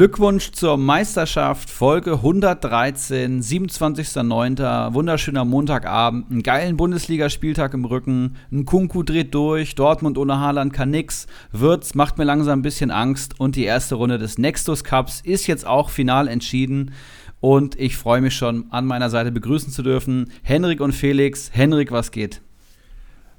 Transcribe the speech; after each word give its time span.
Glückwunsch 0.00 0.52
zur 0.52 0.78
Meisterschaft, 0.78 1.68
Folge 1.68 2.12
113, 2.14 3.42
27.09. 3.42 4.94
Wunderschöner 4.94 5.44
Montagabend, 5.44 6.30
einen 6.30 6.42
geilen 6.42 6.78
Bundesligaspieltag 6.78 7.74
im 7.74 7.84
Rücken, 7.84 8.36
ein 8.50 8.64
Kunku 8.64 9.02
dreht 9.02 9.34
durch, 9.34 9.74
Dortmund 9.74 10.16
ohne 10.16 10.40
Haaland 10.40 10.72
kann 10.72 10.88
nix, 10.88 11.26
Würz 11.52 11.94
macht 11.94 12.16
mir 12.16 12.24
langsam 12.24 12.60
ein 12.60 12.62
bisschen 12.62 12.90
Angst 12.90 13.38
und 13.38 13.56
die 13.56 13.64
erste 13.64 13.96
Runde 13.96 14.16
des 14.16 14.38
Nextus 14.38 14.84
Cups 14.84 15.20
ist 15.20 15.46
jetzt 15.46 15.66
auch 15.66 15.90
final 15.90 16.28
entschieden. 16.28 16.92
Und 17.40 17.78
ich 17.78 17.98
freue 17.98 18.22
mich 18.22 18.34
schon, 18.34 18.68
an 18.70 18.86
meiner 18.86 19.10
Seite 19.10 19.30
begrüßen 19.30 19.70
zu 19.70 19.82
dürfen, 19.82 20.32
Henrik 20.42 20.80
und 20.80 20.92
Felix. 20.92 21.50
Henrik, 21.52 21.92
was 21.92 22.10
geht? 22.10 22.40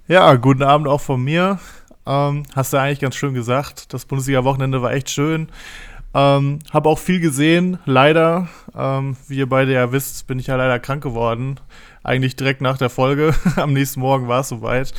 Ja, 0.08 0.36
guten 0.36 0.62
Abend 0.62 0.88
auch 0.88 1.02
von 1.02 1.24
mir. 1.24 1.58
Ähm, 2.06 2.44
hast 2.56 2.74
du 2.74 2.78
eigentlich 2.78 3.00
ganz 3.00 3.16
schön 3.16 3.34
gesagt. 3.34 3.94
Das 3.94 4.06
Bundesliga-Wochenende 4.06 4.82
war 4.84 4.92
echt 4.92 5.10
schön. 5.10 5.48
Ähm, 6.14 6.60
habe 6.72 6.90
auch 6.90 7.00
viel 7.00 7.20
gesehen, 7.20 7.80
leider. 7.86 8.50
Ähm, 8.76 9.16
wie 9.28 9.38
ihr 9.38 9.48
beide 9.48 9.74
ja 9.74 9.92
wisst, 9.92 10.28
bin 10.28 10.40
ich 10.40 10.48
ja 10.48 10.56
leider 10.56 10.80
krank 10.80 11.02
geworden. 11.04 11.60
Eigentlich 12.04 12.36
direkt 12.36 12.62
nach 12.62 12.78
der 12.78 12.90
Folge. 12.90 13.34
Am 13.56 13.74
nächsten 13.74 14.02
Morgen 14.02 14.28
war 14.28 14.42
es 14.42 14.50
soweit. 14.50 14.94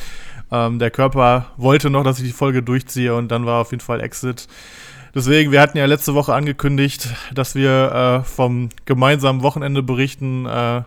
Ähm, 0.51 0.79
der 0.79 0.91
Körper 0.91 1.47
wollte 1.57 1.89
noch, 1.89 2.03
dass 2.03 2.19
ich 2.19 2.25
die 2.25 2.31
Folge 2.31 2.63
durchziehe 2.63 3.15
und 3.15 3.29
dann 3.29 3.45
war 3.45 3.61
auf 3.61 3.71
jeden 3.71 3.81
Fall 3.81 4.01
Exit. 4.01 4.47
Deswegen, 5.15 5.51
wir 5.51 5.61
hatten 5.61 5.77
ja 5.77 5.85
letzte 5.85 6.15
Woche 6.15 6.33
angekündigt, 6.33 7.07
dass 7.33 7.53
wir 7.53 8.23
äh, 8.23 8.23
vom 8.23 8.69
gemeinsamen 8.85 9.43
Wochenende 9.43 9.83
berichten. 9.83 10.47
Äh, 10.47 10.81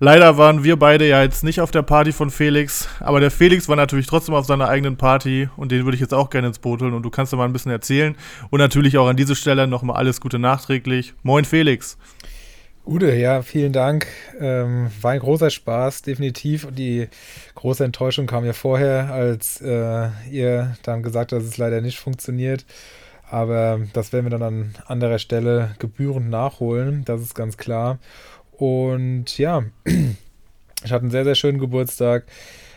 Leider 0.00 0.36
waren 0.36 0.64
wir 0.64 0.76
beide 0.76 1.08
ja 1.08 1.22
jetzt 1.22 1.44
nicht 1.44 1.60
auf 1.60 1.70
der 1.70 1.82
Party 1.82 2.10
von 2.10 2.30
Felix, 2.30 2.88
aber 2.98 3.20
der 3.20 3.30
Felix 3.30 3.68
war 3.68 3.76
natürlich 3.76 4.06
trotzdem 4.06 4.34
auf 4.34 4.44
seiner 4.44 4.68
eigenen 4.68 4.96
Party 4.96 5.48
und 5.56 5.70
den 5.70 5.84
würde 5.84 5.94
ich 5.94 6.00
jetzt 6.00 6.12
auch 6.12 6.30
gerne 6.30 6.48
ins 6.48 6.58
Boot 6.58 6.82
holen 6.82 6.94
und 6.94 7.04
du 7.04 7.10
kannst 7.10 7.32
ja 7.32 7.38
mal 7.38 7.44
ein 7.44 7.52
bisschen 7.52 7.70
erzählen 7.70 8.16
und 8.50 8.58
natürlich 8.58 8.98
auch 8.98 9.06
an 9.06 9.16
dieser 9.16 9.36
Stelle 9.36 9.68
nochmal 9.68 9.96
alles 9.96 10.20
Gute 10.20 10.40
nachträglich. 10.40 11.14
Moin 11.22 11.44
Felix. 11.44 11.96
Gute, 12.84 13.14
ja, 13.14 13.40
vielen 13.40 13.72
Dank. 13.72 14.06
Ähm, 14.38 14.90
war 15.00 15.12
ein 15.12 15.20
großer 15.20 15.48
Spaß, 15.48 16.02
definitiv. 16.02 16.64
Und 16.64 16.78
die 16.78 17.08
große 17.54 17.82
Enttäuschung 17.82 18.26
kam 18.26 18.44
ja 18.44 18.52
vorher, 18.52 19.10
als 19.10 19.62
äh, 19.62 20.08
ihr 20.30 20.76
dann 20.82 21.02
gesagt 21.02 21.32
habt, 21.32 21.40
dass 21.40 21.48
es 21.48 21.56
leider 21.56 21.80
nicht 21.80 21.98
funktioniert. 21.98 22.66
Aber 23.30 23.80
das 23.94 24.12
werden 24.12 24.26
wir 24.26 24.30
dann 24.30 24.42
an 24.42 24.74
anderer 24.86 25.18
Stelle 25.18 25.74
gebührend 25.78 26.28
nachholen, 26.28 27.04
das 27.06 27.22
ist 27.22 27.34
ganz 27.34 27.56
klar. 27.56 27.98
Und 28.58 29.36
ja, 29.38 29.64
ich 29.84 30.92
hatte 30.92 31.02
einen 31.02 31.10
sehr, 31.10 31.24
sehr 31.24 31.34
schönen 31.34 31.58
Geburtstag. 31.58 32.24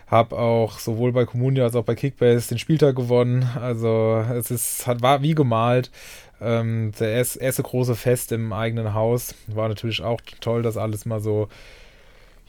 Habe 0.08 0.38
auch 0.38 0.80
sowohl 0.80 1.12
bei 1.12 1.26
Comunio 1.26 1.66
als 1.66 1.76
auch 1.76 1.84
bei 1.84 1.96
Kickbase 1.96 2.50
den 2.50 2.60
Spieltag 2.60 2.96
gewonnen. 2.96 3.44
Also 3.60 4.24
es 4.34 4.52
ist, 4.52 4.88
hat, 4.88 5.02
war 5.02 5.22
wie 5.22 5.36
gemalt. 5.36 5.92
Ähm, 6.40 6.92
der 7.00 7.10
erste, 7.12 7.64
große 7.64 7.96
Fest 7.96 8.32
im 8.32 8.54
eigenen 8.54 8.94
Haus. 8.94 9.36
War 9.48 9.68
natürlich 9.68 10.02
auch 10.02 10.22
toll, 10.40 10.62
das 10.62 10.78
alles 10.78 11.06
mal 11.06 11.20
so 11.20 11.50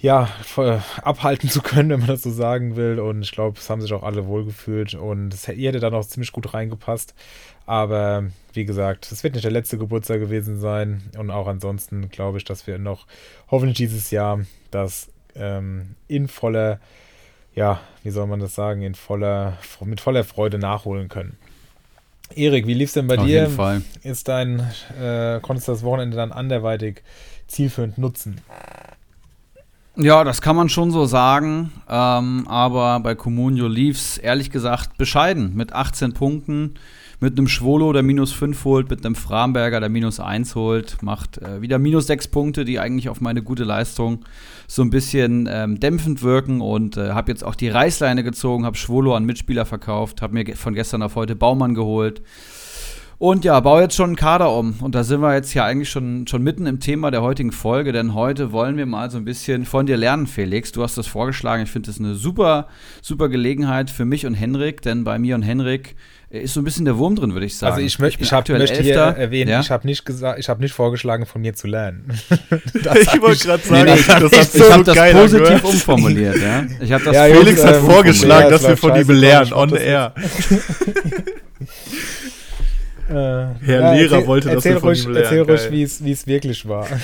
ja, 0.00 0.28
abhalten 1.02 1.48
zu 1.48 1.60
können, 1.60 1.90
wenn 1.90 2.00
man 2.00 2.08
das 2.08 2.22
so 2.22 2.30
sagen 2.30 2.76
will. 2.76 3.00
Und 3.00 3.22
ich 3.22 3.32
glaube, 3.32 3.58
es 3.58 3.68
haben 3.68 3.80
sich 3.80 3.92
auch 3.92 4.02
alle 4.02 4.26
wohlgefühlt 4.26 4.94
und 4.94 5.34
es, 5.34 5.48
hätte 5.48 5.80
dann 5.80 5.94
auch 5.94 6.06
ziemlich 6.06 6.32
gut 6.32 6.54
reingepasst. 6.54 7.14
Aber 7.66 8.26
wie 8.58 8.64
gesagt, 8.64 9.12
es 9.12 9.22
wird 9.22 9.34
nicht 9.34 9.44
der 9.44 9.52
letzte 9.52 9.78
Geburtstag 9.78 10.18
gewesen 10.18 10.58
sein. 10.58 11.02
Und 11.16 11.30
auch 11.30 11.46
ansonsten 11.46 12.08
glaube 12.08 12.38
ich, 12.38 12.44
dass 12.44 12.66
wir 12.66 12.76
noch 12.78 13.06
hoffentlich 13.52 13.76
dieses 13.76 14.10
Jahr 14.10 14.40
das 14.72 15.12
ähm, 15.36 15.94
in 16.08 16.26
voller, 16.26 16.80
ja, 17.54 17.80
wie 18.02 18.10
soll 18.10 18.26
man 18.26 18.40
das 18.40 18.56
sagen, 18.56 18.82
in 18.82 18.96
voller, 18.96 19.58
mit 19.84 20.00
voller 20.00 20.24
Freude 20.24 20.58
nachholen 20.58 21.08
können. 21.08 21.36
Erik, 22.34 22.66
wie 22.66 22.74
lief 22.74 22.88
es 22.88 22.94
denn 22.94 23.06
bei 23.06 23.16
Auf 23.16 23.26
dir? 23.26 23.42
Jeden 23.42 23.54
Fall. 23.54 23.82
Ist 24.02 24.26
dein, 24.26 24.58
äh, 25.00 25.38
konntest 25.40 25.68
du 25.68 25.72
das 25.72 25.84
Wochenende 25.84 26.16
dann 26.16 26.32
anderweitig 26.32 27.02
zielführend 27.46 27.96
nutzen? 27.96 28.40
Ja, 29.94 30.24
das 30.24 30.42
kann 30.42 30.56
man 30.56 30.68
schon 30.68 30.90
so 30.90 31.06
sagen. 31.06 31.70
Ähm, 31.88 32.48
aber 32.48 32.98
bei 32.98 33.14
Comunio 33.14 33.68
lief 33.68 33.98
es 33.98 34.18
ehrlich 34.18 34.50
gesagt 34.50 34.98
bescheiden 34.98 35.54
mit 35.54 35.72
18 35.72 36.12
Punkten 36.12 36.74
mit 37.20 37.36
einem 37.36 37.48
Schwolo, 37.48 37.92
der 37.92 38.02
minus 38.02 38.32
5 38.32 38.64
holt, 38.64 38.90
mit 38.90 39.04
einem 39.04 39.14
Framberger, 39.14 39.80
der 39.80 39.88
minus 39.88 40.20
1 40.20 40.54
holt, 40.54 41.02
macht 41.02 41.38
äh, 41.38 41.60
wieder 41.60 41.78
minus 41.78 42.06
6 42.06 42.28
Punkte, 42.28 42.64
die 42.64 42.78
eigentlich 42.78 43.08
auf 43.08 43.20
meine 43.20 43.42
gute 43.42 43.64
Leistung 43.64 44.24
so 44.68 44.82
ein 44.82 44.90
bisschen 44.90 45.48
ähm, 45.50 45.80
dämpfend 45.80 46.22
wirken 46.22 46.60
und 46.60 46.96
äh, 46.96 47.10
habe 47.10 47.32
jetzt 47.32 47.44
auch 47.44 47.56
die 47.56 47.68
Reißleine 47.68 48.22
gezogen, 48.22 48.64
habe 48.64 48.76
Schwolo 48.76 49.14
an 49.14 49.24
Mitspieler 49.24 49.66
verkauft, 49.66 50.22
habe 50.22 50.34
mir 50.34 50.56
von 50.56 50.74
gestern 50.74 51.02
auf 51.02 51.16
heute 51.16 51.34
Baumann 51.34 51.74
geholt. 51.74 52.22
Und 53.20 53.44
ja, 53.44 53.58
baue 53.58 53.82
jetzt 53.82 53.96
schon 53.96 54.10
einen 54.10 54.16
Kader 54.16 54.52
um. 54.52 54.76
Und 54.80 54.94
da 54.94 55.02
sind 55.02 55.20
wir 55.20 55.34
jetzt 55.34 55.52
ja 55.52 55.64
eigentlich 55.64 55.90
schon, 55.90 56.28
schon 56.28 56.40
mitten 56.42 56.66
im 56.66 56.78
Thema 56.78 57.10
der 57.10 57.20
heutigen 57.20 57.50
Folge, 57.50 57.90
denn 57.90 58.14
heute 58.14 58.52
wollen 58.52 58.76
wir 58.76 58.86
mal 58.86 59.10
so 59.10 59.18
ein 59.18 59.24
bisschen 59.24 59.64
von 59.64 59.86
dir 59.86 59.96
lernen, 59.96 60.28
Felix. 60.28 60.70
Du 60.70 60.84
hast 60.84 60.96
das 60.96 61.08
vorgeschlagen. 61.08 61.64
Ich 61.64 61.70
finde 61.70 61.88
das 61.88 61.98
eine 61.98 62.14
super, 62.14 62.68
super 63.02 63.28
Gelegenheit 63.28 63.90
für 63.90 64.04
mich 64.04 64.24
und 64.24 64.34
Henrik, 64.34 64.82
denn 64.82 65.02
bei 65.02 65.18
mir 65.18 65.34
und 65.34 65.42
Henrik 65.42 65.96
ist 66.30 66.54
so 66.54 66.60
ein 66.60 66.64
bisschen 66.64 66.84
der 66.84 66.96
Wurm 66.96 67.16
drin, 67.16 67.32
würde 67.32 67.46
ich 67.46 67.56
sagen. 67.56 67.72
Also 67.72 67.84
ich, 67.84 67.98
möchte, 67.98 68.22
ich, 68.22 68.32
hab, 68.32 68.48
möchte 68.50 68.82
hier 68.82 68.94
erwähnen, 68.94 69.50
ja? 69.50 69.60
ich 69.60 69.70
habe 69.72 69.84
nicht 69.84 70.04
gesagt, 70.04 70.38
ich 70.38 70.48
habe 70.48 70.60
nicht 70.60 70.72
vorgeschlagen, 70.72 71.26
von 71.26 71.40
mir 71.40 71.54
zu 71.54 71.66
lernen. 71.66 72.06
ich 72.74 73.20
wollte 73.20 73.46
gerade 73.46 73.62
sagen, 73.64 73.84
nee, 73.84 73.94
nee, 73.94 73.98
ich, 73.98 74.06
das 74.06 74.54
ich, 74.54 74.60
ich 74.60 74.70
habe 74.70 74.84
das 74.84 75.12
positiv 75.12 75.44
gehört. 75.44 75.64
umformuliert. 75.64 76.36
Ja? 76.36 76.66
Ich 76.80 76.90
das 76.90 77.02
ja, 77.02 77.24
Felix 77.24 77.64
hat 77.64 77.76
vorgeschlagen, 77.76 78.50
dass 78.50 78.62
wir 78.62 78.76
von 78.76 78.94
ihm 78.94 79.10
lernen, 79.10 79.52
on 79.54 79.74
air. 79.74 80.14
Äh, 83.08 83.12
Herr 83.12 83.54
ja, 83.66 83.92
Lehrer 83.94 84.16
erzähl, 84.16 84.26
wollte, 84.26 84.50
wir 84.50 84.60
von 84.60 84.88
ruhig, 84.88 85.04
ihm 85.04 85.12
lernen. 85.12 85.24
Erzähl 85.24 85.70
ruhig, 85.70 86.00
wie 86.02 86.12
es 86.12 86.26
wirklich 86.26 86.68
war. 86.68 86.86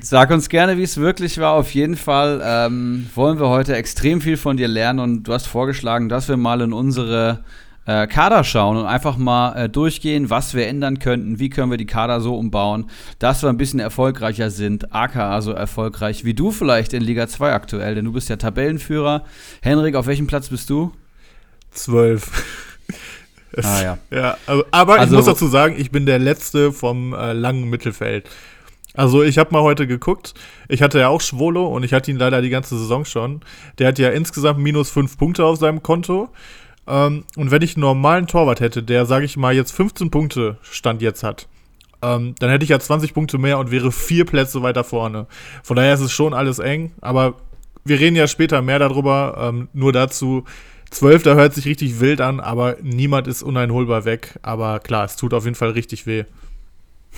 Sag 0.00 0.30
uns 0.30 0.48
gerne, 0.48 0.76
wie 0.76 0.82
es 0.82 0.96
wirklich 0.98 1.38
war. 1.38 1.52
Auf 1.52 1.72
jeden 1.72 1.96
Fall 1.96 2.40
ähm, 2.44 3.08
wollen 3.14 3.38
wir 3.38 3.48
heute 3.48 3.74
extrem 3.76 4.20
viel 4.20 4.36
von 4.36 4.56
dir 4.56 4.68
lernen 4.68 4.98
und 5.00 5.24
du 5.24 5.32
hast 5.32 5.46
vorgeschlagen, 5.46 6.08
dass 6.08 6.28
wir 6.28 6.36
mal 6.36 6.60
in 6.60 6.72
unsere 6.72 7.44
äh, 7.86 8.06
Kader 8.06 8.44
schauen 8.44 8.76
und 8.76 8.86
einfach 8.86 9.16
mal 9.16 9.54
äh, 9.56 9.68
durchgehen, 9.68 10.28
was 10.28 10.54
wir 10.54 10.66
ändern 10.66 10.98
könnten, 10.98 11.38
wie 11.38 11.48
können 11.48 11.70
wir 11.70 11.78
die 11.78 11.86
Kader 11.86 12.20
so 12.20 12.36
umbauen, 12.36 12.90
dass 13.18 13.42
wir 13.42 13.48
ein 13.48 13.56
bisschen 13.56 13.80
erfolgreicher 13.80 14.50
sind, 14.50 14.92
aka 14.92 15.40
so 15.40 15.52
erfolgreich 15.52 16.24
wie 16.24 16.34
du 16.34 16.50
vielleicht 16.50 16.92
in 16.92 17.02
Liga 17.02 17.28
2 17.28 17.52
aktuell, 17.52 17.94
denn 17.94 18.04
du 18.04 18.12
bist 18.12 18.28
ja 18.28 18.36
Tabellenführer. 18.36 19.24
Henrik, 19.62 19.94
auf 19.94 20.06
welchem 20.06 20.26
Platz 20.26 20.48
bist 20.48 20.68
du? 20.68 20.92
Zwölf. 21.70 22.30
Ah, 23.64 23.82
ja. 23.82 23.98
ja 24.10 24.36
also, 24.46 24.64
aber 24.70 24.98
also, 24.98 25.14
ich 25.14 25.16
muss 25.16 25.26
dazu 25.26 25.46
sagen, 25.46 25.74
ich 25.78 25.90
bin 25.90 26.06
der 26.06 26.18
Letzte 26.18 26.72
vom 26.72 27.14
äh, 27.14 27.32
langen 27.32 27.68
Mittelfeld. 27.68 28.28
Also 28.94 29.22
ich 29.22 29.38
habe 29.38 29.52
mal 29.52 29.62
heute 29.62 29.86
geguckt. 29.86 30.34
Ich 30.68 30.82
hatte 30.82 30.98
ja 30.98 31.08
auch 31.08 31.20
Schwolo 31.20 31.66
und 31.66 31.84
ich 31.84 31.92
hatte 31.92 32.10
ihn 32.10 32.16
leider 32.16 32.40
die 32.40 32.48
ganze 32.48 32.78
Saison 32.78 33.04
schon. 33.04 33.40
Der 33.78 33.88
hat 33.88 33.98
ja 33.98 34.08
insgesamt 34.10 34.58
minus 34.58 34.90
fünf 34.90 35.18
Punkte 35.18 35.44
auf 35.44 35.58
seinem 35.58 35.82
Konto. 35.82 36.30
Ähm, 36.86 37.24
und 37.36 37.50
wenn 37.50 37.62
ich 37.62 37.76
einen 37.76 37.82
normalen 37.82 38.26
Torwart 38.26 38.60
hätte, 38.60 38.82
der, 38.82 39.06
sage 39.06 39.26
ich 39.26 39.36
mal, 39.36 39.54
jetzt 39.54 39.72
15 39.72 40.10
Punkte 40.10 40.56
Stand 40.62 41.02
jetzt 41.02 41.22
hat, 41.22 41.46
ähm, 42.02 42.34
dann 42.38 42.50
hätte 42.50 42.64
ich 42.64 42.70
ja 42.70 42.78
20 42.78 43.12
Punkte 43.12 43.38
mehr 43.38 43.58
und 43.58 43.70
wäre 43.70 43.92
vier 43.92 44.24
Plätze 44.24 44.62
weiter 44.62 44.84
vorne. 44.84 45.26
Von 45.62 45.76
daher 45.76 45.94
ist 45.94 46.00
es 46.00 46.12
schon 46.12 46.32
alles 46.32 46.58
eng. 46.58 46.92
Aber 47.00 47.34
wir 47.84 48.00
reden 48.00 48.16
ja 48.16 48.26
später 48.26 48.62
mehr 48.62 48.78
darüber. 48.78 49.36
Ähm, 49.38 49.68
nur 49.72 49.92
dazu. 49.92 50.44
12, 50.90 51.22
da 51.24 51.34
hört 51.34 51.54
sich 51.54 51.66
richtig 51.66 52.00
wild 52.00 52.20
an, 52.20 52.40
aber 52.40 52.76
niemand 52.82 53.26
ist 53.26 53.42
uneinholbar 53.42 54.04
weg. 54.04 54.38
Aber 54.42 54.78
klar, 54.80 55.04
es 55.04 55.16
tut 55.16 55.34
auf 55.34 55.44
jeden 55.44 55.56
Fall 55.56 55.70
richtig 55.70 56.06
weh. 56.06 56.24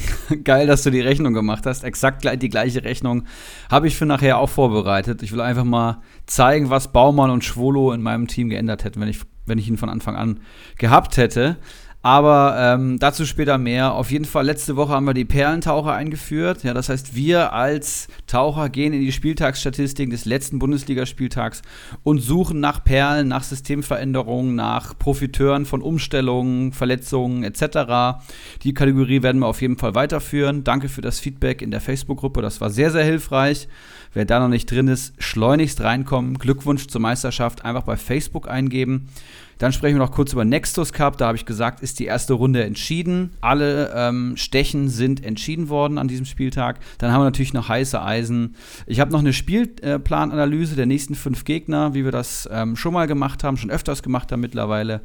Geil, 0.44 0.66
dass 0.66 0.82
du 0.82 0.90
die 0.90 1.00
Rechnung 1.00 1.34
gemacht 1.34 1.66
hast. 1.66 1.84
Exakt 1.84 2.26
die 2.42 2.48
gleiche 2.48 2.84
Rechnung 2.84 3.24
habe 3.70 3.88
ich 3.88 3.96
für 3.96 4.06
nachher 4.06 4.38
auch 4.38 4.48
vorbereitet. 4.48 5.22
Ich 5.22 5.32
will 5.32 5.40
einfach 5.40 5.64
mal 5.64 6.00
zeigen, 6.26 6.70
was 6.70 6.92
Baumann 6.92 7.30
und 7.30 7.44
Schwolo 7.44 7.92
in 7.92 8.02
meinem 8.02 8.26
Team 8.26 8.48
geändert 8.48 8.84
hätten, 8.84 9.00
wenn 9.00 9.08
ich, 9.08 9.20
wenn 9.46 9.58
ich 9.58 9.68
ihn 9.68 9.78
von 9.78 9.88
Anfang 9.88 10.16
an 10.16 10.40
gehabt 10.76 11.16
hätte. 11.16 11.56
Aber 12.00 12.54
ähm, 12.56 13.00
dazu 13.00 13.26
später 13.26 13.58
mehr. 13.58 13.92
Auf 13.92 14.12
jeden 14.12 14.24
Fall, 14.24 14.46
letzte 14.46 14.76
Woche 14.76 14.92
haben 14.92 15.04
wir 15.04 15.14
die 15.14 15.24
Perlentaucher 15.24 15.94
eingeführt. 15.94 16.62
Ja, 16.62 16.72
das 16.72 16.88
heißt, 16.88 17.16
wir 17.16 17.52
als 17.52 18.06
Taucher 18.28 18.68
gehen 18.68 18.92
in 18.92 19.00
die 19.00 19.10
Spieltagsstatistiken 19.10 20.12
des 20.12 20.24
letzten 20.24 20.60
Bundesligaspieltags 20.60 21.62
und 22.04 22.20
suchen 22.20 22.60
nach 22.60 22.84
Perlen, 22.84 23.26
nach 23.26 23.42
Systemveränderungen, 23.42 24.54
nach 24.54 24.96
Profiteuren 24.96 25.66
von 25.66 25.82
Umstellungen, 25.82 26.72
Verletzungen 26.72 27.42
etc. 27.42 28.20
Die 28.62 28.74
Kategorie 28.74 29.24
werden 29.24 29.40
wir 29.40 29.48
auf 29.48 29.60
jeden 29.60 29.76
Fall 29.76 29.96
weiterführen. 29.96 30.62
Danke 30.62 30.88
für 30.88 31.00
das 31.00 31.18
Feedback 31.18 31.62
in 31.62 31.72
der 31.72 31.80
Facebook-Gruppe. 31.80 32.42
Das 32.42 32.60
war 32.60 32.70
sehr, 32.70 32.92
sehr 32.92 33.04
hilfreich. 33.04 33.66
Wer 34.14 34.24
da 34.24 34.38
noch 34.38 34.48
nicht 34.48 34.70
drin 34.70 34.86
ist, 34.86 35.14
schleunigst 35.18 35.80
reinkommen. 35.80 36.38
Glückwunsch 36.38 36.86
zur 36.86 37.00
Meisterschaft. 37.00 37.64
Einfach 37.64 37.82
bei 37.82 37.96
Facebook 37.96 38.48
eingeben. 38.48 39.08
Dann 39.58 39.72
sprechen 39.72 39.96
wir 39.96 40.04
noch 40.04 40.12
kurz 40.12 40.32
über 40.32 40.44
Nextus 40.44 40.92
Cup. 40.92 41.18
Da 41.18 41.26
habe 41.26 41.36
ich 41.36 41.44
gesagt, 41.44 41.80
ist 41.80 41.98
die 41.98 42.06
erste 42.06 42.32
Runde 42.34 42.64
entschieden. 42.64 43.36
Alle 43.40 43.92
ähm, 43.94 44.36
Stechen 44.36 44.88
sind 44.88 45.24
entschieden 45.24 45.68
worden 45.68 45.98
an 45.98 46.06
diesem 46.06 46.26
Spieltag. 46.26 46.78
Dann 46.98 47.12
haben 47.12 47.20
wir 47.20 47.24
natürlich 47.24 47.52
noch 47.52 47.68
heiße 47.68 48.00
Eisen. 48.00 48.54
Ich 48.86 49.00
habe 49.00 49.10
noch 49.10 49.18
eine 49.18 49.32
Spielplananalyse 49.32 50.76
der 50.76 50.86
nächsten 50.86 51.16
fünf 51.16 51.44
Gegner, 51.44 51.92
wie 51.94 52.04
wir 52.04 52.12
das 52.12 52.48
ähm, 52.52 52.76
schon 52.76 52.94
mal 52.94 53.08
gemacht 53.08 53.42
haben, 53.42 53.56
schon 53.56 53.70
öfters 53.70 54.02
gemacht 54.02 54.30
haben 54.30 54.40
mittlerweile. 54.40 55.00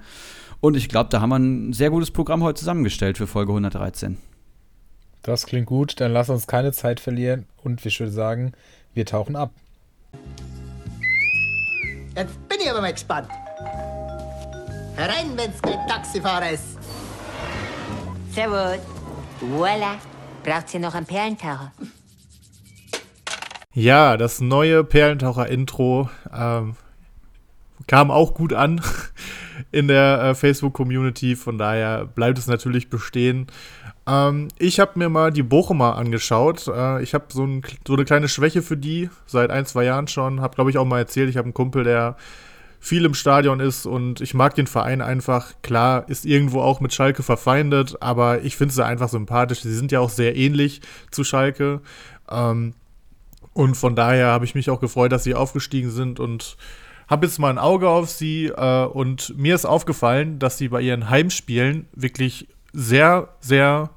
Und 0.62 0.78
ich 0.78 0.88
glaube, 0.88 1.10
da 1.10 1.20
haben 1.20 1.30
wir 1.30 1.40
ein 1.40 1.74
sehr 1.74 1.90
gutes 1.90 2.12
Programm 2.12 2.44
heute 2.44 2.60
zusammengestellt 2.60 3.18
für 3.18 3.28
Folge 3.28 3.52
113. 3.52 4.18
Das 5.24 5.46
klingt 5.46 5.66
gut, 5.66 6.00
dann 6.00 6.12
lass 6.12 6.30
uns 6.30 6.48
keine 6.48 6.74
Zeit 6.74 7.00
verlieren 7.00 7.46
und 7.64 7.86
ich 7.86 8.00
würde 8.00 8.12
sagen, 8.12 8.52
wir 8.94 9.06
tauchen 9.06 9.36
ab. 9.36 9.52
Jetzt 12.16 12.48
bin 12.48 12.60
ich 12.62 12.70
aber 12.70 12.82
mal 12.82 12.94
gespannt. 12.94 13.30
Herein, 14.96 15.36
wenn's 15.36 15.60
kein 15.62 15.88
Taxifahrer 15.88 16.52
ist. 16.52 16.78
Servus. 18.32 18.80
Voila. 19.42 19.96
Braucht 20.44 20.74
ihr 20.74 20.80
noch 20.80 20.94
einen 20.94 21.08
Perlentaucher? 21.08 21.72
Ja, 23.74 24.18
das 24.18 24.40
neue 24.40 24.84
Perlentaucher-Intro 24.84 26.10
ähm, 26.32 26.76
kam 27.88 28.12
auch 28.12 28.36
gut 28.36 28.54
an 28.54 28.82
in 29.72 29.88
der 29.88 30.22
äh, 30.22 30.36
Facebook-Community. 30.36 31.36
Von 31.36 31.58
daher 31.58 32.06
bleibt 32.06 32.38
es 32.38 32.46
natürlich 32.46 32.92
bestehen. 32.92 33.48
Ähm, 34.06 34.50
ich 34.60 34.80
habe 34.80 35.00
mir 35.00 35.10
mal 35.10 35.32
die 35.32 35.42
Bochumer 35.42 35.96
angeschaut. 35.96 36.68
Äh, 36.68 37.02
ich 37.02 37.16
habe 37.16 37.26
so, 37.30 37.44
ein, 37.44 37.64
so, 37.88 37.94
eine 37.96 38.06
kleine 38.06 38.28
Schwäche 38.28 38.62
für 38.62 38.78
die 38.78 39.10
seit 39.26 39.50
ein, 39.50 39.66
zwei 39.66 39.86
Jahren 39.86 40.08
schon. 40.08 40.40
Habe, 40.40 40.54
glaube 40.54 40.70
ich, 40.70 40.78
auch 40.78 40.86
mal 40.86 41.00
erzählt. 41.00 41.32
Ich 41.32 41.38
habe 41.38 41.46
einen 41.46 41.56
Kumpel, 41.56 41.84
der 41.84 42.16
viel 42.84 43.06
im 43.06 43.14
Stadion 43.14 43.62
ist 43.62 43.86
und 43.86 44.20
ich 44.20 44.34
mag 44.34 44.56
den 44.56 44.68
Verein 44.68 45.02
einfach. 45.02 45.54
Klar, 45.62 46.10
ist 46.10 46.26
irgendwo 46.26 46.60
auch 46.60 46.82
mit 46.82 46.94
Schalke 46.94 47.24
verfeindet, 47.24 47.96
aber 48.02 48.42
ich 48.42 48.58
finde 48.58 48.74
sie 48.74 48.86
einfach 48.86 49.08
sympathisch. 49.08 49.62
Sie 49.62 49.74
sind 49.74 49.94
ja 49.94 50.02
auch 50.02 50.10
sehr 50.10 50.36
ähnlich 50.36 50.82
zu 51.10 51.24
Schalke. 51.24 51.80
Ähm, 52.30 52.74
und 53.54 53.76
von 53.76 53.96
daher 53.96 54.28
habe 54.28 54.44
ich 54.44 54.54
mich 54.54 54.70
auch 54.70 54.82
gefreut, 54.82 55.14
dass 55.14 55.24
sie 55.24 55.34
aufgestiegen 55.34 55.92
sind 55.92 56.20
und 56.20 56.58
habe 57.08 57.26
jetzt 57.26 57.40
mal 57.40 57.52
ein 57.52 57.58
Auge 57.58 57.88
auf 57.88 58.10
sie. 58.10 58.48
Äh, 58.48 58.84
und 58.84 59.34
mir 59.38 59.56
ist 59.56 59.64
aufgefallen, 59.64 60.38
dass 60.40 60.58
sie 60.58 60.68
bei 60.68 60.82
ihren 60.82 61.10
Heimspielen 61.10 61.88
wirklich 61.94 62.50
sehr, 62.74 63.30
sehr 63.40 63.92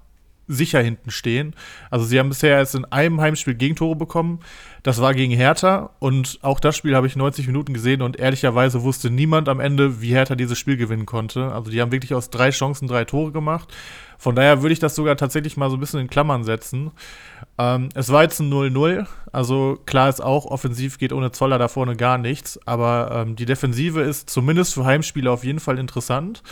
sicher 0.49 0.81
hinten 0.81 1.11
stehen. 1.11 1.55
Also 1.91 2.05
sie 2.05 2.19
haben 2.19 2.29
bisher 2.29 2.59
jetzt 2.59 2.75
in 2.75 2.85
einem 2.87 3.21
Heimspiel 3.21 3.55
Gegentore 3.55 3.97
bekommen. 3.97 4.41
Das 4.83 5.01
war 5.01 5.15
gegen 5.15 5.33
Hertha 5.33 5.91
und 5.99 6.39
auch 6.43 6.61
das 6.61 6.77
Spiel 6.77 6.95
habe 6.95 7.07
ich 7.07 7.17
90 7.17 7.47
Minuten 7.49 7.75
gesehen 7.75 8.03
und 8.03 8.19
ehrlicherweise 8.19 8.83
wusste 8.83 9.11
niemand 9.11 9.49
am 9.49 9.59
Ende, 9.59 10.01
wie 10.01 10.11
Hertha 10.11 10.37
dieses 10.37 10.59
Spiel 10.59 10.77
gewinnen 10.77 11.07
konnte. 11.07 11.53
Also 11.53 11.71
die 11.71 11.81
haben 11.81 11.93
wirklich 11.93 12.15
aus 12.15 12.31
drei 12.31 12.51
Chancen 12.51 12.87
drei 12.87 13.05
Tore 13.05 13.33
gemacht. 13.33 13.75
Von 14.19 14.35
daher 14.35 14.63
würde 14.63 14.73
ich 14.73 14.79
das 14.79 14.95
sogar 14.95 15.17
tatsächlich 15.17 15.57
mal 15.57 15.69
so 15.71 15.77
ein 15.77 15.81
bisschen 15.81 16.01
in 16.01 16.09
Klammern 16.09 16.45
setzen. 16.45 16.93
Ähm, 17.59 17.89
es 17.95 18.11
war 18.11 18.23
jetzt 18.23 18.41
ein 18.41 18.51
0-0. 18.51 19.07
Also 19.33 19.79
klar 19.85 20.09
ist 20.09 20.23
auch, 20.23 20.47
offensiv 20.47 20.99
geht 20.99 21.13
ohne 21.13 21.33
Zoller 21.33 21.59
da 21.59 21.69
vorne 21.69 21.97
gar 21.97 22.17
nichts. 22.17 22.59
Aber 22.67 23.11
ähm, 23.13 23.37
die 23.37 23.45
Defensive 23.45 24.01
ist 24.01 24.31
zumindest 24.31 24.75
für 24.75 24.85
Heimspiele 24.85 25.31
auf 25.31 25.45
jeden 25.45 25.61
Fall 25.61 25.79
interessant. 25.79 26.43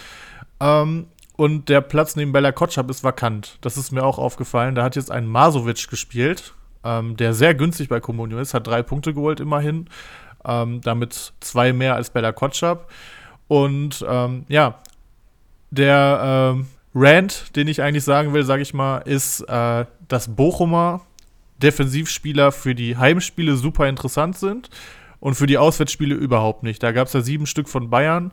Ähm, 0.60 1.06
und 1.36 1.68
der 1.68 1.80
Platz 1.80 2.16
neben 2.16 2.32
Bella 2.32 2.52
Kotschap 2.52 2.88
ist 2.90 3.02
vakant. 3.02 3.58
Das 3.60 3.76
ist 3.76 3.90
mir 3.90 4.04
auch 4.04 4.18
aufgefallen. 4.18 4.74
Da 4.74 4.84
hat 4.84 4.96
jetzt 4.96 5.10
ein 5.10 5.26
Masovic 5.26 5.88
gespielt, 5.88 6.54
ähm, 6.84 7.16
der 7.16 7.34
sehr 7.34 7.54
günstig 7.54 7.88
bei 7.88 8.00
Comunio 8.00 8.38
ist, 8.38 8.54
hat 8.54 8.66
drei 8.66 8.82
Punkte 8.82 9.14
geholt 9.14 9.40
immerhin. 9.40 9.88
Ähm, 10.44 10.80
damit 10.82 11.32
zwei 11.40 11.72
mehr 11.72 11.94
als 11.94 12.10
Bella 12.10 12.32
Kotschap. 12.32 12.90
Und 13.48 14.04
ähm, 14.08 14.44
ja, 14.48 14.78
der 15.70 16.54
ähm, 16.54 16.66
Rant, 16.94 17.56
den 17.56 17.66
ich 17.66 17.82
eigentlich 17.82 18.04
sagen 18.04 18.32
will, 18.32 18.44
sage 18.44 18.62
ich 18.62 18.74
mal, 18.74 18.98
ist, 18.98 19.40
äh, 19.40 19.86
dass 20.06 20.34
Bochumer 20.34 21.00
Defensivspieler 21.62 22.52
für 22.52 22.74
die 22.74 22.96
Heimspiele 22.96 23.56
super 23.56 23.88
interessant 23.88 24.36
sind 24.36 24.70
und 25.20 25.34
für 25.34 25.46
die 25.46 25.58
Auswärtsspiele 25.58 26.14
überhaupt 26.14 26.62
nicht. 26.62 26.82
Da 26.82 26.92
gab 26.92 27.06
es 27.06 27.12
ja 27.14 27.20
sieben 27.22 27.46
Stück 27.46 27.68
von 27.68 27.90
Bayern. 27.90 28.32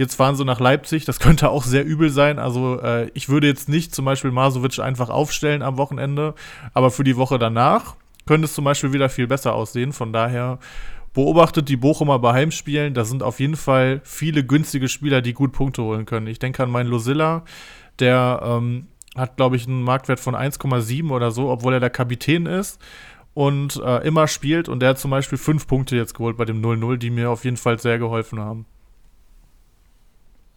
Jetzt 0.00 0.14
fahren 0.14 0.34
sie 0.34 0.46
nach 0.46 0.60
Leipzig, 0.60 1.04
das 1.04 1.20
könnte 1.20 1.50
auch 1.50 1.62
sehr 1.62 1.84
übel 1.84 2.08
sein. 2.08 2.38
Also 2.38 2.80
äh, 2.80 3.10
ich 3.12 3.28
würde 3.28 3.46
jetzt 3.46 3.68
nicht 3.68 3.94
zum 3.94 4.06
Beispiel 4.06 4.30
Masovic 4.30 4.78
einfach 4.78 5.10
aufstellen 5.10 5.60
am 5.60 5.76
Wochenende, 5.76 6.34
aber 6.72 6.90
für 6.90 7.04
die 7.04 7.18
Woche 7.18 7.38
danach 7.38 7.96
könnte 8.24 8.46
es 8.46 8.54
zum 8.54 8.64
Beispiel 8.64 8.94
wieder 8.94 9.10
viel 9.10 9.26
besser 9.26 9.52
aussehen. 9.54 9.92
Von 9.92 10.14
daher 10.14 10.58
beobachtet 11.12 11.68
die 11.68 11.76
Bochumer 11.76 12.18
bei 12.18 12.32
Heimspielen. 12.32 12.94
Da 12.94 13.04
sind 13.04 13.22
auf 13.22 13.40
jeden 13.40 13.56
Fall 13.56 14.00
viele 14.02 14.42
günstige 14.42 14.88
Spieler, 14.88 15.20
die 15.20 15.34
gut 15.34 15.52
Punkte 15.52 15.82
holen 15.82 16.06
können. 16.06 16.28
Ich 16.28 16.38
denke 16.38 16.62
an 16.62 16.70
meinen 16.70 16.88
Losilla, 16.88 17.44
der 17.98 18.40
ähm, 18.42 18.86
hat, 19.16 19.36
glaube 19.36 19.56
ich, 19.56 19.66
einen 19.66 19.82
Marktwert 19.82 20.20
von 20.20 20.34
1,7 20.34 21.10
oder 21.10 21.30
so, 21.30 21.50
obwohl 21.50 21.74
er 21.74 21.80
der 21.80 21.90
Kapitän 21.90 22.46
ist 22.46 22.80
und 23.34 23.76
äh, 23.84 23.98
immer 23.98 24.28
spielt. 24.28 24.70
Und 24.70 24.80
der 24.80 24.88
hat 24.88 24.98
zum 24.98 25.10
Beispiel 25.10 25.36
fünf 25.36 25.66
Punkte 25.66 25.94
jetzt 25.94 26.14
geholt 26.14 26.38
bei 26.38 26.46
dem 26.46 26.62
0-0, 26.62 26.96
die 26.96 27.10
mir 27.10 27.28
auf 27.28 27.44
jeden 27.44 27.58
Fall 27.58 27.78
sehr 27.78 27.98
geholfen 27.98 28.40
haben. 28.40 28.64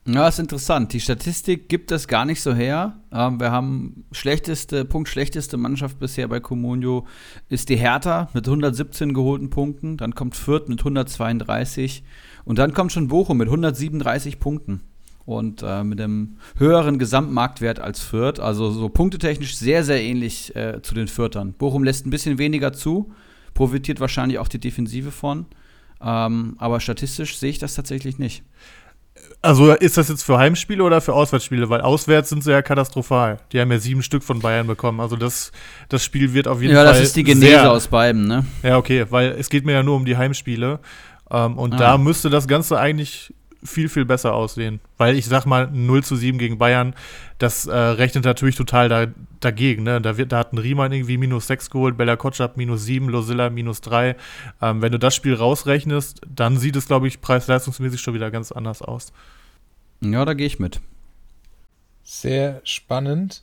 Ja, 0.05 0.27
ist 0.27 0.39
interessant. 0.39 0.91
Die 0.91 0.99
Statistik 0.99 1.69
gibt 1.69 1.89
es 1.89 2.09
gar 2.09 2.25
nicht 2.25 2.41
so 2.41 2.53
her. 2.53 2.99
Ähm, 3.13 3.39
wir 3.39 3.51
haben 3.51 4.03
schlechteste, 4.11 4.83
Punkt 4.83 5.07
schlechteste 5.07 5.55
Mannschaft 5.55 5.97
bisher 5.97 6.27
bei 6.27 6.41
Comunio 6.41 7.07
ist 7.47 7.69
die 7.69 7.77
Hertha 7.77 8.29
mit 8.33 8.45
117 8.45 9.13
geholten 9.13 9.49
Punkten. 9.49 9.95
Dann 9.95 10.13
kommt 10.13 10.35
Fürth 10.35 10.67
mit 10.67 10.79
132. 10.79 12.03
Und 12.43 12.59
dann 12.59 12.73
kommt 12.73 12.91
schon 12.91 13.07
Bochum 13.07 13.37
mit 13.37 13.47
137 13.47 14.41
Punkten. 14.41 14.81
Und 15.23 15.63
äh, 15.63 15.85
mit 15.85 16.01
einem 16.01 16.35
höheren 16.57 16.99
Gesamtmarktwert 16.99 17.79
als 17.79 18.01
Fürth. 18.01 18.41
Also 18.41 18.71
so 18.71 18.89
punktetechnisch 18.89 19.55
sehr, 19.55 19.85
sehr 19.85 20.03
ähnlich 20.03 20.53
äh, 20.53 20.81
zu 20.81 20.95
den 20.95 21.07
Fürtern. 21.07 21.53
Bochum 21.53 21.85
lässt 21.85 22.05
ein 22.05 22.09
bisschen 22.09 22.37
weniger 22.37 22.73
zu. 22.73 23.13
Profitiert 23.53 24.01
wahrscheinlich 24.01 24.37
auch 24.39 24.49
die 24.49 24.59
Defensive 24.59 25.11
von. 25.11 25.45
Ähm, 26.01 26.55
aber 26.57 26.81
statistisch 26.81 27.37
sehe 27.37 27.51
ich 27.51 27.59
das 27.59 27.75
tatsächlich 27.75 28.19
nicht. 28.19 28.43
Also 29.41 29.73
ist 29.73 29.97
das 29.97 30.07
jetzt 30.07 30.23
für 30.23 30.37
Heimspiele 30.37 30.83
oder 30.83 31.01
für 31.01 31.13
Auswärtsspiele? 31.13 31.69
Weil 31.69 31.81
auswärts 31.81 32.29
sind 32.29 32.43
sie 32.43 32.51
ja 32.51 32.61
katastrophal. 32.61 33.39
Die 33.51 33.59
haben 33.59 33.71
ja 33.71 33.77
sieben 33.77 34.01
Stück 34.01 34.23
von 34.23 34.39
Bayern 34.39 34.67
bekommen. 34.67 35.01
Also 35.01 35.17
das, 35.17 35.51
das 35.89 36.03
Spiel 36.03 36.33
wird 36.33 36.47
auf 36.47 36.61
jeden 36.61 36.73
ja, 36.73 36.79
Fall. 36.79 36.87
Ja, 36.87 36.93
das 36.93 37.01
ist 37.01 37.15
die 37.15 37.23
Genese 37.23 37.47
sehr, 37.47 37.71
aus 37.71 37.87
beiden, 37.87 38.25
ne? 38.25 38.45
Ja, 38.63 38.77
okay, 38.77 39.05
weil 39.09 39.31
es 39.37 39.49
geht 39.49 39.65
mir 39.65 39.73
ja 39.73 39.83
nur 39.83 39.97
um 39.97 40.05
die 40.05 40.15
Heimspiele. 40.15 40.79
Ähm, 41.29 41.57
und 41.57 41.73
ah. 41.73 41.77
da 41.77 41.97
müsste 41.97 42.29
das 42.29 42.47
Ganze 42.47 42.79
eigentlich 42.79 43.33
viel, 43.63 43.89
viel 43.89 44.05
besser 44.05 44.33
aussehen. 44.33 44.79
Weil 44.97 45.15
ich 45.15 45.25
sag 45.25 45.45
mal, 45.45 45.69
0 45.71 46.03
zu 46.03 46.15
7 46.15 46.37
gegen 46.37 46.57
Bayern, 46.57 46.93
das 47.37 47.65
äh, 47.65 47.75
rechnet 47.75 48.25
natürlich 48.25 48.55
total 48.55 48.89
da, 48.89 49.07
dagegen. 49.39 49.83
Ne? 49.83 50.01
Da, 50.01 50.17
wird, 50.17 50.31
da 50.31 50.39
hat 50.39 50.53
ein 50.53 50.57
Riemann 50.57 50.91
irgendwie 50.91 51.17
minus 51.17 51.47
6 51.47 51.69
geholt, 51.69 51.97
Bella 51.97 52.15
Kotschap 52.15 52.57
minus 52.57 52.85
7, 52.85 53.09
Losilla 53.09 53.49
minus 53.49 53.81
3. 53.81 54.15
Ähm, 54.61 54.81
wenn 54.81 54.91
du 54.91 54.99
das 54.99 55.15
Spiel 55.15 55.33
rausrechnest, 55.33 56.21
dann 56.27 56.57
sieht 56.57 56.75
es, 56.75 56.87
glaube 56.87 57.07
ich, 57.07 57.21
preis-leistungsmäßig 57.21 58.01
schon 58.01 58.13
wieder 58.13 58.31
ganz 58.31 58.51
anders 58.51 58.81
aus. 58.81 59.13
Ja, 60.01 60.25
da 60.25 60.33
gehe 60.33 60.47
ich 60.47 60.59
mit. 60.59 60.81
Sehr 62.03 62.61
spannend. 62.63 63.41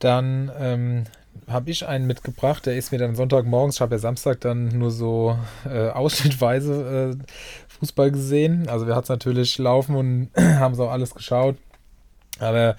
Dann 0.00 0.50
ähm, 0.58 1.04
habe 1.46 1.70
ich 1.70 1.86
einen 1.86 2.06
mitgebracht, 2.06 2.66
der 2.66 2.76
ist 2.76 2.90
mir 2.90 2.98
dann 2.98 3.14
Sonntagmorgens, 3.14 3.76
ich 3.76 3.80
habe 3.80 3.94
ja 3.94 3.98
Samstag 3.98 4.40
dann 4.40 4.68
nur 4.68 4.90
so 4.90 5.38
äh, 5.64 5.88
ausschnittweise 5.88 7.16
äh, 7.16 7.24
Fußball 7.78 8.10
gesehen. 8.10 8.68
Also 8.68 8.86
wir 8.86 8.94
hatten 8.94 9.04
es 9.04 9.08
natürlich 9.10 9.56
laufen 9.58 9.94
und 9.94 10.30
haben 10.36 10.74
es 10.74 10.80
auch 10.80 10.90
alles 10.90 11.14
geschaut. 11.14 11.56
Aber 12.38 12.76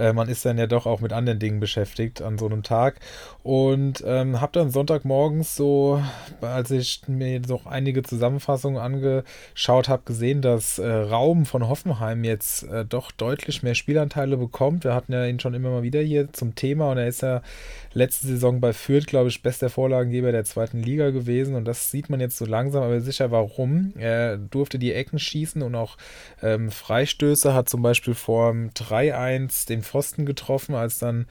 äh, 0.00 0.12
man 0.12 0.28
ist 0.28 0.44
dann 0.44 0.58
ja 0.58 0.66
doch 0.66 0.86
auch 0.86 1.00
mit 1.00 1.12
anderen 1.12 1.38
Dingen 1.38 1.60
beschäftigt 1.60 2.22
an 2.22 2.38
so 2.38 2.46
einem 2.46 2.62
Tag. 2.62 2.96
Und 3.42 4.02
ähm, 4.06 4.40
habe 4.40 4.52
dann 4.52 4.70
Sonntagmorgens 4.70 5.56
so, 5.56 6.02
als 6.40 6.70
ich 6.70 7.02
mir 7.06 7.40
noch 7.40 7.66
einige 7.66 8.02
Zusammenfassungen 8.02 8.80
angeschaut 8.80 9.88
habe, 9.88 10.02
gesehen, 10.04 10.42
dass 10.42 10.78
äh, 10.78 10.86
Raum 10.86 11.46
von 11.46 11.68
Hoffenheim 11.68 12.24
jetzt 12.24 12.64
äh, 12.64 12.84
doch 12.84 13.10
deutlich 13.12 13.62
mehr 13.62 13.74
Spielanteile 13.74 14.36
bekommt. 14.36 14.84
Wir 14.84 14.94
hatten 14.94 15.12
ja 15.12 15.26
ihn 15.26 15.40
schon 15.40 15.54
immer 15.54 15.70
mal 15.70 15.82
wieder 15.82 16.00
hier 16.00 16.32
zum 16.32 16.54
Thema 16.54 16.90
und 16.90 16.98
er 16.98 17.08
ist 17.08 17.22
ja 17.22 17.42
letzte 17.92 18.28
Saison 18.28 18.60
bei 18.60 18.72
Fürth, 18.72 19.06
glaube 19.06 19.28
ich, 19.28 19.42
bester 19.42 19.68
Vorlagengeber 19.68 20.32
der 20.32 20.44
zweiten 20.44 20.82
Liga 20.82 21.10
gewesen. 21.10 21.54
Und 21.54 21.64
das 21.64 21.90
sieht 21.90 22.08
man 22.08 22.20
jetzt 22.20 22.36
so 22.36 22.44
langsam, 22.44 22.82
aber 22.82 23.00
sicher 23.00 23.30
warum. 23.30 23.92
Er 23.98 24.36
durfte 24.36 24.78
die 24.78 24.92
Ecken 24.92 25.18
schießen 25.18 25.62
und 25.62 25.74
auch 25.74 25.96
ähm, 26.42 26.70
Freistöße, 26.70 27.52
hat 27.54 27.68
zum 27.68 27.82
Beispiel 27.82 28.14
vor 28.14 28.52
3-1 28.52 29.66
den 29.66 29.82
Pfosten 29.90 30.24
getroffen, 30.24 30.74
als 30.74 30.98
dann 30.98 31.26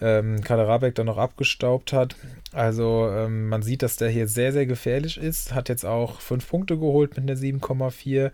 ähm, 0.00 0.40
Kader 0.42 0.68
Rabeck 0.68 0.94
dann 0.94 1.06
noch 1.06 1.18
abgestaubt 1.18 1.92
hat. 1.92 2.16
Also 2.54 3.10
ähm, 3.10 3.48
man 3.48 3.62
sieht, 3.62 3.82
dass 3.82 3.96
der 3.96 4.08
hier 4.08 4.28
sehr, 4.28 4.52
sehr 4.52 4.64
gefährlich 4.64 5.18
ist. 5.18 5.54
Hat 5.54 5.68
jetzt 5.68 5.84
auch 5.84 6.20
fünf 6.20 6.48
Punkte 6.48 6.78
geholt 6.78 7.16
mit 7.16 7.28
einer 7.28 7.38
7,4. 7.38 8.30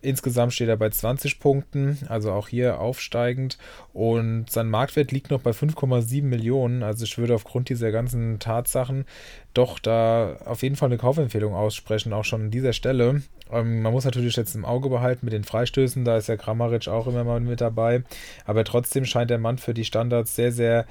Insgesamt 0.00 0.54
steht 0.54 0.68
er 0.68 0.78
bei 0.78 0.88
20 0.88 1.38
Punkten, 1.38 1.98
also 2.08 2.32
auch 2.32 2.48
hier 2.48 2.80
aufsteigend. 2.80 3.58
Und 3.92 4.48
sein 4.48 4.70
Marktwert 4.70 5.12
liegt 5.12 5.30
noch 5.30 5.42
bei 5.42 5.50
5,7 5.50 6.22
Millionen. 6.22 6.82
Also 6.82 7.04
ich 7.04 7.18
würde 7.18 7.34
aufgrund 7.34 7.68
dieser 7.68 7.92
ganzen 7.92 8.38
Tatsachen 8.38 9.04
doch 9.52 9.78
da 9.78 10.36
auf 10.46 10.62
jeden 10.62 10.76
Fall 10.76 10.88
eine 10.88 10.98
Kaufempfehlung 10.98 11.54
aussprechen, 11.54 12.12
auch 12.14 12.24
schon 12.24 12.42
an 12.42 12.50
dieser 12.50 12.72
Stelle. 12.72 13.22
Ähm, 13.50 13.82
man 13.82 13.92
muss 13.92 14.04
natürlich 14.04 14.36
jetzt 14.36 14.54
im 14.54 14.64
Auge 14.64 14.88
behalten 14.88 15.26
mit 15.26 15.34
den 15.34 15.44
Freistößen, 15.44 16.04
da 16.04 16.16
ist 16.16 16.28
ja 16.28 16.36
Kramaric 16.36 16.88
auch 16.88 17.06
immer 17.06 17.24
mal 17.24 17.40
mit 17.40 17.60
dabei. 17.60 18.02
Aber 18.46 18.64
trotzdem 18.64 19.04
scheint 19.04 19.30
der 19.30 19.38
Mann 19.38 19.58
für 19.58 19.74
die 19.74 19.84
Standards 19.84 20.34
sehr, 20.34 20.52
sehr 20.52 20.86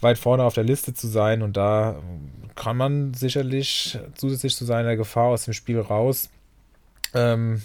weit 0.00 0.18
vorne 0.18 0.44
auf 0.44 0.54
der 0.54 0.64
Liste 0.64 0.94
zu 0.94 1.06
sein. 1.06 1.42
Und 1.42 1.56
da 1.56 2.02
kann 2.54 2.76
man 2.76 3.14
sicherlich 3.14 3.98
zusätzlich 4.14 4.56
zu 4.56 4.64
seiner 4.64 4.96
Gefahr 4.96 5.28
aus 5.28 5.44
dem 5.44 5.54
Spiel 5.54 5.80
raus 5.80 6.30
ähm, 7.14 7.62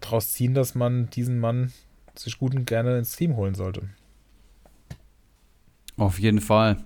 daraus 0.00 0.32
ziehen, 0.32 0.54
dass 0.54 0.74
man 0.74 1.10
diesen 1.10 1.40
Mann 1.40 1.72
sich 2.14 2.38
gut 2.38 2.54
und 2.54 2.66
gerne 2.66 2.98
ins 2.98 3.16
Team 3.16 3.36
holen 3.36 3.54
sollte. 3.54 3.88
Auf 5.96 6.18
jeden 6.18 6.40
Fall. 6.40 6.78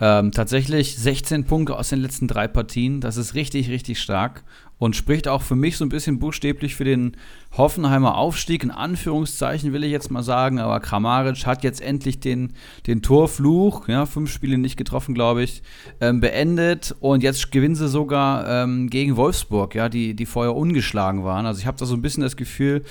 Ähm, 0.00 0.32
tatsächlich 0.32 0.96
16 0.96 1.44
Punkte 1.44 1.76
aus 1.76 1.90
den 1.90 2.00
letzten 2.00 2.28
drei 2.28 2.48
Partien. 2.48 3.00
Das 3.00 3.16
ist 3.16 3.34
richtig, 3.34 3.68
richtig 3.68 4.00
stark 4.00 4.42
und 4.78 4.96
spricht 4.96 5.28
auch 5.28 5.42
für 5.42 5.54
mich 5.54 5.76
so 5.76 5.84
ein 5.84 5.88
bisschen 5.88 6.18
buchstäblich 6.18 6.74
für 6.74 6.84
den 6.84 7.16
Hoffenheimer 7.56 8.16
Aufstieg. 8.16 8.64
In 8.64 8.70
Anführungszeichen 8.70 9.72
will 9.72 9.84
ich 9.84 9.92
jetzt 9.92 10.10
mal 10.10 10.22
sagen, 10.22 10.58
aber 10.58 10.80
Kramaric 10.80 11.46
hat 11.46 11.62
jetzt 11.62 11.80
endlich 11.80 12.20
den, 12.20 12.54
den 12.86 13.02
Torfluch, 13.02 13.86
ja, 13.88 14.06
fünf 14.06 14.32
Spiele 14.32 14.58
nicht 14.58 14.76
getroffen, 14.76 15.14
glaube 15.14 15.42
ich, 15.42 15.62
ähm, 16.00 16.20
beendet 16.20 16.94
und 17.00 17.22
jetzt 17.22 17.52
gewinnen 17.52 17.76
sie 17.76 17.88
sogar 17.88 18.48
ähm, 18.48 18.90
gegen 18.90 19.16
Wolfsburg, 19.16 19.74
ja, 19.74 19.88
die, 19.88 20.14
die 20.14 20.26
vorher 20.26 20.56
ungeschlagen 20.56 21.22
waren. 21.24 21.46
Also 21.46 21.60
ich 21.60 21.66
habe 21.66 21.78
da 21.78 21.86
so 21.86 21.94
ein 21.94 22.02
bisschen 22.02 22.22
das 22.22 22.36
Gefühl, 22.36 22.82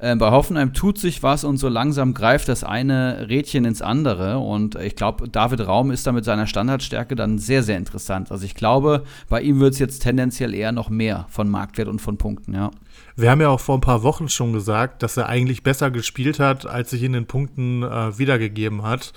äh, 0.00 0.16
bei 0.16 0.30
Hoffenheim 0.30 0.72
tut 0.72 0.98
sich 0.98 1.22
was 1.22 1.44
und 1.44 1.58
so 1.58 1.68
langsam 1.68 2.14
greift 2.14 2.48
das 2.48 2.64
eine 2.64 3.28
Rädchen 3.28 3.64
ins 3.64 3.82
andere. 3.82 4.38
Und 4.38 4.74
ich 4.76 4.96
glaube, 4.96 5.28
David 5.28 5.66
Raum 5.66 5.90
ist 5.90 6.06
da 6.06 6.12
mit 6.12 6.24
seiner 6.24 6.46
Standardstärke 6.46 7.14
dann 7.14 7.38
sehr, 7.38 7.62
sehr 7.62 7.76
interessant. 7.76 8.32
Also 8.32 8.44
ich 8.44 8.54
glaube, 8.54 9.04
bei 9.28 9.42
ihm 9.42 9.60
wird 9.60 9.74
es 9.74 9.78
jetzt 9.78 10.00
tendenziell 10.00 10.54
eher 10.54 10.72
noch 10.72 10.88
mehr 10.88 11.26
von 11.28 11.50
Marktwert 11.50 11.88
und 11.88 12.00
von 12.00 12.16
Punkten, 12.16 12.54
ja. 12.54 12.70
Wir 13.16 13.30
haben 13.30 13.40
ja 13.40 13.48
auch 13.48 13.60
vor 13.60 13.76
ein 13.76 13.82
paar 13.82 14.02
Wochen 14.02 14.28
schon 14.28 14.52
gesagt, 14.52 15.02
dass 15.02 15.16
er 15.16 15.28
eigentlich 15.28 15.62
besser 15.62 15.90
gespielt 15.90 16.40
hat, 16.40 16.66
als 16.66 16.90
sich 16.90 17.02
in 17.02 17.12
den 17.12 17.26
Punkten 17.26 17.82
äh, 17.82 18.18
wiedergegeben 18.18 18.82
hat. 18.82 19.12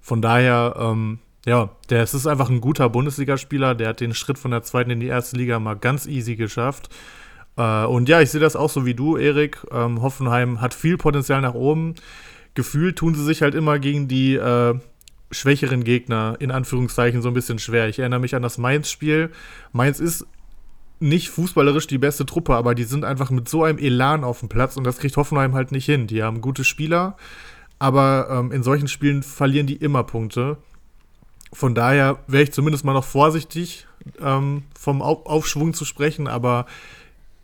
Von 0.00 0.20
daher, 0.20 0.74
ähm, 0.78 1.20
ja, 1.46 1.70
der 1.90 2.02
es 2.02 2.14
ist 2.14 2.26
einfach 2.26 2.50
ein 2.50 2.60
guter 2.60 2.88
Bundesligaspieler. 2.88 3.74
Der 3.74 3.90
hat 3.90 4.00
den 4.00 4.14
Schritt 4.14 4.38
von 4.38 4.50
der 4.50 4.62
zweiten 4.62 4.90
in 4.90 5.00
die 5.00 5.06
erste 5.06 5.36
Liga 5.36 5.60
mal 5.60 5.74
ganz 5.74 6.06
easy 6.06 6.34
geschafft. 6.36 6.88
Äh, 7.56 7.84
und 7.84 8.08
ja, 8.08 8.20
ich 8.20 8.30
sehe 8.30 8.40
das 8.40 8.56
auch 8.56 8.70
so 8.70 8.84
wie 8.86 8.94
du, 8.94 9.16
Erik. 9.16 9.58
Ähm, 9.70 10.02
Hoffenheim 10.02 10.60
hat 10.60 10.74
viel 10.74 10.96
Potenzial 10.96 11.40
nach 11.40 11.54
oben. 11.54 11.94
Gefühlt 12.54 12.96
tun 12.96 13.14
sie 13.14 13.24
sich 13.24 13.42
halt 13.42 13.54
immer 13.54 13.78
gegen 13.78 14.08
die 14.08 14.34
äh, 14.34 14.74
schwächeren 15.30 15.84
Gegner 15.84 16.36
in 16.38 16.50
Anführungszeichen 16.50 17.22
so 17.22 17.28
ein 17.28 17.34
bisschen 17.34 17.58
schwer. 17.58 17.88
Ich 17.88 17.98
erinnere 17.98 18.20
mich 18.20 18.34
an 18.34 18.42
das 18.42 18.58
Mainz-Spiel. 18.58 19.30
Mainz 19.72 20.00
ist 20.00 20.26
nicht 21.00 21.30
fußballerisch 21.30 21.86
die 21.86 21.98
beste 21.98 22.24
Truppe, 22.24 22.54
aber 22.54 22.74
die 22.74 22.84
sind 22.84 23.04
einfach 23.04 23.30
mit 23.30 23.48
so 23.48 23.64
einem 23.64 23.78
Elan 23.78 24.24
auf 24.24 24.40
dem 24.40 24.48
Platz 24.48 24.76
und 24.76 24.84
das 24.84 24.98
kriegt 24.98 25.16
Hoffenheim 25.16 25.54
halt 25.54 25.72
nicht 25.72 25.84
hin. 25.84 26.06
Die 26.06 26.22
haben 26.22 26.40
gute 26.40 26.64
Spieler, 26.64 27.16
aber 27.78 28.28
ähm, 28.30 28.52
in 28.52 28.62
solchen 28.62 28.88
Spielen 28.88 29.22
verlieren 29.22 29.66
die 29.66 29.76
immer 29.76 30.04
Punkte. 30.04 30.56
Von 31.52 31.74
daher 31.74 32.18
wäre 32.26 32.44
ich 32.44 32.52
zumindest 32.52 32.84
mal 32.84 32.94
noch 32.94 33.04
vorsichtig, 33.04 33.86
ähm, 34.20 34.62
vom 34.78 35.02
Auf 35.02 35.26
Aufschwung 35.26 35.74
zu 35.74 35.84
sprechen, 35.84 36.26
aber 36.28 36.66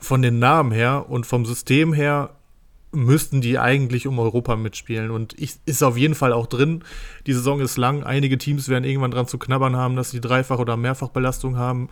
von 0.00 0.22
den 0.22 0.38
Namen 0.38 0.72
her 0.72 1.06
und 1.08 1.26
vom 1.26 1.46
System 1.46 1.92
her 1.92 2.30
müssten 2.92 3.40
die 3.40 3.58
eigentlich 3.58 4.06
um 4.06 4.18
Europa 4.18 4.56
mitspielen. 4.56 5.10
Und 5.10 5.38
ich, 5.38 5.56
ist 5.66 5.82
auf 5.82 5.96
jeden 5.96 6.14
Fall 6.14 6.32
auch 6.32 6.46
drin. 6.46 6.82
Die 7.26 7.32
Saison 7.32 7.60
ist 7.60 7.76
lang. 7.76 8.02
Einige 8.02 8.36
Teams 8.38 8.68
werden 8.68 8.84
irgendwann 8.84 9.12
dran 9.12 9.28
zu 9.28 9.38
knabbern 9.38 9.76
haben, 9.76 9.96
dass 9.96 10.10
sie 10.10 10.20
Dreifach- 10.20 10.58
oder 10.58 10.76
Mehrfachbelastung 10.76 11.56
haben. 11.56 11.88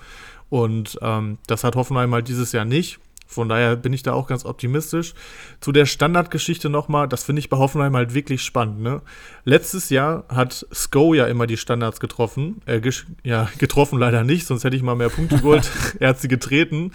Und 0.49 0.99
ähm, 1.03 1.39
das 1.47 1.63
hat 1.63 1.77
Hoffenheim 1.77 2.13
halt 2.13 2.29
dieses 2.29 2.53
Jahr 2.53 2.65
nicht. 2.65 2.99
Von 3.29 3.51
daher 3.51 3.77
bin 3.77 3.93
ich 3.93 4.03
da 4.03 4.15
auch 4.15 4.27
ganz 4.27 4.47
optimistisch. 4.47 5.13
Zu 5.61 5.71
der 5.71 5.85
Standardgeschichte 5.85 6.71
nochmal, 6.71 7.07
das 7.09 7.25
finde 7.25 7.41
ich 7.41 7.51
bei 7.51 7.59
Hoffenheim 7.59 7.95
halt 7.95 8.15
wirklich 8.15 8.43
spannend. 8.43 8.81
Ne? 8.81 9.03
Letztes 9.45 9.91
Jahr 9.91 10.25
hat 10.31 10.67
Sko 10.73 11.13
ja 11.13 11.27
immer 11.27 11.47
die 11.47 11.59
Standards 11.59 12.01
getroffen. 12.01 12.63
Äh, 12.65 12.81
ja, 13.25 13.51
getroffen 13.59 13.99
leider 13.99 14.25
nicht, 14.25 14.47
sonst 14.47 14.65
hätte 14.65 14.77
ich 14.77 14.83
mal 14.83 14.97
mehr 14.97 15.11
Punkte 15.11 15.37
geholt. 15.37 15.71
er 16.01 16.09
hat 16.09 16.21
sie 16.21 16.29
getreten. 16.29 16.93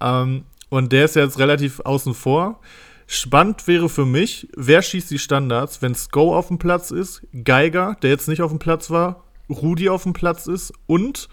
Ähm, 0.00 0.44
und 0.72 0.90
der 0.90 1.04
ist 1.04 1.16
jetzt 1.16 1.38
relativ 1.38 1.80
außen 1.80 2.14
vor. 2.14 2.58
Spannend 3.06 3.68
wäre 3.68 3.90
für 3.90 4.06
mich, 4.06 4.48
wer 4.56 4.80
schießt 4.80 5.10
die 5.10 5.18
Standards, 5.18 5.82
wenn 5.82 5.94
Sko 5.94 6.34
auf 6.34 6.48
dem 6.48 6.56
Platz 6.56 6.90
ist, 6.90 7.26
Geiger, 7.44 7.98
der 8.00 8.08
jetzt 8.08 8.26
nicht 8.26 8.40
auf 8.40 8.50
dem 8.50 8.58
Platz 8.58 8.88
war, 8.88 9.24
Rudi 9.50 9.90
auf 9.90 10.04
dem 10.04 10.14
Platz 10.14 10.46
ist 10.46 10.72
und 10.86 11.28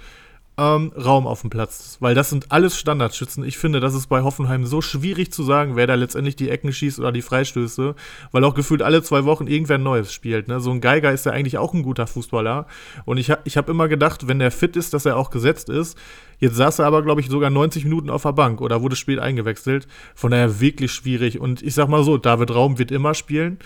ähm, 0.59 0.91
Raum 0.95 1.25
auf 1.25 1.41
dem 1.41 1.49
Platz. 1.49 1.97
Weil 1.99 2.13
das 2.13 2.29
sind 2.29 2.51
alles 2.51 2.77
Standardschützen. 2.77 3.43
Ich 3.43 3.57
finde, 3.57 3.79
das 3.79 3.93
ist 3.93 4.07
bei 4.07 4.21
Hoffenheim 4.21 4.65
so 4.65 4.81
schwierig 4.81 5.31
zu 5.31 5.43
sagen, 5.43 5.75
wer 5.75 5.87
da 5.87 5.95
letztendlich 5.95 6.35
die 6.35 6.49
Ecken 6.49 6.73
schießt 6.73 6.99
oder 6.99 7.11
die 7.11 7.21
Freistöße, 7.21 7.95
weil 8.31 8.43
auch 8.43 8.53
gefühlt 8.53 8.81
alle 8.81 9.01
zwei 9.01 9.23
Wochen 9.23 9.47
irgendwer 9.47 9.77
Neues 9.77 10.11
spielt. 10.11 10.47
Ne? 10.47 10.59
So 10.59 10.71
ein 10.71 10.81
Geiger 10.81 11.11
ist 11.11 11.25
ja 11.25 11.31
eigentlich 11.31 11.57
auch 11.57 11.73
ein 11.73 11.83
guter 11.83 12.07
Fußballer. 12.07 12.67
Und 13.05 13.17
ich, 13.17 13.31
ich 13.45 13.57
habe 13.57 13.71
immer 13.71 13.87
gedacht, 13.87 14.27
wenn 14.27 14.39
der 14.39 14.51
fit 14.51 14.75
ist, 14.75 14.93
dass 14.93 15.05
er 15.05 15.17
auch 15.17 15.29
gesetzt 15.29 15.69
ist. 15.69 15.97
Jetzt 16.39 16.55
saß 16.55 16.79
er 16.79 16.85
aber, 16.85 17.03
glaube 17.03 17.21
ich, 17.21 17.29
sogar 17.29 17.49
90 17.49 17.83
Minuten 17.85 18.09
auf 18.09 18.23
der 18.23 18.33
Bank 18.33 18.61
oder 18.61 18.81
wurde 18.81 18.95
spät 18.95 19.19
eingewechselt. 19.19 19.87
Von 20.15 20.31
daher 20.31 20.59
wirklich 20.59 20.91
schwierig. 20.91 21.39
Und 21.39 21.61
ich 21.61 21.73
sag 21.73 21.87
mal 21.89 22.03
so, 22.03 22.17
David 22.17 22.53
Raum 22.53 22.79
wird 22.79 22.91
immer 22.91 23.13
spielen. 23.13 23.59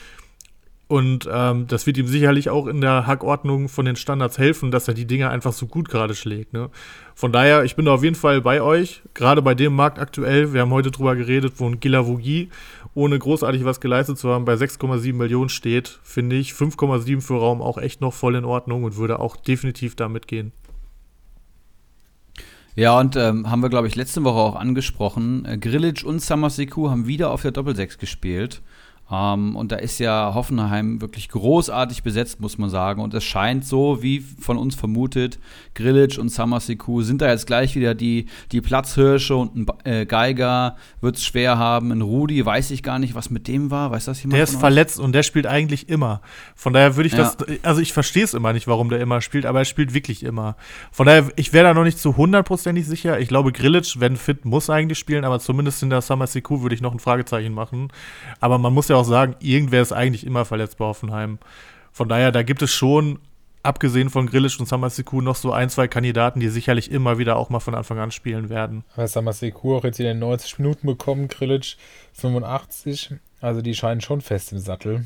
Und 0.88 1.28
ähm, 1.32 1.66
das 1.68 1.88
wird 1.88 1.98
ihm 1.98 2.08
sicherlich 2.08 2.50
auch 2.50 2.68
in 2.68 2.82
der 2.82 3.08
Hackordnung 3.08 3.70
von 3.70 3.86
den 3.86 3.96
Standards 3.96 4.38
helfen, 4.38 4.70
dass 4.70 4.88
er 4.88 4.94
die 4.94 5.08
Dinge 5.08 5.30
einfach 5.30 5.54
so 5.54 5.66
gut 5.66 5.90
gerade 5.90 6.14
schlägt. 6.14 6.54
Ne? 6.54 6.70
Von 7.16 7.32
daher, 7.32 7.64
ich 7.64 7.76
bin 7.76 7.86
da 7.86 7.94
auf 7.94 8.04
jeden 8.04 8.16
Fall 8.16 8.42
bei 8.42 8.62
euch, 8.62 9.02
gerade 9.14 9.42
bei 9.42 9.56
dem 9.56 9.76
Markt 9.76 9.98
aktuell. 9.98 10.54
Wir 10.54 10.62
haben 10.62 10.72
heute 10.72 10.92
drüber 10.92 11.16
geredet, 11.16 11.54
wo 11.58 11.68
ein 11.68 11.80
Gilavogi, 11.80 12.50
ohne 12.94 13.18
großartig 13.18 13.64
was 13.66 13.80
geleistet 13.80 14.20
zu 14.20 14.30
haben, 14.30 14.46
bei 14.46 14.54
6,7 14.54 15.14
Millionen 15.14 15.50
steht, 15.50 16.00
finde 16.04 16.36
ich 16.36 16.52
5,7 16.52 17.22
für 17.22 17.40
Raum 17.40 17.62
auch 17.62 17.78
echt 17.78 18.02
noch 18.02 18.14
voll 18.14 18.36
in 18.36 18.46
Ordnung 18.46 18.84
und 18.84 18.98
würde 18.98 19.20
auch 19.20 19.38
definitiv 19.38 19.96
damit 19.96 20.28
gehen. 20.28 20.52
Ja, 22.76 23.00
und 23.00 23.16
ähm, 23.16 23.50
haben 23.50 23.62
wir, 23.62 23.70
glaube 23.70 23.88
ich, 23.88 23.96
letzte 23.96 24.24
Woche 24.24 24.40
auch 24.40 24.56
angesprochen. 24.56 25.46
Äh, 25.46 25.58
Grillage 25.58 26.06
und 26.06 26.22
Samaseku 26.22 26.90
haben 26.90 27.08
wieder 27.08 27.32
auf 27.32 27.44
der 27.44 27.52
Doppelsechs 27.52 28.00
gespielt. 28.00 28.62
Ähm, 29.12 29.56
und 29.56 29.72
da 29.72 29.76
ist 29.76 30.00
ja 30.00 30.34
Hoffenheim 30.34 31.02
wirklich 31.02 31.30
großartig 31.30 32.04
besetzt, 32.04 32.40
muss 32.40 32.58
man 32.58 32.70
sagen. 32.70 33.02
Und 33.02 33.14
es 33.14 33.24
scheint 33.24 33.66
so, 33.66 34.02
wie 34.02 34.20
von 34.20 34.58
uns 34.58 34.76
vermutet, 34.76 35.40
Grillage 35.76 36.20
und 36.20 36.30
Samasiku 36.30 37.02
sind 37.02 37.22
da 37.22 37.30
jetzt 37.30 37.46
gleich 37.46 37.76
wieder 37.76 37.96
die, 37.96 38.28
die 38.52 38.62
Platzhirsche 38.62 39.36
und 39.36 39.56
ein 39.56 39.66
äh, 39.84 40.06
Geiger 40.06 40.78
wird 41.02 41.18
es 41.18 41.26
schwer 41.26 41.58
haben. 41.58 41.92
Ein 41.92 42.02
Rudi, 42.02 42.46
weiß 42.46 42.72
ich 42.72 42.82
gar 42.82 43.00
nicht, 43.00 43.14
was 43.14 43.30
mit 43.30 43.48
dem 43.48 43.72
war. 43.72 43.92
Weiß 43.92 44.06
das 44.06 44.24
jemand? 44.24 44.38
Der 44.38 44.44
ist 44.44 44.56
verletzt 44.56 45.00
und 45.00 45.14
der 45.14 45.24
spielt 45.24 45.48
eigentlich 45.48 45.90
immer. 45.90 46.22
Von 46.56 46.74
daher 46.74 46.96
würde 46.96 47.08
ich 47.08 47.14
ja. 47.14 47.20
das, 47.20 47.38
also 47.64 47.82
ich 47.82 47.94
verstehe 47.94 48.24
es 48.24 48.34
immer 48.34 48.54
nicht, 48.54 48.68
warum 48.68 48.90
der 48.90 49.02
immer 49.02 49.22
spielt, 49.22 49.46
aber 49.46 49.60
er 49.60 49.66
spielt 49.66 49.94
wirklich 49.94 50.24
immer. 50.24 50.56
Von 50.92 51.08
daher, 51.08 51.30
ich 51.36 51.52
wäre 51.52 51.66
da 51.66 51.74
noch 51.74 51.84
nicht 51.84 52.00
zu 52.00 52.16
hundertprozentig 52.18 52.86
sicher. 52.86 53.20
Ich 53.20 53.28
glaube, 53.28 53.52
Grillage, 53.52 53.96
wenn 53.98 54.16
fit, 54.16 54.46
muss 54.46 54.70
eigentlich 54.70 54.98
spielen, 54.98 55.26
aber 55.26 55.40
zumindest 55.40 55.84
in 55.84 55.90
der 55.90 56.02
Samasiku 56.02 56.62
würde 56.62 56.76
ich 56.76 56.82
noch 56.82 56.94
ein 56.94 57.00
Fragezeichen 57.00 57.54
machen. 57.54 57.90
Aber 58.40 58.58
man 58.58 58.74
muss 58.74 58.88
ja 58.88 58.93
auch 58.94 59.06
sagen, 59.06 59.36
irgendwer 59.40 59.82
ist 59.82 59.92
eigentlich 59.92 60.26
immer 60.26 60.46
verletzt 60.46 60.78
bei 60.78 60.86
Hoffenheim. 60.86 61.40
Von 61.92 62.10
daher, 62.10 62.32
da 62.32 62.44
gibt 62.44 62.62
es 62.62 62.72
schon, 62.72 63.20
abgesehen 63.62 64.10
von 64.10 64.28
Grillisch 64.28 64.60
und 64.60 64.68
Samaseku, 64.68 65.22
noch 65.22 65.36
so 65.36 65.52
ein, 65.52 65.70
zwei 65.70 65.88
Kandidaten, 65.88 66.40
die 66.40 66.50
sicherlich 66.50 66.92
immer 66.92 67.18
wieder 67.18 67.38
auch 67.38 67.50
mal 67.50 67.60
von 67.60 67.76
Anfang 67.76 68.00
an 68.00 68.12
spielen 68.12 68.50
werden. 68.50 68.84
Aber 68.96 69.08
Samaseku 69.08 69.76
auch 69.76 69.84
jetzt 69.84 70.00
in 70.00 70.06
den 70.06 70.20
90 70.20 70.60
Minuten 70.60 70.88
bekommen, 70.88 71.28
Grillic 71.28 71.78
85. 72.14 73.16
Also 73.42 73.62
die 73.62 73.74
scheinen 73.74 74.02
schon 74.02 74.22
fest 74.22 74.52
im 74.52 74.60
Sattel. 74.60 75.06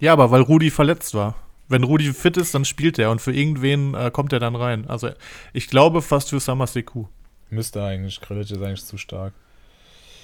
Ja, 0.00 0.12
aber 0.12 0.30
weil 0.30 0.42
Rudi 0.42 0.70
verletzt 0.70 1.14
war. 1.14 1.34
Wenn 1.68 1.82
Rudi 1.82 2.12
fit 2.12 2.36
ist, 2.36 2.54
dann 2.54 2.64
spielt 2.64 2.98
er 2.98 3.10
und 3.10 3.20
für 3.20 3.32
irgendwen 3.32 3.94
äh, 3.94 4.10
kommt 4.10 4.32
er 4.32 4.38
dann 4.38 4.56
rein. 4.56 4.88
Also 4.88 5.10
ich 5.52 5.68
glaube 5.68 6.00
fast 6.00 6.30
für 6.30 6.40
Samaseku. 6.40 7.06
Müsste 7.50 7.82
eigentlich. 7.82 8.20
Grillic 8.20 8.50
ist 8.50 8.62
eigentlich 8.62 8.84
zu 8.84 8.96
stark. 8.96 9.34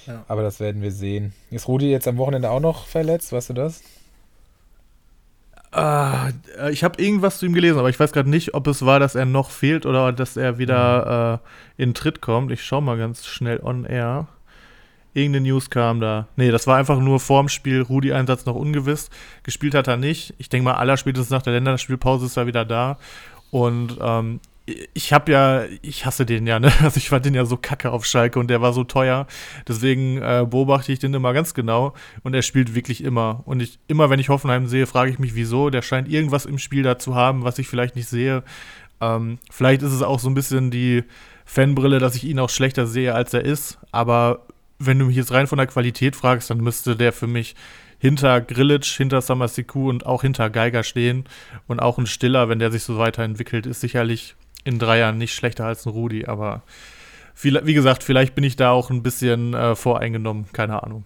Ja. 0.05 0.23
Aber 0.27 0.43
das 0.43 0.59
werden 0.59 0.81
wir 0.81 0.91
sehen. 0.91 1.33
Ist 1.51 1.67
Rudi 1.67 1.89
jetzt 1.89 2.07
am 2.07 2.17
Wochenende 2.17 2.49
auch 2.49 2.59
noch 2.59 2.85
verletzt? 2.85 3.31
Weißt 3.31 3.49
du 3.49 3.53
das? 3.53 3.81
Uh, 5.75 6.31
ich 6.71 6.85
habe 6.85 7.01
irgendwas 7.01 7.39
zu 7.39 7.45
ihm 7.45 7.53
gelesen, 7.53 7.79
aber 7.79 7.89
ich 7.89 7.99
weiß 7.99 8.13
gerade 8.13 8.29
nicht, 8.29 8.53
ob 8.53 8.65
es 8.67 8.85
war, 8.85 8.99
dass 8.99 9.15
er 9.15 9.25
noch 9.25 9.49
fehlt 9.49 9.85
oder 9.85 10.13
dass 10.13 10.37
er 10.37 10.57
wieder 10.57 11.39
mhm. 11.39 11.81
uh, 11.81 11.83
in 11.83 11.93
Tritt 11.93 12.21
kommt. 12.21 12.51
Ich 12.51 12.63
schaue 12.63 12.81
mal 12.81 12.97
ganz 12.97 13.25
schnell 13.25 13.59
on 13.61 13.83
air. 13.83 14.27
Irgendeine 15.13 15.47
News 15.47 15.69
kam 15.69 15.99
da. 15.99 16.27
Nee, 16.35 16.51
das 16.51 16.67
war 16.67 16.77
einfach 16.77 16.99
nur 16.99 17.19
vorm 17.19 17.49
Spiel 17.49 17.81
Rudi-Einsatz 17.81 18.45
noch 18.45 18.55
ungewiss. 18.55 19.09
Gespielt 19.43 19.73
hat 19.73 19.87
er 19.87 19.97
nicht. 19.97 20.33
Ich 20.37 20.49
denke 20.49 20.65
mal, 20.65 20.75
aller 20.75 20.97
spätestens 20.97 21.29
nach 21.29 21.41
der 21.41 21.53
Länderspielpause 21.53 22.25
ist 22.25 22.37
er 22.37 22.47
wieder 22.47 22.65
da. 22.65 22.97
Und 23.51 23.97
ähm, 24.01 24.39
ich 24.93 25.13
habe 25.13 25.31
ja, 25.31 25.63
ich 25.81 26.05
hasse 26.05 26.25
den 26.25 26.47
ja, 26.47 26.59
ne? 26.59 26.71
Also 26.81 26.97
ich 26.97 27.09
fand 27.09 27.25
den 27.25 27.35
ja 27.35 27.45
so 27.45 27.57
kacke 27.57 27.91
auf 27.91 28.05
Schalke 28.05 28.39
und 28.39 28.47
der 28.47 28.61
war 28.61 28.73
so 28.73 28.83
teuer. 28.83 29.27
Deswegen 29.67 30.17
äh, 30.17 30.45
beobachte 30.49 30.91
ich 30.91 30.99
den 30.99 31.13
immer 31.13 31.33
ganz 31.33 31.53
genau 31.53 31.93
und 32.23 32.33
er 32.33 32.41
spielt 32.41 32.73
wirklich 32.73 33.03
immer. 33.03 33.43
Und 33.45 33.61
ich, 33.61 33.79
immer 33.87 34.09
wenn 34.09 34.19
ich 34.19 34.29
Hoffenheim 34.29 34.67
sehe, 34.67 34.87
frage 34.87 35.11
ich 35.11 35.19
mich, 35.19 35.35
wieso. 35.35 35.69
Der 35.69 35.81
scheint 35.81 36.09
irgendwas 36.09 36.45
im 36.45 36.57
Spiel 36.57 36.83
da 36.83 36.97
zu 36.97 37.15
haben, 37.15 37.43
was 37.43 37.59
ich 37.59 37.67
vielleicht 37.67 37.95
nicht 37.95 38.07
sehe. 38.07 38.43
Ähm, 39.01 39.37
vielleicht 39.51 39.83
ist 39.83 39.91
es 39.91 40.01
auch 40.01 40.19
so 40.19 40.29
ein 40.29 40.35
bisschen 40.35 40.71
die 40.71 41.03
Fanbrille, 41.45 41.99
dass 41.99 42.15
ich 42.15 42.23
ihn 42.23 42.39
auch 42.39 42.49
schlechter 42.49 42.87
sehe, 42.87 43.13
als 43.13 43.33
er 43.33 43.45
ist. 43.45 43.77
Aber 43.91 44.47
wenn 44.79 44.97
du 44.97 45.05
mich 45.05 45.15
jetzt 45.15 45.31
rein 45.31 45.47
von 45.47 45.57
der 45.57 45.67
Qualität 45.67 46.15
fragst, 46.15 46.49
dann 46.49 46.59
müsste 46.59 46.95
der 46.95 47.13
für 47.13 47.27
mich 47.27 47.55
hinter 47.99 48.41
Grillitsch, 48.41 48.97
hinter 48.97 49.21
Samasiku 49.21 49.89
und 49.89 50.05
auch 50.05 50.23
hinter 50.23 50.49
Geiger 50.49 50.83
stehen. 50.83 51.25
Und 51.67 51.79
auch 51.81 51.99
ein 51.99 52.07
Stiller, 52.07 52.49
wenn 52.49 52.59
der 52.59 52.71
sich 52.71 52.83
so 52.83 52.97
weiterentwickelt, 52.97 53.67
ist 53.67 53.81
sicherlich 53.81 54.35
in 54.65 54.79
drei 54.79 54.99
Jahren 54.99 55.17
nicht 55.17 55.33
schlechter 55.33 55.65
als 55.65 55.85
ein 55.85 55.91
Rudi, 55.91 56.25
aber 56.25 56.63
viel, 57.33 57.61
wie 57.63 57.73
gesagt, 57.73 58.03
vielleicht 58.03 58.35
bin 58.35 58.43
ich 58.43 58.57
da 58.57 58.71
auch 58.71 58.89
ein 58.89 59.03
bisschen 59.03 59.53
äh, 59.53 59.75
voreingenommen, 59.75 60.47
keine 60.51 60.83
Ahnung. 60.83 61.05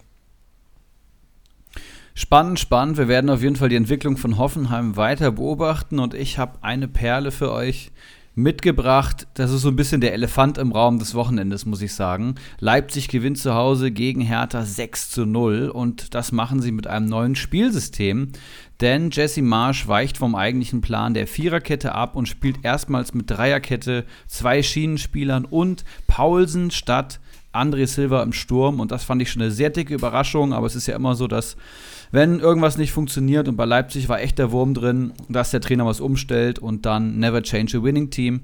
Spannend, 2.16 2.60
spannend. 2.60 2.98
Wir 2.98 3.08
werden 3.08 3.30
auf 3.30 3.42
jeden 3.42 3.56
Fall 3.56 3.70
die 3.70 3.76
Entwicklung 3.76 4.18
von 4.18 4.38
Hoffenheim 4.38 4.98
weiter 4.98 5.32
beobachten 5.32 6.00
und 6.00 6.14
ich 6.14 6.38
habe 6.38 6.58
eine 6.62 6.88
Perle 6.88 7.32
für 7.32 7.52
euch 7.52 7.92
mitgebracht. 8.36 9.28
Das 9.36 9.52
ist 9.52 9.62
so 9.62 9.70
ein 9.70 9.76
bisschen 9.76 10.02
der 10.02 10.14
Elefant 10.14 10.58
im 10.58 10.72
Raum 10.72 11.00
des 11.00 11.14
Wochenendes, 11.16 11.66
muss 11.66 11.82
ich 11.82 11.94
sagen. 11.94 12.36
Leipzig 12.60 13.08
gewinnt 13.08 13.38
zu 13.38 13.54
Hause 13.54 13.92
gegen 13.92 14.22
Hertha 14.22 14.64
6 14.64 15.12
zu 15.12 15.26
0 15.26 15.70
und 15.70 16.14
das 16.14 16.32
machen 16.32 16.62
sie 16.62 16.72
mit 16.72 16.88
einem 16.88 17.08
neuen 17.08 17.36
Spielsystem. 17.36 18.32
Denn 18.82 19.10
Jesse 19.12 19.42
Marsch 19.42 19.88
weicht 19.88 20.18
vom 20.18 20.36
eigentlichen 20.36 20.82
Plan 20.82 21.14
der 21.14 21.28
Viererkette 21.28 21.94
ab 21.94 22.16
und 22.16 22.28
spielt 22.30 22.64
erstmals 22.64 23.14
mit 23.14 23.30
Dreierkette, 23.30 24.06
zwei 24.28 24.64
Schienenspielern 24.64 25.46
und 25.46 25.84
Paulsen 26.08 26.72
statt 26.72 27.20
André 27.52 27.88
Silva 27.88 28.24
im 28.24 28.32
Sturm. 28.32 28.80
Und 28.80 28.92
das 28.92 29.04
fand 29.04 29.22
ich 29.22 29.32
schon 29.32 29.42
eine 29.42 29.52
sehr 29.52 29.70
dicke 29.70 29.94
Überraschung, 29.94 30.54
aber 30.54 30.68
es 30.68 30.76
ist 30.76 30.88
ja 30.88 30.96
immer 30.96 31.16
so, 31.16 31.28
dass 31.28 31.58
wenn 32.12 32.40
irgendwas 32.40 32.78
nicht 32.78 32.92
funktioniert 32.92 33.48
und 33.48 33.56
bei 33.56 33.66
Leipzig 33.66 34.10
war 34.10 34.22
echt 34.22 34.40
der 34.40 34.52
Wurm 34.52 34.74
drin, 34.74 35.14
dass 35.28 35.52
der 35.52 35.62
Trainer 35.62 35.86
was 35.86 36.00
umstellt 36.00 36.58
und 36.58 36.86
dann 36.86 37.20
never 37.20 37.44
change 37.44 37.78
a 37.78 37.84
winning 37.84 38.10
team. 38.10 38.42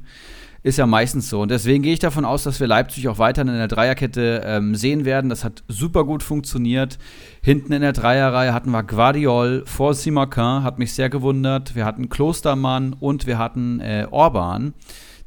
Ist 0.65 0.79
ja 0.79 0.88
meistens 0.88 1.29
so. 1.29 1.41
Und 1.41 1.51
deswegen 1.51 1.84
gehe 1.84 1.93
ich 1.93 2.00
davon 2.00 2.25
aus, 2.25 2.41
dass 2.41 2.60
wir 2.60 2.65
Leipzig 2.65 3.07
auch 3.07 3.19
weiterhin 3.19 3.53
in 3.53 3.60
der 3.60 3.67
Dreierkette 3.67 4.41
ähm, 4.43 4.74
sehen 4.74 5.05
werden. 5.05 5.29
Das 5.29 5.43
hat 5.43 5.62
super 5.67 6.05
gut 6.05 6.24
funktioniert. 6.24 6.98
Hinten 7.43 7.72
in 7.72 7.84
der 7.84 7.93
Dreierreihe 7.93 8.51
hatten 8.51 8.72
wir 8.72 8.81
Guardiol 8.81 9.62
vor 9.67 9.93
Simakin, 9.93 10.63
hat 10.63 10.79
mich 10.79 10.95
sehr 10.95 11.12
gewundert. 11.12 11.75
Wir 11.75 11.86
hatten 11.86 12.10
Klostermann 12.10 12.93
und 13.00 13.27
wir 13.27 13.38
hatten 13.38 13.79
äh, 13.79 14.07
Orban 14.10 14.74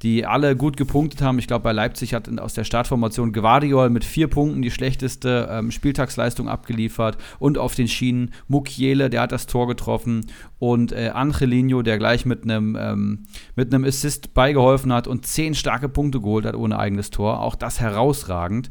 die 0.02 0.24
alle 0.26 0.56
gut 0.56 0.76
gepunktet 0.76 1.22
haben. 1.22 1.38
Ich 1.38 1.46
glaube, 1.46 1.64
bei 1.64 1.72
Leipzig 1.72 2.14
hat 2.14 2.28
aus 2.38 2.54
der 2.54 2.64
Startformation 2.64 3.32
Guardiol 3.32 3.90
mit 3.90 4.04
vier 4.04 4.28
Punkten 4.28 4.62
die 4.62 4.70
schlechteste 4.70 5.48
ähm, 5.50 5.70
Spieltagsleistung 5.70 6.48
abgeliefert 6.48 7.18
und 7.38 7.58
auf 7.58 7.74
den 7.74 7.88
Schienen 7.88 8.32
Mukiele, 8.46 9.10
der 9.10 9.22
hat 9.22 9.32
das 9.32 9.46
Tor 9.46 9.66
getroffen 9.66 10.26
und 10.58 10.92
äh, 10.92 11.10
Angelino, 11.12 11.82
der 11.82 11.98
gleich 11.98 12.26
mit 12.26 12.44
einem 12.44 12.76
ähm, 12.78 13.84
Assist 13.84 14.34
beigeholfen 14.34 14.92
hat 14.92 15.06
und 15.06 15.26
zehn 15.26 15.54
starke 15.54 15.88
Punkte 15.88 16.20
geholt 16.20 16.44
hat 16.44 16.54
ohne 16.54 16.78
eigenes 16.78 17.10
Tor. 17.10 17.40
Auch 17.40 17.54
das 17.54 17.80
herausragend. 17.80 18.70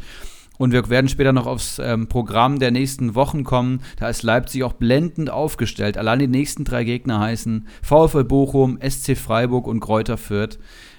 Und 0.57 0.71
wir 0.71 0.89
werden 0.89 1.07
später 1.07 1.33
noch 1.33 1.45
aufs 1.45 1.79
ähm, 1.79 2.07
Programm 2.07 2.59
der 2.59 2.71
nächsten 2.71 3.15
Wochen 3.15 3.43
kommen. 3.43 3.81
Da 3.97 4.09
ist 4.09 4.23
Leipzig 4.23 4.63
auch 4.63 4.73
blendend 4.73 5.29
aufgestellt. 5.29 5.97
Allein 5.97 6.19
die 6.19 6.27
nächsten 6.27 6.63
drei 6.63 6.83
Gegner 6.83 7.19
heißen 7.19 7.67
VfL 7.83 8.23
Bochum, 8.23 8.79
SC 8.81 9.15
Freiburg 9.15 9.67
und 9.67 9.79
Kräuter 9.79 10.17
Fürth. 10.17 10.57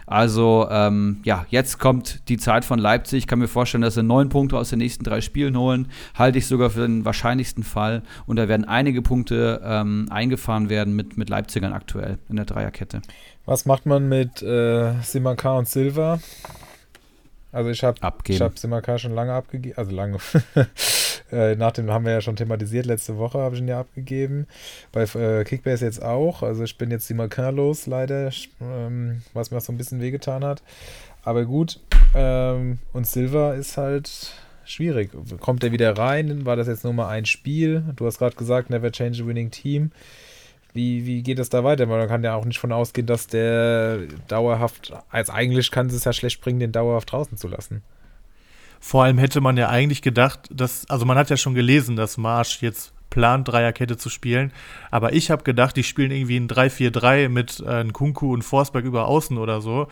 Also 0.09 0.67
ähm, 0.71 1.21
ja, 1.23 1.45
jetzt 1.51 1.79
kommt 1.79 2.29
die 2.31 2.39
Zeit 2.39 2.65
von 2.65 2.79
Leipzig. 2.79 3.19
Ich 3.19 3.27
kann 3.27 3.39
mir 3.39 3.47
vorstellen, 3.47 3.83
dass 3.83 3.95
sie 3.95 4.03
neun 4.03 4.31
Punkte 4.31 4.57
aus 4.57 4.71
den 4.71 4.79
nächsten 4.79 5.05
drei 5.05 5.21
Spielen 5.21 5.57
holen. 5.59 5.89
Halte 6.15 6.39
ich 6.39 6.47
sogar 6.47 6.71
für 6.71 6.81
den 6.81 7.05
wahrscheinlichsten 7.05 7.63
Fall. 7.63 8.03
Und 8.27 8.37
da 8.37 8.49
werden 8.49 8.65
einige 8.65 9.03
Punkte 9.03 9.61
ähm, 9.63 10.07
eingefahren 10.11 10.71
werden 10.71 10.97
mit, 10.97 11.19
mit 11.19 11.29
Leipzigern 11.29 11.75
aktuell 11.75 12.19
in 12.31 12.37
der 12.37 12.47
Dreierkette. 12.47 13.03
Was 13.45 13.67
macht 13.67 13.85
man 13.85 14.09
mit 14.09 14.43
äh, 14.43 14.95
Simanka 15.03 15.59
und 15.59 15.69
Silva? 15.69 16.21
Also 17.53 17.69
ich 17.69 17.85
habe 17.85 18.01
hab 18.01 18.59
Simanka 18.59 18.97
schon 18.97 19.15
lange 19.15 19.35
abgegeben, 19.35 19.77
also 19.77 19.91
lange. 19.91 20.19
Äh, 21.31 21.57
nach 21.57 21.73
dem 21.73 21.91
haben 21.91 22.05
wir 22.05 22.13
ja 22.13 22.21
schon 22.21 22.37
thematisiert, 22.37 22.87
letzte 22.87 23.19
Woche 23.19 23.39
habe 23.39 23.55
ich 23.55 23.61
ihn 23.61 23.69
ja 23.69 23.81
abgegeben. 23.81 24.47
Bei 24.93 25.03
äh, 25.03 25.45
Kickbase 25.45 25.85
jetzt 25.85 26.03
auch. 26.03 26.43
Also 26.43 26.65
ich 26.65 26.79
bin 26.79 26.91
jetzt 26.91 27.09
die 27.09 27.15
Malkin 27.15 27.57
los, 27.57 27.87
leider, 27.87 28.31
ähm, 28.61 29.23
was 29.35 29.51
mir 29.51 29.59
auch 29.59 29.63
so 29.63 29.73
ein 29.73 29.79
bisschen 29.79 30.01
wehgetan 30.01 30.45
hat. 30.45 30.63
Aber 31.23 31.45
gut. 31.45 31.81
Ähm, 32.15 32.79
und 32.93 33.07
Silver 33.07 33.55
ist 33.55 33.77
halt 33.77 34.33
schwierig. 34.65 35.11
Kommt 35.41 35.65
er 35.65 35.73
wieder 35.73 35.97
rein? 35.97 36.47
War 36.47 36.57
das 36.57 36.69
jetzt 36.69 36.85
nur 36.85 36.93
mal 36.93 37.09
ein 37.09 37.27
Spiel? 37.27 37.85
Du 37.97 38.07
hast 38.07 38.19
gerade 38.19 38.37
gesagt, 38.37 38.71
never 38.71 38.91
change 38.91 39.23
a 39.23 39.27
winning 39.27 39.51
team. 39.51 39.91
Wie, 40.75 41.07
wie 41.07 41.23
geht 41.23 41.39
es 41.39 41.49
da 41.49 41.65
weiter? 41.65 41.89
Weil 41.89 41.99
man 41.99 42.09
kann 42.09 42.23
ja 42.23 42.35
auch 42.35 42.45
nicht 42.45 42.59
von 42.59 42.73
ausgehen, 42.73 43.07
dass 43.07 43.27
der 43.27 44.01
dauerhaft, 44.29 44.93
als 45.11 45.31
eigentlich 45.31 45.71
kann 45.71 45.87
es 45.87 46.05
ja 46.05 46.13
schlecht 46.13 46.41
bringen, 46.41 46.61
den 46.61 46.73
dauerhaft 46.73 47.11
draußen 47.11 47.37
zu 47.37 47.49
lassen. 47.49 47.83
Vor 48.81 49.05
allem 49.05 49.19
hätte 49.19 49.41
man 49.41 49.57
ja 49.57 49.69
eigentlich 49.69 50.03
gedacht, 50.03 50.49
dass, 50.51 50.89
also 50.89 51.05
man 51.05 51.19
hat 51.19 51.31
ja 51.31 51.37
schon 51.37 51.55
gelesen, 51.55 51.97
dass 51.97 52.17
Marsch 52.17 52.63
jetzt 52.63 52.93
plant, 53.11 53.49
Dreierkette 53.49 53.97
zu 53.97 54.11
spielen. 54.11 54.53
Aber 54.91 55.13
ich 55.13 55.31
habe 55.31 55.43
gedacht, 55.43 55.77
die 55.77 55.83
spielen 55.83 56.11
irgendwie 56.11 56.37
ein 56.37 56.49
3-4-3 56.49 57.29
mit 57.29 57.61
äh, 57.61 57.85
Kunku 57.93 58.33
und 58.33 58.43
Forsberg 58.43 58.85
über 58.85 59.07
Außen 59.07 59.39
oder 59.39 59.61
so, 59.61 59.89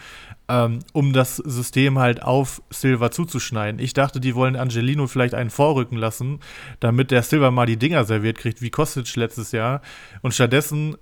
ähm, 0.49 0.81
um 0.93 1.13
das 1.13 1.37
System 1.37 1.99
halt 1.99 2.23
auf 2.23 2.63
Silva 2.71 3.11
zuzuschneiden. 3.11 3.81
Ich 3.81 3.95
dachte, 3.95 4.21
die 4.21 4.35
wollen 4.35 4.57
Angelino 4.57 5.07
vielleicht 5.07 5.35
einen 5.35 5.51
vorrücken 5.51 5.97
lassen, 5.99 6.41
damit 6.81 7.11
der 7.11 7.23
Silva 7.23 7.51
mal 7.51 7.67
die 7.67 7.79
Dinger 7.79 8.05
serviert 8.05 8.39
kriegt, 8.39 8.63
wie 8.63 8.71
Kostic 8.71 9.17
letztes 9.17 9.53
Jahr. 9.53 9.83
Und 10.23 10.35
stattdessen 10.35 10.97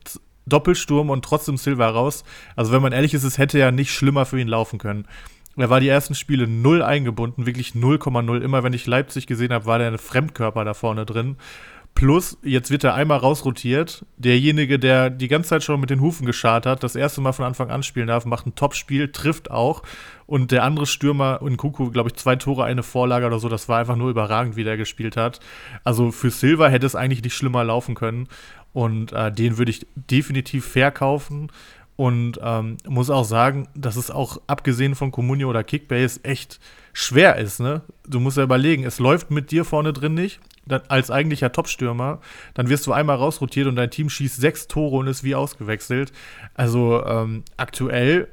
Doppelsturm 0.46 1.10
und 1.10 1.24
trotzdem 1.24 1.56
Silva 1.56 1.88
raus. 1.88 2.24
Also 2.54 2.72
wenn 2.72 2.82
man 2.82 2.92
ehrlich 2.92 3.14
ist, 3.14 3.24
es 3.24 3.38
hätte 3.38 3.58
ja 3.58 3.70
nicht 3.70 3.92
schlimmer 3.92 4.26
für 4.26 4.38
ihn 4.38 4.48
laufen 4.48 4.78
können. 4.78 5.06
Er 5.56 5.70
war 5.70 5.80
die 5.80 5.88
ersten 5.88 6.14
Spiele 6.14 6.46
null 6.46 6.82
eingebunden, 6.82 7.46
wirklich 7.46 7.70
0,0. 7.70 8.40
Immer 8.40 8.62
wenn 8.64 8.72
ich 8.72 8.86
Leipzig 8.86 9.26
gesehen 9.26 9.52
habe, 9.52 9.66
war 9.66 9.78
der 9.78 9.88
ein 9.88 9.98
Fremdkörper 9.98 10.64
da 10.64 10.74
vorne 10.74 11.06
drin. 11.06 11.36
Plus, 11.94 12.36
jetzt 12.42 12.72
wird 12.72 12.82
er 12.82 12.94
einmal 12.94 13.18
rausrotiert. 13.18 14.04
Derjenige, 14.16 14.80
der 14.80 15.10
die 15.10 15.28
ganze 15.28 15.50
Zeit 15.50 15.62
schon 15.62 15.78
mit 15.78 15.90
den 15.90 16.00
Hufen 16.00 16.26
geschart 16.26 16.66
hat, 16.66 16.82
das 16.82 16.96
erste 16.96 17.20
Mal 17.20 17.32
von 17.32 17.44
Anfang 17.44 17.70
an 17.70 17.84
spielen 17.84 18.08
darf, 18.08 18.24
macht 18.24 18.46
ein 18.46 18.56
Top-Spiel, 18.56 19.12
trifft 19.12 19.52
auch. 19.52 19.84
Und 20.26 20.50
der 20.50 20.64
andere 20.64 20.86
Stürmer 20.86 21.40
in 21.46 21.56
Kuku, 21.56 21.90
glaube 21.90 22.08
ich, 22.08 22.16
zwei 22.16 22.34
Tore, 22.34 22.64
eine 22.64 22.82
Vorlage 22.82 23.26
oder 23.26 23.38
so, 23.38 23.48
das 23.48 23.68
war 23.68 23.78
einfach 23.78 23.94
nur 23.94 24.10
überragend, 24.10 24.56
wie 24.56 24.64
der 24.64 24.76
gespielt 24.76 25.16
hat. 25.16 25.38
Also 25.84 26.10
für 26.10 26.30
Silva 26.30 26.66
hätte 26.66 26.86
es 26.86 26.96
eigentlich 26.96 27.22
nicht 27.22 27.36
schlimmer 27.36 27.62
laufen 27.62 27.94
können. 27.94 28.28
Und 28.72 29.12
äh, 29.12 29.30
den 29.30 29.56
würde 29.56 29.70
ich 29.70 29.86
definitiv 29.94 30.66
verkaufen. 30.66 31.52
Und 31.96 32.40
ähm, 32.42 32.76
muss 32.88 33.08
auch 33.08 33.24
sagen, 33.24 33.68
dass 33.74 33.96
es 33.96 34.10
auch 34.10 34.40
abgesehen 34.46 34.94
von 34.96 35.12
Comunio 35.12 35.48
oder 35.48 35.62
Kickbase 35.62 36.24
echt 36.24 36.58
schwer 36.92 37.36
ist. 37.36 37.60
Ne? 37.60 37.82
Du 38.06 38.18
musst 38.18 38.36
ja 38.36 38.42
überlegen, 38.42 38.84
es 38.84 38.98
läuft 38.98 39.30
mit 39.30 39.50
dir 39.52 39.64
vorne 39.64 39.92
drin 39.92 40.14
nicht, 40.14 40.40
dann, 40.66 40.82
als 40.88 41.10
eigentlicher 41.10 41.52
Topstürmer. 41.52 42.20
Dann 42.54 42.68
wirst 42.68 42.86
du 42.86 42.92
einmal 42.92 43.16
rausrotiert 43.16 43.68
und 43.68 43.76
dein 43.76 43.90
Team 43.90 44.10
schießt 44.10 44.40
sechs 44.40 44.66
Tore 44.66 44.96
und 44.96 45.06
ist 45.06 45.22
wie 45.22 45.36
ausgewechselt. 45.36 46.12
Also 46.54 47.04
ähm, 47.04 47.44
aktuell 47.56 48.28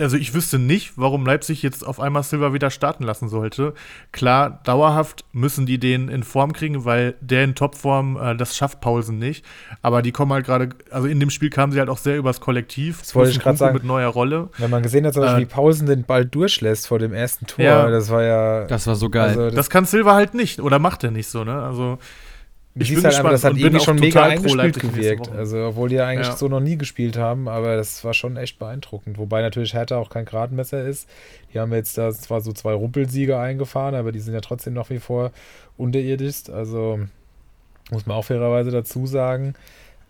also 0.00 0.16
ich 0.16 0.34
wüsste 0.34 0.58
nicht, 0.58 0.92
warum 0.96 1.26
Leipzig 1.26 1.62
jetzt 1.62 1.86
auf 1.86 2.00
einmal 2.00 2.22
Silva 2.22 2.52
wieder 2.52 2.70
starten 2.70 3.04
lassen 3.04 3.28
sollte. 3.28 3.74
Klar, 4.12 4.60
dauerhaft 4.64 5.24
müssen 5.32 5.66
die 5.66 5.78
den 5.78 6.08
in 6.08 6.22
Form 6.22 6.52
kriegen, 6.52 6.84
weil 6.84 7.14
der 7.20 7.44
in 7.44 7.54
Topform, 7.54 8.16
äh, 8.16 8.36
das 8.36 8.56
schafft 8.56 8.80
Paulsen 8.80 9.18
nicht. 9.18 9.44
Aber 9.82 10.02
die 10.02 10.12
kommen 10.12 10.32
halt 10.32 10.46
gerade, 10.46 10.70
also 10.90 11.06
in 11.06 11.20
dem 11.20 11.30
Spiel 11.30 11.50
kamen 11.50 11.72
sie 11.72 11.78
halt 11.78 11.88
auch 11.88 11.98
sehr 11.98 12.16
übers 12.16 12.40
Kollektiv. 12.40 13.00
Das 13.00 13.14
wollte 13.14 13.30
ich 13.32 13.40
gerade 13.40 13.58
sagen. 13.58 13.74
Mit 13.74 13.84
neuer 13.84 14.08
Rolle. 14.08 14.48
Wenn 14.58 14.70
man 14.70 14.82
gesehen 14.82 15.06
hat, 15.06 15.14
zum 15.14 15.22
Beispiel, 15.22 15.44
äh, 15.44 15.46
wie 15.46 15.50
Paulsen 15.50 15.86
den 15.86 16.04
Ball 16.04 16.24
durchlässt 16.24 16.88
vor 16.88 16.98
dem 16.98 17.12
ersten 17.12 17.46
Tor, 17.46 17.64
ja, 17.64 17.90
das 17.90 18.10
war 18.10 18.22
ja. 18.22 18.64
Das 18.66 18.86
war 18.86 18.96
so 18.96 19.10
geil. 19.10 19.28
Also 19.28 19.44
das, 19.46 19.54
das, 19.54 19.70
kann 19.70 19.84
Silva 19.84 20.14
halt 20.14 20.34
nicht 20.34 20.60
oder 20.60 20.78
macht 20.78 21.04
er 21.04 21.10
nicht 21.10 21.28
so, 21.28 21.44
ne? 21.44 21.62
Also 21.62 21.98
ich 22.76 22.88
siehst 22.88 23.04
halt 23.04 23.16
einfach, 23.16 23.32
das 23.32 23.44
hat 23.44 23.56
irgendwie 23.56 23.84
schon 23.84 23.96
mega 23.96 24.22
eingespielt 24.22 24.78
gewirkt. 24.78 25.28
Also, 25.28 25.66
obwohl 25.66 25.88
die 25.88 25.96
ja 25.96 26.06
eigentlich 26.06 26.28
ja. 26.28 26.36
so 26.36 26.48
noch 26.48 26.60
nie 26.60 26.76
gespielt 26.76 27.16
haben, 27.16 27.48
aber 27.48 27.76
das 27.76 28.04
war 28.04 28.14
schon 28.14 28.36
echt 28.36 28.58
beeindruckend. 28.58 29.18
Wobei 29.18 29.42
natürlich 29.42 29.74
Hertha 29.74 29.96
auch 29.96 30.08
kein 30.08 30.24
Gradmesser 30.24 30.84
ist. 30.84 31.08
Die 31.52 31.58
haben 31.58 31.72
jetzt 31.72 31.98
da 31.98 32.12
zwar 32.12 32.40
so 32.40 32.52
zwei 32.52 32.72
Rumpelsiege 32.72 33.38
eingefahren, 33.38 33.96
aber 33.96 34.12
die 34.12 34.20
sind 34.20 34.34
ja 34.34 34.40
trotzdem 34.40 34.74
noch 34.74 34.90
wie 34.90 35.00
vor 35.00 35.32
unterirdisch. 35.76 36.48
Also 36.48 37.00
muss 37.90 38.06
man 38.06 38.16
auch 38.16 38.24
fairerweise 38.24 38.70
dazu 38.70 39.06
sagen. 39.06 39.54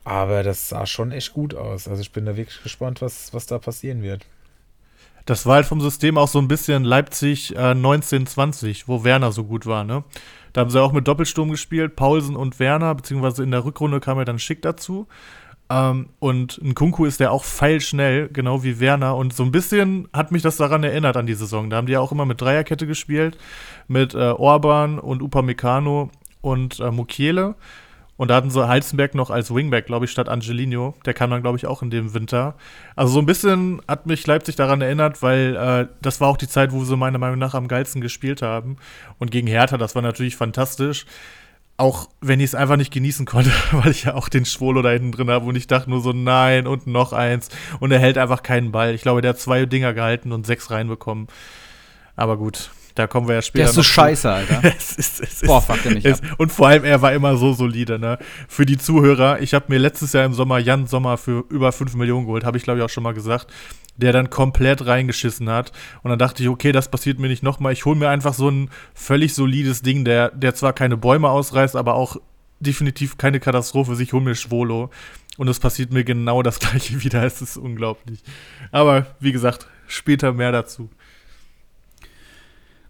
Aber 0.05 0.43
das 0.43 0.69
sah 0.69 0.87
schon 0.87 1.13
echt 1.13 1.33
gut 1.33 1.55
aus. 1.55 1.89
Also 1.89 2.03
ich 2.03 2.13
bin 2.13 2.27
da 2.27 2.37
wirklich 2.37 2.63
gespannt, 2.63 3.01
was, 3.01 3.33
was 3.33 3.47
da 3.47 3.59
passieren 3.59 4.03
wird. 4.03 4.27
Das 5.31 5.47
war 5.47 5.55
halt 5.55 5.67
vom 5.67 5.81
System 5.81 6.19
auch 6.19 6.27
so 6.27 6.41
ein 6.41 6.49
bisschen 6.49 6.83
Leipzig 6.83 7.55
äh, 7.55 7.59
1920, 7.59 8.89
wo 8.89 9.05
Werner 9.05 9.31
so 9.31 9.45
gut 9.45 9.65
war, 9.65 9.85
ne? 9.85 10.03
Da 10.53 10.61
haben 10.61 10.71
sie 10.71 10.83
auch 10.83 10.91
mit 10.91 11.07
Doppelsturm 11.07 11.53
gespielt, 11.53 11.95
Paulsen 11.95 12.35
und 12.35 12.59
Werner, 12.59 12.93
beziehungsweise 12.97 13.45
in 13.45 13.53
der 13.53 13.65
Rückrunde 13.65 14.01
kam 14.01 14.19
er 14.19 14.25
dann 14.25 14.41
Schick 14.41 14.61
dazu. 14.61 15.07
Ähm, 15.71 16.09
und 16.19 16.59
ein 16.59 16.75
Kunku 16.75 17.05
ist 17.05 17.21
der 17.21 17.31
auch 17.31 17.45
feilschnell, 17.45 18.29
genau 18.33 18.65
wie 18.65 18.81
Werner. 18.81 19.15
Und 19.15 19.33
so 19.33 19.45
ein 19.45 19.53
bisschen 19.53 20.09
hat 20.13 20.33
mich 20.33 20.43
das 20.43 20.57
daran 20.57 20.83
erinnert 20.83 21.17
an 21.17 21.29
die 21.29 21.35
Saison. 21.35 21.71
Da 21.71 21.77
haben 21.77 21.87
die 21.87 21.93
ja 21.93 22.01
auch 22.01 22.11
immer 22.11 22.27
mit 22.27 22.41
Dreierkette 22.41 22.89
gespielt, 22.89 23.39
mit 23.87 24.15
äh, 24.15 24.33
Orban 24.33 24.99
und 24.99 25.23
Upamecano 25.23 26.11
und 26.41 26.81
äh, 26.81 26.91
Mukiele. 26.91 27.55
Und 28.21 28.29
da 28.29 28.35
hatten 28.35 28.51
sie 28.51 28.69
Heizenberg 28.69 29.15
noch 29.15 29.31
als 29.31 29.55
Wingback, 29.55 29.87
glaube 29.87 30.05
ich, 30.05 30.11
statt 30.11 30.29
Angelino. 30.29 30.95
Der 31.07 31.15
kam 31.15 31.31
dann, 31.31 31.41
glaube 31.41 31.57
ich, 31.57 31.65
auch 31.65 31.81
in 31.81 31.89
dem 31.89 32.13
Winter. 32.13 32.55
Also 32.95 33.15
so 33.15 33.19
ein 33.19 33.25
bisschen 33.25 33.81
hat 33.89 34.05
mich 34.05 34.27
Leipzig 34.27 34.57
daran 34.57 34.83
erinnert, 34.83 35.23
weil 35.23 35.57
äh, 35.57 35.87
das 36.03 36.21
war 36.21 36.29
auch 36.29 36.37
die 36.37 36.47
Zeit, 36.47 36.71
wo 36.71 36.85
sie 36.85 36.99
meiner 36.99 37.17
Meinung 37.17 37.39
nach 37.39 37.55
am 37.55 37.67
geilsten 37.67 38.03
gespielt 38.03 38.43
haben. 38.43 38.77
Und 39.19 39.31
gegen 39.31 39.47
Hertha, 39.47 39.79
das 39.79 39.95
war 39.95 40.03
natürlich 40.03 40.37
fantastisch. 40.37 41.07
Auch 41.79 42.11
wenn 42.21 42.41
ich 42.41 42.49
es 42.49 42.55
einfach 42.55 42.77
nicht 42.77 42.93
genießen 42.93 43.25
konnte, 43.25 43.53
weil 43.73 43.91
ich 43.91 44.05
ja 44.05 44.13
auch 44.13 44.29
den 44.29 44.45
Schwolo 44.45 44.83
da 44.83 44.91
hinten 44.91 45.13
drin 45.13 45.31
habe 45.31 45.47
und 45.47 45.57
ich 45.57 45.67
dachte 45.67 45.89
nur 45.89 46.03
so, 46.03 46.13
nein, 46.13 46.67
und 46.67 46.87
noch 46.87 47.15
eins. 47.15 47.49
Und 47.79 47.91
er 47.91 48.01
hält 48.01 48.19
einfach 48.19 48.43
keinen 48.43 48.71
Ball. 48.71 48.95
Ich 48.95 49.01
glaube, 49.01 49.23
der 49.23 49.31
hat 49.31 49.39
zwei 49.39 49.65
Dinger 49.65 49.95
gehalten 49.95 50.33
und 50.33 50.45
sechs 50.45 50.71
reinbekommen. 50.71 51.29
Aber 52.17 52.37
gut, 52.37 52.69
Da 52.95 53.07
kommen 53.07 53.29
wir 53.29 53.37
ja 53.37 53.43
später 53.43 53.65
Der 53.65 53.71
ist 53.71 53.77
so 53.77 53.83
scheiße, 53.83 54.31
Alter. 54.31 54.61
es 54.77 54.97
ist, 54.97 55.21
es 55.21 55.41
Boah, 55.41 55.59
ist, 55.59 55.67
fuck 55.67 55.83
der 55.83 55.93
mich 55.93 56.05
es. 56.05 56.21
Und 56.39 56.53
vor 56.53 56.69
allem, 56.69 56.85
er 56.85 57.03
war 57.03 57.13
immer 57.13 57.37
so 57.37 57.53
solide, 57.53 57.99
ne? 57.99 58.19
Für 58.49 58.67
die 58.67 58.79
Zuhörer, 58.79 59.41
ich 59.41 59.55
habe 59.55 59.67
mir 59.69 59.79
letztes 59.79 60.13
Jahr 60.13 60.25
im 60.25 60.35
Sommer 60.35 60.59
Jan 60.59 60.87
Sommer 60.87 61.17
für 61.17 61.45
über 61.51 61.73
5 61.73 61.95
Millionen 61.95 62.27
geholt, 62.27 62.45
habe 62.45 62.57
ich 62.57 62.65
glaube 62.65 62.79
ich 62.79 62.85
auch 62.85 62.91
schon 62.91 63.03
mal 63.03 63.15
gesagt, 63.15 63.47
der 63.97 64.13
dann 64.13 64.31
komplett 64.31 64.87
reingeschissen 64.87 65.49
hat. 65.49 65.73
Und 66.03 66.11
dann 66.11 66.19
dachte 66.19 66.43
ich, 66.43 66.49
okay, 66.49 66.73
das 66.73 66.91
passiert 66.91 67.19
mir 67.19 67.29
nicht 67.29 67.43
nochmal. 67.43 67.73
Ich 67.73 67.85
hole 67.85 67.97
mir 67.97 68.09
einfach 68.09 68.35
so 68.35 68.49
ein 68.49 68.71
völlig 68.95 69.35
solides 69.35 69.83
Ding, 69.83 70.05
der, 70.05 70.31
der 70.31 70.55
zwar 70.55 70.73
keine 70.73 70.97
Bäume 70.97 71.29
ausreißt, 71.29 71.77
aber 71.77 71.95
auch 71.95 72.17
definitiv 72.61 73.19
keine 73.19 73.41
Katastrophe. 73.41 74.01
Ich 74.01 74.13
hole 74.13 74.25
mir 74.25 74.35
Schwolo. 74.35 74.91
Und 75.37 75.49
es 75.49 75.59
passiert 75.59 75.93
mir 75.93 76.05
genau 76.05 76.43
das 76.43 76.59
gleiche 76.61 77.03
wieder. 77.03 77.25
Es 77.25 77.41
ist 77.43 77.57
unglaublich. 77.57 78.21
Aber 78.73 79.07
wie 79.21 79.33
gesagt, 79.33 79.67
später 79.87 80.33
mehr 80.33 80.53
dazu. 80.53 80.91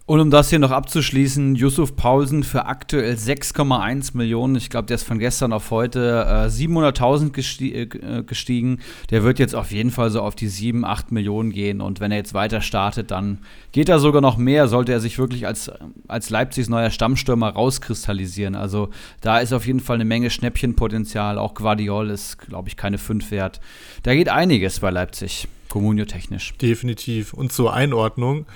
Und 0.07 0.19
um 0.19 0.31
das 0.31 0.49
hier 0.49 0.59
noch 0.59 0.71
abzuschließen, 0.71 1.55
Yusuf 1.55 1.95
Paulsen 1.95 2.43
für 2.43 2.65
aktuell 2.65 3.13
6,1 3.13 4.17
Millionen. 4.17 4.55
Ich 4.55 4.69
glaube, 4.69 4.87
der 4.87 4.95
ist 4.95 5.03
von 5.03 5.19
gestern 5.19 5.53
auf 5.53 5.69
heute 5.69 6.25
äh, 6.27 6.47
700.000 6.47 7.29
gesti 7.29 7.71
äh, 7.71 8.23
gestiegen. 8.23 8.79
Der 9.11 9.23
wird 9.23 9.37
jetzt 9.37 9.55
auf 9.55 9.71
jeden 9.71 9.91
Fall 9.91 10.09
so 10.09 10.21
auf 10.21 10.35
die 10.35 10.47
7, 10.47 10.83
8 10.83 11.11
Millionen 11.11 11.51
gehen. 11.51 11.81
Und 11.81 11.99
wenn 11.99 12.11
er 12.11 12.17
jetzt 12.17 12.33
weiter 12.33 12.61
startet, 12.61 13.11
dann 13.11 13.39
geht 13.71 13.89
er 13.89 13.99
sogar 13.99 14.21
noch 14.21 14.37
mehr, 14.37 14.67
sollte 14.67 14.91
er 14.91 14.99
sich 14.99 15.19
wirklich 15.19 15.45
als, 15.45 15.71
als 16.07 16.29
Leipzigs 16.31 16.67
neuer 16.67 16.89
Stammstürmer 16.89 17.49
rauskristallisieren. 17.49 18.55
Also 18.55 18.89
da 19.21 19.37
ist 19.37 19.53
auf 19.53 19.67
jeden 19.67 19.79
Fall 19.79 19.95
eine 19.95 20.05
Menge 20.05 20.31
Schnäppchenpotenzial. 20.31 21.37
Auch 21.37 21.53
Guardiol 21.53 22.09
ist, 22.09 22.39
glaube 22.39 22.69
ich, 22.69 22.75
keine 22.75 22.97
5 22.97 23.29
wert. 23.29 23.61
Da 24.01 24.15
geht 24.15 24.29
einiges 24.29 24.79
bei 24.79 24.89
Leipzig, 24.89 25.47
Comunio-technisch. 25.69 26.57
Definitiv. 26.57 27.33
Und 27.33 27.53
zur 27.53 27.73
Einordnung, 27.73 28.47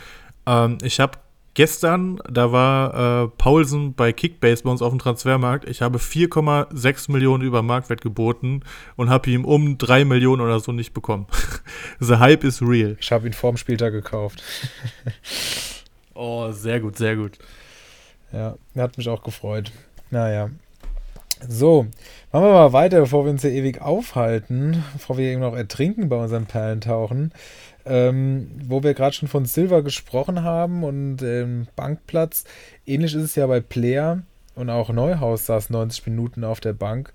ähm, 0.48 0.80
ich 0.82 1.00
habe 1.00 1.20
gestern, 1.56 2.20
da 2.30 2.52
war 2.52 3.24
äh, 3.24 3.28
Paulsen 3.38 3.96
bei 3.96 4.14
Kickbase 4.14 4.64
bei 4.64 4.70
uns 4.70 4.82
auf 4.82 4.92
dem 4.92 5.00
Transfermarkt. 5.00 5.68
Ich 5.68 5.82
habe 5.82 5.98
4,6 5.98 7.12
Millionen 7.12 7.44
über 7.44 7.64
Marktwert 7.64 8.02
geboten 8.02 8.62
und 8.96 9.10
habe 9.10 9.30
ihm 9.32 9.44
um 9.44 9.78
3 9.80 10.06
Millionen 10.06 10.42
oder 10.42 10.60
so 10.60 10.72
nicht 10.72 10.94
bekommen. 10.94 11.26
The 12.00 12.18
Hype 12.18 12.44
is 12.44 12.62
real. 12.62 12.98
Ich 13.00 13.12
habe 13.12 13.26
ihn 13.26 13.34
vorm 13.34 13.58
Spieltag 13.58 13.92
gekauft. 13.92 14.44
Oh, 16.18 16.50
sehr 16.54 16.80
gut, 16.80 16.98
sehr 16.98 17.18
gut. 17.18 17.38
Ja, 18.32 18.56
hat 18.78 18.98
mich 18.98 19.10
auch 19.10 19.22
gefreut. 19.22 19.74
Naja. 20.12 20.50
So, 21.46 21.88
machen 22.32 22.46
wir 22.46 22.54
mal 22.54 22.74
weiter, 22.74 23.02
bevor 23.02 23.26
wir 23.26 23.32
uns 23.32 23.42
hier 23.42 23.52
ewig 23.52 23.82
aufhalten, 23.82 24.82
bevor 24.94 25.18
wir 25.18 25.26
eben 25.26 25.42
noch 25.42 25.56
ertrinken 25.56 26.08
bei 26.08 26.16
unseren 26.16 26.46
Perlentauchen. 26.46 27.34
Ähm, 27.86 28.50
wo 28.66 28.82
wir 28.82 28.96
gerade 28.96 29.16
schon 29.16 29.28
von 29.28 29.46
Silver 29.46 29.84
gesprochen 29.84 30.42
haben 30.42 30.84
und 30.84 31.22
ähm, 31.22 31.68
Bankplatz. 31.76 32.46
Ähnlich 32.86 33.14
ist 33.14 33.22
es 33.22 33.36
ja 33.36 33.46
bei 33.46 33.60
Player 33.60 34.24
und 34.56 34.70
auch 34.70 34.90
Neuhaus 34.90 35.46
saß 35.46 35.70
90 35.70 36.08
Minuten 36.08 36.44
auf 36.44 36.60
der 36.60 36.74
Bank. 36.74 37.14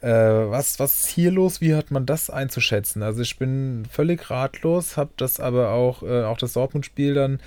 Äh, 0.00 0.08
was, 0.10 0.80
was 0.80 1.04
ist 1.04 1.08
hier 1.08 1.30
los? 1.30 1.60
Wie 1.60 1.74
hat 1.74 1.90
man 1.90 2.06
das 2.06 2.28
einzuschätzen? 2.28 3.02
Also 3.02 3.22
ich 3.22 3.38
bin 3.38 3.84
völlig 3.90 4.30
ratlos, 4.30 4.96
habe 4.96 5.10
das 5.16 5.38
aber 5.38 5.70
auch, 5.70 6.02
äh, 6.02 6.24
auch 6.24 6.38
das 6.38 6.54
Dortmund-Spiel 6.54 7.14
dann, 7.14 7.40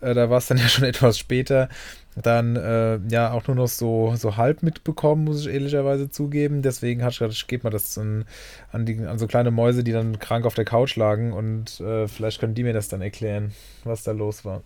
äh, 0.00 0.14
da 0.14 0.28
war 0.28 0.38
es 0.38 0.48
dann 0.48 0.58
ja 0.58 0.68
schon 0.68 0.84
etwas 0.84 1.18
später, 1.18 1.68
dann 2.16 2.56
äh, 2.56 2.98
ja 3.08 3.32
auch 3.32 3.46
nur 3.46 3.56
noch 3.56 3.68
so, 3.68 4.14
so 4.16 4.36
halb 4.36 4.62
mitbekommen, 4.62 5.24
muss 5.24 5.46
ich 5.46 5.52
ehrlicherweise 5.52 6.10
zugeben. 6.10 6.62
Deswegen 6.62 7.02
hatte 7.02 7.12
ich 7.12 7.18
gedacht, 7.20 7.36
ich 7.36 7.46
gebe 7.46 7.64
mal 7.64 7.70
das 7.70 7.96
an, 7.98 8.24
an, 8.72 8.86
die, 8.86 8.98
an 9.06 9.18
so 9.18 9.26
kleine 9.26 9.50
Mäuse, 9.50 9.84
die 9.84 9.92
dann 9.92 10.18
krank 10.18 10.44
auf 10.46 10.54
der 10.54 10.64
Couch 10.64 10.96
lagen 10.96 11.32
und 11.32 11.80
äh, 11.80 12.08
vielleicht 12.08 12.40
können 12.40 12.54
die 12.54 12.64
mir 12.64 12.72
das 12.72 12.88
dann 12.88 13.02
erklären, 13.02 13.52
was 13.84 14.02
da 14.02 14.12
los 14.12 14.44
war. 14.44 14.62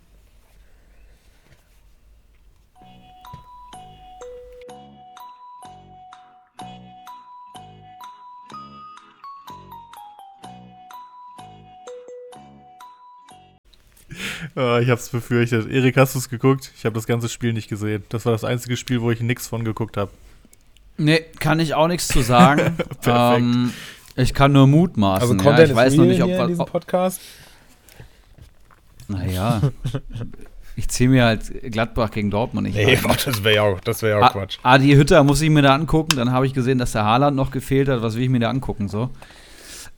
Äh, 14.57 14.83
ich 14.83 14.91
habe 14.91 15.01
es 15.01 15.09
befürchtet. 15.09 15.71
Erik, 15.71 15.97
hast 15.97 16.15
du 16.15 16.19
es 16.19 16.29
geguckt? 16.29 16.73
Ich 16.77 16.85
habe 16.85 16.95
das 16.95 17.07
ganze 17.07 17.29
Spiel 17.29 17.53
nicht 17.53 17.69
gesehen. 17.69 18.05
Das 18.09 18.25
war 18.25 18.33
das 18.33 18.45
einzige 18.45 18.77
Spiel, 18.77 19.01
wo 19.01 19.11
ich 19.11 19.21
nichts 19.21 19.47
von 19.47 19.65
geguckt 19.65 19.97
habe. 19.97 20.11
Nee, 20.97 21.21
kann 21.41 21.59
ich 21.61 21.75
auch 21.75 21.89
nichts 21.89 22.09
zu 22.09 22.23
sagen. 22.23 22.77
Perfekt. 23.01 23.39
ähm, 23.41 23.73
ich 24.17 24.33
kann 24.35 24.53
nur 24.53 24.67
mutmaßen. 24.67 25.23
Also 25.23 25.35
ja, 25.35 25.43
Content 25.43 25.71
ich 25.71 25.77
weiß 25.77 25.95
noch 25.97 26.05
nicht, 26.05 26.23
ob 26.23 26.29
hier 26.29 26.41
in 26.43 26.49
diesem 26.49 26.65
was. 26.65 26.71
Podcast. 26.71 27.21
Naja. 29.09 29.61
ich 30.77 30.89
ziehe 30.89 31.11
mir 31.11 31.25
halt 31.25 31.73
Gladbach 31.73 32.11
gegen 32.11 32.31
Dortmund 32.31 32.67
nicht 32.67 32.77
Nee, 32.77 32.97
boah, 33.03 33.17
das 33.23 33.45
wäre 33.45 33.55
ja 33.57 33.63
auch, 33.63 33.81
das 33.81 34.03
wär 34.03 34.11
ja 34.11 34.19
auch 34.19 34.23
A- 34.23 34.31
Quatsch. 34.31 34.59
Adi 34.63 34.93
Hütter 34.95 35.23
muss 35.25 35.41
ich 35.43 35.51
mir 35.51 35.63
da 35.63 35.75
angucken. 35.75 36.17
Dann 36.17 36.31
habe 36.33 36.47
ich 36.47 36.55
gesehen, 36.55 36.79
dass 36.79 36.93
der 36.93 37.05
Haaland 37.05 37.37
noch 37.37 37.51
gefehlt 37.51 37.89
hat. 37.89 38.03
Was 38.03 38.17
will 38.17 38.23
ich 38.23 38.29
mir 38.31 38.41
da 38.41 38.51
angucken? 38.51 38.89
So. 38.89 39.11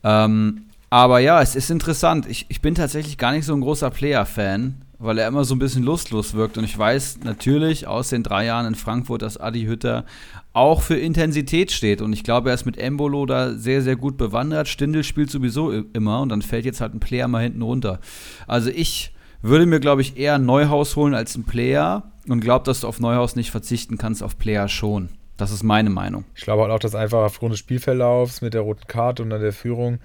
Ähm, 0.03 0.63
aber 0.91 1.19
ja, 1.19 1.43
es 1.43 1.57
ist 1.57 1.71
interessant. 1.71 2.27
Ich, 2.29 2.47
ich 2.49 2.61
bin 2.61 2.75
tatsächlich 2.75 3.19
gar 3.19 3.33
nicht 3.33 3.45
so 3.45 3.55
ein 3.55 3.61
großer 3.61 3.91
Player-Fan, 3.91 4.83
weil 4.99 5.19
er 5.19 5.29
immer 5.29 5.45
so 5.45 5.55
ein 5.55 5.59
bisschen 5.59 5.83
lustlos 5.83 6.35
wirkt. 6.35 6.59
Und 6.59 6.65
ich 6.65 6.77
weiß 6.77 7.21
natürlich 7.25 7.87
aus 7.87 8.09
den 8.09 8.23
drei 8.23 8.47
Jahren 8.47 8.67
in 8.67 8.75
Frankfurt, 8.75 9.23
dass 9.23 9.39
Adi 9.39 9.65
Hütter 9.65 10.05
auch 10.53 10.83
für 10.83 10.97
Intensität 10.97 11.73
steht. 11.73 12.01
Und 12.01 12.13
ich 12.13 12.25
glaube, 12.25 12.51
er 12.51 12.55
ist 12.55 12.65
mit 12.67 12.79
Embolo 12.79 13.27
da 13.27 13.55
sehr, 13.55 13.83
sehr 13.83 13.97
gut 13.97 14.17
bewandert. 14.17 14.69
Stindel 14.69 15.05
spielt 15.05 15.31
sowieso 15.31 15.71
immer 15.71 16.21
und 16.21 16.31
dann 16.31 16.43
fällt 16.43 16.65
jetzt 16.65 16.81
halt 16.81 16.95
ein 16.95 17.01
Player 17.01 17.29
mal 17.29 17.43
hinten 17.43 17.63
runter. 17.63 18.01
Also 18.47 18.71
ich 18.71 19.13
würde 19.43 19.67
mir, 19.67 19.81
glaube 19.81 20.03
ich, 20.03 20.17
eher 20.17 20.39
Neuhaus 20.39 20.97
holen 20.97 21.15
als 21.15 21.37
ein 21.37 21.45
Player 21.45 22.11
und 22.29 22.41
glaube, 22.41 22.65
dass 22.65 22.81
du 22.81 22.89
auf 22.89 23.01
Neuhaus 23.01 23.37
nicht 23.37 23.51
verzichten 23.51 23.99
kannst, 23.99 24.23
auf 24.23 24.39
Player 24.39 24.69
schon. 24.69 25.11
Das 25.37 25.51
ist 25.51 25.63
meine 25.63 25.91
Meinung. 25.91 26.25
Ich 26.35 26.43
glaube 26.43 26.63
halt 26.63 26.73
auch, 26.73 26.79
dass 26.79 26.95
einfach 26.95 27.19
aufgrund 27.19 27.53
des 27.53 27.59
Spielverlaufs 27.59 28.41
mit 28.41 28.55
der 28.55 28.63
roten 28.63 28.87
Karte 28.87 29.23
und 29.23 29.31
dann 29.31 29.43
der 29.43 29.53
Führung, 29.53 29.99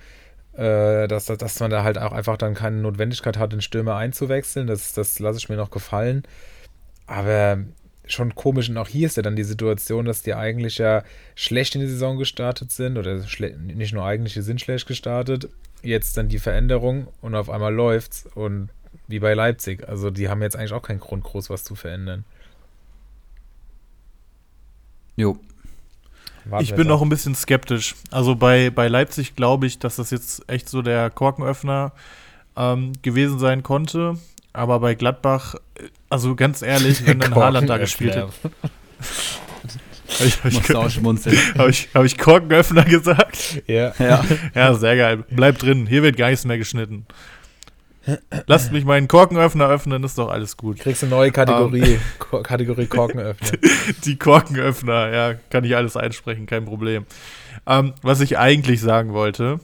dass, 0.54 1.26
dass 1.26 1.60
man 1.60 1.72
da 1.72 1.84
halt 1.84 1.98
auch 1.98 2.12
einfach 2.12 2.38
dann 2.38 2.54
keine 2.54 2.78
Notwendigkeit 2.78 3.38
hat, 3.38 3.54
den 3.54 3.62
Stürmer 3.62 3.96
einzuwechseln. 3.96 4.68
Das, 4.68 4.94
das 4.94 5.20
lasse 5.20 5.40
ich 5.40 5.50
mir 5.50 5.56
noch 5.56 5.72
gefallen. 5.72 6.24
Aber 7.08 7.60
schon 8.06 8.36
komisch. 8.36 8.70
Und 8.70 8.78
auch 8.78 8.88
hier 8.88 9.08
ist 9.08 9.18
ja 9.18 9.24
dann 9.24 9.36
die 9.36 9.44
Situation, 9.44 10.06
dass 10.06 10.24
die 10.24 10.34
eigentlich 10.34 10.78
ja 10.78 11.04
schlecht 11.36 11.76
in 11.76 11.82
die 11.82 11.88
Saison 11.88 12.18
gestartet 12.18 12.72
sind. 12.72 12.98
Oder 12.98 13.24
nicht 13.58 13.94
nur 13.94 14.06
eigentlich, 14.06 14.34
die 14.34 14.42
sind 14.42 14.62
schlecht 14.62 14.88
gestartet. 14.88 15.50
Jetzt 15.82 16.18
dann 16.18 16.28
die 16.28 16.40
Veränderung 16.40 17.08
und 17.22 17.34
auf 17.36 17.50
einmal 17.50 17.74
läuft's. 17.74 18.28
Und 18.36 18.70
wie 19.08 19.20
bei 19.20 19.34
Leipzig. 19.34 19.88
Also 19.88 20.12
die 20.12 20.30
haben 20.30 20.42
jetzt 20.42 20.56
eigentlich 20.56 20.74
auch 20.74 20.82
keinen 20.82 21.00
Grund, 21.00 21.24
groß 21.24 21.50
was 21.50 21.64
zu 21.64 21.76
verändern. 21.76 22.26
Jo. 25.16 25.38
Warten 26.46 26.64
Ich 26.64 26.74
bin 26.74 26.88
noch 26.88 27.02
ein 27.02 27.10
bisschen 27.10 27.36
skeptisch. 27.36 27.96
Also 28.10 28.36
bei, 28.36 28.70
bei 28.70 28.88
Leipzig 28.88 29.36
glaube 29.36 29.68
ich, 29.68 29.80
dass 29.80 29.98
das 29.98 30.12
jetzt 30.12 30.50
echt 30.50 30.70
so 30.70 30.82
der 30.82 31.10
Korkenöffner 31.10 31.92
ähm, 32.58 32.94
gewesen 33.02 33.40
sein 33.40 33.64
konnte. 33.64 34.18
Aber 34.54 34.80
bei 34.80 34.96
Gladbach, 34.96 35.56
äh, 35.76 35.84
also 36.10 36.36
ganz 36.36 36.62
ehrlich, 36.62 37.06
wenn 37.06 37.20
dann 37.20 37.36
Haaland 37.36 37.70
da 37.70 37.78
gespielt 37.78 38.16
hat. 38.16 38.30
Habe 40.20 40.28
ich, 40.28 40.44
hab 40.44 40.52
ich, 40.52 40.70
hab 41.58 41.68
ich, 41.70 41.90
hab 41.94 42.04
ich 42.04 42.18
Korkenöffner 42.18 42.84
gesagt? 42.84 43.64
Ja. 43.68 43.94
ja. 43.98 44.24
Ja, 44.54 44.74
sehr 44.74 44.98
geil. 44.98 45.24
Bleibt 45.30 45.62
drin. 45.62 45.88
Hier 45.88 46.04
wird 46.04 46.18
gar 46.18 46.30
nichts 46.30 46.46
mehr 46.46 46.58
geschnitten. 46.58 47.06
Lasst 48.48 48.72
mich 48.72 48.84
meinen 48.84 49.08
Korkenöffner 49.08 49.68
öffnen, 49.68 50.04
ist 50.04 50.18
doch 50.18 50.30
alles 50.30 50.58
gut. 50.58 50.80
Kriegst 50.80 51.04
eine 51.04 51.12
neue 51.12 51.32
Kategorie. 51.32 52.00
Ko- 52.20 52.42
Kategorie 52.42 52.88
Korken 52.88 53.20
öffnen. 53.20 53.60
Die 54.06 54.18
Korkenöffner, 54.18 55.10
ja, 55.14 55.34
kann 55.50 55.64
ich 55.64 55.76
alles 55.76 55.96
einsprechen, 55.96 56.48
kein 56.48 56.66
Problem. 56.66 57.06
Ähm, 57.68 57.94
was 58.02 58.22
ich 58.22 58.40
eigentlich 58.40 58.82
sagen 58.82 59.14
wollte, 59.14 59.60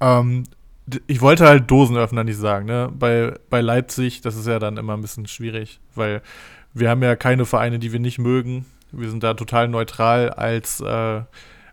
ähm, 0.00 0.44
d- 0.86 1.00
ich 1.06 1.20
wollte 1.20 1.46
halt 1.46 1.70
Dosenöffner 1.70 2.24
nicht 2.24 2.38
sagen, 2.38 2.66
ne? 2.66 2.90
Bei, 2.92 3.34
bei 3.50 3.60
Leipzig, 3.60 4.20
das 4.20 4.36
ist 4.36 4.46
ja 4.48 4.58
dann 4.58 4.76
immer 4.76 4.94
ein 4.96 5.02
bisschen 5.02 5.26
schwierig, 5.26 5.78
weil 5.94 6.22
wir 6.74 6.90
haben 6.90 7.02
ja 7.02 7.14
keine 7.16 7.44
Vereine, 7.46 7.78
die 7.78 7.92
wir 7.92 8.00
nicht 8.00 8.18
mögen. 8.18 8.66
Wir 8.90 9.10
sind 9.10 9.22
da 9.22 9.34
total 9.34 9.68
neutral 9.68 10.30
als 10.30 10.80
äh, 10.80 11.20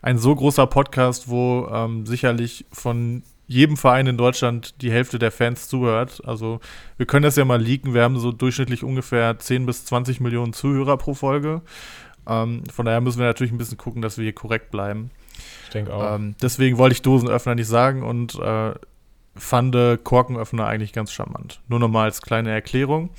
ein 0.01 0.17
so 0.19 0.35
großer 0.35 0.67
Podcast, 0.67 1.27
wo 1.27 1.67
ähm, 1.71 2.05
sicherlich 2.05 2.65
von 2.71 3.23
jedem 3.47 3.77
Verein 3.77 4.07
in 4.07 4.17
Deutschland 4.17 4.81
die 4.81 4.91
Hälfte 4.91 5.19
der 5.19 5.31
Fans 5.31 5.67
zuhört. 5.67 6.21
Also 6.25 6.59
wir 6.97 7.05
können 7.05 7.23
das 7.23 7.35
ja 7.35 7.45
mal 7.45 7.61
leaken. 7.61 7.93
Wir 7.93 8.03
haben 8.03 8.19
so 8.19 8.31
durchschnittlich 8.31 8.83
ungefähr 8.83 9.37
10 9.37 9.65
bis 9.65 9.85
20 9.85 10.19
Millionen 10.19 10.53
Zuhörer 10.53 10.97
pro 10.97 11.13
Folge. 11.13 11.61
Ähm, 12.27 12.63
von 12.73 12.85
daher 12.85 13.01
müssen 13.01 13.19
wir 13.19 13.27
natürlich 13.27 13.53
ein 13.53 13.57
bisschen 13.57 13.77
gucken, 13.77 14.01
dass 14.01 14.17
wir 14.17 14.23
hier 14.23 14.33
korrekt 14.33 14.71
bleiben. 14.71 15.11
Ich 15.65 15.69
denke 15.71 15.93
auch. 15.93 16.15
Ähm, 16.15 16.35
deswegen 16.41 16.77
wollte 16.77 16.93
ich 16.93 17.01
Dosenöffner 17.01 17.55
nicht 17.55 17.67
sagen 17.67 18.03
und 18.03 18.35
äh, 18.35 18.73
fand 19.35 19.75
Korkenöffner 20.03 20.65
eigentlich 20.65 20.93
ganz 20.93 21.11
charmant. 21.11 21.61
Nur 21.67 21.79
nochmal 21.79 22.05
als 22.05 22.21
kleine 22.21 22.51
Erklärung. 22.51 23.09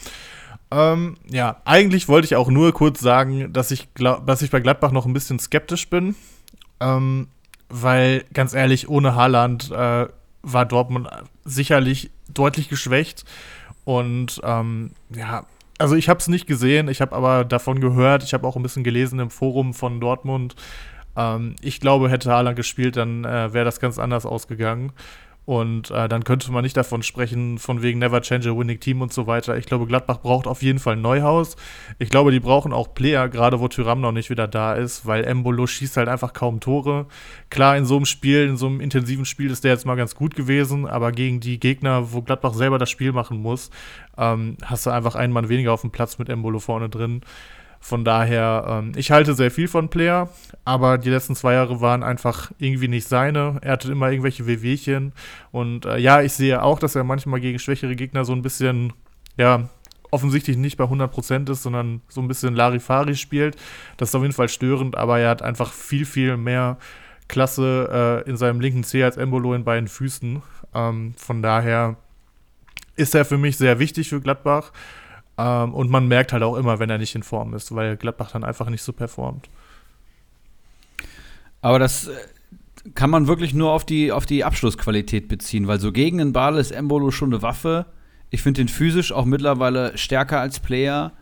Ähm, 0.71 1.17
ja, 1.29 1.61
eigentlich 1.65 2.09
wollte 2.09 2.27
ich 2.27 2.37
auch 2.37 2.49
nur 2.49 2.73
kurz 2.73 3.01
sagen, 3.01 3.53
dass 3.53 3.71
ich, 3.71 3.93
glaub, 3.95 4.27
dass 4.27 4.43
ich 4.43 4.51
bei 4.51 4.61
Gladbach 4.61 4.91
noch 4.91 5.07
ein 5.07 5.13
bisschen 5.13 5.39
skeptisch 5.39 5.89
bin. 5.89 6.17
Ähm, 6.81 7.29
weil, 7.69 8.25
ganz 8.33 8.55
ehrlich, 8.55 8.89
ohne 8.89 9.15
Haaland 9.15 9.71
äh, 9.71 10.07
war 10.43 10.67
Dortmund 10.67 11.09
sicherlich 11.45 12.11
deutlich 12.33 12.69
geschwächt. 12.69 13.25
Und 13.85 14.41
ähm, 14.45 14.93
ja, 15.11 15.45
also 15.79 15.95
ich 15.95 16.09
habe 16.09 16.19
es 16.19 16.29
nicht 16.29 16.47
gesehen, 16.47 16.89
ich 16.89 17.01
habe 17.01 17.15
aber 17.15 17.45
davon 17.45 17.81
gehört, 17.81 18.23
ich 18.23 18.35
habe 18.35 18.47
auch 18.47 18.57
ein 18.57 18.63
bisschen 18.63 18.85
gelesen 18.85 19.19
im 19.19 19.31
Forum 19.31 19.75
von 19.75 20.01
Dortmund. 20.01 20.57
Ähm, 21.17 21.57
ich 21.61 21.81
glaube, 21.81 22.11
hätte 22.11 22.31
Haaland 22.31 22.57
gespielt, 22.57 22.97
dann 22.97 23.25
äh, 23.25 23.53
wäre 23.53 23.65
das 23.65 23.81
ganz 23.81 23.99
anders 23.99 24.27
ausgegangen. 24.27 24.93
Und 25.47 25.93
äh, 25.93 26.09
dann 26.09 26.25
könnte 26.25 26.51
man 26.51 26.65
nicht 26.65 26.77
davon 26.77 27.05
sprechen, 27.05 27.59
von 27.59 27.81
wegen 27.81 28.01
Never 28.01 28.21
Change 28.21 28.51
a 28.51 28.59
Winning 28.59 28.81
Team 28.81 29.01
und 29.01 29.13
so 29.13 29.29
weiter. 29.29 29.57
Ich 29.57 29.67
glaube, 29.67 29.87
Gladbach 29.87 30.19
braucht 30.19 30.49
auf 30.49 30.61
jeden 30.61 30.81
Fall 30.81 30.97
Neuhaus. 30.97 31.55
Ich 32.01 32.11
glaube, 32.11 32.33
die 32.33 32.41
brauchen 32.41 32.73
auch 32.73 32.95
Player, 32.95 33.29
gerade 33.29 33.61
wo 33.61 33.69
Tyram 33.69 34.01
noch 34.01 34.11
nicht 34.11 34.29
wieder 34.29 34.49
da 34.49 34.75
ist, 34.75 35.07
weil 35.07 35.23
Embolo 35.23 35.69
schießt 35.69 35.97
halt 35.99 36.09
einfach 36.09 36.33
kaum 36.33 36.59
Tore. 36.59 37.07
Klar, 37.49 37.77
in 37.77 37.87
so 37.87 37.95
einem 37.95 38.07
Spiel, 38.07 38.49
in 38.49 38.57
so 38.57 38.67
einem 38.67 38.81
intensiven 38.81 39.25
Spiel 39.25 39.53
ist 39.53 39.63
der 39.63 39.71
jetzt 39.71 39.87
mal 39.87 39.95
ganz 39.95 40.17
gut 40.17 40.35
gewesen, 40.35 40.85
aber 40.85 41.13
gegen 41.13 41.39
die 41.39 41.61
Gegner, 41.61 42.13
wo 42.13 42.23
Gladbach 42.23 42.55
selber 42.55 42.79
das 42.79 42.91
Spiel 42.91 43.13
machen 43.13 43.41
muss, 43.41 43.71
ähm, 44.19 44.57
hast 44.65 44.85
du 44.85 44.91
einfach 44.91 45.15
einen 45.15 45.33
Mann 45.33 45.49
weniger 45.49 45.73
auf 45.73 45.83
dem 45.83 45.93
Platz 45.93 46.19
mit 46.19 46.29
Embolo 46.29 46.59
vorne 46.59 46.89
drin. 46.89 47.21
Von 47.87 48.05
daher, 48.05 48.65
ähm, 48.69 48.93
ich 48.97 49.13
halte 49.13 49.35
sehr 49.35 49.53
viel 49.53 49.69
von 49.69 49.89
Player, 49.89 50.29
aber 50.65 50.99
die 50.99 51.09
letzten 51.09 51.37
zwei 51.37 51.53
Jahre 51.53 51.81
waren 51.81 52.03
einfach 52.03 52.51
irgendwie 52.59 52.89
nicht 52.89 53.07
seine. 53.07 53.59
Er 53.63 53.75
hatte 53.75 53.93
immer 53.93 54.11
irgendwelche 54.11 54.45
Wehwehchen. 54.49 55.13
Und 55.53 55.87
äh, 55.87 55.97
ja, 55.99 56.21
ich 56.21 56.33
sehe 56.33 56.61
auch, 56.65 56.81
dass 56.81 56.97
er 56.97 57.05
manchmal 57.05 57.39
gegen 57.39 57.61
schwächere 57.61 57.95
Gegner 57.95 58.25
so 58.25 58.33
ein 58.33 58.43
bisschen, 58.43 58.93
ja, 59.37 59.69
offensichtlich 60.11 60.57
nicht 60.57 60.77
bei 60.77 60.83
100% 60.83 61.49
ist, 61.49 61.63
sondern 61.63 62.01
so 62.09 62.21
ein 62.21 62.27
bisschen 62.27 62.57
Larifari 62.57 63.15
spielt. 63.15 63.55
Das 63.99 64.09
ist 64.09 64.17
auf 64.17 64.23
jeden 64.23 64.35
Fall 64.35 64.49
störend, 64.49 64.97
aber 64.97 65.21
er 65.21 65.31
hat 65.31 65.43
einfach 65.43 65.73
viel, 65.73 66.07
viel 66.07 66.37
mehr 66.37 66.79
Klasse 67.29 68.25
äh, 68.27 68.29
in 68.29 68.37
seinem 68.37 68.59
linken 68.59 68.83
Zeh 68.83 69.05
als 69.05 69.17
Embolo 69.17 69.55
in 69.55 69.63
beiden 69.63 69.87
Füßen. 69.87 70.43
Ähm, 70.75 71.15
von 71.17 71.41
daher 71.41 71.95
ist 72.97 73.15
er 73.15 73.25
für 73.25 73.39
mich 73.39 73.57
sehr 73.57 73.79
wichtig 73.79 74.09
für 74.09 74.21
Gladbach. 74.21 74.73
Ähm, 75.39 75.75
und 75.75 75.91
man 75.91 76.09
merkt 76.09 76.33
halt 76.33 76.43
auch 76.43 76.57
immer, 76.57 76.79
wenn 76.79 76.91
er 76.91 76.99
nicht 76.99 77.15
in 77.15 77.23
Form 77.23 77.55
ist, 77.55 77.75
weil 77.75 77.97
Gladbach 77.97 78.33
dann 78.33 78.45
einfach 78.45 78.69
nicht 78.71 78.83
so 78.83 78.93
performt. 78.93 79.49
Aber 81.61 81.79
das 81.79 82.09
äh, 82.09 82.15
kann 82.95 83.11
man 83.11 83.27
wirklich 83.27 83.55
nur 83.55 83.73
auf 83.73 83.85
die, 83.85 84.13
auf 84.13 84.27
die 84.27 84.45
Abschlussqualität 84.45 85.29
beziehen, 85.29 85.67
weil 85.67 85.81
so 85.81 85.93
gegen 85.93 86.19
den 86.19 86.33
Ball 86.33 86.57
ist 86.57 86.71
Embolo 86.71 87.11
schon 87.11 87.33
eine 87.33 87.43
Waffe. 87.43 87.87
Ich 88.31 88.43
finde 88.43 88.61
den 88.61 88.69
physisch 88.69 89.13
auch 89.13 89.25
mittlerweile 89.25 89.97
stärker 89.99 90.41
als 90.41 90.61
Player. 90.61 91.13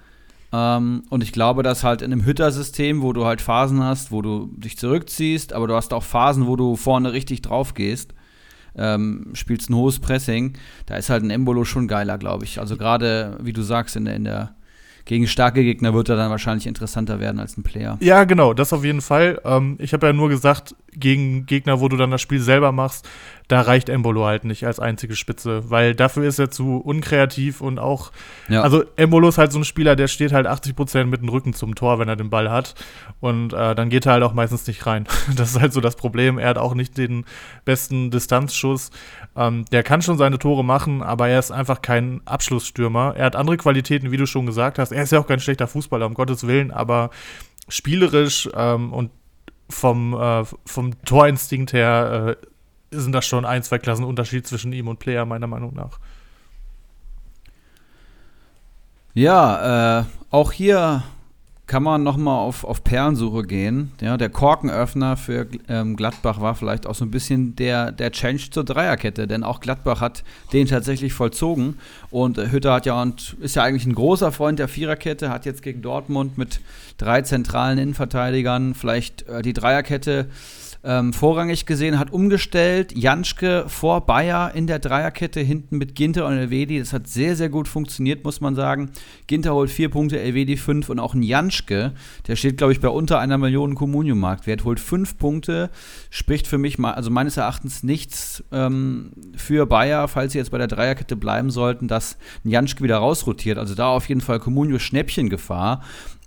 Ähm, 0.52 1.02
und 1.10 1.22
ich 1.22 1.32
glaube, 1.32 1.62
dass 1.62 1.82
halt 1.82 2.02
in 2.02 2.12
einem 2.12 2.24
Hütter-System, 2.24 3.02
wo 3.02 3.12
du 3.12 3.24
halt 3.24 3.40
Phasen 3.40 3.82
hast, 3.82 4.12
wo 4.12 4.22
du 4.22 4.50
dich 4.56 4.78
zurückziehst, 4.78 5.52
aber 5.52 5.66
du 5.66 5.74
hast 5.74 5.92
auch 5.92 6.04
Phasen, 6.04 6.46
wo 6.46 6.54
du 6.54 6.76
vorne 6.76 7.12
richtig 7.12 7.42
drauf 7.42 7.74
gehst, 7.74 8.14
ähm, 8.76 9.30
spielst 9.34 9.70
ein 9.70 9.74
hohes 9.74 10.00
Pressing, 10.00 10.54
da 10.86 10.96
ist 10.96 11.10
halt 11.10 11.22
ein 11.22 11.30
Embolo 11.30 11.64
schon 11.64 11.88
geiler, 11.88 12.18
glaube 12.18 12.44
ich. 12.44 12.60
Also 12.60 12.76
gerade, 12.76 13.38
wie 13.42 13.52
du 13.52 13.62
sagst, 13.62 13.96
in 13.96 14.04
der, 14.04 14.16
in 14.16 14.24
der 14.24 14.54
gegen 15.04 15.26
starke 15.26 15.62
Gegner 15.62 15.92
wird 15.92 16.08
er 16.08 16.16
dann 16.16 16.30
wahrscheinlich 16.30 16.66
interessanter 16.66 17.20
werden 17.20 17.38
als 17.38 17.56
ein 17.58 17.62
Player. 17.62 17.98
Ja, 18.00 18.24
genau, 18.24 18.54
das 18.54 18.72
auf 18.72 18.84
jeden 18.84 19.02
Fall. 19.02 19.40
Ähm, 19.44 19.76
ich 19.78 19.92
habe 19.92 20.06
ja 20.06 20.12
nur 20.12 20.28
gesagt, 20.28 20.74
gegen 20.92 21.44
Gegner, 21.46 21.80
wo 21.80 21.88
du 21.88 21.96
dann 21.96 22.10
das 22.10 22.22
Spiel 22.22 22.40
selber 22.40 22.72
machst, 22.72 23.08
da 23.48 23.60
reicht 23.60 23.90
Embolo 23.90 24.24
halt 24.24 24.44
nicht 24.44 24.66
als 24.66 24.80
einzige 24.80 25.16
Spitze, 25.16 25.70
weil 25.70 25.94
dafür 25.94 26.24
ist 26.24 26.38
er 26.38 26.50
zu 26.50 26.78
unkreativ 26.78 27.60
und 27.60 27.78
auch, 27.78 28.10
ja. 28.48 28.62
also 28.62 28.84
Embolo 28.96 29.28
ist 29.28 29.36
halt 29.36 29.52
so 29.52 29.58
ein 29.58 29.64
Spieler, 29.64 29.96
der 29.96 30.08
steht 30.08 30.32
halt 30.32 30.46
80 30.46 30.74
Prozent 30.74 31.10
mit 31.10 31.20
dem 31.20 31.28
Rücken 31.28 31.52
zum 31.52 31.74
Tor, 31.74 31.98
wenn 31.98 32.08
er 32.08 32.16
den 32.16 32.30
Ball 32.30 32.50
hat 32.50 32.74
und 33.20 33.52
äh, 33.52 33.74
dann 33.74 33.90
geht 33.90 34.06
er 34.06 34.12
halt 34.12 34.22
auch 34.22 34.32
meistens 34.32 34.66
nicht 34.66 34.86
rein. 34.86 35.06
Das 35.36 35.50
ist 35.50 35.60
halt 35.60 35.72
so 35.72 35.80
das 35.80 35.96
Problem. 35.96 36.38
Er 36.38 36.48
hat 36.48 36.58
auch 36.58 36.74
nicht 36.74 36.96
den 36.96 37.24
besten 37.64 38.10
Distanzschuss. 38.10 38.90
Ähm, 39.36 39.64
der 39.72 39.82
kann 39.82 40.00
schon 40.00 40.16
seine 40.16 40.38
Tore 40.38 40.64
machen, 40.64 41.02
aber 41.02 41.28
er 41.28 41.38
ist 41.38 41.50
einfach 41.50 41.82
kein 41.82 42.20
Abschlussstürmer. 42.24 43.14
Er 43.16 43.26
hat 43.26 43.36
andere 43.36 43.56
Qualitäten, 43.56 44.12
wie 44.12 44.16
du 44.16 44.26
schon 44.26 44.46
gesagt 44.46 44.78
hast. 44.78 44.92
Er 44.92 45.02
ist 45.02 45.12
ja 45.12 45.18
auch 45.18 45.26
kein 45.26 45.40
schlechter 45.40 45.66
Fußballer, 45.66 46.06
um 46.06 46.14
Gottes 46.14 46.46
Willen, 46.46 46.70
aber 46.70 47.10
spielerisch 47.68 48.48
ähm, 48.54 48.92
und 48.92 49.10
vom, 49.68 50.14
äh, 50.14 50.44
vom 50.66 51.02
Torinstinkt 51.04 51.72
her 51.72 52.36
äh, 52.40 52.46
sind 53.00 53.12
das 53.12 53.26
schon 53.26 53.44
ein, 53.44 53.62
zwei 53.62 53.78
Klassen 53.78 54.04
Unterschied 54.04 54.46
zwischen 54.46 54.72
ihm 54.72 54.88
und 54.88 54.98
Player, 54.98 55.24
meiner 55.24 55.46
Meinung 55.46 55.74
nach. 55.74 55.98
Ja, 59.14 60.00
äh, 60.00 60.04
auch 60.30 60.50
hier 60.52 61.04
kann 61.66 61.82
man 61.82 62.02
nochmal 62.02 62.38
auf, 62.40 62.64
auf 62.64 62.84
Perlensuche 62.84 63.42
gehen. 63.42 63.92
Ja, 64.00 64.18
der 64.18 64.28
Korkenöffner 64.28 65.16
für 65.16 65.46
ähm, 65.68 65.96
Gladbach 65.96 66.40
war 66.40 66.54
vielleicht 66.54 66.86
auch 66.86 66.94
so 66.94 67.06
ein 67.06 67.10
bisschen 67.10 67.56
der, 67.56 67.90
der 67.90 68.12
Change 68.12 68.50
zur 68.50 68.64
Dreierkette, 68.64 69.26
denn 69.26 69.42
auch 69.44 69.60
Gladbach 69.60 70.00
hat 70.02 70.24
den 70.52 70.66
tatsächlich 70.66 71.14
vollzogen. 71.14 71.78
Und 72.10 72.36
äh, 72.36 72.50
Hütter 72.50 72.74
hat 72.74 72.86
ja 72.86 73.00
und 73.00 73.36
ist 73.40 73.56
ja 73.56 73.62
eigentlich 73.62 73.86
ein 73.86 73.94
großer 73.94 74.30
Freund 74.30 74.58
der 74.58 74.68
Viererkette, 74.68 75.30
hat 75.30 75.46
jetzt 75.46 75.62
gegen 75.62 75.80
Dortmund 75.80 76.36
mit 76.36 76.60
drei 76.98 77.22
zentralen 77.22 77.78
Innenverteidigern 77.78 78.74
vielleicht 78.74 79.26
äh, 79.28 79.40
die 79.40 79.54
Dreierkette 79.54 80.26
ähm, 80.84 81.12
vorrangig 81.12 81.66
gesehen, 81.66 81.98
hat 81.98 82.12
umgestellt. 82.12 82.96
Janschke 82.96 83.64
vor 83.68 84.06
Bayer 84.06 84.54
in 84.54 84.66
der 84.66 84.78
Dreierkette, 84.78 85.40
hinten 85.40 85.78
mit 85.78 85.94
Ginter 85.94 86.26
und 86.26 86.36
Elvedi. 86.36 86.78
Das 86.78 86.92
hat 86.92 87.08
sehr, 87.08 87.36
sehr 87.36 87.48
gut 87.48 87.68
funktioniert, 87.68 88.24
muss 88.24 88.40
man 88.40 88.54
sagen. 88.54 88.90
Ginter 89.26 89.54
holt 89.54 89.70
vier 89.70 89.88
Punkte, 89.88 90.20
Elvedi 90.20 90.56
fünf 90.56 90.90
und 90.90 91.00
auch 91.00 91.14
ein 91.14 91.22
Janschke, 91.22 91.92
der 92.28 92.36
steht, 92.36 92.58
glaube 92.58 92.72
ich, 92.72 92.80
bei 92.80 92.88
unter 92.88 93.18
einer 93.18 93.38
Million 93.38 93.74
Kommunium-Marktwert, 93.74 94.64
holt 94.64 94.78
fünf 94.78 95.16
Punkte, 95.16 95.70
spricht 96.10 96.46
für 96.46 96.58
mich, 96.58 96.78
also 96.78 97.10
meines 97.10 97.36
Erachtens 97.36 97.82
nichts 97.82 98.44
ähm, 98.52 99.12
für 99.36 99.66
Bayer, 99.66 100.06
falls 100.08 100.32
sie 100.32 100.38
jetzt 100.38 100.50
bei 100.50 100.58
der 100.58 100.68
Dreierkette 100.68 101.16
bleiben 101.16 101.50
sollten, 101.50 101.88
dass 101.88 102.18
ein 102.44 102.50
Janschke 102.50 102.84
wieder 102.84 102.98
rausrotiert. 102.98 103.58
Also 103.58 103.74
da 103.74 103.88
auf 103.88 104.08
jeden 104.08 104.20
Fall 104.20 104.38
Comunio 104.38 104.78
Schnäppchengefahr. 104.78 105.82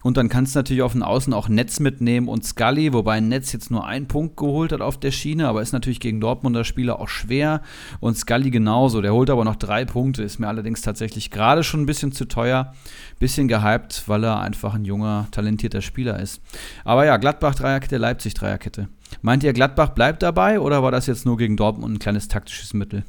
Und 0.08 0.16
dann 0.16 0.30
kannst 0.30 0.56
du 0.56 0.60
natürlich 0.60 0.84
auf 0.84 0.94
den 0.94 1.04
Außen 1.04 1.34
auch 1.34 1.50
Netz 1.50 1.82
mitnehmen 1.82 2.30
und 2.30 2.46
Scully, 2.46 2.94
wobei 2.94 3.20
Netz 3.20 3.52
jetzt 3.52 3.70
nur 3.70 3.86
einen 3.86 4.08
Punkt 4.08 4.38
geholt 4.38 4.72
hat 4.72 4.80
auf 4.80 4.98
der 4.98 5.12
Schiene, 5.12 5.50
aber 5.50 5.62
ist 5.62 5.74
natürlich 5.74 6.00
gegen 6.00 6.22
Dortmunder 6.22 6.64
Spieler 6.64 7.02
auch 7.02 7.10
schwer. 7.10 7.62
Und 8.00 8.18
Scully 8.18 8.50
genauso, 8.50 9.02
der 9.02 9.12
holt 9.12 9.30
aber 9.30 9.44
noch 9.44 9.58
drei 9.58 9.84
Punkte, 9.84 10.24
ist 10.24 10.40
mir 10.40 10.48
allerdings 10.48 10.82
tatsächlich 10.82 11.30
gerade 11.30 11.62
schon 11.62 11.82
ein 11.82 11.86
bisschen 11.86 12.14
zu 12.14 12.24
teuer, 12.24 12.74
bisschen 13.20 13.50
gehypt, 13.50 14.04
weil 14.08 14.24
er 14.24 14.40
einfach 14.40 14.76
ein 14.76 14.86
junger, 14.86 15.28
talentierter 15.32 15.82
Spieler 15.82 16.22
ist. 16.22 16.42
Aber 16.86 17.06
ja, 17.06 17.18
Gladbach 17.18 17.56
Dreierkette, 17.56 17.98
Leipzig 17.98 18.34
Dreierkette. 18.34 18.88
Meint 19.22 19.44
ihr, 19.44 19.52
Gladbach 19.52 19.90
bleibt 19.90 20.24
dabei 20.24 20.62
oder 20.62 20.84
war 20.84 20.92
das 20.92 21.08
jetzt 21.08 21.26
nur 21.26 21.36
gegen 21.36 21.58
Dortmund 21.58 21.96
ein 21.96 22.00
kleines 22.00 22.30
taktisches 22.30 22.74
Mittel? 22.74 23.04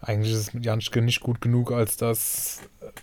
Eigentlich 0.00 0.32
ist 0.32 0.52
Janschke 0.54 1.02
nicht 1.02 1.20
gut 1.20 1.40
genug, 1.40 1.72
als 1.72 1.96
dass 1.96 2.60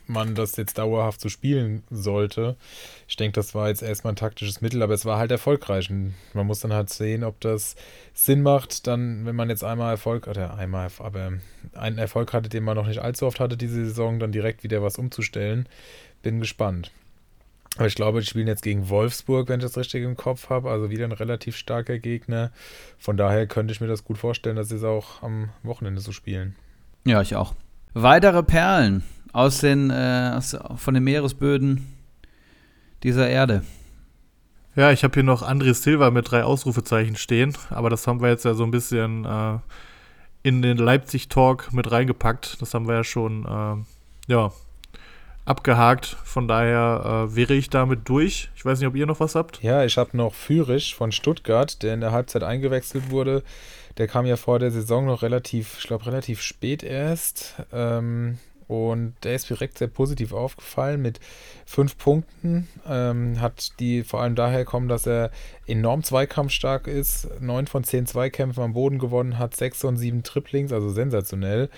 man 0.07 0.33
das 0.33 0.55
jetzt 0.55 0.77
dauerhaft 0.77 1.19
so 1.19 1.27
spielen 1.27 1.83
sollte. 1.89 2.55
Ich 3.07 3.17
denke, 3.17 3.33
das 3.33 3.53
war 3.53 3.67
jetzt 3.67 3.83
erstmal 3.83 4.13
ein 4.13 4.17
taktisches 4.17 4.61
Mittel, 4.61 4.81
aber 4.81 4.93
es 4.93 5.05
war 5.05 5.17
halt 5.17 5.31
erfolgreich. 5.31 5.89
Und 5.89 6.13
man 6.33 6.47
muss 6.47 6.61
dann 6.61 6.71
halt 6.71 6.89
sehen, 6.89 7.25
ob 7.25 7.39
das 7.41 7.75
Sinn 8.13 8.41
macht, 8.41 8.87
dann, 8.87 9.25
wenn 9.25 9.35
man 9.35 9.49
jetzt 9.49 9.63
einmal 9.63 9.91
Erfolg, 9.91 10.27
oder 10.27 10.55
einmal, 10.55 10.89
aber 10.99 11.33
einen 11.73 11.97
Erfolg 11.97 12.31
hatte, 12.31 12.47
den 12.47 12.63
man 12.63 12.77
noch 12.77 12.87
nicht 12.87 12.99
allzu 12.99 13.25
oft 13.25 13.41
hatte 13.41 13.57
diese 13.57 13.85
Saison, 13.85 14.19
dann 14.19 14.31
direkt 14.31 14.63
wieder 14.63 14.81
was 14.81 14.97
umzustellen. 14.97 15.67
Bin 16.21 16.39
gespannt. 16.39 16.91
Aber 17.77 17.87
ich 17.87 17.95
glaube, 17.95 18.21
die 18.21 18.27
spielen 18.27 18.47
jetzt 18.47 18.63
gegen 18.63 18.87
Wolfsburg, 18.87 19.49
wenn 19.49 19.59
ich 19.59 19.65
das 19.65 19.77
richtig 19.77 20.03
im 20.03 20.15
Kopf 20.15 20.49
habe. 20.49 20.71
Also 20.71 20.89
wieder 20.89 21.03
ein 21.03 21.11
relativ 21.11 21.57
starker 21.57 21.99
Gegner. 21.99 22.51
Von 22.97 23.17
daher 23.17 23.47
könnte 23.47 23.73
ich 23.73 23.81
mir 23.81 23.87
das 23.87 24.05
gut 24.05 24.17
vorstellen, 24.17 24.55
dass 24.55 24.69
sie 24.69 24.77
es 24.77 24.83
auch 24.85 25.21
am 25.23 25.49
Wochenende 25.61 25.99
so 25.99 26.13
spielen. 26.13 26.55
Ja, 27.05 27.21
ich 27.21 27.35
auch. 27.35 27.53
Weitere 27.93 28.41
Perlen 28.41 29.03
aus 29.31 29.59
den, 29.59 29.91
äh, 29.91 30.33
aus, 30.35 30.57
von 30.75 30.93
den 30.95 31.03
Meeresböden 31.03 31.93
dieser 33.03 33.29
Erde. 33.29 33.63
Ja, 34.75 34.91
ich 34.91 35.03
habe 35.03 35.13
hier 35.13 35.23
noch 35.23 35.47
André 35.47 35.73
Silva 35.73 36.09
mit 36.09 36.31
drei 36.31 36.43
Ausrufezeichen 36.43 37.15
stehen, 37.15 37.55
aber 37.69 37.89
das 37.89 38.07
haben 38.07 38.21
wir 38.21 38.29
jetzt 38.29 38.43
ja 38.43 38.55
so 38.55 38.63
ein 38.63 38.71
bisschen 38.71 39.23
äh, 39.23 39.59
in 40.43 40.61
den 40.61 40.77
Leipzig-Talk 40.77 41.71
mit 41.71 41.91
reingepackt. 41.91 42.61
Das 42.61 42.73
haben 42.73 42.87
wir 42.87 42.95
ja 42.95 43.03
schon, 43.03 43.45
äh, 43.45 44.31
ja, 44.31 44.51
abgehakt. 45.45 46.17
Von 46.23 46.47
daher 46.47 47.27
äh, 47.29 47.35
wäre 47.35 47.53
ich 47.53 47.69
damit 47.69 48.09
durch. 48.09 48.49
Ich 48.55 48.65
weiß 48.65 48.79
nicht, 48.79 48.87
ob 48.87 48.95
ihr 48.95 49.05
noch 49.05 49.19
was 49.19 49.35
habt. 49.35 49.61
Ja, 49.61 49.85
ich 49.85 49.97
habe 49.97 50.17
noch 50.17 50.33
Fürich 50.33 50.95
von 50.95 51.11
Stuttgart, 51.11 51.81
der 51.83 51.93
in 51.93 52.01
der 52.01 52.11
Halbzeit 52.11 52.43
eingewechselt 52.43 53.11
wurde. 53.11 53.43
Der 53.97 54.07
kam 54.07 54.25
ja 54.25 54.35
vor 54.35 54.59
der 54.59 54.71
Saison 54.71 55.05
noch 55.05 55.21
relativ, 55.21 55.77
ich 55.79 55.87
glaube, 55.87 56.05
relativ 56.05 56.41
spät 56.41 56.83
erst. 56.83 57.55
Ähm, 57.71 58.39
und 58.67 59.13
der 59.23 59.35
ist 59.35 59.49
direkt 59.49 59.77
sehr 59.77 59.87
positiv 59.87 60.33
aufgefallen 60.33 61.01
mit 61.01 61.19
fünf 61.65 61.97
Punkten. 61.97 62.67
Ähm, 62.87 63.39
hat 63.39 63.79
die 63.79 64.03
vor 64.03 64.21
allem 64.21 64.35
daher 64.35 64.65
kommen, 64.65 64.87
dass 64.87 65.05
er 65.05 65.29
enorm 65.67 66.03
zweikampfstark 66.03 66.87
ist. 66.87 67.29
Neun 67.39 67.67
von 67.67 67.83
zehn 67.83 68.07
Zweikämpfen 68.07 68.63
am 68.63 68.73
Boden 68.73 68.97
gewonnen 68.97 69.37
hat, 69.37 69.55
sechs 69.55 69.81
von 69.81 69.97
sieben 69.97 70.23
Triplings, 70.23 70.73
also 70.73 70.89
sensationell. 70.89 71.69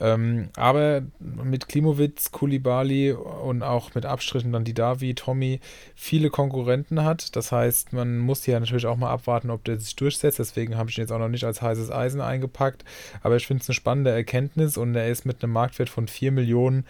Ähm, 0.00 0.48
aber 0.56 1.02
mit 1.20 1.68
Klimowitz, 1.68 2.32
Kulibali 2.32 3.12
und 3.12 3.62
auch 3.62 3.94
mit 3.94 4.06
Abstrichen 4.06 4.52
dann 4.52 4.64
die 4.64 4.74
Davi, 4.74 5.14
Tommy 5.14 5.60
viele 5.94 6.30
Konkurrenten 6.30 7.04
hat. 7.04 7.36
Das 7.36 7.52
heißt, 7.52 7.92
man 7.92 8.18
muss 8.18 8.44
hier 8.44 8.58
natürlich 8.58 8.86
auch 8.86 8.96
mal 8.96 9.10
abwarten, 9.10 9.50
ob 9.50 9.64
der 9.64 9.78
sich 9.78 9.94
durchsetzt. 9.96 10.38
Deswegen 10.38 10.76
habe 10.76 10.90
ich 10.90 10.98
ihn 10.98 11.02
jetzt 11.02 11.12
auch 11.12 11.18
noch 11.18 11.28
nicht 11.28 11.44
als 11.44 11.62
heißes 11.62 11.90
Eisen 11.90 12.20
eingepackt. 12.20 12.84
Aber 13.22 13.36
ich 13.36 13.46
finde 13.46 13.62
es 13.62 13.68
eine 13.68 13.74
spannende 13.74 14.10
Erkenntnis 14.10 14.76
und 14.76 14.94
er 14.94 15.08
ist 15.08 15.26
mit 15.26 15.42
einem 15.42 15.52
Marktwert 15.52 15.88
von 15.88 16.08
4 16.08 16.32
Millionen 16.32 16.84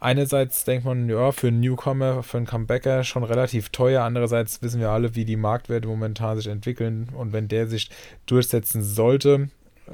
einerseits 0.00 0.64
denkt 0.64 0.84
man, 0.84 1.08
ja, 1.08 1.32
für 1.32 1.48
einen 1.48 1.60
Newcomer, 1.60 2.22
für 2.22 2.36
einen 2.36 2.46
Comebacker 2.46 3.04
schon 3.04 3.24
relativ 3.24 3.70
teuer. 3.70 4.02
Andererseits 4.02 4.62
wissen 4.62 4.80
wir 4.80 4.90
alle, 4.90 5.14
wie 5.14 5.24
die 5.24 5.36
Marktwerte 5.36 5.88
momentan 5.88 6.36
sich 6.36 6.46
entwickeln. 6.46 7.08
Und 7.16 7.32
wenn 7.32 7.48
der 7.48 7.66
sich 7.66 7.90
durchsetzen 8.26 8.82
sollte, 8.82 9.48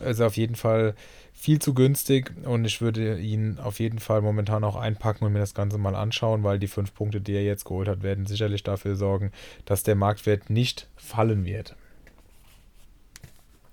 ist 0.05 0.21
er 0.21 0.27
auf 0.27 0.37
jeden 0.37 0.57
Fall 0.57 0.95
viel 1.43 1.59
zu 1.59 1.75
günstig 1.75 2.33
und 2.45 2.65
ich 2.67 2.81
würde 2.81 3.19
ihn 3.19 3.59
auf 3.59 3.81
jeden 3.81 3.99
Fall 3.99 4.23
momentan 4.23 4.63
auch 4.63 4.77
einpacken 4.77 5.25
und 5.25 5.33
mir 5.33 5.41
das 5.41 5.55
Ganze 5.55 5.77
mal 5.77 5.97
anschauen, 5.97 6.45
weil 6.45 6.61
die 6.61 6.69
fünf 6.69 6.95
Punkte, 6.95 7.21
die 7.21 7.33
er 7.33 7.43
jetzt 7.43 7.65
geholt 7.65 7.89
hat, 7.89 8.05
werden 8.05 8.27
sicherlich 8.27 8.63
dafür 8.63 8.95
sorgen, 8.95 9.33
dass 9.65 9.83
der 9.83 9.97
Marktwert 9.97 10.51
nicht 10.51 10.87
fallen 10.95 11.45
wird. 11.45 11.75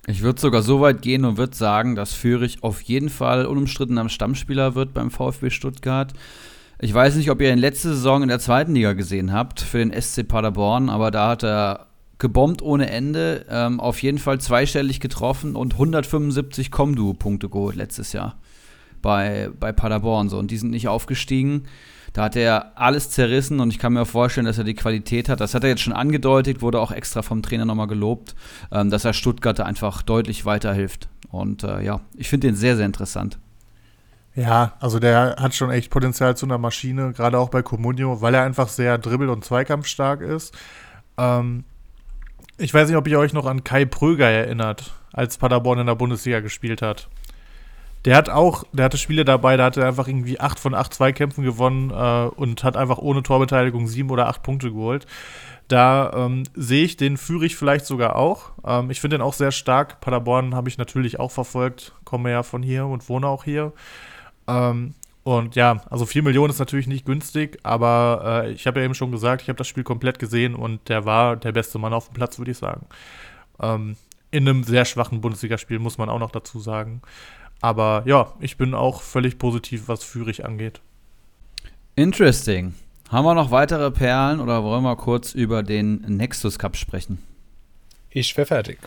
Ich 0.07 0.23
würde 0.23 0.41
sogar 0.41 0.63
so 0.63 0.81
weit 0.81 1.03
gehen 1.03 1.25
und 1.25 1.37
würde 1.37 1.55
sagen, 1.55 1.95
dass 1.95 2.13
Fürich 2.13 2.63
auf 2.63 2.81
jeden 2.81 3.09
Fall 3.09 3.45
unumstrittener 3.45 4.09
Stammspieler 4.09 4.73
wird 4.73 4.95
beim 4.95 5.11
VfB 5.11 5.51
Stuttgart. 5.51 6.11
Ich 6.79 6.91
weiß 6.91 7.17
nicht, 7.17 7.29
ob 7.29 7.39
ihr 7.39 7.53
ihn 7.53 7.59
letzte 7.59 7.89
Saison 7.89 8.23
in 8.23 8.29
der 8.29 8.39
zweiten 8.39 8.73
Liga 8.73 8.93
gesehen 8.93 9.31
habt 9.31 9.61
für 9.61 9.77
den 9.77 9.93
SC 10.01 10.27
Paderborn, 10.27 10.89
aber 10.89 11.11
da 11.11 11.29
hat 11.29 11.43
er 11.43 11.88
gebombt 12.19 12.61
ohne 12.61 12.89
Ende, 12.89 13.45
ähm, 13.49 13.79
auf 13.79 14.01
jeden 14.03 14.17
Fall 14.17 14.39
zweistellig 14.39 14.99
getroffen 14.99 15.55
und 15.55 15.73
175 15.73 16.69
Comdu-Punkte 16.69 17.49
geholt 17.49 17.75
letztes 17.75 18.13
Jahr 18.13 18.35
bei, 19.01 19.49
bei 19.57 19.71
Paderborn. 19.71 20.29
So. 20.29 20.37
Und 20.37 20.51
die 20.51 20.57
sind 20.57 20.71
nicht 20.71 20.87
aufgestiegen. 20.87 21.63
Da 22.13 22.23
hat 22.23 22.35
er 22.35 22.77
alles 22.77 23.11
zerrissen 23.11 23.59
und 23.59 23.71
ich 23.71 23.79
kann 23.79 23.93
mir 23.93 24.05
vorstellen, 24.05 24.45
dass 24.45 24.57
er 24.57 24.63
die 24.63 24.73
Qualität 24.73 25.29
hat. 25.29 25.39
Das 25.39 25.53
hat 25.53 25.63
er 25.63 25.69
jetzt 25.69 25.81
schon 25.81 25.93
angedeutet, 25.93 26.61
wurde 26.61 26.79
auch 26.79 26.91
extra 26.91 27.21
vom 27.21 27.41
Trainer 27.41 27.65
nochmal 27.65 27.87
gelobt, 27.87 28.35
ähm, 28.71 28.89
dass 28.89 29.05
er 29.05 29.13
Stuttgart 29.13 29.59
einfach 29.59 30.01
deutlich 30.01 30.45
weiterhilft. 30.45 31.07
Und 31.29 31.63
äh, 31.63 31.81
ja, 31.81 32.01
ich 32.15 32.27
finde 32.27 32.47
den 32.47 32.55
sehr, 32.55 32.75
sehr 32.75 32.85
interessant. 32.85 33.37
Ja, 34.35 34.73
also 34.79 34.99
der 34.99 35.35
hat 35.39 35.53
schon 35.53 35.69
echt 35.69 35.91
Potenzial 35.91 36.35
zu 36.35 36.45
einer 36.45 36.57
Maschine, 36.57 37.13
gerade 37.13 37.37
auch 37.37 37.49
bei 37.49 37.61
Comunio, 37.61 38.21
weil 38.21 38.33
er 38.33 38.43
einfach 38.43 38.69
sehr 38.69 38.97
dribbel- 38.97 39.29
und 39.29 39.45
zweikampfstark 39.45 40.21
ist. 40.21 40.55
Ähm, 41.17 41.65
ich 42.59 42.73
weiß 42.73 42.87
nicht, 42.87 42.97
ob 42.97 43.07
ihr 43.07 43.19
euch 43.19 43.33
noch 43.33 43.45
an 43.45 43.63
Kai 43.63 43.85
Pröger 43.85 44.27
erinnert, 44.27 44.93
als 45.13 45.37
Paderborn 45.37 45.79
in 45.79 45.87
der 45.87 45.95
Bundesliga 45.95 46.41
gespielt 46.41 46.81
hat. 46.81 47.09
Der 48.05 48.15
hat 48.15 48.29
auch, 48.29 48.63
der 48.71 48.85
hatte 48.85 48.97
Spiele 48.97 49.25
dabei, 49.25 49.57
da 49.57 49.65
hat 49.65 49.77
er 49.77 49.87
einfach 49.87 50.07
irgendwie 50.07 50.39
acht 50.39 50.59
von 50.59 50.73
acht 50.73 50.93
Zweikämpfen 50.93 51.43
gewonnen 51.43 51.91
äh, 51.91 52.29
und 52.35 52.63
hat 52.63 52.77
einfach 52.77 52.97
ohne 52.97 53.23
Torbeteiligung 53.23 53.87
sieben 53.87 54.09
oder 54.09 54.27
acht 54.27 54.41
Punkte 54.43 54.71
geholt. 54.71 55.05
Da 55.67 56.11
ähm, 56.15 56.43
sehe 56.55 56.85
ich 56.85 56.97
den 56.97 57.17
Führig 57.17 57.55
vielleicht 57.55 57.85
sogar 57.85 58.15
auch. 58.15 58.51
Ähm, 58.65 58.89
ich 58.89 59.01
finde 59.01 59.17
den 59.17 59.21
auch 59.21 59.33
sehr 59.33 59.51
stark. 59.51 59.99
Paderborn 59.99 60.55
habe 60.55 60.69
ich 60.69 60.77
natürlich 60.77 61.19
auch 61.19 61.31
verfolgt, 61.31 61.93
komme 62.05 62.31
ja 62.31 62.43
von 62.43 62.63
hier 62.63 62.85
und 62.85 63.07
wohne 63.09 63.27
auch 63.27 63.43
hier. 63.43 63.73
Ähm, 64.47 64.95
und 65.29 65.55
ja, 65.55 65.83
also 65.91 66.07
4 66.07 66.23
Millionen 66.23 66.49
ist 66.49 66.57
natürlich 66.57 66.87
nicht 66.87 67.05
günstig, 67.05 67.59
aber 67.61 68.45
äh, 68.45 68.51
ich 68.51 68.65
habe 68.65 68.79
ja 68.79 68.85
eben 68.85 68.95
schon 68.95 69.11
gesagt, 69.11 69.43
ich 69.43 69.47
habe 69.47 69.57
das 69.57 69.67
Spiel 69.67 69.83
komplett 69.83 70.17
gesehen 70.17 70.55
und 70.55 70.89
der 70.89 71.05
war 71.05 71.35
der 71.35 71.51
beste 71.51 71.77
Mann 71.77 71.93
auf 71.93 72.07
dem 72.07 72.15
Platz, 72.15 72.39
würde 72.39 72.49
ich 72.49 72.57
sagen. 72.57 72.87
Ähm, 73.61 73.95
in 74.31 74.49
einem 74.49 74.63
sehr 74.63 74.85
schwachen 74.85 75.21
Bundesligaspiel, 75.21 75.77
muss 75.77 75.99
man 75.99 76.09
auch 76.09 76.17
noch 76.17 76.31
dazu 76.31 76.59
sagen. 76.59 77.03
Aber 77.61 78.01
ja, 78.07 78.33
ich 78.39 78.57
bin 78.57 78.73
auch 78.73 79.03
völlig 79.03 79.37
positiv, 79.37 79.87
was 79.87 80.03
Führig 80.03 80.45
angeht. 80.45 80.81
Interesting. 81.95 82.73
Haben 83.11 83.25
wir 83.25 83.35
noch 83.35 83.51
weitere 83.51 83.91
Perlen 83.91 84.39
oder 84.39 84.63
wollen 84.63 84.83
wir 84.83 84.95
kurz 84.95 85.35
über 85.35 85.61
den 85.61 86.01
Nexus 86.07 86.57
Cup 86.57 86.75
sprechen? 86.75 87.19
Ich 88.09 88.35
wäre 88.35 88.47
fertig. 88.47 88.79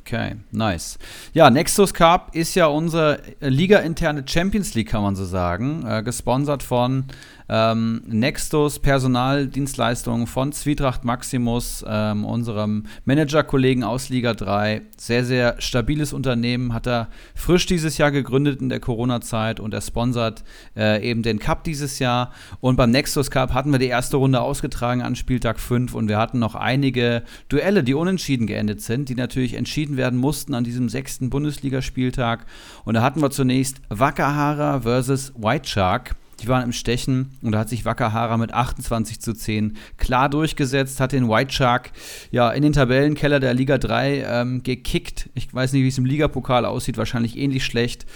Okay, 0.00 0.36
nice. 0.50 0.98
Ja, 1.32 1.50
Nexus 1.50 1.94
Cup 1.94 2.34
ist 2.34 2.54
ja 2.54 2.66
unsere 2.66 3.20
Liga-interne 3.40 4.24
Champions 4.26 4.74
League, 4.74 4.88
kann 4.88 5.02
man 5.02 5.16
so 5.16 5.24
sagen. 5.24 5.84
Äh, 5.86 6.02
gesponsert 6.02 6.62
von 6.62 7.04
ähm, 7.48 8.02
Nextus 8.06 8.78
Personaldienstleistungen 8.78 10.26
von 10.26 10.52
Zwietracht 10.52 11.04
Maximus, 11.04 11.84
ähm, 11.86 12.24
unserem 12.24 12.84
Manager-Kollegen 13.04 13.84
aus 13.84 14.08
Liga 14.08 14.34
3. 14.34 14.82
Sehr, 14.96 15.24
sehr 15.24 15.60
stabiles 15.60 16.12
Unternehmen, 16.12 16.72
hat 16.72 16.86
er 16.86 17.08
frisch 17.34 17.66
dieses 17.66 17.98
Jahr 17.98 18.10
gegründet 18.10 18.60
in 18.60 18.68
der 18.68 18.80
Corona-Zeit 18.80 19.60
und 19.60 19.74
er 19.74 19.80
sponsert 19.80 20.44
äh, 20.76 21.08
eben 21.08 21.22
den 21.22 21.38
Cup 21.38 21.64
dieses 21.64 21.98
Jahr. 21.98 22.32
Und 22.60 22.76
beim 22.76 22.90
Nextus 22.90 23.30
Cup 23.30 23.54
hatten 23.54 23.70
wir 23.70 23.78
die 23.78 23.86
erste 23.86 24.16
Runde 24.16 24.40
ausgetragen 24.40 25.02
an 25.02 25.16
Spieltag 25.16 25.60
5 25.60 25.94
und 25.94 26.08
wir 26.08 26.18
hatten 26.18 26.38
noch 26.38 26.54
einige 26.54 27.22
Duelle, 27.48 27.84
die 27.84 27.94
unentschieden 27.94 28.46
geendet 28.46 28.80
sind, 28.82 29.08
die 29.08 29.14
natürlich 29.14 29.54
entschieden 29.54 29.96
werden 29.96 30.18
mussten 30.18 30.54
an 30.54 30.64
diesem 30.64 30.88
sechsten 30.88 31.30
Bundesligaspieltag. 31.30 32.46
Und 32.84 32.94
da 32.94 33.02
hatten 33.02 33.20
wir 33.20 33.30
zunächst 33.30 33.80
Wakahara 33.88 34.80
versus 34.80 35.32
White 35.36 35.68
Shark. 35.68 36.16
Die 36.40 36.48
waren 36.48 36.62
im 36.62 36.72
Stechen 36.72 37.30
und 37.42 37.52
da 37.52 37.60
hat 37.60 37.68
sich 37.68 37.84
Wakahara 37.84 38.36
mit 38.36 38.52
28 38.52 39.20
zu 39.20 39.32
10 39.32 39.76
klar 39.96 40.28
durchgesetzt, 40.28 41.00
hat 41.00 41.12
den 41.12 41.28
White 41.28 41.52
Shark 41.52 41.92
ja 42.30 42.50
in 42.50 42.62
den 42.62 42.72
Tabellenkeller 42.72 43.40
der 43.40 43.54
Liga 43.54 43.78
3 43.78 44.24
ähm, 44.28 44.62
gekickt. 44.62 45.30
Ich 45.34 45.52
weiß 45.52 45.72
nicht, 45.72 45.82
wie 45.82 45.88
es 45.88 45.98
im 45.98 46.04
Ligapokal 46.04 46.64
aussieht, 46.64 46.98
wahrscheinlich 46.98 47.38
ähnlich 47.38 47.64
schlecht. 47.64 48.06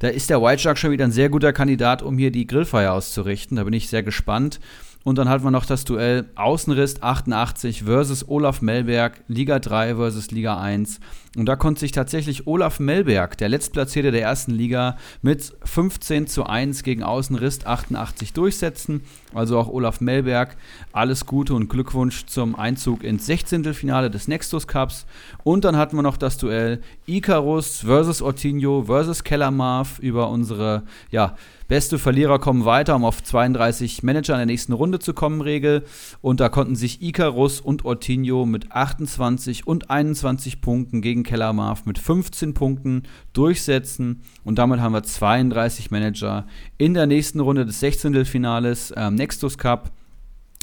Da 0.00 0.08
ist 0.08 0.30
der 0.30 0.42
White 0.42 0.60
Shark 0.60 0.78
schon 0.78 0.90
wieder 0.90 1.04
ein 1.04 1.12
sehr 1.12 1.28
guter 1.28 1.52
Kandidat, 1.52 2.02
um 2.02 2.18
hier 2.18 2.30
die 2.30 2.46
Grillfeier 2.46 2.92
auszurichten. 2.92 3.56
Da 3.56 3.64
bin 3.64 3.72
ich 3.72 3.88
sehr 3.88 4.02
gespannt. 4.02 4.60
Und 5.04 5.18
dann 5.18 5.28
hatten 5.28 5.44
wir 5.44 5.50
noch 5.50 5.66
das 5.66 5.84
Duell 5.84 6.26
Außenriss 6.36 7.02
88 7.02 7.82
versus 7.84 8.28
Olaf 8.28 8.62
Melberg, 8.62 9.22
Liga 9.26 9.58
3 9.58 9.96
versus 9.96 10.30
Liga 10.30 10.60
1. 10.60 11.00
Und 11.36 11.46
da 11.46 11.56
konnte 11.56 11.80
sich 11.80 11.92
tatsächlich 11.92 12.46
Olaf 12.46 12.78
Melberg, 12.78 13.38
der 13.38 13.48
Letztplatzierte 13.48 14.10
der 14.10 14.20
ersten 14.20 14.52
Liga, 14.52 14.98
mit 15.22 15.54
15 15.64 16.26
zu 16.26 16.44
1 16.44 16.82
gegen 16.82 17.02
Außenriss 17.02 17.64
88 17.64 18.34
durchsetzen. 18.34 19.00
Also 19.32 19.58
auch 19.58 19.68
Olaf 19.68 20.00
Melberg, 20.02 20.56
alles 20.92 21.24
Gute 21.24 21.54
und 21.54 21.68
Glückwunsch 21.68 22.26
zum 22.26 22.54
Einzug 22.54 23.02
ins 23.02 23.26
16. 23.26 23.72
Finale 23.72 24.10
des 24.10 24.28
Nextus 24.28 24.66
Cups. 24.66 25.06
Und 25.42 25.64
dann 25.64 25.76
hatten 25.76 25.96
wir 25.96 26.02
noch 26.02 26.18
das 26.18 26.36
Duell 26.36 26.82
Icarus 27.06 27.78
versus 27.78 28.20
Ortinho 28.20 28.84
versus 28.84 29.24
Kellermarv 29.24 29.98
über 30.00 30.28
unsere, 30.28 30.82
ja, 31.10 31.36
Beste 31.72 31.98
Verlierer 31.98 32.38
kommen 32.38 32.66
weiter, 32.66 32.94
um 32.94 33.02
auf 33.02 33.22
32 33.22 34.02
Manager 34.02 34.34
in 34.34 34.40
der 34.40 34.44
nächsten 34.44 34.74
Runde 34.74 34.98
zu 34.98 35.14
kommen, 35.14 35.40
Regel. 35.40 35.84
Und 36.20 36.38
da 36.38 36.50
konnten 36.50 36.76
sich 36.76 37.00
Icarus 37.00 37.62
und 37.62 37.86
Ortinho 37.86 38.44
mit 38.44 38.72
28 38.72 39.66
und 39.66 39.88
21 39.88 40.60
Punkten 40.60 41.00
gegen 41.00 41.22
Kellermarv 41.22 41.86
mit 41.86 41.98
15 41.98 42.52
Punkten 42.52 43.04
durchsetzen. 43.32 44.20
Und 44.44 44.58
damit 44.58 44.80
haben 44.80 44.92
wir 44.92 45.02
32 45.02 45.90
Manager 45.90 46.46
in 46.76 46.92
der 46.92 47.06
nächsten 47.06 47.40
Runde 47.40 47.64
des 47.64 47.80
16. 47.80 48.26
Finales 48.26 48.92
ähm, 48.94 49.14
Nextus 49.14 49.56
Cup. 49.56 49.92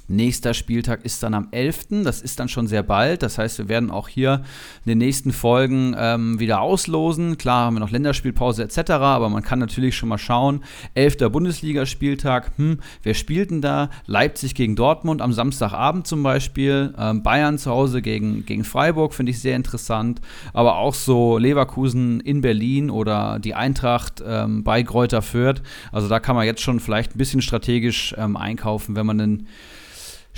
Nächster 0.10 0.56
Spieltag 0.56 1.06
ist 1.06 1.22
dann 1.22 1.36
am 1.36 1.50
11. 1.52 2.04
Das 2.04 2.22
ist 2.22 2.40
dann 2.40 2.50
schon 2.50 2.66
sehr 2.66 2.82
bald. 2.82 3.22
Das 3.22 3.38
heißt, 3.38 3.60
wir 3.60 3.70
werden 3.70 3.92
auch 3.92 4.08
hier 4.08 4.42
in 4.84 4.90
den 4.90 4.98
nächsten 4.98 5.32
Folgen 5.32 5.96
ähm, 5.96 6.40
wieder 6.40 6.62
auslosen. 6.62 7.38
Klar 7.38 7.66
haben 7.66 7.76
wir 7.76 7.80
noch 7.80 7.92
Länderspielpause 7.92 8.64
etc., 8.64 8.90
aber 8.90 9.30
man 9.30 9.44
kann 9.44 9.60
natürlich 9.60 9.96
schon 9.96 10.10
mal 10.10 10.18
schauen. 10.18 10.64
11. 10.96 11.18
Bundesligaspieltag. 11.32 12.52
Hm, 12.58 12.80
wer 13.04 13.14
spielt 13.14 13.52
denn 13.52 13.62
da? 13.62 13.92
Leipzig 14.08 14.56
gegen 14.56 14.76
Dortmund 14.76 15.22
am 15.22 15.32
Samstagabend 15.32 16.08
zum 16.08 16.24
Beispiel. 16.24 16.96
Ähm, 16.98 17.22
Bayern 17.22 17.60
zu 17.60 17.70
Hause 17.70 18.02
gegen, 18.02 18.46
gegen 18.48 18.64
Freiburg 18.64 19.14
finde 19.14 19.30
ich 19.30 19.40
sehr 19.40 19.56
interessant. 19.56 20.22
Aber 20.54 20.80
auch 20.80 20.96
so 20.96 21.38
Leverkusen 21.38 22.20
in 22.20 22.42
Berlin 22.42 22.90
oder 22.90 23.38
die 23.38 23.54
Eintracht 23.54 24.24
ähm, 24.26 24.64
bei 24.64 24.82
Kräuter 24.82 25.22
Fürth. 25.22 25.62
Also 25.92 26.08
da 26.08 26.20
kann 26.20 26.36
man 26.36 26.48
jetzt 26.48 26.62
schon 26.62 26.80
vielleicht 26.80 27.14
ein 27.14 27.20
bisschen 27.20 27.44
strategisch 27.44 28.16
ähm, 28.18 28.36
einkaufen, 28.36 28.96
wenn 28.96 29.06
man 29.06 29.22
einen 29.22 29.48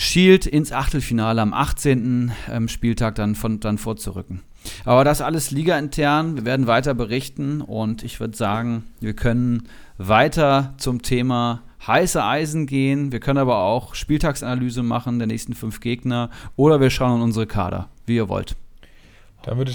Shield 0.02 0.47
ins 0.47 0.72
Achtelfinale 0.72 1.39
am 1.41 1.54
18. 1.54 2.32
Ähm, 2.49 2.68
Spieltag 2.68 3.14
dann, 3.16 3.36
von, 3.36 3.60
dann 3.60 3.78
vorzurücken. 3.78 4.41
Aber 4.84 5.04
das 5.04 5.22
alles 5.22 5.52
Liga 5.52 5.78
intern. 5.78 6.36
Wir 6.36 6.45
werden 6.45 6.66
weiter 6.66 6.95
berichten 6.95 7.62
und 7.62 8.04
ich 8.04 8.20
würde 8.20 8.36
sagen, 8.36 8.84
wir 8.99 9.14
können 9.14 9.68
weiter 9.99 10.74
zum 10.78 11.04
Thema 11.04 11.62
heiße 11.86 12.24
Eisen 12.24 12.66
gehen. 12.66 13.12
Wir 13.12 13.20
können 13.20 13.38
aber 13.38 13.60
auch 13.60 13.93
Spieltagsanalyse 13.93 14.82
machen 14.82 15.20
der 15.20 15.28
nächsten 15.28 15.54
fünf 15.54 15.80
Gegner 15.82 16.32
oder 16.56 16.82
wir 16.82 16.89
schauen 16.89 17.18
in 17.18 17.22
unsere 17.22 17.45
Kader, 17.45 17.88
wie 18.08 18.16
ihr 18.16 18.28
wollt. 18.28 18.56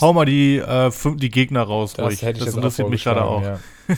Hau 0.00 0.12
mal 0.12 0.24
die, 0.24 0.56
äh, 0.56 0.90
die 1.16 1.30
Gegner 1.30 1.62
raus, 1.62 1.92
das 1.94 2.04
ruhig. 2.04 2.22
Hätte 2.22 2.40
ich 2.40 2.46
das 2.46 2.54
interessiert 2.56 2.90
mich 2.90 3.04
gerade 3.04 3.24
auch. 3.24 3.42
Ja. 3.42 3.58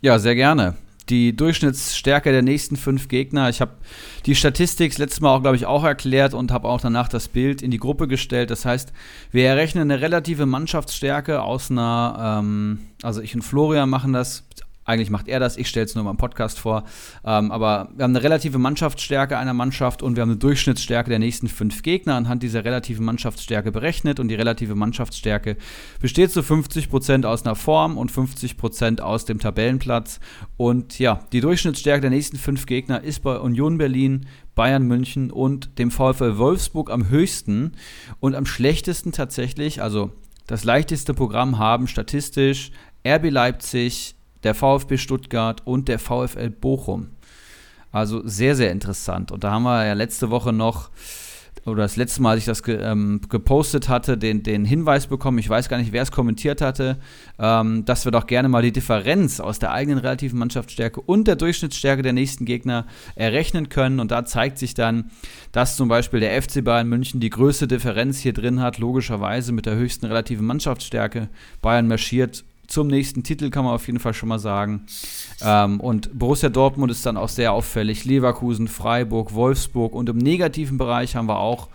ja, 0.00 0.18
sehr 0.20 0.36
gerne 0.36 0.76
die 1.10 1.34
Durchschnittsstärke 1.34 2.32
der 2.32 2.42
nächsten 2.42 2.76
fünf 2.76 3.08
Gegner. 3.08 3.48
Ich 3.48 3.60
habe 3.60 3.72
die 4.26 4.34
Statistik 4.34 4.96
letztes 4.98 5.20
Mal 5.20 5.34
auch, 5.34 5.42
glaube 5.42 5.56
ich, 5.56 5.66
auch 5.66 5.84
erklärt 5.84 6.34
und 6.34 6.50
habe 6.50 6.68
auch 6.68 6.80
danach 6.80 7.08
das 7.08 7.28
Bild 7.28 7.62
in 7.62 7.70
die 7.70 7.78
Gruppe 7.78 8.08
gestellt. 8.08 8.50
Das 8.50 8.64
heißt, 8.64 8.92
wir 9.30 9.46
errechnen 9.46 9.90
eine 9.90 10.00
relative 10.00 10.46
Mannschaftsstärke 10.46 11.42
aus 11.42 11.70
einer, 11.70 12.40
ähm, 12.40 12.80
also 13.02 13.20
ich 13.20 13.34
und 13.34 13.42
Florian 13.42 13.88
machen 13.88 14.12
das, 14.12 14.44
Eigentlich 14.88 15.10
macht 15.10 15.28
er 15.28 15.38
das, 15.38 15.58
ich 15.58 15.68
stelle 15.68 15.84
es 15.84 15.94
nur 15.94 16.02
mal 16.02 16.12
im 16.12 16.16
Podcast 16.16 16.58
vor. 16.58 16.84
Ähm, 17.22 17.52
aber 17.52 17.90
wir 17.94 18.04
haben 18.04 18.16
eine 18.16 18.22
relative 18.22 18.56
Mannschaftsstärke 18.56 19.36
einer 19.36 19.52
Mannschaft 19.52 20.02
und 20.02 20.16
wir 20.16 20.22
haben 20.22 20.30
eine 20.30 20.38
Durchschnittsstärke 20.38 21.10
der 21.10 21.18
nächsten 21.18 21.48
fünf 21.48 21.82
Gegner 21.82 22.14
anhand 22.14 22.42
dieser 22.42 22.64
relativen 22.64 23.04
Mannschaftsstärke 23.04 23.70
berechnet. 23.70 24.18
Und 24.18 24.28
die 24.28 24.34
relative 24.34 24.74
Mannschaftsstärke 24.74 25.58
besteht 26.00 26.32
zu 26.32 26.42
50 26.42 26.88
Prozent 26.88 27.26
aus 27.26 27.44
einer 27.44 27.54
Form 27.54 27.98
und 27.98 28.10
50 28.10 28.56
Prozent 28.56 29.02
aus 29.02 29.26
dem 29.26 29.40
Tabellenplatz. 29.40 30.20
Und 30.56 30.98
ja, 30.98 31.20
die 31.32 31.42
Durchschnittsstärke 31.42 32.00
der 32.00 32.10
nächsten 32.10 32.38
fünf 32.38 32.64
Gegner 32.64 33.02
ist 33.04 33.20
bei 33.20 33.38
Union 33.38 33.76
Berlin, 33.76 34.24
Bayern 34.54 34.84
München 34.84 35.30
und 35.30 35.78
dem 35.78 35.90
VfL 35.90 36.38
Wolfsburg 36.38 36.90
am 36.90 37.10
höchsten 37.10 37.72
und 38.20 38.34
am 38.34 38.46
schlechtesten 38.46 39.12
tatsächlich, 39.12 39.82
also 39.82 40.12
das 40.46 40.64
leichteste 40.64 41.12
Programm 41.12 41.58
haben 41.58 41.88
statistisch 41.88 42.70
RB 43.06 43.30
Leipzig, 43.30 44.14
der 44.44 44.54
VfB 44.54 44.96
Stuttgart 44.96 45.66
und 45.66 45.88
der 45.88 45.98
VfL 45.98 46.50
Bochum. 46.50 47.10
Also 47.90 48.26
sehr, 48.26 48.54
sehr 48.54 48.70
interessant. 48.70 49.32
Und 49.32 49.44
da 49.44 49.52
haben 49.52 49.62
wir 49.62 49.86
ja 49.86 49.94
letzte 49.94 50.30
Woche 50.30 50.52
noch, 50.52 50.90
oder 51.64 51.82
das 51.82 51.96
letzte 51.96 52.22
Mal, 52.22 52.30
als 52.30 52.40
ich 52.40 52.46
das 52.46 52.62
ge, 52.62 52.78
ähm, 52.80 53.20
gepostet 53.28 53.88
hatte, 53.88 54.16
den, 54.16 54.42
den 54.42 54.64
Hinweis 54.64 55.06
bekommen, 55.06 55.38
ich 55.38 55.48
weiß 55.48 55.68
gar 55.68 55.78
nicht, 55.78 55.92
wer 55.92 56.02
es 56.02 56.12
kommentiert 56.12 56.60
hatte, 56.60 56.98
ähm, 57.38 57.84
dass 57.84 58.04
wir 58.04 58.12
doch 58.12 58.26
gerne 58.26 58.48
mal 58.48 58.62
die 58.62 58.72
Differenz 58.72 59.40
aus 59.40 59.58
der 59.58 59.72
eigenen 59.72 59.98
relativen 59.98 60.38
Mannschaftsstärke 60.38 61.00
und 61.00 61.26
der 61.26 61.36
Durchschnittsstärke 61.36 62.02
der 62.02 62.12
nächsten 62.12 62.44
Gegner 62.44 62.86
errechnen 63.14 63.68
können. 63.68 64.00
Und 64.00 64.10
da 64.10 64.24
zeigt 64.24 64.58
sich 64.58 64.74
dann, 64.74 65.10
dass 65.52 65.76
zum 65.76 65.88
Beispiel 65.88 66.20
der 66.20 66.40
FC 66.40 66.62
Bayern 66.62 66.88
München 66.88 67.20
die 67.20 67.30
größte 67.30 67.66
Differenz 67.66 68.18
hier 68.18 68.32
drin 68.32 68.60
hat, 68.60 68.78
logischerweise 68.78 69.52
mit 69.52 69.66
der 69.66 69.76
höchsten 69.76 70.06
relativen 70.06 70.46
Mannschaftsstärke. 70.46 71.28
Bayern 71.62 71.88
marschiert 71.88 72.44
zum 72.68 72.86
nächsten 72.86 73.22
Titel, 73.22 73.50
kann 73.50 73.64
man 73.64 73.74
auf 73.74 73.86
jeden 73.86 73.98
Fall 73.98 74.14
schon 74.14 74.28
mal 74.28 74.38
sagen. 74.38 74.86
Ähm, 75.42 75.80
und 75.80 76.16
Borussia 76.16 76.50
Dortmund 76.50 76.92
ist 76.92 77.04
dann 77.04 77.16
auch 77.16 77.28
sehr 77.28 77.52
auffällig. 77.52 78.04
Leverkusen, 78.04 78.68
Freiburg, 78.68 79.34
Wolfsburg 79.34 79.94
und 79.94 80.08
im 80.08 80.18
negativen 80.18 80.78
Bereich 80.78 81.16
haben 81.16 81.28
wir 81.28 81.38
auch 81.38 81.68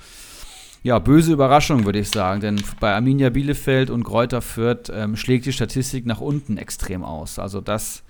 ja, 0.84 1.00
böse 1.00 1.34
Überraschung, 1.34 1.86
würde 1.86 2.00
ich 2.00 2.10
sagen. 2.10 2.42
Denn 2.42 2.62
bei 2.80 2.94
Arminia 2.94 3.30
Bielefeld 3.30 3.90
und 3.90 4.04
Kräuter 4.04 4.42
Fürth 4.42 4.92
ähm, 4.94 5.16
schlägt 5.16 5.46
die 5.46 5.54
Statistik 5.54 6.06
nach 6.06 6.22
unten 6.22 6.58
extrem 6.58 7.04
aus. 7.04 7.40
Also 7.40 7.62
das 7.62 8.04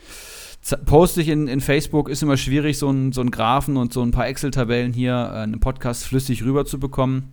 poste 0.85 1.21
ich 1.21 1.29
in, 1.29 1.47
in 1.47 1.61
Facebook, 1.61 2.09
ist 2.09 2.23
immer 2.23 2.37
schwierig, 2.37 2.77
so 2.77 2.89
ein, 2.89 3.11
so 3.11 3.23
Graphen 3.23 3.77
und 3.77 3.93
so 3.93 4.01
ein 4.01 4.11
paar 4.11 4.27
Excel-Tabellen 4.27 4.93
hier 4.93 5.13
äh, 5.13 5.43
in 5.43 5.53
einem 5.53 5.59
Podcast 5.59 6.05
flüssig 6.05 6.43
rüber 6.43 6.65
zu 6.65 6.79
bekommen. 6.79 7.31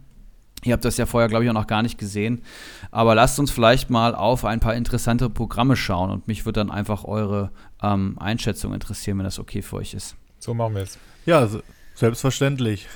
Ihr 0.64 0.72
habt 0.72 0.84
das 0.84 0.96
ja 0.96 1.06
vorher, 1.06 1.28
glaube 1.28 1.44
ich, 1.44 1.50
auch 1.50 1.54
noch 1.54 1.66
gar 1.66 1.82
nicht 1.82 1.98
gesehen. 1.98 2.42
Aber 2.90 3.14
lasst 3.14 3.38
uns 3.38 3.50
vielleicht 3.50 3.90
mal 3.90 4.14
auf 4.14 4.44
ein 4.44 4.60
paar 4.60 4.74
interessante 4.74 5.30
Programme 5.30 5.76
schauen 5.76 6.10
und 6.10 6.28
mich 6.28 6.44
würde 6.44 6.60
dann 6.60 6.70
einfach 6.70 7.04
eure 7.04 7.50
ähm, 7.82 8.16
Einschätzung 8.18 8.74
interessieren, 8.74 9.18
wenn 9.18 9.24
das 9.24 9.38
okay 9.38 9.62
für 9.62 9.76
euch 9.76 9.94
ist. 9.94 10.16
So 10.38 10.54
machen 10.54 10.74
wir 10.74 10.82
es. 10.82 10.98
Ja, 11.26 11.48
selbstverständlich. 11.94 12.88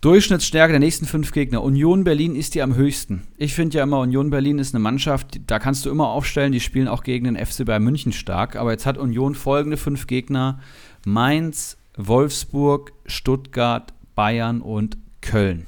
Durchschnittsstärke 0.00 0.72
der 0.72 0.78
nächsten 0.78 1.06
fünf 1.06 1.32
Gegner. 1.32 1.62
Union 1.62 2.04
Berlin 2.04 2.36
ist 2.36 2.54
die 2.54 2.62
am 2.62 2.76
höchsten. 2.76 3.24
Ich 3.36 3.54
finde 3.54 3.78
ja 3.78 3.82
immer, 3.82 3.98
Union 3.98 4.30
Berlin 4.30 4.60
ist 4.60 4.72
eine 4.72 4.82
Mannschaft, 4.82 5.40
da 5.48 5.58
kannst 5.58 5.84
du 5.84 5.90
immer 5.90 6.08
aufstellen, 6.08 6.52
die 6.52 6.60
spielen 6.60 6.86
auch 6.86 7.02
gegen 7.02 7.24
den 7.24 7.44
FC 7.44 7.64
Bayern 7.64 7.82
München 7.82 8.12
stark. 8.12 8.54
Aber 8.54 8.70
jetzt 8.70 8.86
hat 8.86 8.96
Union 8.96 9.34
folgende 9.34 9.76
fünf 9.76 10.06
Gegner: 10.06 10.60
Mainz, 11.04 11.76
Wolfsburg, 11.96 12.92
Stuttgart, 13.06 13.92
Bayern 14.14 14.60
und 14.60 14.98
Köln. 15.20 15.66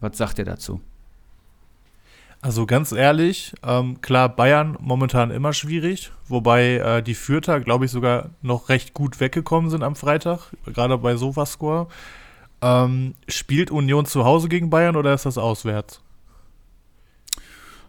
Was 0.00 0.16
sagt 0.16 0.38
ihr 0.38 0.44
dazu? 0.44 0.80
Also 2.40 2.66
ganz 2.66 2.92
ehrlich, 2.92 3.52
ähm, 3.64 4.00
klar, 4.00 4.28
Bayern 4.28 4.76
momentan 4.80 5.32
immer 5.32 5.52
schwierig, 5.52 6.12
wobei 6.28 6.76
äh, 6.76 7.02
die 7.02 7.14
Fürther, 7.14 7.58
glaube 7.58 7.86
ich, 7.86 7.90
sogar 7.90 8.30
noch 8.42 8.68
recht 8.68 8.94
gut 8.94 9.18
weggekommen 9.18 9.70
sind 9.70 9.82
am 9.82 9.96
Freitag, 9.96 10.52
gerade 10.64 10.98
bei 10.98 11.16
Sofascore. 11.16 11.88
Ähm, 12.62 13.14
spielt 13.26 13.72
Union 13.72 14.06
zu 14.06 14.24
Hause 14.24 14.48
gegen 14.48 14.70
Bayern 14.70 14.94
oder 14.94 15.14
ist 15.14 15.26
das 15.26 15.36
auswärts? 15.36 16.00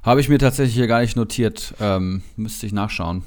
Habe 0.02 0.22
ich 0.22 0.30
mir 0.30 0.40
tatsächlich 0.40 0.76
hier 0.76 0.88
gar 0.88 1.02
nicht 1.02 1.16
notiert. 1.16 1.76
Ähm, 1.80 2.24
müsste 2.36 2.66
ich 2.66 2.72
nachschauen. 2.72 3.24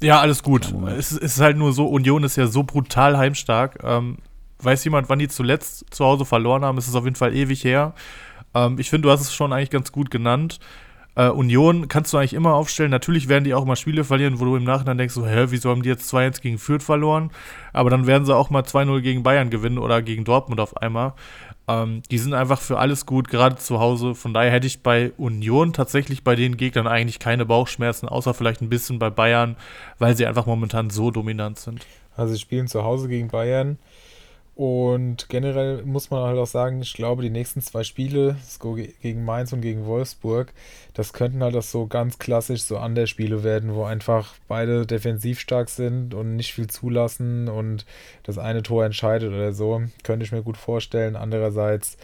Ja, 0.00 0.20
alles 0.20 0.42
gut. 0.42 0.72
Es, 0.88 1.12
es, 1.12 1.18
ist 1.18 1.40
halt 1.40 1.56
nur 1.56 1.72
so, 1.72 1.86
Union 1.86 2.24
ist 2.24 2.36
ja 2.36 2.46
so 2.46 2.62
brutal 2.62 3.16
heimstark. 3.16 3.80
Ähm, 3.82 4.18
weiß 4.64 4.84
jemand, 4.84 5.08
wann 5.08 5.18
die 5.18 5.28
zuletzt 5.28 5.86
zu 5.90 6.04
Hause 6.04 6.24
verloren 6.24 6.64
haben? 6.64 6.78
Es 6.78 6.88
ist 6.88 6.94
auf 6.94 7.04
jeden 7.04 7.16
Fall 7.16 7.34
ewig 7.34 7.64
her. 7.64 7.94
Ähm, 8.54 8.78
ich 8.78 8.90
finde, 8.90 9.08
du 9.08 9.12
hast 9.12 9.20
es 9.20 9.34
schon 9.34 9.52
eigentlich 9.52 9.70
ganz 9.70 9.92
gut 9.92 10.10
genannt. 10.10 10.60
Äh, 11.16 11.28
Union 11.28 11.86
kannst 11.86 12.12
du 12.12 12.16
eigentlich 12.16 12.34
immer 12.34 12.54
aufstellen. 12.54 12.90
Natürlich 12.90 13.28
werden 13.28 13.44
die 13.44 13.54
auch 13.54 13.64
mal 13.64 13.76
Spiele 13.76 14.04
verlieren, 14.04 14.40
wo 14.40 14.44
du 14.44 14.56
im 14.56 14.64
Nachhinein 14.64 14.98
denkst, 14.98 15.14
so, 15.14 15.26
hä, 15.26 15.46
wieso 15.48 15.70
haben 15.70 15.82
die 15.82 15.88
jetzt 15.88 16.12
2-1 16.12 16.40
gegen 16.40 16.58
Fürth 16.58 16.82
verloren? 16.82 17.30
Aber 17.72 17.90
dann 17.90 18.06
werden 18.06 18.24
sie 18.24 18.34
auch 18.34 18.50
mal 18.50 18.62
2-0 18.62 19.00
gegen 19.00 19.22
Bayern 19.22 19.50
gewinnen 19.50 19.78
oder 19.78 20.02
gegen 20.02 20.24
Dortmund 20.24 20.60
auf 20.60 20.76
einmal. 20.76 21.12
Ähm, 21.68 22.02
die 22.10 22.18
sind 22.18 22.34
einfach 22.34 22.60
für 22.60 22.78
alles 22.78 23.06
gut, 23.06 23.28
gerade 23.28 23.56
zu 23.56 23.78
Hause. 23.78 24.14
Von 24.14 24.34
daher 24.34 24.50
hätte 24.50 24.66
ich 24.66 24.82
bei 24.82 25.12
Union 25.16 25.72
tatsächlich 25.72 26.24
bei 26.24 26.34
den 26.34 26.56
Gegnern 26.56 26.86
eigentlich 26.88 27.20
keine 27.20 27.46
Bauchschmerzen, 27.46 28.08
außer 28.08 28.34
vielleicht 28.34 28.60
ein 28.60 28.68
bisschen 28.68 28.98
bei 28.98 29.10
Bayern, 29.10 29.56
weil 29.98 30.16
sie 30.16 30.26
einfach 30.26 30.46
momentan 30.46 30.90
so 30.90 31.10
dominant 31.10 31.58
sind. 31.58 31.86
Also 32.16 32.34
sie 32.34 32.40
spielen 32.40 32.66
zu 32.66 32.82
Hause 32.82 33.08
gegen 33.08 33.28
Bayern. 33.28 33.78
Und 34.56 35.28
generell 35.28 35.82
muss 35.82 36.10
man 36.10 36.22
halt 36.22 36.38
auch 36.38 36.46
sagen, 36.46 36.80
ich 36.80 36.94
glaube, 36.94 37.22
die 37.22 37.30
nächsten 37.30 37.60
zwei 37.60 37.82
Spiele, 37.82 38.36
gegen 39.02 39.24
Mainz 39.24 39.52
und 39.52 39.62
gegen 39.62 39.84
Wolfsburg, 39.84 40.52
das 40.92 41.12
könnten 41.12 41.42
halt 41.42 41.56
auch 41.56 41.62
so 41.62 41.88
ganz 41.88 42.20
klassisch 42.20 42.62
so 42.62 42.78
Spiele 43.06 43.42
werden, 43.42 43.74
wo 43.74 43.82
einfach 43.82 44.34
beide 44.46 44.86
defensiv 44.86 45.40
stark 45.40 45.68
sind 45.70 46.14
und 46.14 46.36
nicht 46.36 46.54
viel 46.54 46.68
zulassen 46.68 47.48
und 47.48 47.84
das 48.22 48.38
eine 48.38 48.62
Tor 48.62 48.84
entscheidet 48.84 49.32
oder 49.32 49.52
so. 49.52 49.82
Könnte 50.04 50.24
ich 50.24 50.30
mir 50.30 50.42
gut 50.42 50.56
vorstellen. 50.56 51.16
Andererseits, 51.16 51.96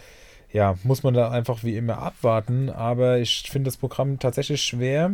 ja, 0.53 0.77
muss 0.83 1.05
man 1.05 1.15
da 1.15 1.31
einfach 1.31 1.63
wie 1.63 1.77
immer 1.77 1.99
abwarten. 1.99 2.69
Aber 2.69 3.19
ich 3.19 3.45
finde 3.49 3.69
das 3.69 3.77
Programm 3.77 4.19
tatsächlich 4.19 4.63
schwer. 4.63 5.13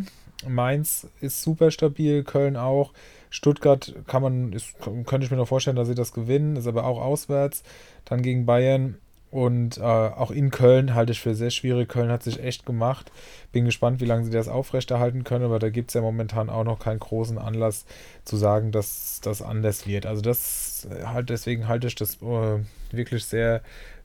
Mainz 0.49 1.07
ist 1.21 1.43
super 1.43 1.71
stabil, 1.71 2.25
Köln 2.25 2.57
auch. 2.57 2.93
Stuttgart 3.31 3.95
kann 4.07 4.23
man, 4.23 4.53
ist, 4.53 4.75
könnte 4.81 5.25
ich 5.25 5.31
mir 5.31 5.37
noch 5.37 5.49
vorstellen, 5.49 5.77
dass 5.77 5.89
sie 5.89 5.95
das 5.95 6.13
gewinnen, 6.13 6.57
ist 6.57 6.67
aber 6.67 6.85
auch 6.85 7.01
auswärts. 7.01 7.63
Dann 8.05 8.23
gegen 8.23 8.47
Bayern 8.47 8.97
und 9.31 9.79
äh, 9.79 9.83
auch 9.83 10.31
in 10.31 10.51
Köln 10.51 10.95
halte 10.95 11.13
ich 11.13 11.21
für 11.21 11.35
sehr 11.35 11.51
schwierig. 11.51 11.89
Köln 11.89 12.11
hat 12.11 12.23
sich 12.23 12.43
echt 12.43 12.65
gemacht. 12.65 13.11
Bin 13.53 13.65
gespannt, 13.65 14.01
wie 14.01 14.05
lange 14.05 14.25
sie 14.25 14.31
das 14.31 14.49
aufrechterhalten 14.49 15.25
können, 15.25 15.45
aber 15.45 15.59
da 15.59 15.69
gibt 15.69 15.91
es 15.91 15.95
ja 15.95 16.01
momentan 16.01 16.49
auch 16.49 16.65
noch 16.65 16.79
keinen 16.79 17.01
großen 17.01 17.37
Anlass 17.37 17.85
zu 18.25 18.37
sagen, 18.37 18.73
dass 18.73 19.21
das 19.23 19.43
anders 19.43 19.87
wird. 19.87 20.07
Also 20.07 20.23
das 20.23 20.89
halt, 21.05 21.29
deswegen 21.31 21.69
halte 21.69 21.89
ich 21.89 21.97
das 21.97 22.23
äh, 22.23 22.61
wirklich 22.93 23.25
sehr 23.25 23.63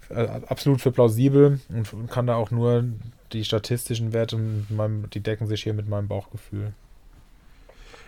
äh, 0.10 0.28
absolut 0.48 0.82
für 0.82 0.92
plausibel 0.92 1.60
und, 1.70 1.94
und, 1.94 2.12
kann 2.12 2.28
da 2.28 2.36
auch 2.36 2.52
nur 2.52 2.86
die 3.32 3.46
statistischen 3.46 4.14
Werte, 4.14 4.38
meinem, 4.70 5.10
die 5.12 5.22
decken 5.22 5.48
sich 5.48 5.64
hier 5.64 5.74
mit 5.74 5.88
meinem 5.88 6.08
Bauchgefühl. 6.08 6.74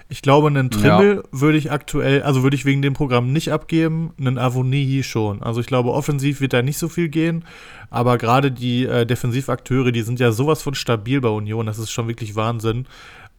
Ich 0.10 0.22
glaube, 0.22 0.48
einen 0.48 0.70
Trimmel 0.70 1.24
ja. 1.24 1.24
würde 1.32 1.58
ich 1.58 1.72
aktuell, 1.72 2.22
also 2.24 2.44
würde 2.44 2.56
ich 2.56 2.66
wegen 2.66 2.82
dem 2.82 2.94
Programm 2.94 3.34
nicht 3.34 3.52
abgeben, 3.52 4.14
einen 4.20 4.38
Avonie 4.38 5.04
schon. 5.04 5.42
Also 5.42 5.62
ich 5.62 5.68
glaube, 5.68 5.92
offensiv 5.92 6.42
wird 6.42 6.54
da 6.54 6.62
nicht 6.62 6.78
so 6.78 6.90
viel 6.90 7.10
gehen, 7.10 7.46
aber 7.90 8.18
gerade 8.18 8.52
die 8.52 8.86
äh, 8.86 9.06
Defensivakteure, 9.06 9.92
die 9.92 10.02
sind 10.02 10.20
ja 10.20 10.32
sowas 10.32 10.62
von 10.62 10.76
stabil 10.76 11.22
bei 11.22 11.30
Union, 11.30 11.66
das 11.66 11.80
ist 11.80 11.92
schon 11.92 12.08
wirklich 12.08 12.36
Wahnsinn. 12.36 12.86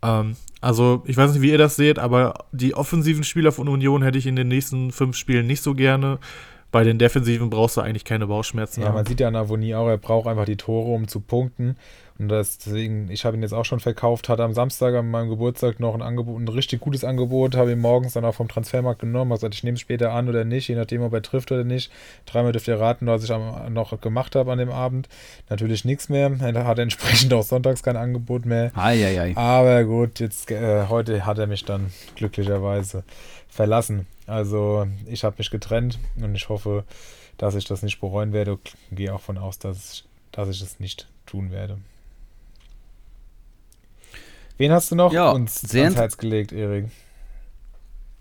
Ähm, 0.02 0.36
also 0.60 1.02
ich 1.06 1.16
weiß 1.16 1.32
nicht, 1.32 1.42
wie 1.42 1.50
ihr 1.50 1.58
das 1.58 1.76
seht, 1.76 1.98
aber 1.98 2.34
die 2.52 2.74
offensiven 2.74 3.24
Spieler 3.24 3.52
von 3.52 3.68
Union 3.68 4.02
hätte 4.02 4.18
ich 4.18 4.26
in 4.26 4.36
den 4.36 4.48
nächsten 4.48 4.92
fünf 4.92 5.16
Spielen 5.16 5.46
nicht 5.46 5.62
so 5.62 5.74
gerne. 5.74 6.18
Bei 6.70 6.82
den 6.82 6.98
Defensiven 6.98 7.50
brauchst 7.50 7.76
du 7.76 7.82
eigentlich 7.82 8.04
keine 8.04 8.26
Bauchschmerzen. 8.26 8.80
Ja, 8.80 8.88
haben. 8.88 8.94
man 8.94 9.06
sieht 9.06 9.20
ja 9.20 9.28
an 9.28 9.36
Avonie 9.36 9.76
auch, 9.76 9.86
er 9.86 9.98
braucht 9.98 10.26
einfach 10.26 10.44
die 10.44 10.56
Tore, 10.56 10.90
um 10.90 11.06
zu 11.06 11.20
punkten. 11.20 11.76
Und 12.16 12.28
deswegen, 12.28 13.10
ich 13.10 13.24
habe 13.24 13.36
ihn 13.36 13.42
jetzt 13.42 13.52
auch 13.52 13.64
schon 13.64 13.80
verkauft, 13.80 14.28
hatte 14.28 14.44
am 14.44 14.54
Samstag 14.54 14.94
an 14.94 15.10
meinem 15.10 15.30
Geburtstag 15.30 15.80
noch 15.80 15.94
ein 15.94 16.02
Angebot, 16.02 16.40
ein 16.40 16.46
richtig 16.46 16.80
gutes 16.80 17.02
Angebot, 17.02 17.56
habe 17.56 17.72
ihn 17.72 17.80
morgens 17.80 18.12
dann 18.12 18.24
auch 18.24 18.36
vom 18.36 18.46
Transfermarkt 18.46 19.00
genommen, 19.00 19.32
habe 19.32 19.38
gesagt, 19.38 19.54
ich 19.54 19.64
nehme 19.64 19.74
es 19.74 19.80
später 19.80 20.12
an 20.12 20.28
oder 20.28 20.44
nicht, 20.44 20.68
je 20.68 20.76
nachdem, 20.76 21.02
ob 21.02 21.12
er 21.12 21.22
trifft 21.22 21.50
oder 21.50 21.64
nicht. 21.64 21.90
Dreimal 22.26 22.52
dürft 22.52 22.68
ihr 22.68 22.78
raten, 22.78 23.08
was 23.08 23.24
ich 23.24 23.30
noch 23.30 24.00
gemacht 24.00 24.36
habe 24.36 24.52
an 24.52 24.58
dem 24.58 24.70
Abend. 24.70 25.08
Natürlich 25.50 25.84
nichts 25.84 26.08
mehr. 26.08 26.30
Er 26.40 26.66
hat 26.66 26.78
entsprechend 26.78 27.34
auch 27.34 27.42
sonntags 27.42 27.82
kein 27.82 27.96
Angebot 27.96 28.46
mehr. 28.46 28.70
Ei, 28.76 29.04
ei, 29.04 29.20
ei. 29.20 29.36
Aber 29.36 29.82
gut, 29.82 30.20
jetzt 30.20 30.52
äh, 30.52 30.86
heute 30.88 31.26
hat 31.26 31.38
er 31.38 31.48
mich 31.48 31.64
dann 31.64 31.92
glücklicherweise 32.14 33.02
verlassen. 33.48 34.06
Also 34.28 34.86
ich 35.06 35.24
habe 35.24 35.36
mich 35.38 35.50
getrennt 35.50 35.98
und 36.16 36.34
ich 36.36 36.48
hoffe, 36.48 36.84
dass 37.38 37.56
ich 37.56 37.64
das 37.64 37.82
nicht 37.82 38.00
bereuen 38.00 38.32
werde. 38.32 38.58
Gehe 38.92 39.12
auch 39.12 39.20
von 39.20 39.36
aus, 39.36 39.58
dass, 39.58 40.04
dass 40.30 40.48
ich 40.48 40.62
es 40.62 40.78
nicht 40.78 41.08
tun 41.26 41.50
werde. 41.50 41.78
Wen 44.57 44.72
hast 44.72 44.90
du 44.90 44.94
noch 44.94 45.12
ja, 45.12 45.30
uns 45.30 45.74
ans 45.74 45.96
Herz 45.96 46.16
gelegt, 46.16 46.52
Erik? 46.52 46.86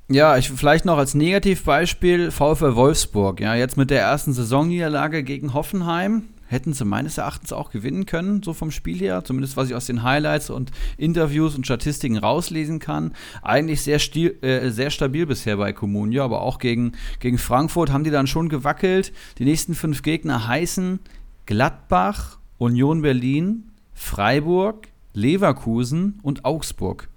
Ja, 0.09 0.37
ich 0.37 0.49
vielleicht 0.49 0.83
noch 0.85 0.97
als 0.97 1.13
Negativbeispiel 1.13 2.31
VfL 2.31 2.75
Wolfsburg. 2.75 3.39
Ja, 3.39 3.55
jetzt 3.55 3.77
mit 3.77 3.89
der 3.89 4.01
ersten 4.01 4.33
Saisonniederlage 4.33 5.23
gegen 5.23 5.53
Hoffenheim. 5.53 6.23
hätten 6.47 6.73
sie 6.73 6.85
meines 6.85 7.17
Erachtens 7.17 7.51
auch 7.51 7.71
gewinnen 7.71 8.05
können, 8.05 8.43
so 8.43 8.53
vom 8.53 8.69
Spiel 8.69 8.99
her, 8.99 9.23
zumindest 9.23 9.57
was 9.57 9.69
ich 9.69 9.75
aus 9.75 9.87
den 9.87 10.03
Highlights 10.03 10.51
und 10.51 10.71
Interviews 10.97 11.55
und 11.55 11.65
Statistiken 11.65 12.17
rauslesen 12.17 12.77
kann. 12.77 13.13
Eigentlich 13.41 13.81
sehr, 13.81 13.97
stil, 13.97 14.37
äh, 14.43 14.69
sehr 14.69 14.91
stabil 14.91 15.25
bisher 15.25 15.57
bei 15.57 15.73
Comunio, 15.73 16.23
aber 16.23 16.41
auch 16.41 16.59
gegen, 16.59 16.91
gegen 17.19 17.39
Frankfurt 17.39 17.91
haben 17.91 18.03
die 18.03 18.11
dann 18.11 18.27
schon 18.27 18.49
gewackelt. 18.49 19.13
Die 19.39 19.45
nächsten 19.45 19.73
fünf 19.73 20.03
Gegner 20.03 20.47
heißen 20.47 20.99
Gladbach, 21.47 22.37
Union 22.59 23.01
Berlin, 23.01 23.71
Freiburg, 23.93 24.89
Leverkusen 25.13 26.19
und 26.23 26.45
Augsburg. 26.45 27.09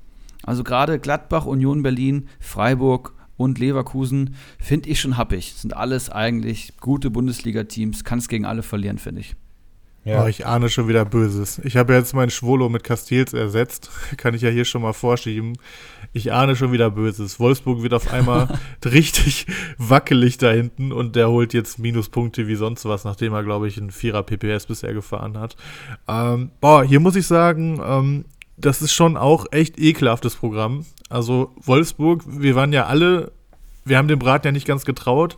Also 0.42 0.64
gerade 0.64 0.98
Gladbach, 0.98 1.46
Union 1.46 1.82
Berlin, 1.82 2.28
Freiburg 2.38 3.14
und 3.36 3.58
Leverkusen 3.58 4.34
finde 4.58 4.88
ich 4.88 5.00
schon 5.00 5.16
happig. 5.16 5.54
Sind 5.54 5.76
alles 5.76 6.10
eigentlich 6.10 6.76
gute 6.80 7.10
Bundesliga-Teams. 7.10 8.04
Kann 8.04 8.18
es 8.18 8.28
gegen 8.28 8.44
alle 8.44 8.62
verlieren, 8.62 8.98
finde 8.98 9.20
ich. 9.20 9.36
Ja. 10.06 10.22
Oh, 10.22 10.28
ich 10.28 10.46
ahne 10.46 10.68
schon 10.68 10.86
wieder 10.86 11.04
Böses. 11.04 11.60
Ich 11.64 11.76
habe 11.76 11.92
jetzt 11.92 12.14
meinen 12.14 12.30
Schwolo 12.30 12.68
mit 12.68 12.84
Castils 12.84 13.32
ersetzt. 13.32 13.90
Kann 14.16 14.34
ich 14.34 14.42
ja 14.42 14.50
hier 14.50 14.64
schon 14.64 14.82
mal 14.82 14.92
vorschieben. 14.92 15.58
Ich 16.12 16.32
ahne 16.32 16.54
schon 16.54 16.70
wieder 16.70 16.92
Böses. 16.92 17.40
Wolfsburg 17.40 17.82
wird 17.82 17.92
auf 17.92 18.12
einmal 18.12 18.56
richtig 18.84 19.46
wackelig 19.78 20.38
da 20.38 20.52
hinten 20.52 20.92
und 20.92 21.16
der 21.16 21.28
holt 21.28 21.52
jetzt 21.54 21.80
Minuspunkte 21.80 22.46
wie 22.46 22.54
sonst 22.54 22.84
was, 22.84 23.02
nachdem 23.02 23.32
er, 23.32 23.42
glaube 23.42 23.66
ich, 23.66 23.78
einen 23.78 23.90
Vierer 23.90 24.22
PPS 24.22 24.66
bisher 24.66 24.94
gefahren 24.94 25.36
hat. 25.36 25.56
Ähm, 26.06 26.52
boah, 26.60 26.84
hier 26.84 27.00
muss 27.00 27.16
ich 27.16 27.26
sagen, 27.26 27.80
ähm, 27.84 28.26
das 28.56 28.82
ist 28.82 28.92
schon 28.92 29.16
auch 29.16 29.46
echt 29.50 29.76
ekelhaftes 29.76 30.36
Programm. 30.36 30.86
Also 31.08 31.52
Wolfsburg, 31.56 32.22
wir 32.26 32.54
waren 32.54 32.72
ja 32.72 32.86
alle, 32.86 33.32
wir 33.86 33.98
haben 33.98 34.08
dem 34.08 34.18
Braten 34.18 34.46
ja 34.46 34.52
nicht 34.52 34.66
ganz 34.66 34.84
getraut 34.84 35.36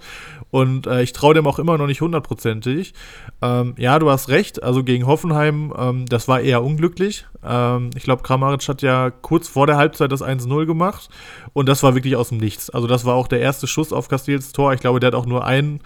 und 0.51 0.87
äh, 0.87 1.03
ich 1.03 1.13
traue 1.13 1.35
dem 1.35 1.47
auch 1.47 1.59
immer 1.59 1.77
noch 1.77 1.87
nicht 1.87 2.01
hundertprozentig. 2.01 2.95
Ähm, 3.43 3.75
ja, 3.77 3.99
du 3.99 4.11
hast 4.11 4.29
recht, 4.29 4.63
also 4.63 4.83
gegen 4.83 5.07
Hoffenheim, 5.07 5.73
ähm, 5.79 6.07
das 6.07 6.27
war 6.27 6.41
eher 6.41 6.65
unglücklich. 6.65 7.27
Ähm, 7.45 7.91
ich 7.95 8.05
glaube, 8.05 8.23
Kramaric 8.23 8.67
hat 8.69 8.83
ja 8.83 9.11
kurz 9.11 9.49
vor 9.49 9.67
der 9.67 9.77
Halbzeit 9.77 10.11
das 10.11 10.23
1-0 10.23 10.67
gemacht 10.67 11.11
und 11.53 11.69
das 11.69 11.83
war 11.83 11.95
wirklich 11.95 12.17
aus 12.17 12.31
dem 12.31 12.39
Nichts. 12.39 12.71
Also 12.71 12.87
das 12.87 13.05
war 13.05 13.15
auch 13.15 13.29
der 13.29 13.41
erste 13.41 13.67
Schuss 13.67 13.93
auf 13.93 14.09
Castils 14.09 14.53
Tor. 14.53 14.73
Ich 14.73 14.81
glaube, 14.81 15.01
der 15.01 15.09
hat 15.09 15.15
auch 15.15 15.27
nur 15.27 15.45
einen 15.45 15.81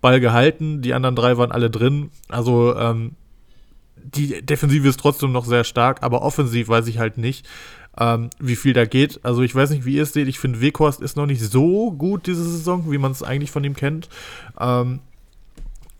Ball 0.00 0.20
gehalten, 0.20 0.82
die 0.82 0.94
anderen 0.94 1.16
drei 1.16 1.38
waren 1.38 1.52
alle 1.52 1.70
drin. 1.70 2.10
Also 2.28 2.76
ähm, 2.76 3.12
die 3.96 4.44
Defensive 4.44 4.88
ist 4.88 5.00
trotzdem 5.00 5.32
noch 5.32 5.44
sehr 5.44 5.64
stark, 5.64 6.02
aber 6.02 6.22
offensiv 6.22 6.68
weiß 6.68 6.86
ich 6.88 6.98
halt 6.98 7.18
nicht, 7.18 7.46
ähm, 7.98 8.30
wie 8.38 8.56
viel 8.56 8.72
da 8.72 8.84
geht. 8.84 9.20
Also 9.24 9.42
ich 9.42 9.54
weiß 9.54 9.70
nicht, 9.70 9.84
wie 9.84 9.96
ihr 9.96 10.04
es 10.04 10.12
seht. 10.12 10.28
Ich 10.28 10.38
finde, 10.38 10.60
Weghorst 10.60 11.00
ist 11.00 11.16
noch 11.16 11.26
nicht 11.26 11.42
so 11.42 11.90
gut 11.92 12.26
diese 12.26 12.44
Saison, 12.44 12.90
wie 12.90 12.98
man 12.98 13.12
es 13.12 13.22
eigentlich 13.22 13.50
von 13.50 13.64
ihm 13.64 13.74
kennt. 13.74 14.08
Ähm, 14.58 15.00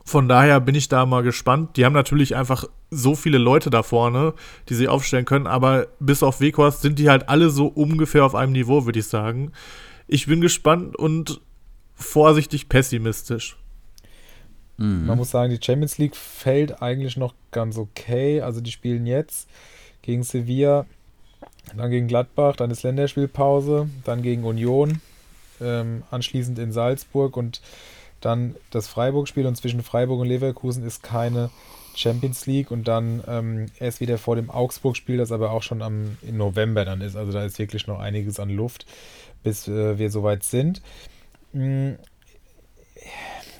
von 0.04 0.28
daher 0.28 0.60
bin 0.60 0.74
ich 0.74 0.88
da 0.88 1.04
mal 1.04 1.22
gespannt. 1.22 1.76
Die 1.76 1.84
haben 1.84 1.92
natürlich 1.92 2.34
einfach 2.34 2.64
so 2.90 3.14
viele 3.14 3.38
Leute 3.38 3.68
da 3.68 3.82
vorne, 3.82 4.32
die 4.68 4.74
sie 4.74 4.88
aufstellen 4.88 5.26
können, 5.26 5.46
aber 5.46 5.88
bis 6.00 6.22
auf 6.22 6.40
Weghorst 6.40 6.80
sind 6.80 6.98
die 6.98 7.10
halt 7.10 7.28
alle 7.28 7.50
so 7.50 7.66
ungefähr 7.66 8.24
auf 8.24 8.34
einem 8.34 8.52
Niveau, 8.52 8.86
würde 8.86 9.00
ich 9.00 9.06
sagen. 9.06 9.52
Ich 10.06 10.26
bin 10.26 10.40
gespannt 10.40 10.96
und 10.96 11.42
vorsichtig 11.94 12.70
pessimistisch. 12.70 13.58
Mhm. 14.78 15.06
Man 15.06 15.18
muss 15.18 15.30
sagen, 15.30 15.50
die 15.50 15.62
Champions 15.62 15.98
League 15.98 16.16
fällt 16.16 16.80
eigentlich 16.80 17.18
noch 17.18 17.34
ganz 17.50 17.76
okay. 17.76 18.40
Also 18.40 18.62
die 18.62 18.70
spielen 18.70 19.04
jetzt 19.04 19.50
gegen 20.00 20.22
Sevilla, 20.22 20.86
dann 21.76 21.90
gegen 21.90 22.08
Gladbach, 22.08 22.56
dann 22.56 22.70
ist 22.70 22.82
Länderspielpause, 22.82 23.88
dann 24.04 24.22
gegen 24.22 24.44
Union, 24.44 25.00
ähm, 25.60 26.02
anschließend 26.10 26.58
in 26.58 26.72
Salzburg 26.72 27.36
und 27.36 27.60
dann 28.20 28.56
das 28.70 28.88
Freiburg-Spiel 28.88 29.46
und 29.46 29.56
zwischen 29.56 29.82
Freiburg 29.82 30.20
und 30.20 30.28
Leverkusen 30.28 30.84
ist 30.84 31.02
keine 31.02 31.50
Champions 31.94 32.46
League 32.46 32.70
und 32.70 32.88
dann 32.88 33.22
ähm, 33.28 33.66
erst 33.78 34.00
wieder 34.00 34.18
vor 34.18 34.36
dem 34.36 34.50
Augsburg-Spiel, 34.50 35.18
das 35.18 35.32
aber 35.32 35.52
auch 35.52 35.62
schon 35.62 35.82
am, 35.82 36.16
im 36.22 36.36
November 36.36 36.84
dann 36.84 37.00
ist. 37.00 37.16
Also 37.16 37.32
da 37.32 37.44
ist 37.44 37.58
wirklich 37.58 37.86
noch 37.86 37.98
einiges 37.98 38.40
an 38.40 38.50
Luft, 38.50 38.86
bis 39.42 39.68
äh, 39.68 39.98
wir 39.98 40.10
soweit 40.10 40.42
sind. 40.42 40.82
Mhm 41.52 41.98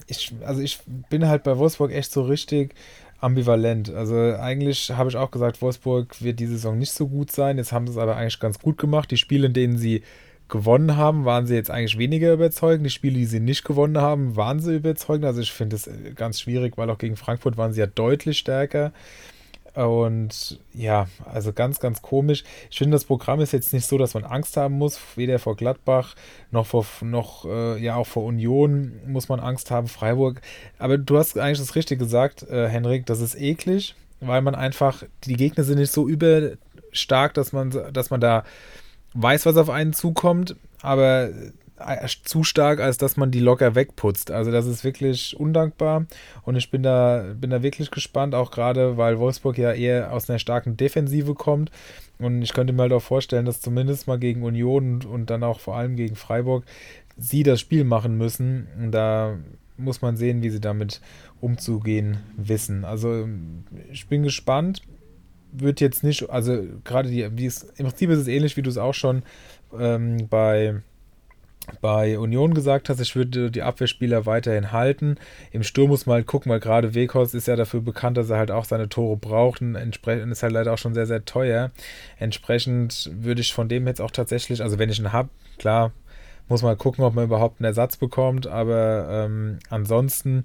ich, 0.08 0.32
also 0.44 0.60
ich 0.60 0.80
bin 0.86 1.28
halt 1.28 1.42
bei 1.44 1.58
Wolfsburg 1.58 1.92
echt 1.92 2.10
so 2.12 2.22
richtig 2.22 2.74
ambivalent. 3.20 3.92
Also 3.92 4.14
eigentlich 4.16 4.90
habe 4.90 5.10
ich 5.10 5.16
auch 5.16 5.30
gesagt, 5.30 5.60
Wolfsburg 5.60 6.22
wird 6.22 6.38
diese 6.40 6.52
Saison 6.52 6.78
nicht 6.78 6.92
so 6.92 7.08
gut 7.08 7.30
sein. 7.30 7.58
Jetzt 7.58 7.72
haben 7.72 7.86
sie 7.86 7.92
es 7.92 7.98
aber 7.98 8.16
eigentlich 8.16 8.40
ganz 8.40 8.58
gut 8.58 8.78
gemacht. 8.78 9.10
Die 9.10 9.16
Spiele, 9.16 9.48
in 9.48 9.52
denen 9.52 9.78
sie 9.78 10.02
gewonnen 10.48 10.96
haben, 10.96 11.24
waren 11.24 11.46
sie 11.46 11.54
jetzt 11.54 11.70
eigentlich 11.70 11.98
weniger 11.98 12.32
überzeugend. 12.32 12.86
Die 12.86 12.90
Spiele, 12.90 13.16
die 13.16 13.26
sie 13.26 13.40
nicht 13.40 13.64
gewonnen 13.64 13.98
haben, 13.98 14.36
waren 14.36 14.60
sie 14.60 14.76
überzeugend. 14.76 15.24
Also 15.24 15.40
ich 15.40 15.52
finde 15.52 15.76
es 15.76 15.90
ganz 16.14 16.40
schwierig, 16.40 16.78
weil 16.78 16.90
auch 16.90 16.98
gegen 16.98 17.16
Frankfurt 17.16 17.56
waren 17.56 17.72
sie 17.72 17.80
ja 17.80 17.86
deutlich 17.86 18.38
stärker. 18.38 18.92
Und 19.86 20.58
ja, 20.74 21.06
also 21.24 21.52
ganz, 21.52 21.78
ganz 21.78 22.02
komisch. 22.02 22.42
Ich 22.68 22.78
finde, 22.78 22.96
das 22.96 23.04
Programm 23.04 23.40
ist 23.40 23.52
jetzt 23.52 23.72
nicht 23.72 23.86
so, 23.86 23.96
dass 23.96 24.14
man 24.14 24.24
Angst 24.24 24.56
haben 24.56 24.76
muss. 24.76 24.98
Weder 25.14 25.38
vor 25.38 25.54
Gladbach 25.54 26.16
noch 26.50 26.66
vor 26.66 26.84
noch 27.02 27.44
äh, 27.44 27.80
ja 27.80 27.94
auch 27.94 28.08
vor 28.08 28.24
Union 28.24 28.98
muss 29.06 29.28
man 29.28 29.38
Angst 29.38 29.70
haben, 29.70 29.86
Freiburg. 29.86 30.40
Aber 30.80 30.98
du 30.98 31.16
hast 31.16 31.38
eigentlich 31.38 31.60
das 31.60 31.76
Richtige 31.76 32.02
gesagt, 32.04 32.42
äh, 32.42 32.68
Henrik, 32.68 33.06
das 33.06 33.20
ist 33.20 33.36
eklig, 33.36 33.94
weil 34.18 34.42
man 34.42 34.56
einfach, 34.56 35.04
die 35.22 35.36
Gegner 35.36 35.62
sind 35.62 35.78
nicht 35.78 35.92
so 35.92 36.08
überstark, 36.08 37.34
dass 37.34 37.52
man, 37.52 37.70
dass 37.92 38.10
man 38.10 38.20
da 38.20 38.42
weiß, 39.14 39.46
was 39.46 39.56
auf 39.56 39.70
einen 39.70 39.92
zukommt. 39.92 40.56
Aber 40.82 41.30
zu 42.24 42.44
stark, 42.44 42.80
als 42.80 42.98
dass 42.98 43.16
man 43.16 43.30
die 43.30 43.40
locker 43.40 43.74
wegputzt. 43.74 44.30
Also 44.30 44.50
das 44.50 44.66
ist 44.66 44.84
wirklich 44.84 45.38
undankbar 45.38 46.06
und 46.42 46.56
ich 46.56 46.70
bin 46.70 46.82
da, 46.82 47.34
bin 47.34 47.50
da 47.50 47.62
wirklich 47.62 47.90
gespannt, 47.90 48.34
auch 48.34 48.50
gerade 48.50 48.96
weil 48.96 49.18
Wolfsburg 49.18 49.58
ja 49.58 49.72
eher 49.72 50.12
aus 50.12 50.28
einer 50.28 50.38
starken 50.38 50.76
Defensive 50.76 51.34
kommt 51.34 51.70
und 52.18 52.42
ich 52.42 52.52
könnte 52.52 52.72
mir 52.72 52.82
halt 52.82 52.92
auch 52.92 53.02
vorstellen, 53.02 53.46
dass 53.46 53.60
zumindest 53.60 54.06
mal 54.06 54.18
gegen 54.18 54.42
Union 54.42 54.94
und, 54.94 55.06
und 55.06 55.30
dann 55.30 55.44
auch 55.44 55.60
vor 55.60 55.76
allem 55.76 55.96
gegen 55.96 56.16
Freiburg 56.16 56.64
sie 57.16 57.42
das 57.42 57.60
Spiel 57.60 57.84
machen 57.84 58.16
müssen. 58.16 58.66
Und 58.78 58.92
da 58.92 59.38
muss 59.76 60.02
man 60.02 60.16
sehen, 60.16 60.42
wie 60.42 60.50
sie 60.50 60.60
damit 60.60 61.00
umzugehen 61.40 62.18
wissen. 62.36 62.84
Also 62.84 63.28
ich 63.92 64.06
bin 64.08 64.22
gespannt. 64.22 64.82
Wird 65.50 65.80
jetzt 65.80 66.04
nicht, 66.04 66.28
also 66.28 66.62
gerade 66.84 67.08
die, 67.08 67.26
wie 67.38 67.46
es, 67.46 67.62
im 67.78 67.86
Prinzip 67.86 68.10
ist 68.10 68.18
es 68.18 68.28
ähnlich, 68.28 68.58
wie 68.58 68.62
du 68.62 68.68
es 68.68 68.76
auch 68.76 68.92
schon 68.92 69.22
ähm, 69.78 70.28
bei 70.28 70.82
bei 71.80 72.18
Union 72.18 72.54
gesagt 72.54 72.88
hast, 72.88 73.00
ich 73.00 73.14
würde 73.16 73.50
die 73.50 73.62
Abwehrspieler 73.62 74.26
weiterhin 74.26 74.72
halten. 74.72 75.16
Im 75.50 75.62
Sturm 75.62 75.90
muss 75.90 76.06
man 76.06 76.14
halt 76.14 76.26
gucken, 76.26 76.50
weil 76.50 76.60
gerade 76.60 76.94
Weghorst 76.94 77.34
ist 77.34 77.46
ja 77.46 77.56
dafür 77.56 77.80
bekannt, 77.80 78.16
dass 78.16 78.30
er 78.30 78.38
halt 78.38 78.50
auch 78.50 78.64
seine 78.64 78.88
Tore 78.88 79.16
braucht 79.16 79.60
und 79.60 79.74
entsprechend 79.74 80.32
ist 80.32 80.42
halt 80.42 80.52
leider 80.52 80.72
auch 80.72 80.78
schon 80.78 80.94
sehr, 80.94 81.06
sehr 81.06 81.24
teuer. 81.24 81.70
Entsprechend 82.18 83.10
würde 83.12 83.40
ich 83.40 83.52
von 83.52 83.68
dem 83.68 83.86
jetzt 83.86 84.00
auch 84.00 84.10
tatsächlich, 84.10 84.62
also 84.62 84.78
wenn 84.78 84.90
ich 84.90 84.98
ihn 84.98 85.12
habe, 85.12 85.28
klar, 85.58 85.92
muss 86.48 86.62
man 86.62 86.78
gucken, 86.78 87.04
ob 87.04 87.14
man 87.14 87.24
überhaupt 87.24 87.60
einen 87.60 87.66
Ersatz 87.66 87.96
bekommt, 87.96 88.46
aber 88.46 89.08
ähm, 89.10 89.58
ansonsten, 89.68 90.44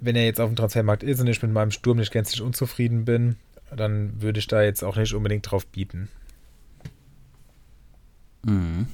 wenn 0.00 0.16
er 0.16 0.24
jetzt 0.24 0.40
auf 0.40 0.48
dem 0.48 0.56
Transfermarkt 0.56 1.02
ist 1.02 1.20
und 1.20 1.26
ich 1.26 1.42
mit 1.42 1.52
meinem 1.52 1.70
Sturm 1.70 1.98
nicht 1.98 2.12
gänzlich 2.12 2.40
unzufrieden 2.40 3.04
bin, 3.04 3.36
dann 3.74 4.22
würde 4.22 4.38
ich 4.38 4.46
da 4.46 4.62
jetzt 4.62 4.84
auch 4.84 4.96
nicht 4.96 5.14
unbedingt 5.14 5.50
drauf 5.50 5.66
bieten. 5.66 6.08
Mhm. 8.44 8.86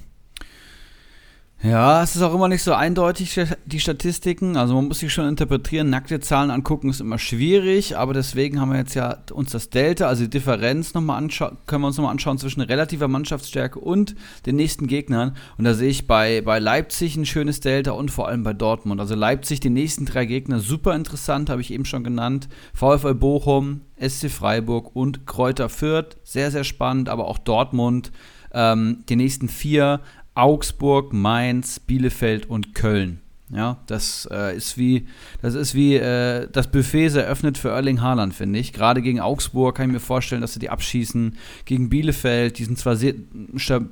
Ja, 1.63 2.01
es 2.01 2.15
ist 2.15 2.23
auch 2.23 2.33
immer 2.33 2.47
nicht 2.47 2.63
so 2.63 2.73
eindeutig, 2.73 3.39
die 3.65 3.79
Statistiken. 3.79 4.57
Also 4.57 4.73
man 4.73 4.87
muss 4.87 4.97
sich 4.97 5.13
schon 5.13 5.27
interpretieren. 5.27 5.91
Nackte 5.91 6.19
Zahlen 6.19 6.49
angucken 6.49 6.89
ist 6.89 7.01
immer 7.01 7.19
schwierig, 7.19 7.95
aber 7.95 8.15
deswegen 8.15 8.59
haben 8.59 8.71
wir 8.71 8.79
jetzt 8.79 8.95
ja 8.95 9.17
uns 9.31 9.51
das 9.51 9.69
Delta, 9.69 10.07
also 10.07 10.23
die 10.23 10.29
Differenz 10.31 10.95
nochmal 10.95 11.17
anschauen, 11.17 11.57
können 11.67 11.83
wir 11.83 11.87
uns 11.87 11.97
nochmal 11.97 12.13
anschauen 12.13 12.39
zwischen 12.39 12.61
relativer 12.61 13.07
Mannschaftsstärke 13.07 13.79
und 13.79 14.15
den 14.47 14.55
nächsten 14.55 14.87
Gegnern. 14.87 15.35
Und 15.59 15.65
da 15.65 15.75
sehe 15.75 15.89
ich 15.89 16.07
bei, 16.07 16.41
bei 16.41 16.57
Leipzig 16.57 17.15
ein 17.15 17.27
schönes 17.27 17.59
Delta 17.59 17.91
und 17.91 18.09
vor 18.09 18.27
allem 18.27 18.41
bei 18.41 18.53
Dortmund. 18.53 18.99
Also 18.99 19.13
Leipzig, 19.13 19.59
die 19.59 19.69
nächsten 19.69 20.07
drei 20.07 20.25
Gegner, 20.25 20.61
super 20.61 20.95
interessant, 20.95 21.51
habe 21.51 21.61
ich 21.61 21.71
eben 21.71 21.85
schon 21.85 22.03
genannt. 22.03 22.49
VfL 22.73 23.13
Bochum, 23.13 23.81
SC 23.99 24.31
Freiburg 24.31 24.95
und 24.95 25.27
Kräuter 25.27 25.69
Fürth, 25.69 26.17
sehr, 26.23 26.49
sehr 26.49 26.63
spannend, 26.63 27.07
aber 27.07 27.27
auch 27.27 27.37
Dortmund. 27.37 28.11
Ähm, 28.53 29.03
die 29.07 29.15
nächsten 29.15 29.47
vier 29.47 30.01
Augsburg, 30.33 31.13
Mainz, 31.13 31.79
Bielefeld 31.79 32.49
und 32.49 32.73
Köln. 32.75 33.19
Ja, 33.53 33.79
das 33.87 34.29
äh, 34.31 34.55
ist 34.55 34.77
wie, 34.77 35.07
das 35.41 35.55
ist 35.55 35.75
wie 35.75 35.95
äh, 35.95 36.47
das 36.49 36.71
Buffet 36.71 37.09
sehr 37.09 37.27
öffnet 37.27 37.57
für 37.57 37.69
Erling 37.69 38.01
Haaland, 38.01 38.33
finde 38.33 38.59
ich. 38.59 38.71
Gerade 38.71 39.01
gegen 39.01 39.19
Augsburg 39.19 39.75
kann 39.75 39.89
ich 39.89 39.93
mir 39.93 39.99
vorstellen, 39.99 40.39
dass 40.39 40.53
sie 40.53 40.59
die 40.59 40.69
abschießen. 40.69 41.35
Gegen 41.65 41.89
Bielefeld, 41.89 42.59
die 42.59 42.63
sind 42.63 42.77
zwar 42.77 42.95
sehr, 42.95 43.15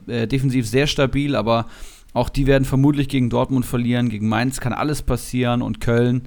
äh, 0.08 0.28
defensiv 0.28 0.66
sehr 0.66 0.88
stabil, 0.88 1.36
aber 1.36 1.66
auch 2.14 2.30
die 2.30 2.48
werden 2.48 2.64
vermutlich 2.64 3.10
gegen 3.10 3.30
Dortmund 3.30 3.66
verlieren. 3.66 4.08
Gegen 4.08 4.30
Mainz 4.30 4.62
kann 4.62 4.72
alles 4.72 5.02
passieren 5.02 5.62
und 5.62 5.82
Köln, 5.82 6.22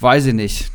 weiß 0.00 0.26
ich 0.26 0.34
nicht 0.34 0.70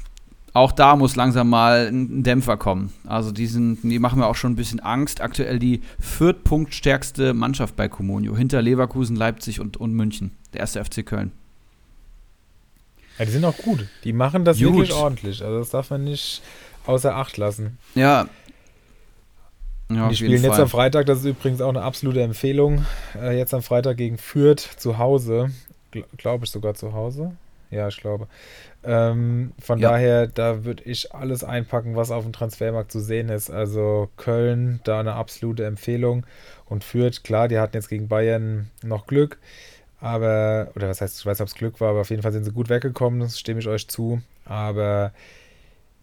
auch 0.54 0.72
da 0.72 0.96
muss 0.96 1.16
langsam 1.16 1.50
mal 1.50 1.88
ein 1.88 2.24
Dämpfer 2.24 2.58
kommen. 2.58 2.92
Also 3.08 3.32
die, 3.32 3.48
sind, 3.48 3.80
die 3.84 4.00
machen 4.00 4.20
mir 4.20 4.28
auch 4.28 4.36
schon 4.36 4.52
ein 4.54 4.58
bisschen 4.58 4.82
Angst. 4.82 5.22
Aktuell 5.22 5.60
die 5.60 5.82
viertpunktstärkste 6.00 7.34
Mannschaft 7.34 7.76
bei 7.76 7.88
Comunio, 7.88 8.36
hinter 8.36 8.62
Leverkusen, 8.62 9.16
Leipzig 9.16 9.60
und, 9.60 9.78
und 9.78 9.94
München, 9.94 10.32
der 10.54 10.62
erste 10.62 10.84
FC 10.84 11.06
Köln. 11.06 11.32
Ja, 13.18 13.26
die 13.26 13.32
sind 13.32 13.46
auch 13.46 13.58
gut. 13.58 13.88
Die 14.04 14.14
machen 14.14 14.46
das 14.46 14.58
Gut. 14.58 14.74
wirklich 14.74 14.94
ordentlich. 14.94 15.44
Also 15.44 15.60
das 15.60 15.70
darf 15.70 15.90
man 15.90 16.04
nicht 16.04 16.42
außer 16.86 17.16
Acht 17.16 17.38
lassen. 17.38 17.78
Ja. 17.96 18.28
Ja, 19.90 20.10
die 20.10 20.16
spielen 20.16 20.42
jetzt 20.42 20.60
am 20.60 20.70
Freitag, 20.70 21.06
das 21.06 21.20
ist 21.20 21.26
übrigens 21.26 21.62
auch 21.62 21.70
eine 21.70 21.82
absolute 21.82 22.22
Empfehlung. 22.22 22.86
Äh, 23.14 23.38
jetzt 23.38 23.54
am 23.54 23.62
Freitag 23.62 23.98
gegen 23.98 24.18
Fürth 24.18 24.62
zu 24.78 24.98
Hause. 24.98 25.52
Gl 25.92 26.06
glaube 26.18 26.46
ich 26.46 26.52
sogar 26.52 26.76
zu 26.76 26.94
Hause. 26.94 27.34
Ja, 27.72 27.88
ich 27.88 27.98
glaube. 27.98 28.28
Ähm, 28.84 29.54
von 29.60 29.80
Ja. 29.80 29.92
daher, 29.92 30.28
da 30.28 30.66
würde 30.66 30.84
ich 30.84 31.14
alles 31.16 31.44
einpacken, 31.44 31.96
was 31.96 32.12
auf 32.12 32.24
dem 32.24 32.34
Transfermarkt 32.34 32.92
zu 32.92 33.00
sehen 33.00 33.30
ist. 33.30 33.50
Also 33.50 34.10
Köln, 34.18 34.82
da 34.84 35.00
eine 35.00 35.14
absolute 35.14 35.66
Empfehlung. 35.66 36.26
Und 36.66 36.84
Fürth, 36.84 37.24
klar, 37.24 37.48
die 37.48 37.60
hatten 37.60 37.76
jetzt 37.78 37.90
gegen 37.90 38.08
Bayern 38.08 38.70
noch 38.84 39.08
Glück. 39.08 39.40
Aber, 40.00 40.72
oder 40.76 40.90
was 40.90 41.00
heißt, 41.00 41.20
ich 41.20 41.26
weiß 41.26 41.38
nicht, 41.38 41.44
ob 41.44 41.48
es 41.48 41.56
Glück 41.56 41.80
war, 41.80 41.92
aber 41.92 42.02
auf 42.02 42.10
jeden 42.10 42.24
Fall 42.24 42.32
sind 42.32 42.44
sie 42.44 42.52
gut 42.52 42.70
weggekommen, 42.70 43.20
das 43.20 43.40
stimme 43.40 43.60
ich 43.60 43.68
euch 43.68 43.88
zu. 43.88 44.22
Aber 44.46 45.14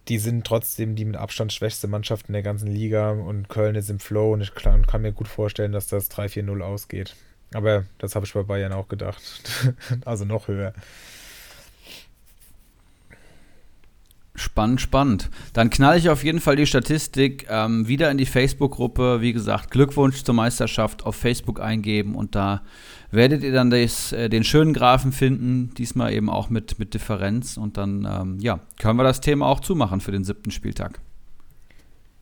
die 0.07 0.17
sind 0.17 0.47
trotzdem 0.47 0.95
die 0.95 1.05
mit 1.05 1.17
Abstand 1.17 1.53
schwächste 1.53 1.87
Mannschaft 1.87 2.27
in 2.29 2.33
der 2.33 2.41
ganzen 2.41 2.67
Liga 2.67 3.11
und 3.11 3.49
Köln 3.49 3.75
ist 3.75 3.89
im 3.89 3.99
Flow 3.99 4.33
und 4.33 4.41
ich 4.41 4.55
kann, 4.55 4.87
kann 4.87 5.01
mir 5.01 5.11
gut 5.11 5.27
vorstellen, 5.27 5.71
dass 5.73 5.87
das 5.87 6.09
3-4-0 6.09 6.61
ausgeht. 6.61 7.15
Aber 7.53 7.83
das 7.97 8.15
habe 8.15 8.25
ich 8.25 8.33
bei 8.33 8.43
Bayern 8.43 8.73
auch 8.73 8.87
gedacht. 8.87 9.21
also 10.05 10.23
noch 10.25 10.47
höher. 10.47 10.73
Spannend, 14.39 14.79
spannend. 14.79 15.29
Dann 15.51 15.69
knall 15.69 15.97
ich 15.97 16.09
auf 16.09 16.23
jeden 16.23 16.39
Fall 16.39 16.55
die 16.55 16.65
Statistik 16.65 17.45
ähm, 17.49 17.89
wieder 17.89 18.09
in 18.09 18.17
die 18.17 18.25
Facebook-Gruppe. 18.25 19.19
Wie 19.19 19.33
gesagt, 19.33 19.69
Glückwunsch 19.69 20.23
zur 20.23 20.33
Meisterschaft 20.33 21.05
auf 21.05 21.17
Facebook 21.17 21.59
eingeben 21.59 22.15
und 22.15 22.35
da 22.35 22.61
werdet 23.11 23.43
ihr 23.43 23.51
dann 23.51 23.69
das, 23.69 24.13
äh, 24.13 24.29
den 24.29 24.45
schönen 24.45 24.73
Graphen 24.73 25.11
finden, 25.11 25.73
diesmal 25.77 26.13
eben 26.13 26.29
auch 26.29 26.49
mit, 26.49 26.79
mit 26.79 26.93
Differenz. 26.93 27.57
Und 27.57 27.75
dann, 27.75 28.07
ähm, 28.09 28.37
ja, 28.39 28.61
können 28.79 28.97
wir 28.97 29.03
das 29.03 29.19
Thema 29.19 29.45
auch 29.45 29.59
zumachen 29.59 29.99
für 29.99 30.13
den 30.13 30.23
siebten 30.23 30.51
Spieltag. 30.51 31.01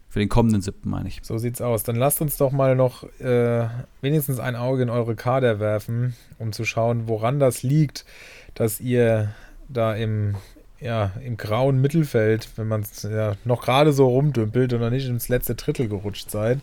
Für 0.09 0.17
den 0.17 0.29
kommenden 0.29 0.63
siebten, 0.63 0.89
meine 0.89 1.09
ich. 1.09 1.19
So 1.21 1.37
sieht's 1.37 1.61
aus. 1.61 1.83
Dann 1.83 1.97
lasst 1.97 2.19
uns 2.21 2.37
doch 2.37 2.51
mal 2.51 2.75
noch 2.75 3.03
äh, 3.19 3.67
wenigstens 4.01 4.39
ein 4.39 4.55
Auge 4.55 4.81
in 4.81 4.89
eure 4.89 5.15
Kader 5.15 5.59
werfen, 5.59 6.15
um 6.39 6.51
zu 6.51 6.65
schauen, 6.65 7.07
woran 7.07 7.39
das 7.39 7.61
liegt, 7.61 8.05
dass 8.55 8.79
ihr 8.79 9.35
da 9.69 9.93
im, 9.93 10.35
ja, 10.79 11.11
im 11.23 11.37
grauen 11.37 11.81
Mittelfeld, 11.81 12.49
wenn 12.55 12.67
man 12.67 12.81
es 12.81 13.03
ja, 13.03 13.35
noch 13.45 13.63
gerade 13.63 13.93
so 13.93 14.07
rumdümpelt 14.07 14.73
und 14.73 14.81
noch 14.81 14.89
nicht 14.89 15.07
ins 15.07 15.29
letzte 15.29 15.55
Drittel 15.55 15.87
gerutscht 15.87 16.29
seid. 16.29 16.59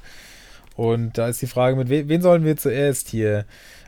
Und 0.76 1.18
da 1.18 1.28
ist 1.28 1.42
die 1.42 1.46
Frage, 1.46 1.76
mit 1.76 1.88
we 1.88 2.08
wen 2.08 2.22
sollen 2.22 2.44
wir 2.44 2.56
zuerst 2.56 3.08
hier 3.08 3.44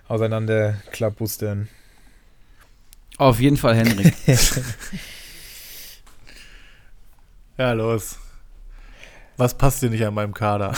auseinanderklappbustern? 0.08 1.68
Auf 3.18 3.40
jeden 3.40 3.56
Fall 3.56 3.74
Henrik. 3.74 4.14
Ja, 7.58 7.72
los. 7.72 8.18
Was 9.38 9.54
passt 9.54 9.82
dir 9.82 9.88
nicht 9.90 10.04
an 10.04 10.12
meinem 10.14 10.34
Kader? 10.34 10.74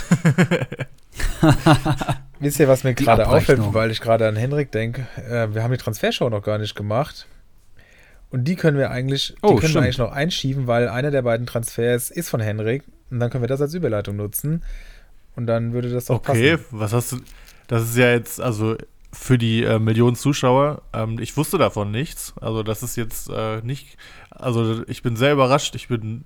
Wisst 2.38 2.60
ihr, 2.60 2.68
was 2.68 2.84
mir 2.84 2.94
gerade 2.94 3.26
auffällt, 3.28 3.60
weil 3.74 3.90
ich 3.90 4.00
gerade 4.00 4.28
an 4.28 4.36
Henrik 4.36 4.70
denke? 4.70 5.08
Äh, 5.16 5.52
wir 5.54 5.64
haben 5.64 5.72
die 5.72 5.78
Transfershow 5.78 6.30
noch 6.30 6.42
gar 6.42 6.58
nicht 6.58 6.76
gemacht. 6.76 7.26
Und 8.30 8.44
die 8.44 8.56
können 8.56 8.76
wir 8.76 8.90
eigentlich, 8.90 9.28
die 9.28 9.34
Oh, 9.42 9.48
können 9.48 9.58
stimmt. 9.60 9.74
wir 9.74 9.82
eigentlich 9.82 9.98
noch 9.98 10.12
einschieben, 10.12 10.66
weil 10.66 10.88
einer 10.88 11.10
der 11.10 11.22
beiden 11.22 11.46
Transfers 11.46 12.10
ist 12.10 12.28
von 12.28 12.40
Henrik. 12.40 12.82
Und 13.10 13.20
dann 13.20 13.30
können 13.30 13.42
wir 13.42 13.48
das 13.48 13.60
als 13.62 13.72
Überleitung 13.74 14.16
nutzen. 14.16 14.62
Und 15.34 15.46
dann 15.46 15.72
würde 15.72 15.88
das 15.90 16.06
doch 16.06 16.16
Okay, 16.16 16.56
passen. 16.56 16.64
was 16.72 16.92
hast 16.92 17.12
du. 17.12 17.16
Das 17.68 17.82
ist 17.82 17.96
ja 17.96 18.10
jetzt, 18.10 18.40
also 18.40 18.76
für 19.12 19.38
die 19.38 19.62
äh, 19.62 19.78
Millionen 19.78 20.16
Zuschauer, 20.16 20.82
ähm, 20.92 21.18
ich 21.20 21.36
wusste 21.36 21.56
davon 21.58 21.90
nichts. 21.90 22.34
Also, 22.40 22.62
das 22.62 22.82
ist 22.82 22.96
jetzt 22.96 23.30
äh, 23.30 23.62
nicht. 23.62 23.96
Also, 24.30 24.82
ich 24.88 25.02
bin 25.02 25.16
sehr 25.16 25.32
überrascht. 25.32 25.74
Ich 25.74 25.88
bin 25.88 26.24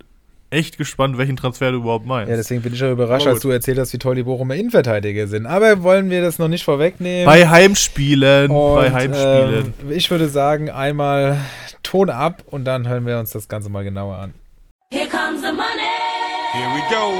echt 0.51 0.79
gespannt, 0.79 1.17
welchen 1.19 1.37
Transfer 1.37 1.71
du 1.71 1.79
überhaupt 1.79 2.05
meinst. 2.07 2.31
Ja, 2.31 2.37
deswegen 2.37 2.63
bin 2.63 2.75
ich 2.75 2.81
ja 2.81 2.91
überrascht, 2.91 3.27
als 3.27 3.41
du 3.41 3.51
erzählt 3.51 3.79
hast, 3.79 3.93
wie 3.93 3.99
toll 3.99 4.17
die 4.17 4.25
Bochumer 4.25 4.55
Innenverteidiger 4.57 5.27
sind. 5.29 5.47
Aber 5.47 5.83
wollen 5.83 6.11
wir 6.11 6.21
das 6.21 6.39
noch 6.39 6.49
nicht 6.49 6.65
vorwegnehmen? 6.65 7.25
bei 7.27 7.49
Heimspielen, 7.49 8.51
Und, 8.51 8.75
bei 8.75 8.93
Heimspielen. 8.93 9.73
Ähm, 9.83 9.91
ich 9.93 10.11
würde 10.11 10.29
sagen, 10.29 10.69
einmal 10.69 11.39
Ton 11.93 12.09
ab 12.09 12.43
und 12.47 12.65
dann 12.65 12.89
hören 12.89 13.05
wir 13.05 13.19
uns 13.19 13.33
das 13.33 13.49
Ganze 13.49 13.69
mal 13.69 13.85
genauer 13.85 14.17
an. 14.17 14.33
Here 14.91 15.07
comes 15.07 15.43
the 15.43 15.53
money. 15.53 15.93
Here 16.55 16.71
we 16.75 16.81
go. 16.89 17.13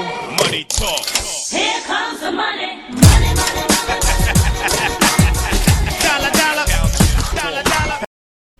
Money 0.43 0.65
talk. 0.67 1.05
Here 1.51 1.79
comes 1.85 2.19
the 2.19 2.31
money. 2.31 2.79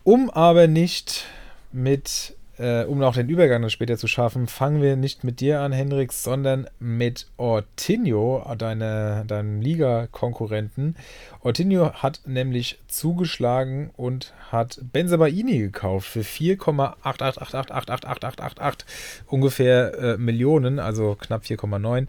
Um 0.03 0.30
aber 0.30 0.68
nicht 0.68 1.26
mit, 1.72 2.38
äh, 2.64 2.86
um 2.86 3.03
auch 3.03 3.14
den 3.14 3.28
Übergang 3.28 3.61
dann 3.61 3.70
später 3.70 3.97
zu 3.97 4.07
schaffen, 4.07 4.47
fangen 4.47 4.82
wir 4.82 4.95
nicht 4.95 5.26
mit 5.26 5.41
dir 5.41 5.59
an, 5.59 5.74
Hendrix, 5.74 6.24
sondern 6.24 6.70
mit 6.80 7.28
Ortinho, 7.36 8.41
deine, 8.57 9.26
deinem 9.28 9.59
Liga-Konkurrenten. 9.59 10.95
Ortinho 11.41 11.91
hat 11.95 12.22
nämlich 12.26 12.80
zugeschlagen 12.88 13.91
und 13.97 14.34
hat 14.49 14.80
Benzebaini 14.93 15.59
gekauft 15.59 16.07
für 16.07 16.22
4,888888888 16.22 18.86
ungefähr 19.28 19.99
äh, 19.99 20.18
Millionen, 20.18 20.80
also 20.80 21.18
knapp 21.20 21.43
4,9. 21.43 22.07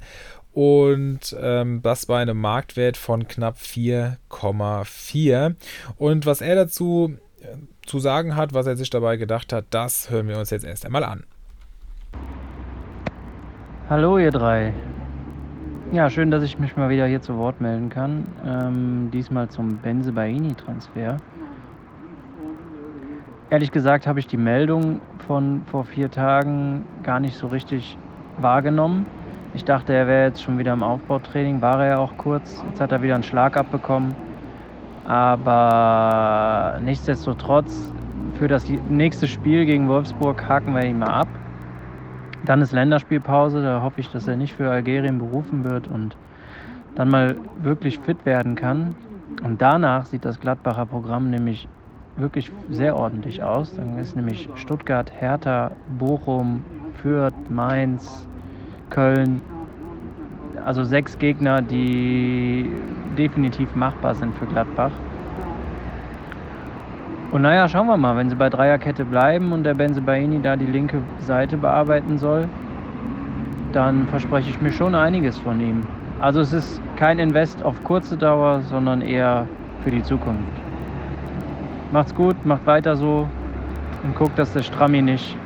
Und 0.53 1.37
ähm, 1.41 1.83
das 1.83 2.07
bei 2.07 2.23
einem 2.23 2.41
Marktwert 2.41 2.97
von 2.97 3.27
knapp 3.27 3.59
4,4. 3.59 5.57
Und 5.97 6.27
was 6.27 6.41
er 6.41 6.55
dazu 6.55 7.17
äh, 7.41 7.57
zu 7.87 7.99
sagen 7.99 8.37
hat, 8.37 8.55
was 8.55 8.67
er 8.67 8.77
sich 8.77 8.91
dabei 8.91 9.17
gedacht 9.17 9.53
hat, 9.53 9.67
das 9.71 10.11
hören 10.11 10.29
wir 10.29 10.39
uns 10.39 10.51
jetzt 10.51 10.65
erst 10.65 10.87
einmal 10.87 11.05
an. 11.05 11.25
Hallo 13.89 14.19
ihr 14.19 14.31
drei. 14.31 14.73
Ja, 15.93 16.11
schön, 16.11 16.31
dass 16.31 16.43
ich 16.43 16.59
mich 16.59 16.77
mal 16.77 16.89
wieder 16.89 17.07
hier 17.07 17.21
zu 17.21 17.37
Wort 17.37 17.61
melden 17.61 17.89
kann. 17.89 18.27
Ähm, 18.45 19.11
diesmal 19.13 19.49
zum 19.49 19.77
Benzebaini-Transfer. 19.79 21.19
Ehrlich 23.51 23.71
gesagt 23.71 24.07
habe 24.07 24.19
ich 24.19 24.27
die 24.27 24.37
Meldung 24.37 25.01
von 25.27 25.63
vor 25.71 25.85
vier 25.85 26.11
Tagen 26.11 26.85
gar 27.03 27.21
nicht 27.21 27.37
so 27.37 27.47
richtig 27.47 27.97
wahrgenommen. 28.39 29.07
Ich 29.53 29.65
dachte, 29.65 29.93
er 29.93 30.09
wäre 30.09 30.25
jetzt 30.25 30.43
schon 30.43 30.59
wieder 30.59 30.73
im 30.73 30.83
Aufbautraining, 30.83 31.63
war 31.63 31.81
er 31.85 31.91
ja 31.91 31.99
auch 31.99 32.17
kurz. 32.17 32.65
Jetzt 32.71 32.81
hat 32.81 32.91
er 32.91 33.03
wieder 33.03 33.15
einen 33.15 33.23
Schlag 33.23 33.57
abbekommen. 33.57 34.17
Aber 35.05 36.79
nichtsdestotrotz, 36.83 37.93
für 38.39 38.49
das 38.49 38.67
nächste 38.89 39.27
Spiel 39.29 39.67
gegen 39.67 39.89
Wolfsburg 39.89 40.49
haken 40.49 40.75
wir 40.75 40.85
ihn 40.85 40.99
mal 40.99 41.09
ab. 41.09 41.29
Dann 42.45 42.61
ist 42.61 42.73
Länderspielpause, 42.73 43.63
da 43.63 43.83
hoffe 43.83 44.01
ich, 44.01 44.11
dass 44.11 44.27
er 44.27 44.37
nicht 44.37 44.55
für 44.55 44.71
Algerien 44.71 45.19
berufen 45.19 45.65
wird 45.65 45.89
und 45.89 46.17
dann 46.95 47.09
mal 47.09 47.37
wirklich 47.63 47.99
fit 48.01 48.27
werden 48.27 48.55
kann. 48.55 48.95
Und 49.43 49.63
danach 49.63 50.07
sieht 50.07 50.25
das 50.25 50.41
Gladbacher 50.41 50.87
Programm 50.87 51.31
nämlich 51.31 51.69
wirklich 52.17 52.53
sehr 52.71 52.97
ordentlich 52.97 53.43
aus. 53.43 53.75
Dann 53.75 53.99
ist 53.99 54.17
nämlich 54.17 54.49
Stuttgart, 54.57 55.11
Hertha, 55.19 55.73
Bochum, 55.99 56.65
Fürth, 57.03 57.35
Mainz, 57.51 58.27
Köln. 58.91 59.41
Also 60.65 60.83
sechs 60.83 61.19
Gegner, 61.19 61.61
die 61.61 62.71
definitiv 63.19 63.75
machbar 63.75 64.15
sind 64.15 64.35
für 64.39 64.47
Gladbach. 64.47 64.93
Und 67.33 67.43
naja, 67.43 67.69
schauen 67.69 67.87
wir 67.87 67.97
mal, 67.97 68.17
wenn 68.17 68.31
sie 68.31 68.37
bei 68.37 68.49
Dreierkette 68.49 69.05
bleiben 69.05 69.53
und 69.53 69.65
der 69.65 69.75
Benzebaini 69.75 70.41
da 70.41 70.57
die 70.57 70.67
linke 70.67 71.03
Seite 71.19 71.57
bearbeiten 71.57 72.17
soll, 72.17 72.49
dann 73.73 74.07
verspreche 74.09 74.51
ich 74.51 74.61
mir 74.61 74.73
schon 74.73 74.95
einiges 74.95 75.37
von 75.39 75.61
ihm. 75.61 75.83
Also 76.21 76.41
es 76.41 76.53
ist 76.53 76.81
kein 76.97 77.19
Invest 77.19 77.63
auf 77.63 77.83
kurze 77.85 78.17
Dauer, 78.17 78.63
sondern 78.63 79.03
eher 79.03 79.47
für 79.83 79.91
die 79.91 80.03
Zukunft. 80.03 80.45
Macht's 81.93 82.15
gut, 82.15 82.37
macht 82.47 82.65
weiter 82.67 82.97
so 82.97 83.29
und 84.03 84.15
guckt, 84.17 84.39
dass 84.39 84.53
der 84.53 84.63
Strammi 84.63 85.03
nicht 85.03 85.37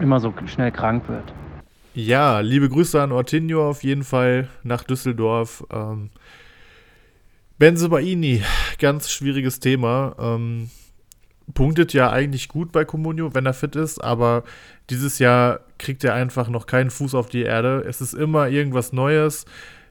immer 0.00 0.20
so 0.20 0.32
schnell 0.46 0.70
krank 0.70 1.02
wird. 1.08 1.33
Ja, 1.96 2.40
liebe 2.40 2.68
Grüße 2.68 3.00
an 3.00 3.12
Ortinho 3.12 3.70
auf 3.70 3.84
jeden 3.84 4.02
Fall 4.02 4.48
nach 4.64 4.82
Düsseldorf. 4.82 5.64
Ähm, 5.70 6.10
Benzebaini, 7.58 8.42
ganz 8.80 9.12
schwieriges 9.12 9.60
Thema. 9.60 10.16
Ähm, 10.18 10.70
punktet 11.54 11.92
ja 11.92 12.10
eigentlich 12.10 12.48
gut 12.48 12.72
bei 12.72 12.84
Comunio, 12.84 13.32
wenn 13.34 13.46
er 13.46 13.54
fit 13.54 13.76
ist, 13.76 14.02
aber 14.02 14.42
dieses 14.90 15.20
Jahr 15.20 15.60
kriegt 15.78 16.02
er 16.02 16.14
einfach 16.14 16.48
noch 16.48 16.66
keinen 16.66 16.90
Fuß 16.90 17.14
auf 17.14 17.28
die 17.28 17.42
Erde. 17.42 17.84
Es 17.86 18.00
ist 18.00 18.14
immer 18.14 18.48
irgendwas 18.48 18.92
Neues. 18.92 19.44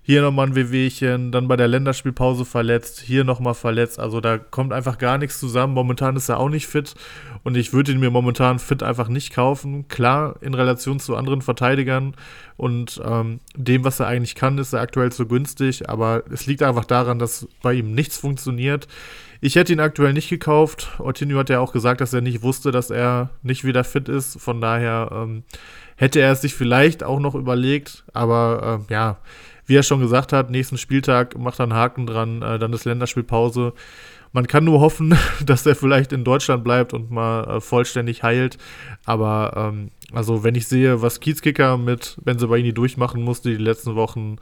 Hier 0.06 0.22
nochmal 0.22 0.48
ein 0.48 0.56
Wehwehchen, 0.56 1.32
dann 1.32 1.48
bei 1.48 1.56
der 1.56 1.70
Länderspielpause 1.70 2.44
verletzt, 2.44 3.00
hier 3.00 3.24
nochmal 3.24 3.54
verletzt. 3.54 4.00
Also 4.00 4.20
da 4.20 4.38
kommt 4.38 4.74
einfach 4.74 4.98
gar 4.98 5.18
nichts 5.18 5.40
zusammen. 5.40 5.74
Momentan 5.74 6.18
ist 6.18 6.28
er 6.28 6.42
auch 6.42 6.50
nicht 6.50 6.68
fit 6.68 6.94
und 7.44 7.56
ich 7.56 7.72
würde 7.72 7.94
ihn 7.94 8.02
mir 8.02 8.10
momentan 8.10 8.60
fit 8.60 8.84
einfach 8.84 9.08
nicht 9.08 9.34
kaufen. 9.34 9.88
Klar, 9.88 10.36
in 10.42 10.56
Relation 10.56 11.00
zu 11.00 11.16
anderen 11.16 11.42
Verteidigern 11.42 12.16
und 12.58 13.02
ähm, 13.06 13.40
dem, 13.56 13.86
was 13.86 14.02
er 14.02 14.08
eigentlich 14.08 14.36
kann, 14.36 14.58
ist 14.58 14.74
er 14.74 14.82
aktuell 14.82 15.14
zu 15.14 15.26
günstig, 15.26 15.90
aber 15.90 16.24
es 16.30 16.48
liegt 16.48 16.64
einfach 16.64 16.86
daran, 16.86 17.18
dass 17.18 17.48
bei 17.62 17.74
ihm 17.74 17.96
nichts 17.96 18.18
funktioniert. 18.18 18.90
Ich 19.40 19.56
hätte 19.56 19.74
ihn 19.74 19.82
aktuell 19.82 20.14
nicht 20.14 20.30
gekauft. 20.30 20.90
Ortinho 21.00 21.38
hat 21.38 21.50
ja 21.50 21.60
auch 21.60 21.74
gesagt, 21.74 22.00
dass 22.00 22.14
er 22.14 22.22
nicht 22.22 22.44
wusste, 22.44 22.72
dass 22.72 22.90
er 22.90 23.30
nicht 23.42 23.66
wieder 23.66 23.84
fit 23.84 24.08
ist. 24.08 24.40
Von 24.40 24.62
daher 24.62 25.10
ähm, 25.12 25.44
hätte 25.98 26.22
er 26.22 26.32
es 26.32 26.42
sich 26.42 26.56
vielleicht 26.56 27.04
auch 27.04 27.20
noch 27.20 27.36
überlegt. 27.36 28.06
Aber 28.14 28.86
äh, 28.90 28.94
ja, 28.94 29.18
wie 29.66 29.76
er 29.76 29.84
schon 29.84 30.00
gesagt 30.00 30.34
hat, 30.34 30.50
nächsten 30.50 30.78
Spieltag 30.78 31.38
macht 31.38 31.60
er 31.60 31.64
einen 31.64 31.74
Haken 31.74 32.06
dran, 32.06 32.42
äh, 32.42 32.60
dann 32.60 32.74
ist 32.74 32.86
Länderspielpause. 32.86 33.74
Man 34.32 34.48
kann 34.48 34.64
nur 34.64 34.80
hoffen, 34.80 35.16
dass 35.46 35.66
er 35.66 35.76
vielleicht 35.76 36.12
in 36.12 36.24
Deutschland 36.24 36.64
bleibt 36.64 36.94
und 36.94 37.12
mal 37.12 37.44
äh, 37.44 37.62
vollständig 37.62 38.24
heilt. 38.24 38.58
Aber 39.06 39.54
ähm, 39.56 39.92
also 40.12 40.44
wenn 40.44 40.56
ich 40.56 40.68
sehe, 40.68 41.02
was 41.02 41.20
Kiezkicker 41.20 41.78
mit 41.78 42.18
Benzebaini 42.24 42.74
durchmachen 42.74 43.22
musste 43.22 43.50
die 43.50 43.64
letzten 43.64 43.96
Wochen, 43.96 44.38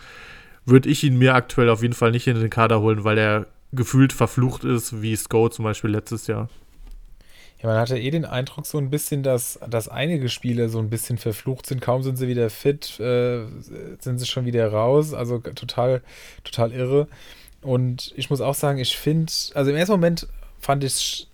würde 0.66 0.90
ich 0.90 1.04
ihn 1.04 1.18
mir 1.18 1.36
aktuell 1.36 1.70
auf 1.70 1.82
jeden 1.82 1.94
Fall 1.94 2.12
nicht 2.12 2.28
in 2.28 2.40
den 2.40 2.50
Kader 2.50 2.82
holen, 2.82 3.04
weil 3.04 3.18
er 3.18 3.48
gefühlt 3.74 4.14
verflucht 4.14 4.64
ist, 4.64 5.02
wie 5.02 5.16
Sko 5.16 5.50
zum 5.50 5.64
Beispiel 5.64 5.92
letztes 5.92 6.28
Jahr. 6.28 6.50
Ja, 7.62 7.70
man 7.70 7.78
hatte 7.78 8.00
eh 8.00 8.10
den 8.10 8.26
Eindruck 8.26 8.66
so 8.66 8.80
ein 8.80 8.90
bisschen, 8.90 9.22
dass, 9.22 9.60
dass 9.70 9.88
einige 9.88 10.30
Spieler 10.30 10.70
so 10.70 10.80
ein 10.80 10.90
bisschen 10.90 11.20
verflucht 11.20 11.68
sind. 11.68 11.80
Kaum 11.80 12.02
sind 12.02 12.18
sie 12.18 12.28
wieder 12.28 12.50
fit, 12.50 13.00
äh, 13.00 13.46
sind 14.00 14.20
sie 14.20 14.26
schon 14.26 14.46
wieder 14.46 14.72
raus. 14.72 15.14
Also 15.14 15.38
total, 15.38 16.02
total 16.44 16.72
irre. 16.72 17.08
Und 17.62 18.14
ich 18.16 18.32
muss 18.32 18.42
auch 18.42 18.56
sagen, 18.56 18.80
ich 18.80 18.98
finde, 18.98 19.32
also 19.54 19.70
im 19.70 19.78
ersten 19.78 19.92
Moment 19.92 20.28
fand 20.60 20.84
ich 20.84 20.94
es 20.94 21.28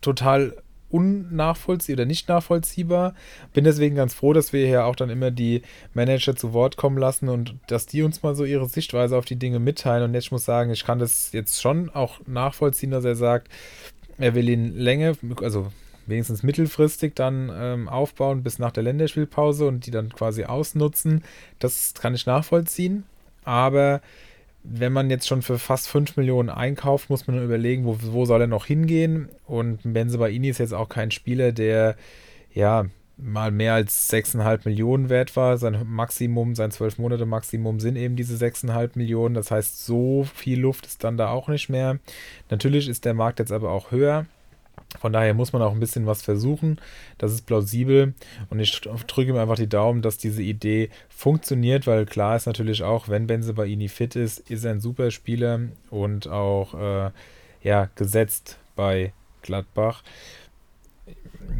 total 0.00 0.54
unnachvollziehbar 0.90 2.02
oder 2.02 2.06
nicht 2.06 2.28
nachvollziehbar. 2.28 3.14
Bin 3.52 3.64
deswegen 3.64 3.96
ganz 3.96 4.14
froh, 4.14 4.32
dass 4.32 4.52
wir 4.52 4.66
hier 4.66 4.84
auch 4.84 4.94
dann 4.94 5.10
immer 5.10 5.30
die 5.30 5.62
Manager 5.94 6.36
zu 6.36 6.52
Wort 6.52 6.76
kommen 6.76 6.98
lassen 6.98 7.28
und 7.28 7.56
dass 7.66 7.86
die 7.86 8.02
uns 8.02 8.22
mal 8.22 8.36
so 8.36 8.44
ihre 8.44 8.68
Sichtweise 8.68 9.16
auf 9.16 9.24
die 9.24 9.36
Dinge 9.36 9.58
mitteilen. 9.58 10.04
Und 10.04 10.14
jetzt 10.14 10.30
muss 10.30 10.42
ich 10.42 10.46
sagen, 10.46 10.70
ich 10.70 10.84
kann 10.84 10.98
das 10.98 11.32
jetzt 11.32 11.60
schon 11.60 11.90
auch 11.90 12.20
nachvollziehen, 12.26 12.90
dass 12.90 13.04
er 13.04 13.16
sagt, 13.16 13.48
er 14.18 14.34
will 14.34 14.48
ihn 14.48 14.76
länger, 14.76 15.14
also 15.42 15.72
wenigstens 16.06 16.42
mittelfristig 16.42 17.14
dann 17.14 17.50
ähm, 17.54 17.88
aufbauen 17.88 18.42
bis 18.42 18.58
nach 18.58 18.72
der 18.72 18.82
Länderspielpause 18.82 19.66
und 19.66 19.86
die 19.86 19.90
dann 19.90 20.10
quasi 20.10 20.44
ausnutzen. 20.44 21.22
Das 21.58 21.94
kann 21.94 22.14
ich 22.14 22.26
nachvollziehen. 22.26 23.04
Aber 23.44 24.00
wenn 24.64 24.92
man 24.92 25.10
jetzt 25.10 25.26
schon 25.26 25.42
für 25.42 25.58
fast 25.58 25.88
5 25.88 26.16
Millionen 26.16 26.48
einkauft, 26.48 27.10
muss 27.10 27.26
man 27.26 27.42
überlegen, 27.42 27.84
wo, 27.84 27.98
wo 28.00 28.24
soll 28.24 28.42
er 28.42 28.46
noch 28.46 28.66
hingehen. 28.66 29.28
Und 29.46 29.80
Benzebaini 29.84 30.48
ist 30.48 30.58
jetzt 30.58 30.74
auch 30.74 30.88
kein 30.88 31.10
Spieler, 31.10 31.52
der 31.52 31.96
ja 32.52 32.86
mal 33.22 33.50
mehr 33.50 33.74
als 33.74 34.10
6,5 34.12 34.60
Millionen 34.64 35.08
wert 35.08 35.36
war. 35.36 35.58
Sein 35.58 35.86
Maximum, 35.86 36.54
sein 36.54 36.70
12 36.70 36.98
Monate 36.98 37.26
Maximum 37.26 37.80
sind 37.80 37.96
eben 37.96 38.16
diese 38.16 38.34
6,5 38.34 38.90
Millionen. 38.94 39.34
Das 39.34 39.50
heißt, 39.50 39.84
so 39.84 40.26
viel 40.34 40.60
Luft 40.60 40.86
ist 40.86 41.04
dann 41.04 41.16
da 41.16 41.30
auch 41.30 41.48
nicht 41.48 41.68
mehr. 41.68 41.98
Natürlich 42.50 42.88
ist 42.88 43.04
der 43.04 43.14
Markt 43.14 43.38
jetzt 43.38 43.52
aber 43.52 43.70
auch 43.70 43.90
höher. 43.90 44.26
Von 44.98 45.12
daher 45.12 45.34
muss 45.34 45.52
man 45.52 45.62
auch 45.62 45.72
ein 45.72 45.80
bisschen 45.80 46.06
was 46.06 46.22
versuchen. 46.22 46.78
Das 47.18 47.32
ist 47.32 47.46
plausibel. 47.46 48.14
Und 48.50 48.60
ich 48.60 48.80
drücke 48.80 49.30
ihm 49.30 49.36
einfach 49.36 49.56
die 49.56 49.68
Daumen, 49.68 50.02
dass 50.02 50.18
diese 50.18 50.42
Idee 50.42 50.90
funktioniert, 51.08 51.86
weil 51.86 52.04
klar 52.04 52.36
ist 52.36 52.46
natürlich 52.46 52.82
auch, 52.82 53.08
wenn 53.08 53.26
Benze 53.26 53.54
Baini 53.54 53.88
fit 53.88 54.16
ist, 54.16 54.50
ist 54.50 54.64
er 54.64 54.72
ein 54.72 54.80
super 54.80 55.10
Spieler 55.10 55.60
und 55.90 56.28
auch 56.28 56.74
äh, 56.74 57.10
ja, 57.62 57.88
gesetzt 57.94 58.58
bei 58.76 59.12
Gladbach. 59.42 60.02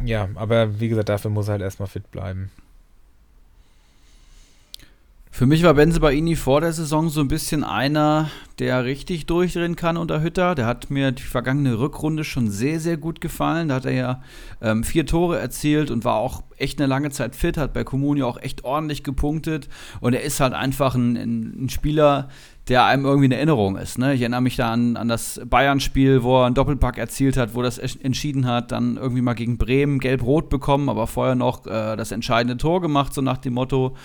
Ja, 0.05 0.29
aber 0.35 0.79
wie 0.79 0.89
gesagt, 0.89 1.09
dafür 1.09 1.31
muss 1.31 1.47
er 1.47 1.53
halt 1.53 1.61
erstmal 1.61 1.87
fit 1.87 2.09
bleiben. 2.11 2.51
Für 5.35 5.47
mich 5.47 5.63
war 5.63 5.73
Benze 5.73 5.99
Baini 5.99 6.35
vor 6.35 6.61
der 6.61 6.73
Saison 6.73 7.09
so 7.09 7.19
ein 7.19 7.27
bisschen 7.27 7.63
einer, 7.63 8.29
der 8.59 8.83
richtig 8.83 9.25
durchdrehen 9.25 9.75
kann 9.75 9.97
unter 9.97 10.21
Hütter. 10.21 10.53
Der 10.53 10.67
hat 10.67 10.91
mir 10.91 11.11
die 11.11 11.23
vergangene 11.23 11.79
Rückrunde 11.79 12.23
schon 12.23 12.51
sehr, 12.51 12.79
sehr 12.79 12.97
gut 12.97 13.19
gefallen. 13.19 13.69
Da 13.69 13.75
hat 13.75 13.85
er 13.85 13.93
ja 13.93 14.21
ähm, 14.61 14.83
vier 14.83 15.07
Tore 15.07 15.39
erzielt 15.39 15.89
und 15.89 16.05
war 16.05 16.17
auch 16.17 16.43
echt 16.57 16.79
eine 16.79 16.87
lange 16.87 17.09
Zeit 17.09 17.35
fit, 17.35 17.57
hat 17.57 17.73
bei 17.73 17.83
Comunio 17.83 18.27
auch 18.27 18.39
echt 18.39 18.63
ordentlich 18.63 19.03
gepunktet. 19.03 19.69
Und 20.01 20.13
er 20.13 20.21
ist 20.21 20.39
halt 20.39 20.53
einfach 20.53 20.93
ein, 20.93 21.15
ein 21.15 21.69
Spieler, 21.69 22.29
der 22.69 22.85
einem 22.85 23.05
irgendwie 23.05 23.25
eine 23.25 23.35
Erinnerung 23.35 23.75
ist. 23.75 23.97
Ne? 23.97 24.13
Ich 24.13 24.21
erinnere 24.21 24.41
mich 24.41 24.55
da 24.55 24.71
an, 24.71 24.95
an 24.95 25.09
das 25.09 25.41
Bayern-Spiel, 25.45 26.23
wo 26.23 26.41
er 26.41 26.45
einen 26.45 26.55
Doppelpack 26.55 26.97
erzielt 26.97 27.35
hat, 27.35 27.55
wo 27.55 27.61
das 27.61 27.77
entschieden 27.77 28.47
hat, 28.47 28.71
dann 28.71 28.95
irgendwie 28.97 29.21
mal 29.21 29.33
gegen 29.33 29.57
Bremen 29.57 29.99
gelb-rot 29.99 30.49
bekommen, 30.49 30.87
aber 30.87 31.07
vorher 31.07 31.35
noch 31.35 31.65
äh, 31.65 31.95
das 31.97 32.11
entscheidende 32.11 32.57
Tor 32.57 32.81
gemacht, 32.81 33.13
so 33.13 33.21
nach 33.21 33.37
dem 33.37 33.53
Motto, 33.53 33.95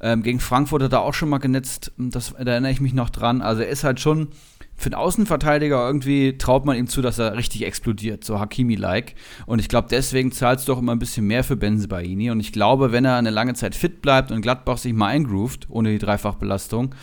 ähm, 0.00 0.22
gegen 0.22 0.40
Frankfurt 0.40 0.82
hat 0.82 0.92
er 0.92 1.02
auch 1.02 1.14
schon 1.14 1.28
mal 1.28 1.38
genetzt. 1.38 1.92
Das, 1.96 2.34
da 2.36 2.50
erinnere 2.50 2.72
ich 2.72 2.80
mich 2.80 2.94
noch 2.94 3.10
dran. 3.10 3.40
Also 3.40 3.62
er 3.62 3.68
ist 3.68 3.84
halt 3.84 4.00
schon 4.00 4.28
für 4.76 4.86
einen 4.86 4.94
Außenverteidiger 4.94 5.86
irgendwie 5.86 6.36
traut 6.36 6.64
man 6.64 6.76
ihm 6.76 6.88
zu, 6.88 7.00
dass 7.00 7.18
er 7.18 7.36
richtig 7.36 7.64
explodiert, 7.64 8.24
so 8.24 8.40
Hakimi-like. 8.40 9.14
Und 9.46 9.60
ich 9.60 9.68
glaube, 9.68 9.88
deswegen 9.90 10.32
zahlst 10.32 10.66
du 10.66 10.72
auch 10.72 10.78
immer 10.78 10.92
ein 10.92 10.98
bisschen 10.98 11.26
mehr 11.26 11.44
für 11.44 11.56
Benzebaini. 11.56 12.30
Und 12.30 12.40
ich 12.40 12.52
glaube, 12.52 12.90
wenn 12.90 13.04
er 13.04 13.16
eine 13.16 13.30
lange 13.30 13.54
Zeit 13.54 13.74
fit 13.74 14.02
bleibt 14.02 14.32
und 14.32 14.42
Gladbach 14.42 14.78
sich 14.78 14.92
mal 14.92 15.06
eingroovt, 15.06 15.68
ohne 15.70 15.90
die 15.90 15.98
Dreifachbelastung, 15.98 16.94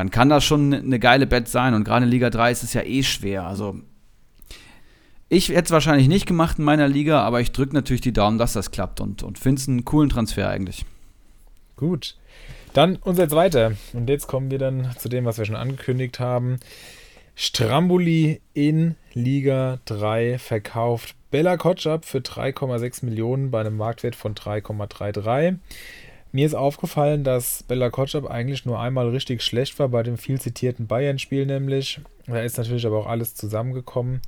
dann 0.00 0.10
kann 0.10 0.30
das 0.30 0.44
schon 0.44 0.72
eine 0.72 0.98
geile 0.98 1.26
Bet 1.26 1.46
sein. 1.46 1.74
Und 1.74 1.84
gerade 1.84 2.06
in 2.06 2.10
Liga 2.10 2.30
3 2.30 2.52
ist 2.52 2.62
es 2.62 2.72
ja 2.72 2.80
eh 2.80 3.02
schwer. 3.02 3.46
Also 3.46 3.78
ich 5.28 5.50
hätte 5.50 5.64
es 5.64 5.70
wahrscheinlich 5.72 6.08
nicht 6.08 6.24
gemacht 6.24 6.58
in 6.58 6.64
meiner 6.64 6.88
Liga, 6.88 7.20
aber 7.20 7.42
ich 7.42 7.52
drücke 7.52 7.74
natürlich 7.74 8.00
die 8.00 8.14
Daumen, 8.14 8.38
dass 8.38 8.54
das 8.54 8.70
klappt 8.70 9.02
und, 9.02 9.22
und 9.22 9.38
finde 9.38 9.60
es 9.60 9.68
einen 9.68 9.84
coolen 9.84 10.08
Transfer 10.08 10.48
eigentlich. 10.48 10.86
Gut. 11.76 12.16
Dann 12.72 12.96
unser 12.96 13.28
zweiter. 13.28 13.72
Und 13.92 14.08
jetzt 14.08 14.26
kommen 14.26 14.50
wir 14.50 14.58
dann 14.58 14.90
zu 14.96 15.10
dem, 15.10 15.26
was 15.26 15.36
wir 15.36 15.44
schon 15.44 15.54
angekündigt 15.54 16.18
haben. 16.18 16.60
Stramboli 17.34 18.40
in 18.54 18.96
Liga 19.12 19.80
3 19.84 20.38
verkauft 20.38 21.14
Bella 21.30 21.58
Kotschap 21.58 22.06
für 22.06 22.20
3,6 22.20 23.04
Millionen 23.04 23.50
bei 23.50 23.60
einem 23.60 23.76
Marktwert 23.76 24.16
von 24.16 24.34
3,33. 24.34 25.58
Mir 26.32 26.46
ist 26.46 26.54
aufgefallen, 26.54 27.24
dass 27.24 27.64
Bella 27.64 27.90
Kotschap 27.90 28.30
eigentlich 28.30 28.64
nur 28.64 28.78
einmal 28.78 29.08
richtig 29.08 29.42
schlecht 29.42 29.78
war 29.78 29.88
bei 29.88 30.02
dem 30.02 30.16
viel 30.16 30.40
zitierten 30.40 30.86
Bayern-Spiel 30.86 31.44
nämlich. 31.44 32.00
Da 32.26 32.40
ist 32.40 32.56
natürlich 32.56 32.86
aber 32.86 32.98
auch 32.98 33.06
alles 33.06 33.34
zusammengekommen. 33.34 34.20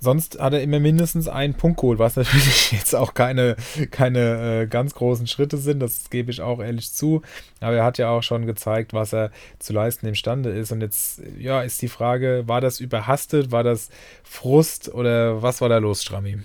Sonst 0.00 0.40
hat 0.40 0.52
er 0.52 0.60
immer 0.60 0.80
mindestens 0.80 1.28
einen 1.28 1.54
Punkt 1.54 1.78
geholt, 1.78 1.98
was 2.00 2.16
natürlich 2.16 2.72
jetzt 2.72 2.94
auch 2.94 3.14
keine, 3.14 3.56
keine 3.90 4.62
äh, 4.62 4.66
ganz 4.66 4.94
großen 4.94 5.26
Schritte 5.26 5.56
sind, 5.56 5.80
das 5.80 6.10
gebe 6.10 6.30
ich 6.30 6.40
auch 6.40 6.60
ehrlich 6.60 6.92
zu. 6.92 7.22
Aber 7.60 7.76
er 7.76 7.84
hat 7.84 7.98
ja 7.98 8.10
auch 8.10 8.22
schon 8.22 8.44
gezeigt, 8.44 8.92
was 8.92 9.14
er 9.14 9.30
zu 9.60 9.72
leisten 9.72 10.06
imstande 10.06 10.50
ist. 10.50 10.72
Und 10.72 10.80
jetzt 10.80 11.22
ja, 11.38 11.62
ist 11.62 11.80
die 11.80 11.88
Frage, 11.88 12.42
war 12.46 12.60
das 12.60 12.80
überhastet, 12.80 13.52
war 13.52 13.62
das 13.62 13.88
Frust 14.24 14.92
oder 14.92 15.42
was 15.42 15.60
war 15.60 15.68
da 15.68 15.78
los, 15.78 16.02
Strammi? 16.02 16.40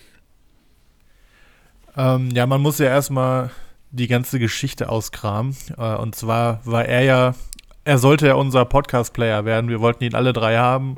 Ähm, 1.97 2.29
ja, 2.31 2.45
man 2.45 2.61
muss 2.61 2.77
ja 2.77 2.85
erstmal 2.85 3.49
die 3.91 4.07
ganze 4.07 4.39
Geschichte 4.39 4.89
auskramen. 4.89 5.55
Äh, 5.77 5.95
und 5.95 6.15
zwar 6.15 6.61
war 6.65 6.85
er 6.85 7.03
ja, 7.03 7.35
er 7.83 7.97
sollte 7.97 8.27
ja 8.27 8.35
unser 8.35 8.65
Podcast-Player 8.65 9.45
werden. 9.45 9.69
Wir 9.69 9.81
wollten 9.81 10.03
ihn 10.03 10.15
alle 10.15 10.33
drei 10.33 10.57
haben. 10.57 10.97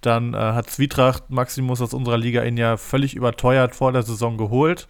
Dann 0.00 0.34
äh, 0.34 0.36
hat 0.36 0.70
Zwietracht 0.70 1.30
Maximus 1.30 1.80
aus 1.80 1.94
unserer 1.94 2.18
Liga 2.18 2.44
ihn 2.44 2.56
ja 2.56 2.76
völlig 2.76 3.14
überteuert 3.14 3.74
vor 3.74 3.92
der 3.92 4.02
Saison 4.02 4.36
geholt. 4.36 4.86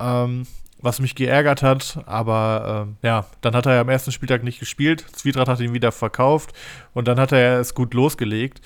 Ähm, 0.00 0.46
was 0.82 0.98
mich 0.98 1.14
geärgert 1.14 1.62
hat, 1.62 2.00
aber 2.06 2.88
äh, 3.02 3.06
ja, 3.06 3.26
dann 3.42 3.54
hat 3.54 3.66
er 3.66 3.74
ja 3.74 3.80
am 3.82 3.88
ersten 3.88 4.12
Spieltag 4.12 4.42
nicht 4.42 4.60
gespielt. 4.60 5.04
Zwietracht 5.12 5.48
hat 5.48 5.60
ihn 5.60 5.74
wieder 5.74 5.92
verkauft 5.92 6.52
und 6.94 7.06
dann 7.06 7.20
hat 7.20 7.32
er 7.32 7.60
es 7.60 7.74
gut 7.74 7.92
losgelegt. 7.94 8.60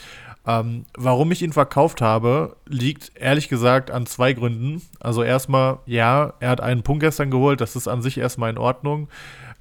Ähm, 0.46 0.84
warum 0.96 1.32
ich 1.32 1.42
ihn 1.42 1.52
verkauft 1.52 2.02
habe, 2.02 2.56
liegt 2.66 3.12
ehrlich 3.16 3.48
gesagt 3.48 3.90
an 3.90 4.06
zwei 4.06 4.34
Gründen. 4.34 4.82
Also 5.00 5.22
erstmal, 5.22 5.78
ja, 5.86 6.34
er 6.40 6.50
hat 6.50 6.60
einen 6.60 6.82
Punkt 6.82 7.02
gestern 7.02 7.30
geholt, 7.30 7.60
das 7.60 7.76
ist 7.76 7.88
an 7.88 8.02
sich 8.02 8.18
erstmal 8.18 8.50
in 8.50 8.58
Ordnung. 8.58 9.08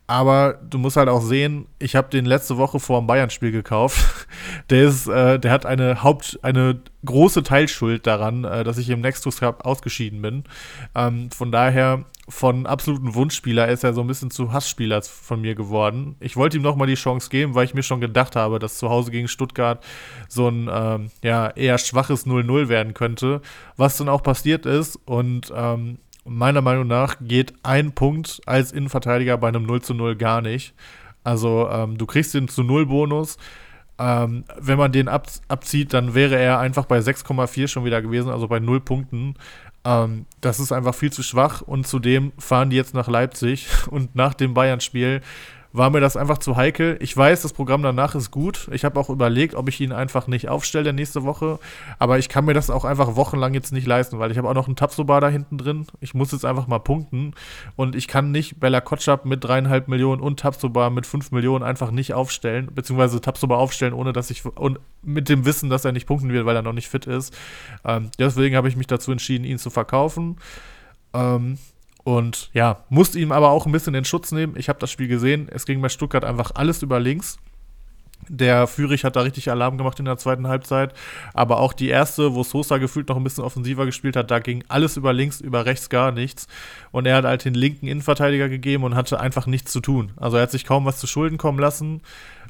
Aber 0.05 0.59
du 0.69 0.77
musst 0.77 0.97
halt 0.97 1.07
auch 1.07 1.21
sehen, 1.21 1.65
ich 1.79 1.95
habe 1.95 2.09
den 2.09 2.25
letzte 2.25 2.57
Woche 2.57 2.79
vor 2.79 2.99
dem 2.99 3.07
Bayern-Spiel 3.07 3.51
gekauft. 3.51 4.27
Der 4.69 4.83
ist, 4.83 5.07
äh, 5.07 5.39
der 5.39 5.51
hat 5.51 5.65
eine 5.65 6.03
Haupt, 6.03 6.39
eine 6.41 6.81
große 7.05 7.43
Teilschuld 7.43 8.05
daran, 8.07 8.43
äh, 8.43 8.63
dass 8.63 8.77
ich 8.77 8.89
im 8.89 9.01
Nextus 9.01 9.39
Cup 9.39 9.65
ausgeschieden 9.65 10.21
bin. 10.21 10.43
Ähm, 10.95 11.29
von 11.31 11.51
daher, 11.51 12.05
von 12.27 12.65
absoluten 12.65 13.13
Wunschspieler 13.13 13.67
ist 13.67 13.83
er 13.83 13.93
so 13.93 14.01
ein 14.01 14.07
bisschen 14.07 14.31
zu 14.31 14.51
Hassspieler 14.51 15.01
von 15.01 15.41
mir 15.41 15.55
geworden. 15.55 16.15
Ich 16.19 16.35
wollte 16.35 16.57
ihm 16.57 16.63
nochmal 16.63 16.87
die 16.87 16.95
Chance 16.95 17.29
geben, 17.29 17.55
weil 17.55 17.65
ich 17.65 17.73
mir 17.73 17.83
schon 17.83 18.01
gedacht 18.01 18.35
habe, 18.35 18.59
dass 18.59 18.77
zu 18.77 18.89
Hause 18.89 19.11
gegen 19.11 19.27
Stuttgart 19.27 19.83
so 20.27 20.47
ein 20.47 20.69
ähm, 20.71 21.11
ja, 21.23 21.49
eher 21.49 21.77
schwaches 21.77 22.25
0-0 22.25 22.69
werden 22.69 22.93
könnte. 22.93 23.41
Was 23.77 23.97
dann 23.97 24.09
auch 24.09 24.23
passiert 24.23 24.65
ist 24.65 24.95
und 25.05 25.51
ähm, 25.55 25.99
meiner 26.25 26.61
Meinung 26.61 26.87
nach 26.87 27.17
geht 27.21 27.53
ein 27.63 27.93
Punkt 27.93 28.41
als 28.45 28.71
Innenverteidiger 28.71 29.37
bei 29.37 29.49
einem 29.49 29.63
0 29.63 29.81
zu 29.81 29.93
0 29.93 30.15
gar 30.15 30.41
nicht. 30.41 30.73
Also 31.23 31.69
ähm, 31.69 31.97
du 31.97 32.05
kriegst 32.05 32.33
den 32.33 32.47
zu 32.47 32.63
0 32.63 32.85
Bonus. 32.87 33.37
Ähm, 33.99 34.43
wenn 34.59 34.77
man 34.77 34.91
den 34.91 35.07
ab, 35.07 35.27
abzieht, 35.47 35.93
dann 35.93 36.15
wäre 36.15 36.35
er 36.35 36.59
einfach 36.59 36.85
bei 36.85 36.97
6,4 36.97 37.67
schon 37.67 37.85
wieder 37.85 38.01
gewesen, 38.01 38.31
also 38.31 38.47
bei 38.47 38.59
0 38.59 38.81
Punkten. 38.81 39.35
Ähm, 39.85 40.25
das 40.41 40.59
ist 40.59 40.71
einfach 40.71 40.95
viel 40.95 41.11
zu 41.11 41.23
schwach 41.23 41.61
und 41.61 41.85
zudem 41.87 42.31
fahren 42.37 42.69
die 42.69 42.75
jetzt 42.75 42.93
nach 42.93 43.07
Leipzig 43.07 43.67
und 43.87 44.15
nach 44.15 44.33
dem 44.33 44.53
Bayern-Spiel 44.53 45.21
war 45.73 45.89
mir 45.89 45.99
das 45.99 46.15
einfach 46.15 46.37
zu 46.37 46.55
heikel. 46.55 46.97
Ich 47.01 47.17
weiß, 47.17 47.41
das 47.41 47.51
Programm 47.51 47.81
danach 47.81 48.13
ist 48.13 48.29
gut. 48.29 48.69
Ich 48.71 48.85
habe 48.85 48.99
auch 48.99 49.09
überlegt, 49.09 49.55
ob 49.55 49.67
ich 49.67 49.81
ihn 49.81 49.91
einfach 49.91 50.27
nicht 50.27 50.47
aufstelle 50.47 50.93
nächste 50.93 51.23
Woche. 51.23 51.59
Aber 51.97 52.19
ich 52.19 52.29
kann 52.29 52.45
mir 52.45 52.53
das 52.53 52.69
auch 52.69 52.85
einfach 52.85 53.15
wochenlang 53.15 53.55
jetzt 53.55 53.73
nicht 53.73 53.87
leisten, 53.87 54.19
weil 54.19 54.31
ich 54.31 54.37
habe 54.37 54.47
auch 54.47 54.53
noch 54.53 54.67
einen 54.67 54.75
Tapsoba 54.75 55.19
da 55.19 55.29
hinten 55.29 55.57
drin. 55.57 55.87
Ich 55.99 56.13
muss 56.13 56.31
jetzt 56.31 56.45
einfach 56.45 56.67
mal 56.67 56.77
punkten. 56.77 57.33
Und 57.75 57.95
ich 57.95 58.07
kann 58.07 58.31
nicht 58.31 58.59
Bella 58.59 58.81
Kotschap 58.81 59.25
mit 59.25 59.43
dreieinhalb 59.43 59.87
Millionen 59.87 60.21
und 60.21 60.39
Tapsoba 60.39 60.91
mit 60.91 61.07
fünf 61.07 61.31
Millionen 61.31 61.63
einfach 61.63 61.89
nicht 61.89 62.13
aufstellen, 62.13 62.69
beziehungsweise 62.73 63.19
Tapsoba 63.19 63.55
aufstellen, 63.57 63.93
ohne 63.93 64.13
dass 64.13 64.29
ich 64.29 64.45
und 64.45 64.79
mit 65.01 65.27
dem 65.27 65.43
Wissen, 65.43 65.71
dass 65.71 65.85
er 65.85 65.91
nicht 65.91 66.05
punkten 66.05 66.31
wird, 66.31 66.45
weil 66.45 66.55
er 66.55 66.61
noch 66.61 66.73
nicht 66.73 66.87
fit 66.87 67.07
ist. 67.07 67.35
Ähm, 67.83 68.11
deswegen 68.19 68.55
habe 68.55 68.67
ich 68.67 68.75
mich 68.75 68.87
dazu 68.87 69.11
entschieden, 69.11 69.43
ihn 69.43 69.57
zu 69.57 69.71
verkaufen. 69.71 70.37
Ähm, 71.15 71.57
und 72.03 72.49
ja, 72.53 72.83
musste 72.89 73.19
ihm 73.19 73.31
aber 73.31 73.49
auch 73.49 73.65
ein 73.65 73.71
bisschen 73.71 73.95
in 73.95 74.05
Schutz 74.05 74.31
nehmen. 74.31 74.55
Ich 74.57 74.69
habe 74.69 74.79
das 74.79 74.91
Spiel 74.91 75.07
gesehen. 75.07 75.47
Es 75.49 75.65
ging 75.65 75.81
bei 75.81 75.89
Stuttgart 75.89 76.25
einfach 76.25 76.51
alles 76.55 76.81
über 76.81 76.99
links. 76.99 77.37
Der 78.29 78.67
Führig 78.67 79.03
hat 79.03 79.15
da 79.15 79.21
richtig 79.21 79.49
Alarm 79.51 79.77
gemacht 79.77 79.99
in 79.99 80.05
der 80.05 80.17
zweiten 80.17 80.47
Halbzeit. 80.47 80.93
Aber 81.33 81.59
auch 81.59 81.73
die 81.73 81.89
erste, 81.89 82.33
wo 82.33 82.43
Sosa 82.43 82.77
gefühlt 82.77 83.09
noch 83.09 83.17
ein 83.17 83.23
bisschen 83.23 83.43
offensiver 83.43 83.85
gespielt 83.85 84.15
hat, 84.15 84.31
da 84.31 84.39
ging 84.39 84.63
alles 84.67 84.97
über 84.97 85.13
links, 85.13 85.41
über 85.41 85.65
rechts 85.65 85.89
gar 85.89 86.11
nichts. 86.11 86.47
Und 86.91 87.05
er 87.05 87.17
hat 87.17 87.25
halt 87.25 87.45
den 87.45 87.53
linken 87.53 87.87
Innenverteidiger 87.87 88.49
gegeben 88.49 88.83
und 88.83 88.95
hatte 88.95 89.19
einfach 89.19 89.45
nichts 89.45 89.71
zu 89.71 89.81
tun. 89.81 90.11
Also 90.17 90.37
er 90.37 90.43
hat 90.43 90.51
sich 90.51 90.65
kaum 90.65 90.85
was 90.85 90.99
zu 90.99 91.07
Schulden 91.07 91.37
kommen 91.37 91.59
lassen. 91.59 92.01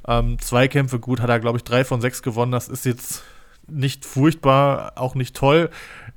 Ähm, 0.07 0.37
Zweikämpfe 0.39 0.99
gut, 0.99 1.21
hat 1.21 1.29
er, 1.29 1.39
glaube 1.39 1.57
ich, 1.57 1.63
drei 1.63 1.83
von 1.85 2.01
sechs 2.01 2.21
gewonnen. 2.21 2.51
Das 2.51 2.67
ist 2.67 2.85
jetzt 2.85 3.23
nicht 3.67 4.05
furchtbar, 4.05 4.93
auch 4.95 5.15
nicht 5.15 5.35
toll. 5.35 5.69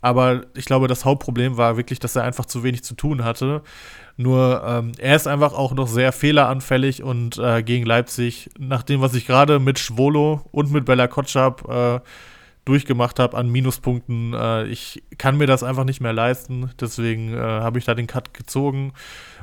Aber 0.06 0.42
ich 0.54 0.66
glaube, 0.66 0.86
das 0.86 1.04
Hauptproblem 1.04 1.56
war 1.56 1.76
wirklich, 1.76 1.98
dass 1.98 2.14
er 2.14 2.22
einfach 2.22 2.46
zu 2.46 2.62
wenig 2.62 2.84
zu 2.84 2.94
tun 2.94 3.24
hatte. 3.24 3.62
Nur 4.16 4.62
ähm, 4.64 4.92
er 4.98 5.16
ist 5.16 5.26
einfach 5.26 5.52
auch 5.52 5.74
noch 5.74 5.88
sehr 5.88 6.12
fehleranfällig 6.12 7.02
und 7.02 7.38
äh, 7.38 7.64
gegen 7.64 7.84
Leipzig, 7.84 8.48
nach 8.56 8.84
dem, 8.84 9.00
was 9.00 9.14
ich 9.14 9.26
gerade 9.26 9.58
mit 9.58 9.80
Schwolo 9.80 10.42
und 10.52 10.70
mit 10.70 10.84
Bella 10.84 11.08
Kotschap 11.08 11.68
äh, 11.68 12.00
durchgemacht 12.64 13.18
habe 13.18 13.36
an 13.36 13.50
Minuspunkten, 13.50 14.32
äh, 14.32 14.66
ich 14.66 15.02
kann 15.18 15.38
mir 15.38 15.48
das 15.48 15.64
einfach 15.64 15.82
nicht 15.82 16.00
mehr 16.00 16.12
leisten. 16.12 16.70
Deswegen 16.80 17.34
äh, 17.34 17.40
habe 17.40 17.80
ich 17.80 17.84
da 17.84 17.96
den 17.96 18.06
Cut 18.06 18.32
gezogen 18.32 18.92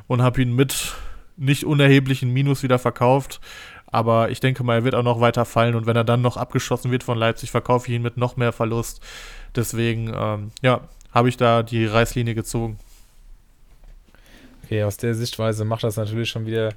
und 0.06 0.22
habe 0.22 0.40
ihn 0.40 0.56
mit 0.56 0.94
nicht 1.36 1.66
unerheblichen 1.66 2.32
Minus 2.32 2.62
wieder 2.62 2.78
verkauft. 2.78 3.38
Aber 3.84 4.30
ich 4.30 4.40
denke 4.40 4.64
mal, 4.64 4.76
er 4.76 4.84
wird 4.84 4.94
auch 4.94 5.02
noch 5.02 5.20
weiter 5.20 5.44
fallen 5.44 5.74
und 5.74 5.84
wenn 5.84 5.94
er 5.94 6.04
dann 6.04 6.22
noch 6.22 6.38
abgeschossen 6.38 6.90
wird 6.90 7.04
von 7.04 7.18
Leipzig, 7.18 7.50
verkaufe 7.50 7.88
ich 7.88 7.94
ihn 7.94 8.02
mit 8.02 8.16
noch 8.16 8.38
mehr 8.38 8.52
Verlust. 8.52 9.02
Deswegen, 9.56 10.12
ähm, 10.14 10.50
ja, 10.62 10.88
habe 11.12 11.28
ich 11.28 11.36
da 11.36 11.62
die 11.62 11.86
Reißlinie 11.86 12.34
gezogen. 12.34 12.78
Okay, 14.64 14.82
aus 14.82 14.96
der 14.96 15.14
Sichtweise 15.14 15.64
macht 15.64 15.84
das 15.84 15.96
natürlich 15.96 16.28
schon 16.28 16.46
wieder 16.46 16.72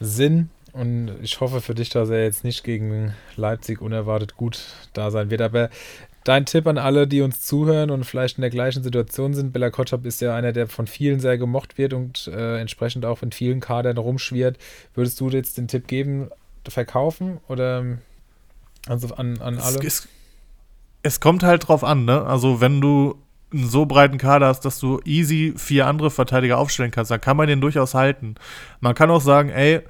Sinn. 0.00 0.50
Und 0.72 1.10
ich 1.22 1.40
hoffe 1.40 1.60
für 1.60 1.74
dich, 1.74 1.90
dass 1.90 2.08
er 2.08 2.24
jetzt 2.24 2.44
nicht 2.44 2.64
gegen 2.64 3.14
Leipzig 3.36 3.80
unerwartet 3.80 4.36
gut 4.36 4.62
da 4.94 5.10
sein 5.10 5.30
wird. 5.30 5.42
Aber 5.42 5.70
dein 6.24 6.46
Tipp 6.46 6.66
an 6.66 6.78
alle, 6.78 7.06
die 7.06 7.20
uns 7.20 7.42
zuhören 7.42 7.90
und 7.90 8.04
vielleicht 8.04 8.38
in 8.38 8.42
der 8.42 8.50
gleichen 8.50 8.82
Situation 8.82 9.34
sind: 9.34 9.52
Bella 9.52 9.70
Kotschap 9.70 10.06
ist 10.06 10.20
ja 10.20 10.34
einer, 10.34 10.52
der 10.52 10.68
von 10.68 10.86
vielen 10.86 11.20
sehr 11.20 11.36
gemocht 11.36 11.76
wird 11.78 11.92
und 11.92 12.26
äh, 12.28 12.58
entsprechend 12.58 13.04
auch 13.04 13.22
in 13.22 13.32
vielen 13.32 13.60
Kadern 13.60 13.98
rumschwirrt. 13.98 14.58
Würdest 14.94 15.20
du 15.20 15.28
jetzt 15.28 15.58
den 15.58 15.68
Tipp 15.68 15.86
geben, 15.86 16.30
verkaufen 16.66 17.38
oder 17.48 17.98
also 18.88 19.14
an, 19.14 19.40
an 19.40 19.58
alle? 19.58 19.78
Es, 19.78 19.84
es, 19.84 20.08
es 21.02 21.20
kommt 21.20 21.42
halt 21.42 21.68
drauf 21.68 21.84
an, 21.84 22.04
ne? 22.04 22.24
Also, 22.24 22.60
wenn 22.60 22.80
du 22.80 23.16
einen 23.52 23.68
so 23.68 23.86
breiten 23.86 24.18
Kader 24.18 24.46
hast, 24.46 24.60
dass 24.60 24.78
du 24.78 25.00
easy 25.04 25.54
vier 25.56 25.86
andere 25.86 26.10
Verteidiger 26.10 26.58
aufstellen 26.58 26.90
kannst, 26.90 27.10
dann 27.10 27.20
kann 27.20 27.36
man 27.36 27.48
den 27.48 27.60
durchaus 27.60 27.94
halten. 27.94 28.36
Man 28.80 28.94
kann 28.94 29.10
auch 29.10 29.20
sagen, 29.20 29.50
ey, 29.50 29.80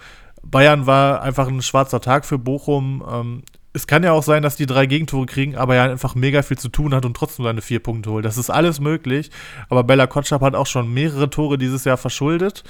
Bayern 0.43 0.87
war 0.87 1.23
einfach 1.23 1.49
ein 1.49 1.63
schwarzer 1.63 2.01
Tag 2.01 2.25
für 2.25 2.39
Bochum. 2.39 3.05
Ähm, 3.09 3.43
es 3.75 3.87
kann 3.87 4.03
ja 4.03 4.13
auch 4.13 4.23
sein, 4.23 4.43
dass 4.43 4.57
die 4.57 4.67
drei 4.67 4.85
Gegentore 4.85 5.25
kriegen, 5.25 5.57
aber 5.57 5.77
er 5.77 5.85
einfach 5.85 6.15
mega 6.15 6.43
viel 6.43 6.59
zu 6.59 6.69
tun 6.69 6.95
hat 6.95 7.07
und 7.07 7.17
trotzdem 7.17 7.45
seine 7.45 7.63
vier 7.63 7.81
Punkte 7.81 8.11
holt. 8.11 8.25
Das 8.25 8.37
ist 8.37 8.51
alles 8.51 8.81
möglich. 8.81 9.31
Aber 9.71 9.83
Bella 9.83 10.07
Kotschap 10.07 10.43
hat 10.43 10.55
auch 10.55 10.67
schon 10.67 10.93
mehrere 10.93 11.31
Tore 11.31 11.57
dieses 11.57 11.85
Jahr 11.85 11.97
verschuldet, 11.97 12.65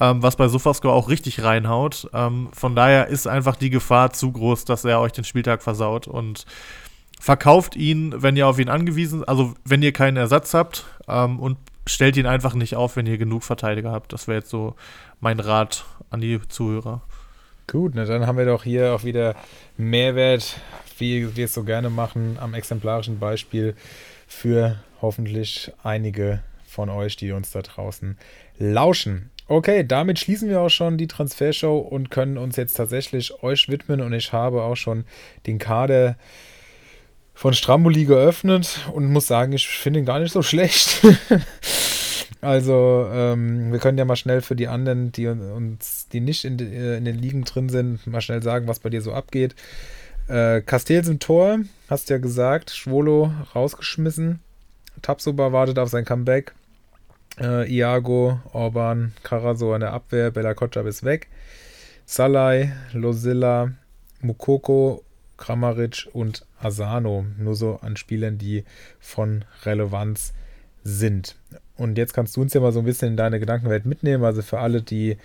ähm, 0.00 0.22
was 0.22 0.36
bei 0.36 0.48
Sofascore 0.48 0.94
auch 0.94 1.08
richtig 1.08 1.44
reinhaut. 1.44 2.08
Ähm, 2.12 2.48
von 2.52 2.74
daher 2.74 3.06
ist 3.06 3.28
einfach 3.28 3.54
die 3.54 3.70
Gefahr 3.70 4.12
zu 4.12 4.32
groß, 4.32 4.64
dass 4.64 4.84
er 4.84 5.00
euch 5.00 5.12
den 5.12 5.24
Spieltag 5.24 5.62
versaut. 5.62 6.08
Und 6.08 6.44
verkauft 7.20 7.76
ihn, 7.76 8.14
wenn 8.16 8.36
ihr 8.36 8.46
auf 8.46 8.58
ihn 8.58 8.68
angewiesen, 8.68 9.24
also 9.24 9.54
wenn 9.64 9.82
ihr 9.82 9.92
keinen 9.92 10.16
Ersatz 10.16 10.54
habt 10.54 10.84
ähm, 11.08 11.38
und 11.38 11.58
stellt 11.86 12.16
ihn 12.16 12.26
einfach 12.26 12.54
nicht 12.54 12.76
auf, 12.76 12.96
wenn 12.96 13.06
ihr 13.06 13.18
genug 13.18 13.44
Verteidiger 13.44 13.92
habt. 13.92 14.12
Das 14.12 14.28
wäre 14.28 14.38
jetzt 14.38 14.50
so 14.50 14.74
mein 15.20 15.40
Rat 15.40 15.84
an 16.10 16.20
die 16.20 16.40
Zuhörer. 16.48 17.02
Gut, 17.66 17.92
na 17.94 18.04
dann 18.04 18.26
haben 18.26 18.38
wir 18.38 18.46
doch 18.46 18.64
hier 18.64 18.94
auch 18.94 19.04
wieder 19.04 19.34
Mehrwert, 19.76 20.58
wie 20.98 21.36
wir 21.36 21.44
es 21.44 21.54
so 21.54 21.64
gerne 21.64 21.90
machen, 21.90 22.38
am 22.40 22.54
exemplarischen 22.54 23.18
Beispiel 23.18 23.74
für 24.26 24.78
hoffentlich 25.02 25.72
einige 25.82 26.42
von 26.66 26.88
euch, 26.88 27.16
die 27.16 27.32
uns 27.32 27.50
da 27.50 27.62
draußen 27.62 28.16
lauschen. 28.58 29.30
Okay, 29.48 29.84
damit 29.86 30.18
schließen 30.18 30.48
wir 30.48 30.60
auch 30.60 30.68
schon 30.68 30.98
die 30.98 31.08
Transfershow 31.08 31.78
und 31.78 32.10
können 32.10 32.36
uns 32.38 32.56
jetzt 32.56 32.74
tatsächlich 32.74 33.42
euch 33.42 33.68
widmen 33.68 34.00
und 34.00 34.12
ich 34.12 34.32
habe 34.32 34.62
auch 34.62 34.76
schon 34.76 35.04
den 35.46 35.58
Kader 35.58 36.16
von 37.38 37.54
Stramboli 37.54 38.04
geöffnet 38.04 38.80
und 38.92 39.12
muss 39.12 39.28
sagen, 39.28 39.52
ich 39.52 39.68
finde 39.68 40.00
ihn 40.00 40.04
gar 40.04 40.18
nicht 40.18 40.32
so 40.32 40.42
schlecht. 40.42 41.06
also, 42.40 43.08
ähm, 43.12 43.70
wir 43.70 43.78
können 43.78 43.96
ja 43.96 44.04
mal 44.04 44.16
schnell 44.16 44.40
für 44.40 44.56
die 44.56 44.66
anderen, 44.66 45.12
die 45.12 45.28
uns, 45.28 46.08
die 46.08 46.18
nicht 46.18 46.44
in, 46.44 46.58
äh, 46.58 46.96
in, 46.96 47.04
den 47.04 47.16
Ligen 47.16 47.44
drin 47.44 47.68
sind, 47.68 48.04
mal 48.08 48.20
schnell 48.22 48.42
sagen, 48.42 48.66
was 48.66 48.80
bei 48.80 48.90
dir 48.90 49.02
so 49.02 49.12
abgeht. 49.12 49.54
Äh, 50.26 50.62
Castells 50.62 51.06
im 51.06 51.20
Tor, 51.20 51.60
hast 51.88 52.10
ja 52.10 52.18
gesagt, 52.18 52.72
Schwolo 52.72 53.32
rausgeschmissen. 53.54 54.40
Tapsoba 55.00 55.52
wartet 55.52 55.78
auf 55.78 55.90
sein 55.90 56.04
Comeback. 56.04 56.54
Äh, 57.40 57.72
Iago, 57.72 58.40
Orban, 58.52 59.12
Karaso 59.22 59.74
an 59.74 59.82
der 59.82 59.92
Abwehr, 59.92 60.32
Bella 60.32 60.54
Kotschab 60.54 60.86
ist 60.86 61.04
weg. 61.04 61.28
Salai, 62.04 62.72
Losilla, 62.92 63.74
Mukoko 64.22 65.04
Kramaric 65.38 66.08
und 66.12 66.44
Asano. 66.60 67.24
Nur 67.38 67.54
so 67.54 67.78
an 67.80 67.96
Spielern, 67.96 68.36
die 68.36 68.64
von 69.00 69.44
Relevanz 69.64 70.34
sind. 70.84 71.36
Und 71.76 71.96
jetzt 71.96 72.12
kannst 72.12 72.36
du 72.36 72.42
uns 72.42 72.52
ja 72.52 72.60
mal 72.60 72.72
so 72.72 72.80
ein 72.80 72.84
bisschen 72.84 73.08
in 73.08 73.16
deine 73.16 73.40
Gedankenwelt 73.40 73.86
mitnehmen. 73.86 74.24
Also 74.24 74.42
für 74.42 74.58
alle, 74.58 74.82
die 74.82 75.16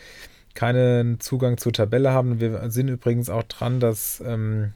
keinen 0.53 1.19
Zugang 1.19 1.57
zur 1.57 1.73
Tabelle 1.73 2.11
haben. 2.11 2.39
Wir 2.39 2.69
sind 2.69 2.87
übrigens 2.87 3.29
auch 3.29 3.43
dran, 3.43 3.79
das 3.79 4.21
ähm, 4.25 4.73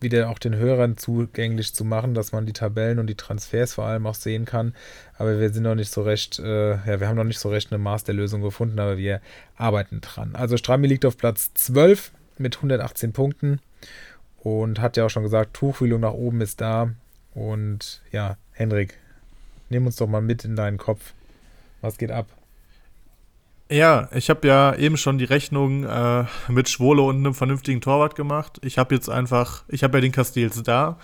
wieder 0.00 0.30
auch 0.30 0.38
den 0.38 0.56
Hörern 0.56 0.96
zugänglich 0.96 1.74
zu 1.74 1.84
machen, 1.84 2.14
dass 2.14 2.32
man 2.32 2.46
die 2.46 2.52
Tabellen 2.52 2.98
und 2.98 3.08
die 3.08 3.14
Transfers 3.14 3.74
vor 3.74 3.84
allem 3.84 4.06
auch 4.06 4.14
sehen 4.14 4.44
kann. 4.44 4.74
Aber 5.18 5.38
wir 5.38 5.50
sind 5.50 5.64
noch 5.64 5.74
nicht 5.74 5.92
so 5.92 6.02
recht, 6.02 6.38
äh, 6.38 6.70
ja, 6.70 7.00
wir 7.00 7.08
haben 7.08 7.16
noch 7.16 7.24
nicht 7.24 7.38
so 7.38 7.50
recht 7.50 7.72
eine 7.72 7.82
Maß 7.82 8.04
der 8.04 8.14
Lösung 8.14 8.42
gefunden, 8.42 8.78
aber 8.78 8.96
wir 8.96 9.20
arbeiten 9.56 10.00
dran. 10.00 10.34
Also 10.34 10.56
Strami 10.56 10.86
liegt 10.86 11.04
auf 11.04 11.16
Platz 11.16 11.52
12 11.54 12.12
mit 12.38 12.56
118 12.56 13.12
Punkten 13.12 13.60
und 14.42 14.80
hat 14.80 14.96
ja 14.96 15.06
auch 15.06 15.10
schon 15.10 15.22
gesagt, 15.22 15.54
Tuchfühlung 15.54 16.00
nach 16.00 16.12
oben 16.12 16.40
ist 16.40 16.60
da. 16.60 16.90
Und 17.34 18.02
ja, 18.10 18.36
Henrik, 18.52 18.98
nimm 19.70 19.86
uns 19.86 19.96
doch 19.96 20.08
mal 20.08 20.20
mit 20.20 20.44
in 20.44 20.56
deinen 20.56 20.78
Kopf. 20.78 21.14
Was 21.80 21.96
geht 21.96 22.10
ab? 22.10 22.26
Ja, 23.70 24.08
ich 24.12 24.28
habe 24.28 24.46
ja 24.46 24.74
eben 24.74 24.96
schon 24.96 25.16
die 25.16 25.24
Rechnung 25.24 25.84
äh, 25.84 26.24
mit 26.48 26.68
Schwole 26.68 27.02
und 27.02 27.16
einem 27.16 27.34
vernünftigen 27.34 27.80
Torwart 27.80 28.16
gemacht. 28.16 28.58
Ich 28.62 28.78
habe 28.78 28.94
jetzt 28.94 29.08
einfach, 29.08 29.64
ich 29.68 29.82
habe 29.82 29.96
ja 29.96 30.02
den 30.02 30.12
Castells 30.12 30.60
da. 30.62 30.98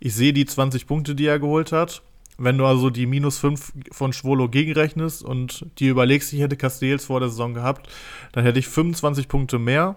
Ich 0.00 0.14
sehe 0.14 0.32
die 0.32 0.44
20 0.44 0.86
Punkte, 0.86 1.14
die 1.14 1.26
er 1.26 1.38
geholt 1.38 1.72
hat. 1.72 2.02
Wenn 2.36 2.58
du 2.58 2.66
also 2.66 2.90
die 2.90 3.06
minus 3.06 3.38
5 3.38 3.72
von 3.92 4.12
Schwolo 4.12 4.48
gegenrechnest 4.48 5.22
und 5.22 5.66
die 5.78 5.88
überlegst, 5.88 6.32
ich 6.32 6.40
hätte 6.40 6.56
Castells 6.56 7.04
vor 7.04 7.20
der 7.20 7.28
Saison 7.28 7.54
gehabt, 7.54 7.88
dann 8.32 8.44
hätte 8.44 8.58
ich 8.58 8.68
25 8.68 9.28
Punkte 9.28 9.58
mehr 9.58 9.96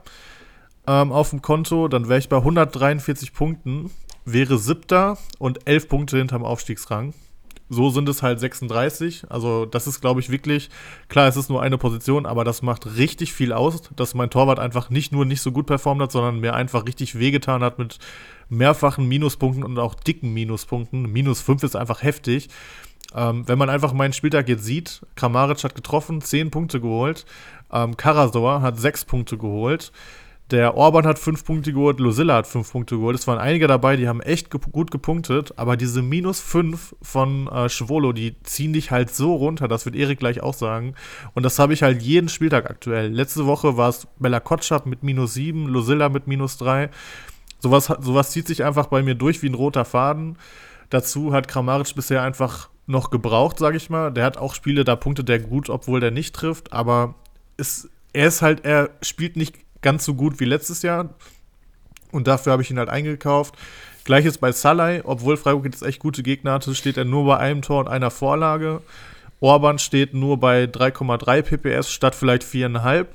ähm, 0.88 1.12
auf 1.12 1.30
dem 1.30 1.42
Konto, 1.42 1.88
dann 1.88 2.08
wäre 2.10 2.20
ich 2.20 2.30
bei 2.30 2.38
143 2.38 3.34
Punkten, 3.34 3.92
wäre 4.26 4.58
siebter 4.58 5.18
und 5.40 5.68
11 5.68 5.90
Punkte 5.90 6.18
hinterm 6.18 6.44
Aufstiegsrang. 6.44 7.14
So 7.70 7.90
sind 7.90 8.08
es 8.10 8.22
halt 8.22 8.40
36. 8.40 9.26
Also, 9.30 9.66
das 9.66 9.88
ist, 9.88 10.02
glaube 10.02 10.20
ich, 10.20 10.30
wirklich, 10.30 10.70
klar, 11.08 11.28
es 11.28 11.38
ist 11.38 11.50
nur 11.50 11.62
eine 11.62 11.78
Position, 11.78 12.26
aber 12.26 12.44
das 12.44 12.62
macht 12.62 12.98
richtig 12.98 13.34
viel 13.34 13.54
aus, 13.54 13.82
dass 13.96 14.14
mein 14.14 14.30
Torwart 14.30 14.60
einfach 14.60 14.90
nicht 14.90 15.12
nur 15.12 15.26
nicht 15.26 15.42
so 15.42 15.52
gut 15.52 15.66
performt 15.66 16.02
hat, 16.02 16.12
sondern 16.12 16.40
mir 16.40 16.54
einfach 16.54 16.86
richtig 16.86 17.18
wehgetan 17.18 17.64
hat 17.64 17.80
mit 17.80 18.00
mehrfachen 18.50 19.08
Minuspunkten 19.08 19.64
und 19.64 19.80
auch 19.80 19.96
dicken 19.96 20.34
Minuspunkten. 20.34 21.12
Minus 21.12 21.42
5 21.42 21.64
ist 21.64 21.76
einfach 21.76 22.04
heftig. 22.04 22.50
Ähm, 23.16 23.48
wenn 23.48 23.58
man 23.58 23.70
einfach 23.70 23.94
meinen 23.94 24.14
Spieltag 24.14 24.50
jetzt 24.50 24.66
sieht, 24.66 25.02
Kramaric 25.16 25.64
hat 25.64 25.76
getroffen, 25.76 26.22
10 26.22 26.52
Punkte 26.52 26.82
geholt, 26.82 27.26
ähm, 27.72 27.96
Karasor 27.98 28.62
hat 28.62 28.80
6 28.80 29.06
Punkte 29.06 29.38
geholt. 29.38 29.92
Der 30.52 30.76
Orban 30.76 31.06
hat 31.06 31.20
fünf 31.20 31.46
Punkte 31.46 31.72
geholt, 31.74 32.00
Lucilla 32.00 32.36
hat 32.36 32.48
fünf 32.48 32.72
Punkte 32.72 32.98
geholt. 32.98 33.18
Es 33.18 33.28
waren 33.28 33.40
einige 33.40 33.66
dabei, 33.66 33.96
die 33.96 34.08
haben 34.08 34.22
echt 34.22 34.52
ge 34.52 34.60
gut 34.72 34.92
gepunktet, 34.92 35.54
aber 35.58 35.78
diese 35.78 36.02
minus 36.02 36.42
fünf 36.42 36.96
von 37.02 37.48
äh, 37.48 37.70
Schwolo, 37.70 38.12
die 38.12 38.36
ziehen 38.44 38.74
dich 38.74 38.92
halt 38.92 39.10
so 39.10 39.34
runter, 39.36 39.68
das 39.68 39.86
wird 39.86 39.96
Erik 39.96 40.20
gleich 40.20 40.44
auch 40.44 40.54
sagen. 40.54 40.96
Und 41.34 41.44
das 41.44 41.60
habe 41.60 41.74
ich 41.74 41.82
halt 41.82 42.02
jeden 42.02 42.30
Spieltag 42.30 42.70
aktuell. 42.70 43.08
Letzte 43.12 43.46
Woche 43.46 43.78
war 43.78 43.90
es 43.90 44.06
Bella 44.20 44.40
Kotschap 44.42 44.86
mit 44.86 45.02
minus 45.02 45.34
sieben, 45.34 45.68
Lucilla 45.68 46.10
mit 46.10 46.28
minus 46.28 46.58
drei. 46.58 46.90
Sowas, 47.60 47.86
sowas 47.86 48.32
zieht 48.32 48.46
sich 48.46 48.66
einfach 48.66 48.88
bei 48.88 49.02
mir 49.02 49.16
durch 49.16 49.42
wie 49.42 49.50
ein 49.50 49.54
roter 49.54 49.86
Faden. 49.86 50.38
Dazu 50.90 51.34
hat 51.34 51.48
Kramaric 51.48 51.96
bisher 51.96 52.22
einfach 52.22 52.70
noch 52.86 53.10
gebraucht, 53.10 53.58
sage 53.58 53.78
ich 53.78 53.90
mal. 53.90 54.12
Der 54.12 54.26
hat 54.26 54.38
auch 54.38 54.54
Spiele, 54.54 54.84
da 54.84 54.98
punktet 54.98 55.30
der 55.30 55.40
gut, 55.40 55.70
obwohl 55.70 56.02
der 56.02 56.12
nicht 56.12 56.36
trifft, 56.36 56.74
aber 56.74 57.16
ist, 57.56 57.90
er 58.12 58.28
ist 58.28 58.42
halt, 58.42 58.66
er 58.66 58.90
spielt 59.02 59.38
nicht 59.38 59.63
ganz 59.84 60.04
so 60.06 60.16
gut 60.16 60.40
wie 60.40 60.46
letztes 60.46 60.82
Jahr. 60.82 61.10
Und 62.12 62.28
dafür 62.28 62.54
habe 62.54 62.64
ich 62.64 62.72
ihn 62.72 62.80
halt 62.80 62.90
eingekauft. 62.90 63.56
Gleiches 64.04 64.38
bei 64.38 64.52
Salai, 64.52 65.02
obwohl 65.06 65.38
Freiburg 65.38 65.66
jetzt 65.66 65.84
echt 65.84 66.00
gute 66.00 66.24
Gegner 66.24 66.54
hatte, 66.54 66.76
steht 66.76 66.98
er 66.98 67.06
nur 67.06 67.26
bei 67.26 67.38
einem 67.38 67.62
Tor 67.62 67.80
und 67.80 67.88
einer 67.88 68.12
Vorlage. 68.12 68.82
Orban 69.40 69.80
steht 69.80 70.14
nur 70.14 70.40
bei 70.40 70.66
3,3 70.66 71.42
PPS 71.42 71.92
statt 71.92 72.16
vielleicht 72.16 72.44
4,5. 72.44 73.08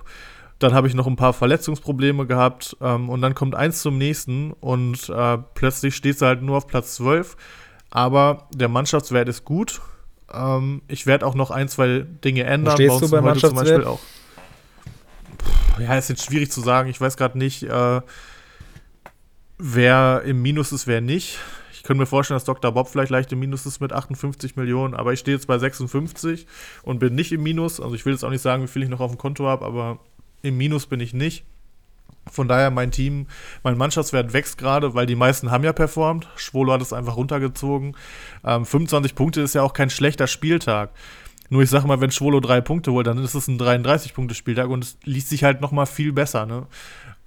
Dann 0.59 0.75
habe 0.75 0.89
ich 0.89 0.95
noch 0.95 1.07
ein 1.07 1.17
paar 1.17 1.33
Verletzungsprobleme 1.33 2.27
gehabt 2.27 2.77
ähm, 2.81 3.09
und 3.09 3.23
dann 3.23 3.35
kommt 3.35 3.55
eins 3.55 3.81
zum 3.81 3.97
nächsten 3.97 4.53
und 4.53 5.09
äh, 5.09 5.39
plötzlich 5.55 5.95
steht 5.95 6.19
sie 6.19 6.27
halt 6.27 6.43
nur 6.43 6.57
auf 6.57 6.67
Platz 6.67 6.97
12. 6.97 7.37
Aber 7.91 8.49
der 8.53 8.69
Mannschaftswert 8.69 9.29
ist 9.29 9.45
gut. 9.45 9.81
Ähm, 10.33 10.83
ich 10.89 11.07
werde 11.07 11.27
auch 11.27 11.35
noch 11.35 11.51
ein, 11.51 11.69
zwei 11.69 12.05
Dinge 12.25 12.45
ändern. 12.45 12.75
stehst 12.75 13.01
Bei 13.01 13.07
du 13.07 13.11
beim 13.11 13.25
heute 13.25 13.41
zum 13.41 13.55
Mannschaftswert? 13.55 13.85
Beispiel 13.85 13.85
auch. 13.85 14.01
Ja, 15.79 15.97
ist 15.97 16.09
jetzt 16.09 16.25
schwierig 16.25 16.51
zu 16.51 16.61
sagen. 16.61 16.89
Ich 16.89 17.01
weiß 17.01 17.17
gerade 17.17 17.39
nicht, 17.39 17.63
äh, 17.63 18.01
wer 19.59 20.23
im 20.25 20.43
Minus 20.43 20.73
ist, 20.73 20.87
wer 20.87 21.01
nicht. 21.01 21.39
Ich 21.73 21.83
könnte 21.83 22.01
mir 22.01 22.07
vorstellen, 22.07 22.37
dass 22.37 22.45
Dr. 22.45 22.73
Bob 22.73 22.89
vielleicht 22.89 23.11
leicht 23.11 23.33
im 23.33 23.39
Minus 23.39 23.65
ist 23.65 23.81
mit 23.81 23.93
58 23.93 24.57
Millionen, 24.57 24.95
aber 24.95 25.13
ich 25.13 25.21
stehe 25.21 25.37
jetzt 25.37 25.47
bei 25.47 25.59
56 25.59 26.47
und 26.83 26.99
bin 26.99 27.15
nicht 27.15 27.33
im 27.33 27.43
Minus. 27.43 27.81
Also 27.81 27.95
ich 27.95 28.05
will 28.05 28.13
jetzt 28.13 28.25
auch 28.25 28.31
nicht 28.31 28.43
sagen, 28.43 28.63
wie 28.63 28.67
viel 28.67 28.83
ich 28.83 28.89
noch 28.89 29.01
auf 29.01 29.11
dem 29.11 29.19
Konto 29.19 29.47
habe, 29.47 29.65
aber 29.65 30.01
im 30.43 30.57
Minus 30.57 30.87
bin 30.87 31.01
ich 31.01 31.15
nicht. 31.15 31.45
Von 32.31 32.49
daher 32.49 32.71
mein 32.71 32.91
Team, 32.91 33.27
mein 33.63 33.79
Mannschaftswert 33.79 34.33
wächst 34.33 34.59
gerade, 34.59 34.95
weil 34.95 35.07
die 35.07 35.15
meisten 35.15 35.51
haben 35.51 35.65
ja 35.65 35.73
performt. 35.73 36.29
Schwolo 36.37 36.73
hat 36.73 36.83
es 36.83 36.93
einfach 36.93 37.17
runtergezogen. 37.17 37.97
Ähm, 38.45 38.67
25 38.67 39.15
Punkte 39.15 39.41
ist 39.41 39.55
ja 39.55 39.63
auch 39.63 39.73
kein 39.73 39.91
schlechter 39.91 40.27
Spieltag. 40.27 40.91
Nur 41.51 41.63
ich 41.63 41.71
sag 41.71 41.85
mal, 41.85 42.01
wenn 42.01 42.11
Schwolo 42.11 42.41
drei 42.41 42.61
Punkte 42.61 42.93
holt, 42.93 43.07
dann 43.07 43.19
ist 43.19 43.35
es 43.35 43.49
ein 43.49 43.59
33-Punkte-Spieltag 43.59 44.69
und 44.69 44.85
es 44.85 44.99
liest 45.05 45.31
sich 45.31 45.45
halt 45.45 45.61
noch 45.61 45.73
mal 45.73 45.87
viel 45.87 46.13
besser. 46.13 46.47
Ne? 46.47 46.67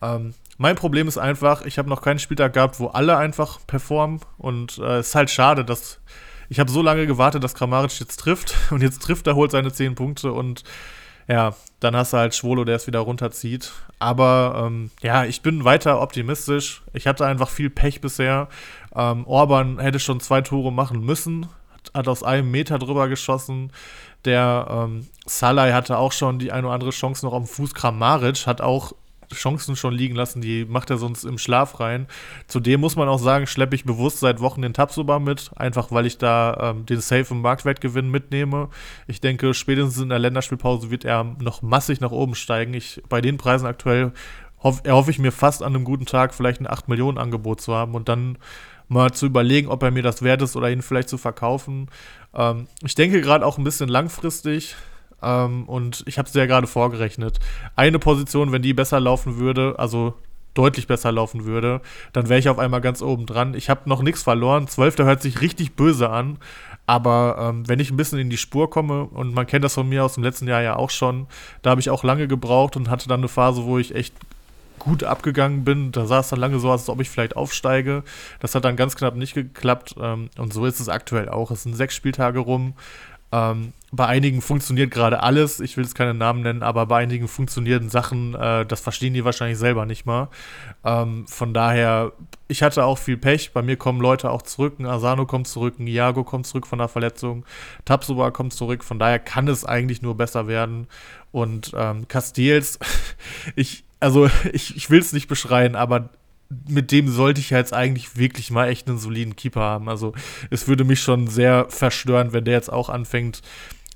Ähm, 0.02 0.34
mein 0.58 0.76
Problem 0.76 1.08
ist 1.08 1.18
einfach, 1.18 1.66
ich 1.66 1.78
habe 1.78 1.90
noch 1.90 2.02
keinen 2.02 2.20
Spieltag 2.20 2.54
gehabt, 2.54 2.80
wo 2.80 2.88
alle 2.88 3.18
einfach 3.18 3.60
performen 3.66 4.20
und 4.38 4.78
äh, 4.78 4.98
es 4.98 5.10
ist 5.10 5.16
halt 5.16 5.30
schade, 5.30 5.66
dass 5.66 6.00
ich 6.50 6.60
habe 6.60 6.70
so 6.70 6.82
lange 6.82 7.08
gewartet, 7.08 7.44
dass 7.44 7.56
Kramaric 7.56 8.00
jetzt 8.00 8.18
trifft 8.18 8.56
und 8.72 8.84
jetzt 8.84 9.02
trifft 9.02 9.26
er, 9.28 9.36
holt 9.36 9.52
seine 9.52 9.72
10 9.72 9.96
Punkte 9.96 10.34
und 10.34 10.64
ja, 11.28 11.56
dann 11.80 11.96
hast 11.96 12.14
du 12.14 12.18
halt 12.18 12.36
Schwolo, 12.36 12.66
der 12.66 12.76
es 12.76 12.88
wieder 12.88 13.00
runterzieht. 13.00 13.72
Aber 14.00 14.66
ähm, 14.66 14.92
ja, 15.02 15.24
ich 15.24 15.42
bin 15.42 15.64
weiter 15.64 16.02
optimistisch. 16.02 16.82
Ich 16.94 17.08
hatte 17.08 17.26
einfach 17.26 17.48
viel 17.48 17.70
Pech 17.70 18.02
bisher. 18.02 18.50
Ähm, 18.94 19.26
Orban 19.26 19.80
hätte 19.80 20.00
schon 20.00 20.20
zwei 20.20 20.42
Tore 20.42 20.74
machen 20.74 21.06
müssen, 21.06 21.48
hat 21.94 22.08
aus 22.08 22.24
einem 22.24 22.52
Meter 22.52 22.80
drüber 22.80 23.08
geschossen. 23.08 23.72
Der 24.26 24.68
ähm, 24.70 25.08
Salai 25.26 25.72
hatte 25.72 25.98
auch 25.98 26.12
schon 26.12 26.40
die 26.40 26.52
eine 26.52 26.68
oder 26.68 26.74
andere 26.74 26.92
Chance 26.92 27.26
noch 27.26 27.36
dem 27.36 27.46
Fuß. 27.46 27.74
Kramaric 27.74 28.46
hat 28.48 28.62
auch 28.62 28.94
Chancen 29.34 29.76
schon 29.76 29.94
liegen 29.94 30.16
lassen, 30.16 30.42
die 30.42 30.66
macht 30.66 30.90
er 30.90 30.98
sonst 30.98 31.24
im 31.24 31.38
Schlaf 31.38 31.80
rein. 31.80 32.08
Zudem 32.48 32.82
muss 32.82 32.96
man 32.96 33.08
auch 33.08 33.20
sagen, 33.20 33.48
schleppe 33.48 33.76
ich 33.76 33.86
bewusst 33.86 34.20
seit 34.20 34.40
Wochen 34.40 34.62
den 34.62 34.74
Tapsoba 34.74 35.20
mit, 35.20 35.52
einfach 35.56 35.92
weil 35.92 36.06
ich 36.06 36.18
da 36.18 36.72
ähm, 36.72 36.86
den 36.86 37.02
safe 37.02 37.34
Marktwertgewinn 37.34 38.10
mitnehme. 38.10 38.70
Ich 39.08 39.22
denke, 39.22 39.54
spätestens 39.54 40.02
in 40.02 40.10
der 40.10 40.20
Länderspielpause 40.20 40.92
wird 40.92 41.06
er 41.06 41.24
noch 41.40 41.62
massig 41.62 42.02
nach 42.02 42.12
oben 42.12 42.36
steigen. 42.36 42.74
Ich, 42.74 43.02
bei 43.10 43.22
den 43.22 43.38
Preisen 43.38 43.68
aktuell 43.68 44.12
hoff, 44.64 44.82
erhoffe 44.84 45.12
ich 45.12 45.20
mir 45.20 45.32
fast 45.32 45.64
an 45.64 45.76
einem 45.76 45.86
guten 45.86 46.06
Tag 46.06 46.34
vielleicht 46.34 46.62
ein 46.62 46.70
8 46.70 46.88
Millionen 46.88 47.18
Angebot 47.18 47.62
zu 47.62 47.74
haben 47.74 47.96
und 47.96 48.10
dann 48.10 48.38
mal 48.92 49.12
zu 49.14 49.26
überlegen, 49.26 49.70
ob 49.70 49.82
er 49.84 49.92
mir 49.92 50.04
das 50.04 50.22
wert 50.22 50.42
ist 50.42 50.56
oder 50.56 50.70
ihn 50.70 50.82
vielleicht 50.82 51.10
zu 51.10 51.18
verkaufen. 51.18 51.88
Ähm, 52.34 52.68
ich 52.84 52.94
denke 52.94 53.22
gerade 53.22 53.46
auch 53.46 53.58
ein 53.58 53.64
bisschen 53.64 53.90
langfristig. 53.90 54.76
Ähm, 55.24 55.64
und 55.68 56.04
ich 56.08 56.18
habe 56.18 56.28
es 56.28 56.34
ja 56.34 56.46
gerade 56.46 56.68
vorgerechnet. 56.68 57.40
Eine 57.76 58.00
Position, 58.00 58.52
wenn 58.52 58.62
die 58.62 58.74
besser 58.74 59.00
laufen 59.00 59.38
würde, 59.38 59.76
also 59.78 60.16
deutlich 60.54 60.88
besser 60.88 61.12
laufen 61.14 61.46
würde, 61.46 61.80
dann 62.12 62.28
wäre 62.28 62.40
ich 62.40 62.50
auf 62.50 62.60
einmal 62.60 62.82
ganz 62.82 63.02
oben 63.02 63.26
dran. 63.26 63.54
Ich 63.54 63.70
habe 63.70 63.88
noch 63.88 64.02
nichts 64.02 64.24
verloren. 64.24 64.68
Zwölfter 64.68 65.06
hört 65.06 65.22
sich 65.22 65.40
richtig 65.40 65.76
böse 65.76 66.10
an. 66.10 66.38
Aber 66.86 67.38
ähm, 67.40 67.70
wenn 67.70 67.80
ich 67.80 67.92
ein 67.92 67.98
bisschen 67.98 68.20
in 68.20 68.30
die 68.30 68.38
Spur 68.38 68.70
komme, 68.70 69.06
und 69.06 69.34
man 69.34 69.48
kennt 69.48 69.64
das 69.64 69.76
von 69.76 69.88
mir 69.88 70.04
aus 70.04 70.16
dem 70.16 70.24
letzten 70.24 70.48
Jahr 70.48 70.62
ja 70.62 70.76
auch 70.76 70.90
schon, 70.90 71.28
da 71.62 71.70
habe 71.70 71.80
ich 71.80 71.90
auch 71.90 72.04
lange 72.04 72.28
gebraucht 72.28 72.76
und 72.76 72.90
hatte 72.90 73.08
dann 73.08 73.22
eine 73.22 73.30
Phase, 73.30 73.64
wo 73.64 73.78
ich 73.78 73.96
echt 73.96 74.14
gut 74.82 75.04
abgegangen 75.04 75.64
bin. 75.64 75.92
Da 75.92 76.06
sah 76.06 76.20
es 76.20 76.30
dann 76.30 76.40
lange 76.40 76.60
so 76.60 76.70
aus, 76.72 76.82
als 76.82 76.90
ob 76.90 77.00
ich 77.02 77.10
vielleicht 77.10 77.36
aufsteige. 77.36 78.04
Das 78.40 78.56
hat 78.56 78.66
dann 78.66 78.76
ganz 78.76 78.96
knapp 78.96 79.16
nicht 79.16 79.34
geklappt. 79.34 79.96
Ähm, 80.00 80.30
und 80.38 80.54
so 80.54 80.66
ist 80.66 80.80
es 80.80 80.90
aktuell 80.90 81.30
auch. 81.30 81.52
Es 81.52 81.64
sind 81.64 81.76
sechs 81.76 81.96
Spieltage 81.96 82.40
rum. 82.40 82.74
Ähm, 83.32 83.74
bei 83.94 84.08
einigen 84.08 84.42
funktioniert 84.42 84.90
gerade 84.90 85.22
alles, 85.22 85.60
ich 85.60 85.76
will 85.76 85.84
jetzt 85.84 85.96
keine 85.96 86.14
Namen 86.14 86.44
nennen, 86.44 86.64
aber 86.64 86.86
bei 86.86 87.00
einigen 87.00 87.28
funktionierenden 87.28 87.90
Sachen, 87.90 88.36
äh, 88.36 88.66
das 88.66 88.80
verstehen 88.80 89.14
die 89.14 89.26
wahrscheinlich 89.26 89.58
selber 89.58 89.86
nicht 89.86 90.06
mal. 90.06 90.30
Ähm, 90.86 91.28
von 91.28 91.54
daher, 91.54 92.14
ich 92.48 92.64
hatte 92.64 92.86
auch 92.86 92.98
viel 92.98 93.18
Pech, 93.18 93.52
bei 93.52 93.62
mir 93.62 93.76
kommen 93.76 94.00
Leute 94.00 94.32
auch 94.32 94.44
zurück, 94.44 94.80
ein 94.80 94.86
Asano 94.86 95.26
kommt 95.26 95.48
zurück, 95.48 95.76
ein 95.78 95.88
Iago 95.88 96.24
kommt 96.24 96.48
zurück 96.48 96.68
von 96.68 96.80
der 96.80 96.88
Verletzung, 96.88 97.46
Tapsoba 97.84 98.32
kommt 98.32 98.54
zurück, 98.54 98.86
von 98.86 98.98
daher 98.98 99.20
kann 99.20 99.50
es 99.50 99.66
eigentlich 99.66 100.02
nur 100.02 100.16
besser 100.16 100.48
werden. 100.48 100.88
Und 101.34 101.72
ähm, 101.76 102.08
Castells, 102.08 102.80
ich, 103.58 103.84
also 104.00 104.30
ich, 104.54 104.78
ich 104.78 104.90
will 104.90 105.02
es 105.02 105.12
nicht 105.12 105.28
beschreien, 105.28 105.76
aber 105.76 106.10
mit 106.68 106.92
dem 106.92 107.10
sollte 107.10 107.40
ich 107.40 107.50
jetzt 107.50 107.74
eigentlich 107.74 108.18
wirklich 108.18 108.52
mal 108.52 108.68
echt 108.68 108.88
einen 108.88 108.98
soliden 108.98 109.36
Keeper 109.36 109.62
haben. 109.62 109.90
Also 109.90 110.14
es 110.50 110.68
würde 110.68 110.84
mich 110.84 111.02
schon 111.02 111.28
sehr 111.28 111.68
verstören, 111.70 112.34
wenn 112.34 112.44
der 112.44 112.56
jetzt 112.56 112.72
auch 112.72 112.90
anfängt, 112.90 113.42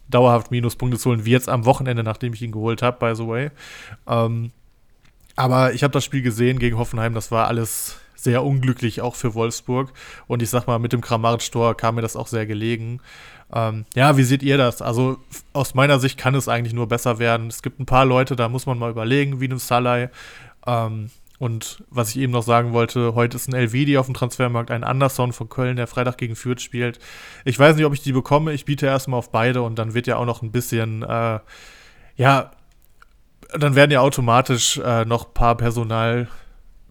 dauerhaft 0.09 0.51
Minuspunkte 0.51 0.99
zu 0.99 1.09
holen, 1.09 1.25
wie 1.25 1.31
jetzt 1.31 1.49
am 1.49 1.65
Wochenende, 1.65 2.03
nachdem 2.03 2.33
ich 2.33 2.41
ihn 2.41 2.51
geholt 2.51 2.81
habe, 2.81 2.97
by 2.99 3.15
the 3.15 3.27
way. 3.27 3.51
Ähm, 4.07 4.51
aber 5.35 5.73
ich 5.73 5.83
habe 5.83 5.91
das 5.91 6.05
Spiel 6.05 6.21
gesehen 6.21 6.59
gegen 6.59 6.77
Hoffenheim, 6.77 7.13
das 7.13 7.31
war 7.31 7.47
alles 7.47 7.99
sehr 8.15 8.43
unglücklich, 8.43 9.01
auch 9.01 9.15
für 9.15 9.33
Wolfsburg. 9.33 9.91
Und 10.27 10.41
ich 10.41 10.49
sag 10.49 10.67
mal, 10.67 10.79
mit 10.79 10.93
dem 10.93 11.01
Kramaric-Tor 11.01 11.75
kam 11.77 11.95
mir 11.95 12.01
das 12.01 12.15
auch 12.15 12.27
sehr 12.27 12.45
gelegen. 12.45 13.01
Ähm, 13.53 13.85
ja, 13.93 14.17
wie 14.17 14.23
seht 14.23 14.41
ihr 14.41 14.57
das? 14.57 14.81
Also 14.81 15.17
aus 15.53 15.75
meiner 15.75 15.99
Sicht 15.99 16.17
kann 16.17 16.33
es 16.35 16.47
eigentlich 16.47 16.73
nur 16.73 16.87
besser 16.87 17.19
werden. 17.19 17.47
Es 17.47 17.61
gibt 17.61 17.79
ein 17.79 17.85
paar 17.85 18.05
Leute, 18.05 18.35
da 18.35 18.49
muss 18.49 18.65
man 18.65 18.79
mal 18.79 18.89
überlegen, 18.91 19.39
wie 19.39 19.45
einem 19.45 19.59
Salai. 19.59 20.09
Ähm, 20.65 21.11
und 21.37 21.83
was 21.89 22.11
ich 22.11 22.17
eben 22.17 22.31
noch 22.31 22.43
sagen 22.43 22.71
wollte, 22.73 23.13
heute 23.13 23.35
ist 23.35 23.49
ein 23.49 23.55
Elvedi 23.55 23.97
auf 23.97 24.05
dem 24.05 24.15
Transfermarkt, 24.15 24.71
ein 24.71 24.83
Anderson 24.83 25.33
von 25.33 25.49
Köln, 25.49 25.75
der 25.75 25.87
Freitag 25.87 26.17
gegen 26.17 26.35
Fürth 26.35 26.61
spielt. 26.61 26.99
Ich 27.43 27.59
weiß 27.59 27.75
nicht, 27.75 27.85
ob 27.85 27.93
ich 27.93 28.01
die 28.01 28.13
bekomme. 28.13 28.53
Ich 28.53 28.65
biete 28.65 28.85
erstmal 28.85 29.17
auf 29.17 29.31
beide 29.31 29.61
und 29.61 29.77
dann 29.77 29.93
wird 29.93 30.07
ja 30.07 30.17
auch 30.17 30.25
noch 30.25 30.41
ein 30.41 30.51
bisschen, 30.51 31.03
äh, 31.03 31.39
ja, 32.15 32.51
dann 33.53 33.75
werden 33.75 33.91
ja 33.91 33.99
automatisch 33.99 34.77
äh, 34.77 35.05
noch 35.05 35.27
ein 35.27 35.33
paar 35.33 35.55
Personal, 35.55 36.27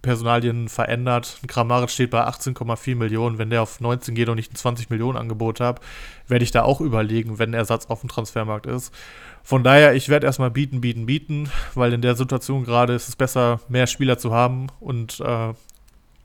Personalien 0.03 0.69
verändert. 0.69 1.39
Kramaric 1.47 1.91
steht 1.91 2.11
bei 2.11 2.27
18,4 2.27 2.95
Millionen. 2.95 3.39
Wenn 3.39 3.49
der 3.49 3.63
auf 3.63 3.81
19 3.81 4.15
geht 4.15 4.29
und 4.29 4.37
ich 4.37 4.53
ein 4.53 4.55
20 4.55 4.91
Millionen 4.91 5.17
Angebot 5.17 5.61
habe, 5.61 5.81
werde 6.29 6.45
ich 6.45 6.51
da 6.51 6.63
auch 6.63 6.83
überlegen, 6.83 7.39
wenn 7.39 7.51
ein 7.51 7.55
Ersatz 7.55 7.87
auf 7.87 8.01
dem 8.01 8.11
Transfermarkt 8.11 8.67
ist. 8.67 8.95
Von 9.47 9.63
daher, 9.63 9.95
ich 9.95 10.09
werde 10.09 10.27
erstmal 10.27 10.51
bieten, 10.51 10.81
bieten, 10.81 11.05
bieten, 11.05 11.51
weil 11.75 11.93
in 11.93 12.01
der 12.01 12.17
Situation 12.17 12.65
gerade 12.65 12.95
ist 12.95 13.09
es 13.09 13.15
besser, 13.15 13.61
mehr 13.69 13.87
Spieler 13.87 14.17
zu 14.17 14.33
haben 14.33 14.69
und 14.81 15.21
äh, 15.21 15.53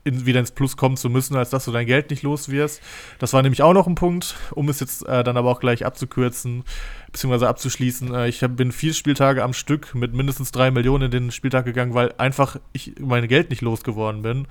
in, 0.04 0.24
wieder 0.24 0.40
ins 0.40 0.52
Plus 0.52 0.78
kommen 0.78 0.96
zu 0.96 1.10
müssen, 1.10 1.36
als 1.36 1.50
dass 1.50 1.66
du 1.66 1.72
dein 1.72 1.86
Geld 1.86 2.10
nicht 2.10 2.22
los 2.22 2.48
wirst. 2.48 2.80
Das 3.18 3.34
war 3.34 3.42
nämlich 3.42 3.62
auch 3.62 3.74
noch 3.74 3.86
ein 3.86 3.94
Punkt, 3.94 4.36
um 4.52 4.70
es 4.70 4.80
jetzt 4.80 5.06
äh, 5.06 5.22
dann 5.22 5.36
aber 5.36 5.50
auch 5.50 5.60
gleich 5.60 5.84
abzukürzen, 5.84 6.64
beziehungsweise 7.12 7.48
abzuschließen. 7.48 8.14
Äh, 8.14 8.28
ich 8.28 8.42
hab, 8.42 8.56
bin 8.56 8.72
vier 8.72 8.94
Spieltage 8.94 9.42
am 9.42 9.52
Stück 9.52 9.94
mit 9.94 10.14
mindestens 10.14 10.52
drei 10.52 10.70
Millionen 10.70 11.04
in 11.04 11.10
den 11.10 11.30
Spieltag 11.30 11.66
gegangen, 11.66 11.92
weil 11.92 12.14
einfach 12.16 12.56
ich 12.72 12.94
mein 12.98 13.28
Geld 13.28 13.50
nicht 13.50 13.60
losgeworden 13.60 14.22
bin. 14.22 14.46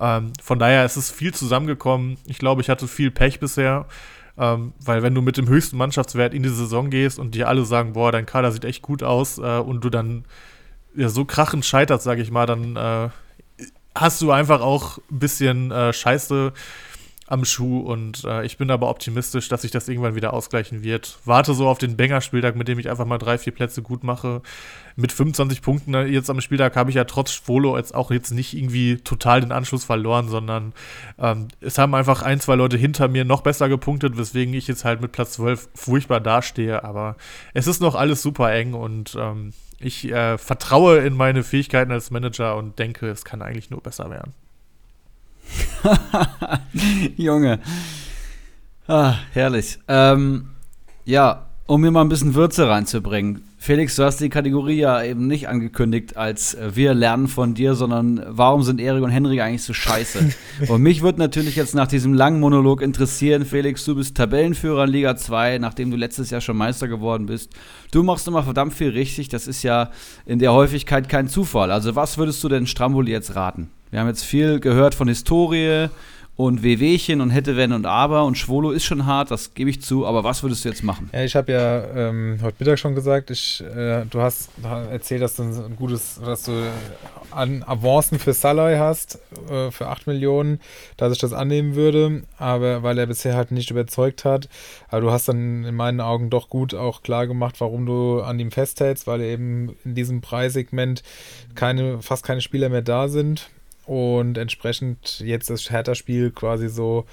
Ähm, 0.00 0.32
von 0.42 0.58
daher 0.58 0.84
ist 0.84 0.96
es 0.96 1.10
viel 1.10 1.32
zusammengekommen. 1.32 2.16
Ich 2.26 2.38
glaube, 2.38 2.62
ich 2.62 2.68
hatte 2.68 2.88
viel 2.88 3.12
Pech 3.12 3.38
bisher. 3.38 3.86
Ähm, 4.38 4.72
weil 4.84 5.02
wenn 5.02 5.14
du 5.14 5.22
mit 5.22 5.36
dem 5.36 5.48
höchsten 5.48 5.76
Mannschaftswert 5.76 6.32
in 6.32 6.42
die 6.42 6.48
Saison 6.48 6.90
gehst 6.90 7.18
und 7.18 7.34
dir 7.34 7.48
alle 7.48 7.64
sagen, 7.64 7.94
boah, 7.94 8.12
dein 8.12 8.26
Kader 8.26 8.52
sieht 8.52 8.64
echt 8.64 8.82
gut 8.82 9.02
aus 9.02 9.38
äh, 9.38 9.58
und 9.58 9.84
du 9.84 9.90
dann 9.90 10.24
ja, 10.94 11.08
so 11.08 11.24
krachend 11.24 11.64
scheiterst, 11.64 12.04
sag 12.04 12.18
ich 12.18 12.30
mal, 12.30 12.46
dann 12.46 12.76
äh, 12.76 13.08
hast 13.94 14.22
du 14.22 14.30
einfach 14.30 14.60
auch 14.60 14.98
ein 15.10 15.18
bisschen 15.18 15.70
äh, 15.70 15.92
Scheiße 15.92 16.52
am 17.28 17.44
Schuh 17.44 17.80
und 17.80 18.24
äh, 18.24 18.44
ich 18.46 18.56
bin 18.56 18.70
aber 18.70 18.88
optimistisch, 18.88 19.48
dass 19.48 19.60
sich 19.62 19.70
das 19.70 19.88
irgendwann 19.88 20.14
wieder 20.14 20.32
ausgleichen 20.32 20.82
wird. 20.82 21.18
Warte 21.26 21.52
so 21.52 21.68
auf 21.68 21.76
den 21.76 21.96
Banger-Spieltag, 21.96 22.56
mit 22.56 22.68
dem 22.68 22.78
ich 22.78 22.88
einfach 22.88 23.04
mal 23.04 23.18
drei, 23.18 23.36
vier 23.36 23.52
Plätze 23.52 23.82
gut 23.82 24.02
mache. 24.02 24.40
Mit 24.96 25.12
25 25.12 25.60
Punkten 25.60 25.92
äh, 25.92 26.06
jetzt 26.06 26.30
am 26.30 26.40
Spieltag 26.40 26.74
habe 26.74 26.88
ich 26.88 26.96
ja 26.96 27.04
trotz 27.04 27.32
Schwolo 27.32 27.76
jetzt 27.76 27.94
auch 27.94 28.10
jetzt 28.10 28.30
nicht 28.30 28.56
irgendwie 28.56 28.96
total 28.96 29.42
den 29.42 29.52
Anschluss 29.52 29.84
verloren, 29.84 30.28
sondern 30.28 30.72
ähm, 31.18 31.48
es 31.60 31.76
haben 31.76 31.94
einfach 31.94 32.22
ein, 32.22 32.40
zwei 32.40 32.54
Leute 32.54 32.78
hinter 32.78 33.08
mir 33.08 33.26
noch 33.26 33.42
besser 33.42 33.68
gepunktet, 33.68 34.16
weswegen 34.16 34.54
ich 34.54 34.66
jetzt 34.66 34.86
halt 34.86 35.02
mit 35.02 35.12
Platz 35.12 35.32
12 35.32 35.68
furchtbar 35.74 36.20
dastehe. 36.20 36.82
Aber 36.82 37.16
es 37.52 37.66
ist 37.66 37.82
noch 37.82 37.94
alles 37.94 38.22
super 38.22 38.50
eng 38.54 38.72
und 38.72 39.16
ähm, 39.20 39.52
ich 39.80 40.10
äh, 40.10 40.38
vertraue 40.38 40.98
in 40.98 41.14
meine 41.14 41.42
Fähigkeiten 41.42 41.92
als 41.92 42.10
Manager 42.10 42.56
und 42.56 42.78
denke, 42.78 43.06
es 43.08 43.26
kann 43.26 43.42
eigentlich 43.42 43.68
nur 43.68 43.82
besser 43.82 44.10
werden. 44.10 44.32
Junge. 47.16 47.60
Ah, 48.86 49.16
herrlich. 49.32 49.78
Ähm, 49.88 50.48
ja, 51.04 51.46
um 51.66 51.82
mir 51.82 51.90
mal 51.90 52.00
ein 52.00 52.08
bisschen 52.08 52.34
Würze 52.34 52.68
reinzubringen. 52.68 53.42
Felix, 53.60 53.96
du 53.96 54.04
hast 54.04 54.20
die 54.20 54.28
Kategorie 54.28 54.78
ja 54.78 55.02
eben 55.02 55.26
nicht 55.26 55.48
angekündigt 55.48 56.16
als 56.16 56.54
äh, 56.54 56.70
wir 56.74 56.94
lernen 56.94 57.26
von 57.26 57.54
dir, 57.54 57.74
sondern 57.74 58.24
warum 58.28 58.62
sind 58.62 58.80
Erik 58.80 59.02
und 59.02 59.10
Henrik 59.10 59.40
eigentlich 59.40 59.64
so 59.64 59.74
scheiße? 59.74 60.30
und 60.68 60.80
mich 60.80 61.02
würde 61.02 61.18
natürlich 61.18 61.56
jetzt 61.56 61.74
nach 61.74 61.88
diesem 61.88 62.14
langen 62.14 62.40
Monolog 62.40 62.80
interessieren, 62.80 63.44
Felix, 63.44 63.84
du 63.84 63.96
bist 63.96 64.16
Tabellenführer 64.16 64.84
in 64.84 64.90
Liga 64.90 65.16
2, 65.16 65.58
nachdem 65.58 65.90
du 65.90 65.96
letztes 65.96 66.30
Jahr 66.30 66.40
schon 66.40 66.56
Meister 66.56 66.88
geworden 66.88 67.26
bist. 67.26 67.52
Du 67.90 68.02
machst 68.02 68.28
immer 68.28 68.44
verdammt 68.44 68.74
viel 68.74 68.90
richtig, 68.90 69.28
das 69.28 69.48
ist 69.48 69.62
ja 69.64 69.90
in 70.24 70.38
der 70.38 70.52
Häufigkeit 70.52 71.08
kein 71.08 71.28
Zufall. 71.28 71.72
Also 71.72 71.96
was 71.96 72.16
würdest 72.16 72.42
du 72.44 72.48
denn 72.48 72.66
Stramboli 72.66 73.10
jetzt 73.10 73.34
raten? 73.34 73.70
Wir 73.90 74.00
haben 74.00 74.08
jetzt 74.08 74.24
viel 74.24 74.60
gehört 74.60 74.94
von 74.94 75.08
Historie 75.08 75.88
und 76.38 76.62
Wehwehchen 76.62 77.20
und 77.20 77.30
hätte, 77.30 77.56
wenn 77.56 77.72
und 77.72 77.84
aber 77.84 78.24
und 78.24 78.38
Schwolo 78.38 78.70
ist 78.70 78.84
schon 78.84 79.06
hart, 79.06 79.32
das 79.32 79.54
gebe 79.54 79.70
ich 79.70 79.82
zu, 79.82 80.06
aber 80.06 80.22
was 80.22 80.44
würdest 80.44 80.64
du 80.64 80.68
jetzt 80.68 80.84
machen? 80.84 81.10
Ja, 81.12 81.24
ich 81.24 81.34
habe 81.34 81.50
ja 81.50 81.84
ähm, 81.96 82.38
heute 82.40 82.54
Mittag 82.60 82.78
schon 82.78 82.94
gesagt, 82.94 83.32
ich, 83.32 83.60
äh, 83.60 84.04
du 84.08 84.20
hast 84.20 84.50
erzählt, 84.62 85.20
dass 85.20 85.34
du 85.34 85.42
ein 85.42 85.74
gutes, 85.74 86.20
dass 86.24 86.44
du 86.44 86.52
an 87.32 87.64
Avancen 87.66 88.20
für 88.20 88.34
Salai 88.34 88.78
hast, 88.78 89.18
äh, 89.50 89.72
für 89.72 89.88
8 89.88 90.06
Millionen, 90.06 90.60
dass 90.96 91.12
ich 91.12 91.18
das 91.18 91.32
annehmen 91.32 91.74
würde, 91.74 92.22
aber 92.36 92.84
weil 92.84 92.98
er 92.98 93.06
bisher 93.06 93.34
halt 93.34 93.50
nicht 93.50 93.72
überzeugt 93.72 94.24
hat. 94.24 94.48
Aber 94.90 95.00
du 95.00 95.10
hast 95.10 95.26
dann 95.26 95.64
in 95.64 95.74
meinen 95.74 96.00
Augen 96.00 96.30
doch 96.30 96.48
gut 96.48 96.72
auch 96.72 97.02
klar 97.02 97.26
gemacht, 97.26 97.56
warum 97.60 97.84
du 97.84 98.20
an 98.20 98.38
ihm 98.38 98.52
festhältst, 98.52 99.08
weil 99.08 99.22
eben 99.22 99.74
in 99.84 99.96
diesem 99.96 100.20
Preissegment 100.20 101.02
keine, 101.56 102.00
fast 102.00 102.24
keine 102.24 102.42
Spieler 102.42 102.68
mehr 102.68 102.82
da 102.82 103.08
sind 103.08 103.50
und 103.88 104.36
entsprechend 104.36 105.20
jetzt 105.20 105.48
das 105.48 105.70
Hertha-Spiel 105.70 106.30
quasi 106.30 106.68
so 106.68 107.06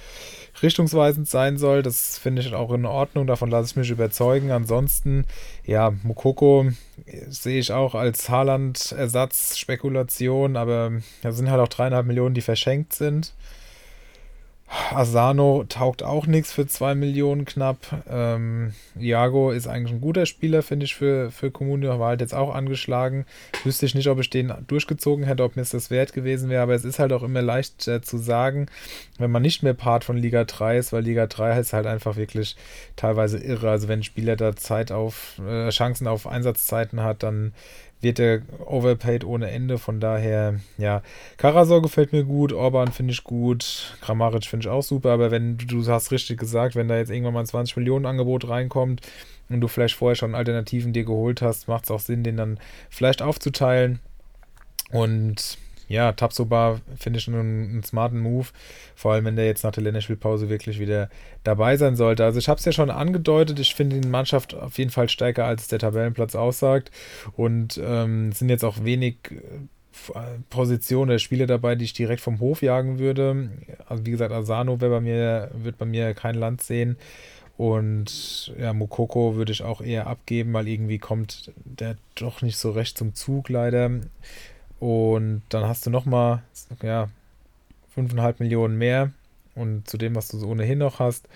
richtungsweisend 0.62 1.26
sein 1.28 1.56
soll. 1.56 1.82
Das 1.82 2.18
finde 2.18 2.42
ich 2.42 2.52
auch 2.54 2.70
in 2.72 2.84
Ordnung, 2.84 3.26
davon 3.26 3.50
lasse 3.50 3.70
ich 3.70 3.76
mich 3.76 3.90
überzeugen. 3.90 4.50
Ansonsten, 4.50 5.24
ja, 5.64 5.94
Mukoko 6.02 6.66
sehe 7.28 7.58
ich 7.58 7.72
auch 7.72 7.94
als 7.94 8.28
Haaland-Ersatz-Spekulation, 8.28 10.56
aber 10.56 10.92
da 11.22 11.32
sind 11.32 11.50
halt 11.50 11.62
auch 11.62 11.68
dreieinhalb 11.68 12.04
Millionen, 12.06 12.34
die 12.34 12.42
verschenkt 12.42 12.92
sind. 12.92 13.32
Asano 14.68 15.64
taugt 15.68 16.02
auch 16.02 16.26
nichts 16.26 16.52
für 16.52 16.66
2 16.66 16.96
Millionen 16.96 17.44
knapp. 17.44 17.78
Ähm, 18.08 18.72
Iago 18.98 19.52
ist 19.52 19.68
eigentlich 19.68 19.92
ein 19.92 20.00
guter 20.00 20.26
Spieler, 20.26 20.62
finde 20.62 20.86
ich, 20.86 20.96
für, 20.96 21.30
für 21.30 21.52
Comunio. 21.52 21.98
War 22.00 22.08
halt 22.08 22.20
jetzt 22.20 22.34
auch 22.34 22.52
angeschlagen. 22.54 23.26
Wüsste 23.62 23.86
ich 23.86 23.94
nicht, 23.94 24.08
ob 24.08 24.18
ich 24.18 24.28
den 24.28 24.52
durchgezogen 24.66 25.24
hätte, 25.24 25.44
ob 25.44 25.54
mir 25.54 25.62
es 25.62 25.70
das 25.70 25.90
wert 25.90 26.12
gewesen 26.12 26.50
wäre. 26.50 26.62
Aber 26.62 26.74
es 26.74 26.84
ist 26.84 26.98
halt 26.98 27.12
auch 27.12 27.22
immer 27.22 27.42
leicht 27.42 27.86
äh, 27.86 28.00
zu 28.00 28.18
sagen, 28.18 28.66
wenn 29.18 29.30
man 29.30 29.42
nicht 29.42 29.62
mehr 29.62 29.74
Part 29.74 30.02
von 30.02 30.16
Liga 30.16 30.44
3 30.44 30.78
ist, 30.78 30.92
weil 30.92 31.04
Liga 31.04 31.26
3 31.26 31.60
ist 31.60 31.72
halt 31.72 31.86
einfach 31.86 32.16
wirklich 32.16 32.56
teilweise 32.96 33.38
irre. 33.38 33.70
Also 33.70 33.86
wenn 33.86 34.00
ein 34.00 34.04
Spieler 34.04 34.34
da 34.34 34.56
Zeit 34.56 34.90
auf, 34.90 35.40
äh, 35.46 35.68
Chancen 35.70 36.08
auf 36.08 36.26
Einsatzzeiten 36.26 37.02
hat, 37.02 37.22
dann 37.22 37.52
wird 38.00 38.18
er 38.18 38.42
overpaid 38.64 39.24
ohne 39.24 39.50
Ende. 39.50 39.78
Von 39.78 40.00
daher, 40.00 40.60
ja, 40.78 41.02
Karasor 41.36 41.82
gefällt 41.82 42.12
mir 42.12 42.24
gut, 42.24 42.52
Orban 42.52 42.92
finde 42.92 43.12
ich 43.12 43.24
gut, 43.24 43.96
Kramaric 44.00 44.44
finde 44.44 44.66
ich 44.66 44.70
auch 44.70 44.82
super, 44.82 45.10
aber 45.10 45.30
wenn 45.30 45.58
du 45.58 45.84
hast 45.86 46.12
richtig 46.12 46.38
gesagt, 46.38 46.76
wenn 46.76 46.88
da 46.88 46.96
jetzt 46.96 47.10
irgendwann 47.10 47.34
mal 47.34 47.40
ein 47.40 47.46
20 47.46 47.76
Millionen 47.76 48.06
Angebot 48.06 48.48
reinkommt 48.48 49.00
und 49.48 49.60
du 49.60 49.68
vielleicht 49.68 49.94
vorher 49.94 50.16
schon 50.16 50.34
Alternativen 50.34 50.92
dir 50.92 51.04
geholt 51.04 51.42
hast, 51.42 51.68
macht 51.68 51.84
es 51.84 51.90
auch 51.90 52.00
Sinn, 52.00 52.22
den 52.22 52.36
dann 52.36 52.58
vielleicht 52.90 53.22
aufzuteilen. 53.22 54.00
Und 54.90 55.58
ja, 55.88 56.12
Tapsoba 56.12 56.80
finde 56.98 57.18
ich 57.18 57.28
einen, 57.28 57.70
einen 57.70 57.82
smarten 57.82 58.20
Move, 58.20 58.48
vor 58.94 59.12
allem 59.12 59.24
wenn 59.24 59.36
der 59.36 59.46
jetzt 59.46 59.62
nach 59.62 59.72
der 59.72 59.84
Länderspielpause 59.84 60.48
wirklich 60.48 60.80
wieder 60.80 61.08
dabei 61.44 61.76
sein 61.76 61.96
sollte. 61.96 62.24
Also 62.24 62.38
ich 62.38 62.48
habe 62.48 62.58
es 62.58 62.64
ja 62.64 62.72
schon 62.72 62.90
angedeutet, 62.90 63.58
ich 63.60 63.74
finde 63.74 64.00
die 64.00 64.08
Mannschaft 64.08 64.54
auf 64.54 64.78
jeden 64.78 64.90
Fall 64.90 65.08
stärker, 65.08 65.44
als 65.44 65.68
der 65.68 65.78
Tabellenplatz 65.78 66.34
aussagt 66.34 66.90
und 67.36 67.80
ähm, 67.82 68.32
sind 68.32 68.48
jetzt 68.48 68.64
auch 68.64 68.84
wenig 68.84 69.16
äh, 69.30 70.20
Positionen 70.50 71.10
der 71.10 71.18
Spieler 71.18 71.46
dabei, 71.46 71.74
die 71.74 71.84
ich 71.84 71.92
direkt 71.92 72.20
vom 72.20 72.40
Hof 72.40 72.62
jagen 72.62 72.98
würde. 72.98 73.50
Also 73.88 74.04
wie 74.04 74.10
gesagt, 74.10 74.32
Asano 74.32 74.76
bei 74.76 75.00
mir, 75.00 75.50
wird 75.54 75.78
bei 75.78 75.86
mir 75.86 76.14
kein 76.14 76.34
Land 76.34 76.62
sehen. 76.62 76.96
Und 77.56 78.52
ja, 78.60 78.74
Mokoko 78.74 79.36
würde 79.36 79.52
ich 79.52 79.62
auch 79.62 79.80
eher 79.80 80.06
abgeben, 80.06 80.52
weil 80.52 80.68
irgendwie 80.68 80.98
kommt 80.98 81.52
der 81.64 81.96
doch 82.14 82.42
nicht 82.42 82.58
so 82.58 82.70
recht 82.70 82.98
zum 82.98 83.14
Zug 83.14 83.48
leider. 83.48 83.90
Und 84.80 85.42
dann 85.48 85.64
hast 85.64 85.86
du 85.86 85.90
nochmal, 85.90 86.42
ja, 86.82 87.08
5,5 87.96 88.34
Millionen 88.38 88.76
mehr 88.76 89.10
und 89.54 89.88
zu 89.88 89.96
dem, 89.96 90.14
was 90.14 90.28
du 90.28 90.38
so 90.38 90.48
ohnehin 90.48 90.78
noch 90.78 90.98
hast. 90.98 91.28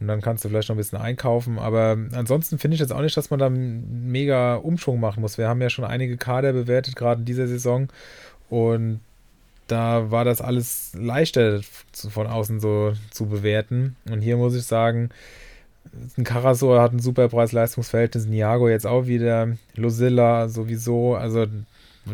Und 0.00 0.06
dann 0.06 0.20
kannst 0.20 0.44
du 0.44 0.48
vielleicht 0.48 0.68
noch 0.68 0.76
ein 0.76 0.78
bisschen 0.78 0.98
einkaufen. 0.98 1.58
Aber 1.58 1.96
ansonsten 2.12 2.58
finde 2.58 2.74
ich 2.74 2.80
jetzt 2.80 2.92
auch 2.92 3.00
nicht, 3.00 3.16
dass 3.16 3.30
man 3.30 3.40
da 3.40 3.50
mega 3.50 4.56
Umschwung 4.56 5.00
machen 5.00 5.20
muss. 5.20 5.38
Wir 5.38 5.48
haben 5.48 5.60
ja 5.60 5.70
schon 5.70 5.84
einige 5.84 6.16
Kader 6.16 6.52
bewertet, 6.52 6.94
gerade 6.96 7.20
in 7.20 7.24
dieser 7.24 7.48
Saison. 7.48 7.88
Und 8.48 9.00
da 9.66 10.10
war 10.10 10.24
das 10.24 10.40
alles 10.40 10.92
leichter 10.94 11.60
von 11.92 12.26
außen 12.26 12.60
so 12.60 12.92
zu 13.10 13.26
bewerten. 13.26 13.96
Und 14.10 14.20
hier 14.20 14.36
muss 14.36 14.54
ich 14.54 14.64
sagen, 14.64 15.10
ein 16.16 16.24
Karasor 16.24 16.80
hat 16.80 16.92
ein 16.92 17.00
super 17.00 17.28
Preis-Leistungsverhältnis, 17.28 18.26
Niago 18.26 18.68
jetzt 18.68 18.86
auch 18.86 19.06
wieder, 19.06 19.56
Losilla 19.74 20.48
sowieso. 20.48 21.16
Also 21.16 21.46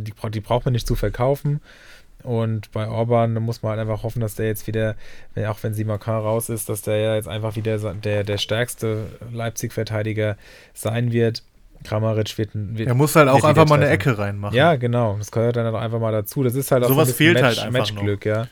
die, 0.00 0.12
die 0.30 0.40
braucht 0.40 0.64
man 0.64 0.72
nicht 0.72 0.86
zu 0.86 0.94
verkaufen. 0.94 1.60
Und 2.22 2.72
bei 2.72 2.88
Orban 2.88 3.34
muss 3.34 3.62
man 3.62 3.70
halt 3.70 3.80
einfach 3.80 4.02
hoffen, 4.02 4.20
dass 4.20 4.34
der 4.34 4.46
jetzt 4.46 4.66
wieder, 4.66 4.96
auch 5.46 5.62
wenn 5.62 5.74
Simakar 5.74 6.22
raus 6.22 6.48
ist, 6.48 6.70
dass 6.70 6.80
der 6.80 6.96
ja 6.96 7.14
jetzt 7.16 7.28
einfach 7.28 7.54
wieder 7.54 7.76
der, 7.94 8.24
der 8.24 8.38
stärkste 8.38 9.06
Leipzig-Verteidiger 9.30 10.36
sein 10.72 11.12
wird. 11.12 11.42
Kramaric 11.84 12.38
wird, 12.38 12.50
wird 12.54 12.88
Er 12.88 12.94
muss 12.94 13.14
halt 13.14 13.28
auch 13.28 13.44
einfach 13.44 13.68
mal 13.68 13.74
eine 13.74 13.90
Ecke 13.90 14.16
reinmachen. 14.16 14.56
Ja, 14.56 14.76
genau. 14.76 15.16
Das 15.18 15.30
gehört 15.30 15.56
dann 15.56 15.66
auch 15.66 15.78
einfach 15.78 16.00
mal 16.00 16.12
dazu. 16.12 16.42
Das 16.42 16.54
ist 16.54 16.70
halt 16.70 16.82
auch 16.82 16.88
Sowas 16.88 17.08
so 17.08 17.14
fehlt 17.14 17.38
Match, 17.40 17.60
halt 17.60 17.72
Matchglück, 17.72 18.24
ja. 18.24 18.48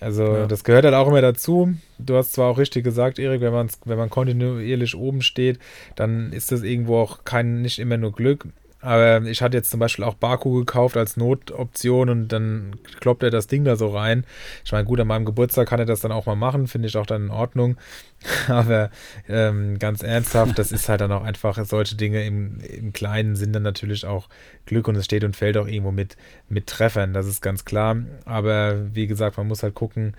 Also 0.00 0.24
ja. 0.24 0.46
das 0.46 0.64
gehört 0.64 0.84
halt 0.84 0.94
auch 0.94 1.08
immer 1.08 1.20
dazu. 1.20 1.74
Du 1.98 2.16
hast 2.16 2.32
zwar 2.32 2.50
auch 2.50 2.56
richtig 2.56 2.84
gesagt, 2.84 3.18
Erik, 3.18 3.42
wenn 3.42 3.52
man, 3.52 3.68
wenn 3.84 3.98
man 3.98 4.08
kontinuierlich 4.08 4.96
oben 4.96 5.20
steht, 5.20 5.58
dann 5.96 6.32
ist 6.32 6.52
das 6.52 6.62
irgendwo 6.62 6.98
auch 6.98 7.24
kein, 7.24 7.60
nicht 7.60 7.78
immer 7.78 7.98
nur 7.98 8.12
Glück. 8.12 8.46
Aber 8.80 9.22
ich 9.22 9.42
hatte 9.42 9.56
jetzt 9.56 9.70
zum 9.70 9.80
Beispiel 9.80 10.04
auch 10.04 10.14
Baku 10.14 10.60
gekauft 10.60 10.96
als 10.96 11.16
Notoption 11.16 12.08
und 12.08 12.28
dann 12.28 12.76
kloppt 13.00 13.24
er 13.24 13.30
das 13.30 13.48
Ding 13.48 13.64
da 13.64 13.74
so 13.74 13.88
rein. 13.88 14.24
Ich 14.64 14.70
meine, 14.70 14.84
gut, 14.84 15.00
an 15.00 15.08
meinem 15.08 15.24
Geburtstag 15.24 15.68
kann 15.68 15.80
er 15.80 15.86
das 15.86 16.00
dann 16.00 16.12
auch 16.12 16.26
mal 16.26 16.36
machen, 16.36 16.68
finde 16.68 16.86
ich 16.86 16.96
auch 16.96 17.06
dann 17.06 17.24
in 17.24 17.30
Ordnung. 17.30 17.76
Aber 18.48 18.90
ähm, 19.28 19.78
ganz 19.78 20.02
ernsthaft, 20.02 20.58
das 20.58 20.70
ist 20.70 20.88
halt 20.88 21.00
dann 21.00 21.12
auch 21.12 21.24
einfach, 21.24 21.58
solche 21.64 21.96
Dinge 21.96 22.24
im, 22.24 22.60
im 22.60 22.92
Kleinen 22.92 23.34
sind 23.34 23.52
dann 23.52 23.62
natürlich 23.64 24.06
auch 24.06 24.28
Glück 24.66 24.86
und 24.86 24.96
es 24.96 25.06
steht 25.06 25.24
und 25.24 25.36
fällt 25.36 25.56
auch 25.56 25.66
irgendwo 25.66 25.90
mit, 25.92 26.16
mit 26.48 26.68
Treffern, 26.68 27.12
das 27.12 27.26
ist 27.26 27.42
ganz 27.42 27.64
klar. 27.64 27.96
Aber 28.26 28.94
wie 28.94 29.08
gesagt, 29.08 29.38
man 29.38 29.48
muss 29.48 29.62
halt 29.64 29.74
gucken, 29.74 30.14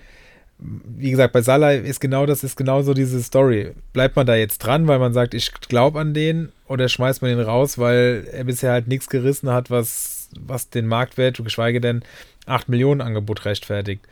wie 0.60 1.12
gesagt, 1.12 1.34
bei 1.34 1.42
Salah 1.42 1.72
ist 1.72 2.02
genau 2.02 2.26
das, 2.26 2.44
ist 2.44 2.58
genau 2.58 2.82
so 2.82 2.94
diese 2.94 3.24
Story. 3.24 3.72
Bleibt 3.94 4.16
man 4.16 4.26
da 4.26 4.36
jetzt 4.36 4.60
dran, 4.60 4.88
weil 4.88 5.00
man 5.00 5.14
sagt, 5.14 5.34
ich 5.34 5.54
glaube 5.54 6.00
an 6.00 6.14
den, 6.14 6.52
oder 6.68 6.90
schmeißt 6.90 7.22
man 7.22 7.32
ihn 7.32 7.40
raus, 7.40 7.78
weil 7.78 8.28
er 8.32 8.44
bisher 8.44 8.74
halt 8.74 8.88
nichts 8.88 9.08
gerissen 9.08 9.50
hat, 9.50 9.72
was, 9.72 10.30
was 10.38 10.70
den 10.70 10.86
Marktwert, 10.86 11.42
geschweige 11.44 11.80
denn 11.80 12.04
8 12.46 12.68
Millionen 12.68 13.00
Angebot 13.00 13.46
rechtfertigt. 13.46 14.06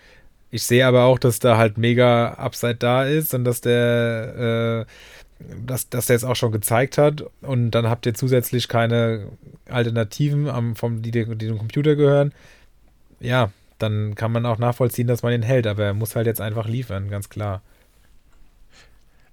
Ich 0.50 0.64
sehe 0.64 0.88
aber 0.88 1.04
auch, 1.04 1.20
dass 1.20 1.40
da 1.40 1.58
halt 1.58 1.78
mega 1.78 2.36
Upside 2.36 2.76
da 2.76 3.04
ist 3.04 3.34
und 3.34 3.44
dass 3.44 3.60
der, 3.60 4.86
äh, 4.88 5.46
dass, 5.66 5.90
dass 5.90 6.06
der 6.06 6.16
es 6.16 6.24
auch 6.24 6.38
schon 6.38 6.54
gezeigt 6.54 6.98
hat. 6.98 7.26
Und 7.42 7.72
dann 7.72 7.90
habt 7.90 8.06
ihr 8.06 8.14
zusätzlich 8.14 8.70
keine 8.70 9.28
Alternativen, 9.70 10.48
am, 10.48 10.78
vom, 10.78 11.02
die, 11.02 11.12
die 11.12 11.26
dem 11.26 11.58
Computer 11.58 11.96
gehören. 11.96 12.34
Ja, 13.20 13.52
dann 13.78 14.16
kann 14.16 14.32
man 14.32 14.46
auch 14.46 14.58
nachvollziehen, 14.58 15.08
dass 15.08 15.24
man 15.24 15.34
ihn 15.34 15.44
hält, 15.44 15.68
aber 15.68 15.86
er 15.86 15.94
muss 15.94 16.16
halt 16.16 16.28
jetzt 16.28 16.42
einfach 16.42 16.68
liefern, 16.68 17.10
ganz 17.10 17.30
klar. 17.30 17.62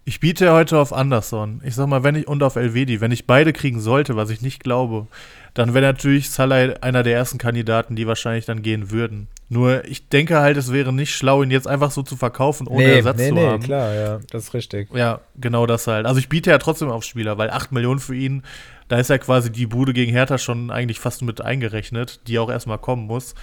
Ich 0.07 0.21
biete 0.21 0.53
heute 0.53 0.79
auf 0.79 0.93
Anderson. 0.93 1.63
Ich 1.65 1.75
sag 1.75 1.87
mal, 1.87 2.05
wenn 2.05 2.15
ich 2.15 2.29
und 2.29 2.43
auf 2.43 2.57
Elvedi, 2.57 3.01
wenn 3.01 3.11
ich 3.11 3.27
beide 3.27 3.55
kriegen 3.55 3.81
sollte, 3.81 4.17
was 4.17 4.29
ich 4.29 4.43
nicht 4.43 4.63
glaube, 4.63 5.07
dann 5.55 5.73
wäre 5.73 5.87
natürlich 5.87 6.29
Salah 6.29 6.75
einer 6.83 7.03
der 7.03 7.15
ersten 7.15 7.39
Kandidaten, 7.39 7.97
die 7.97 8.07
wahrscheinlich 8.07 8.45
dann 8.45 8.61
gehen 8.61 8.91
würden. 8.91 9.29
Nur 9.49 9.85
ich 9.87 10.11
denke 10.11 10.41
halt, 10.41 10.59
es 10.59 10.73
wäre 10.73 10.93
nicht 10.93 11.15
schlau, 11.15 11.43
ihn 11.43 11.51
jetzt 11.51 11.67
einfach 11.67 11.91
so 11.91 12.03
zu 12.03 12.17
verkaufen, 12.17 12.67
ohne 12.67 12.85
nee, 12.85 12.97
Ersatz 12.97 13.17
nee, 13.17 13.29
zu 13.29 13.35
nee, 13.35 13.47
haben. 13.47 13.63
klar, 13.63 13.95
ja, 13.95 14.21
das 14.31 14.45
ist 14.45 14.55
richtig. 14.55 14.89
Ja, 14.95 15.21
genau 15.37 15.65
das 15.65 15.87
halt. 15.87 16.05
Also 16.05 16.19
ich 16.19 16.29
biete 16.29 16.51
ja 16.51 16.59
trotzdem 16.59 16.91
auf 16.91 17.05
Spieler, 17.05 17.39
weil 17.39 17.49
8 17.49 17.73
Millionen 17.73 18.01
für 18.01 18.15
ihn, 18.15 18.43
da 18.89 18.99
ist 18.99 19.09
ja 19.09 19.17
quasi 19.17 19.51
die 19.51 19.67
Bude 19.67 19.95
gegen 19.95 20.13
Hertha 20.13 20.37
schon 20.37 20.71
eigentlich 20.71 21.01
fast 21.01 21.23
mit 21.23 21.41
eingerechnet, 21.41 22.21
die 22.27 22.39
auch 22.39 22.51
erstmal 22.51 22.79
kommen 22.79 23.07
muss. 23.07 23.35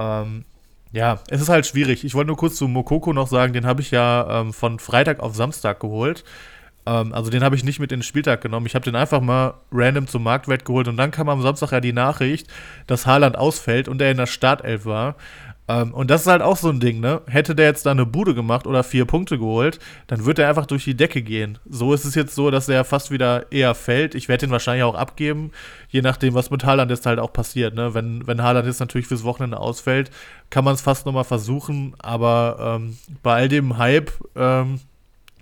Ähm, 0.00 0.44
ja, 0.92 1.20
es 1.28 1.40
ist 1.40 1.48
halt 1.48 1.66
schwierig. 1.66 2.04
Ich 2.04 2.14
wollte 2.14 2.28
nur 2.28 2.36
kurz 2.36 2.56
zu 2.56 2.66
Mokoko 2.66 3.12
noch 3.12 3.28
sagen, 3.28 3.52
den 3.52 3.66
habe 3.66 3.80
ich 3.80 3.90
ja 3.92 4.40
ähm, 4.40 4.52
von 4.52 4.78
Freitag 4.80 5.20
auf 5.20 5.36
Samstag 5.36 5.78
geholt. 5.78 6.24
Ähm, 6.86 7.12
also 7.12 7.30
den 7.30 7.44
habe 7.44 7.54
ich 7.54 7.62
nicht 7.64 7.78
mit 7.78 7.92
in 7.92 8.00
den 8.00 8.04
Spieltag 8.04 8.40
genommen. 8.40 8.66
Ich 8.66 8.74
habe 8.74 8.84
den 8.84 8.96
einfach 8.96 9.20
mal 9.20 9.54
random 9.70 10.08
zum 10.08 10.24
Marktwert 10.24 10.64
geholt 10.64 10.88
und 10.88 10.96
dann 10.96 11.10
kam 11.10 11.28
am 11.28 11.42
Samstag 11.42 11.72
ja 11.72 11.80
die 11.80 11.92
Nachricht, 11.92 12.48
dass 12.86 13.06
Haaland 13.06 13.36
ausfällt 13.38 13.88
und 13.88 14.00
er 14.02 14.10
in 14.10 14.16
der 14.16 14.26
Startelf 14.26 14.84
war. 14.86 15.16
Ähm, 15.70 15.94
und 15.94 16.10
das 16.10 16.22
ist 16.22 16.26
halt 16.26 16.42
auch 16.42 16.56
so 16.56 16.68
ein 16.68 16.80
Ding, 16.80 16.98
ne? 16.98 17.22
Hätte 17.26 17.54
der 17.54 17.66
jetzt 17.66 17.86
da 17.86 17.92
eine 17.92 18.04
Bude 18.04 18.34
gemacht 18.34 18.66
oder 18.66 18.82
vier 18.82 19.04
Punkte 19.04 19.38
geholt, 19.38 19.78
dann 20.08 20.24
wird 20.24 20.40
er 20.40 20.48
einfach 20.48 20.66
durch 20.66 20.84
die 20.84 20.96
Decke 20.96 21.22
gehen. 21.22 21.58
So 21.68 21.94
ist 21.94 22.04
es 22.04 22.16
jetzt 22.16 22.34
so, 22.34 22.50
dass 22.50 22.68
er 22.68 22.84
fast 22.84 23.12
wieder 23.12 23.52
eher 23.52 23.76
fällt. 23.76 24.16
Ich 24.16 24.28
werde 24.28 24.46
ihn 24.46 24.52
wahrscheinlich 24.52 24.82
auch 24.82 24.96
abgeben, 24.96 25.52
je 25.88 26.02
nachdem, 26.02 26.34
was 26.34 26.50
mit 26.50 26.64
Haaland 26.64 26.90
jetzt 26.90 27.06
halt 27.06 27.20
auch 27.20 27.32
passiert, 27.32 27.74
ne? 27.74 27.94
Wenn, 27.94 28.26
wenn 28.26 28.42
Haaland 28.42 28.66
jetzt 28.66 28.80
natürlich 28.80 29.06
fürs 29.06 29.22
Wochenende 29.22 29.60
ausfällt, 29.60 30.10
kann 30.50 30.64
man 30.64 30.74
es 30.74 30.80
fast 30.80 31.06
nochmal 31.06 31.24
versuchen, 31.24 31.94
aber 31.98 32.78
ähm, 32.80 32.98
bei 33.22 33.34
all 33.34 33.48
dem 33.48 33.78
Hype, 33.78 34.10
ähm, 34.34 34.80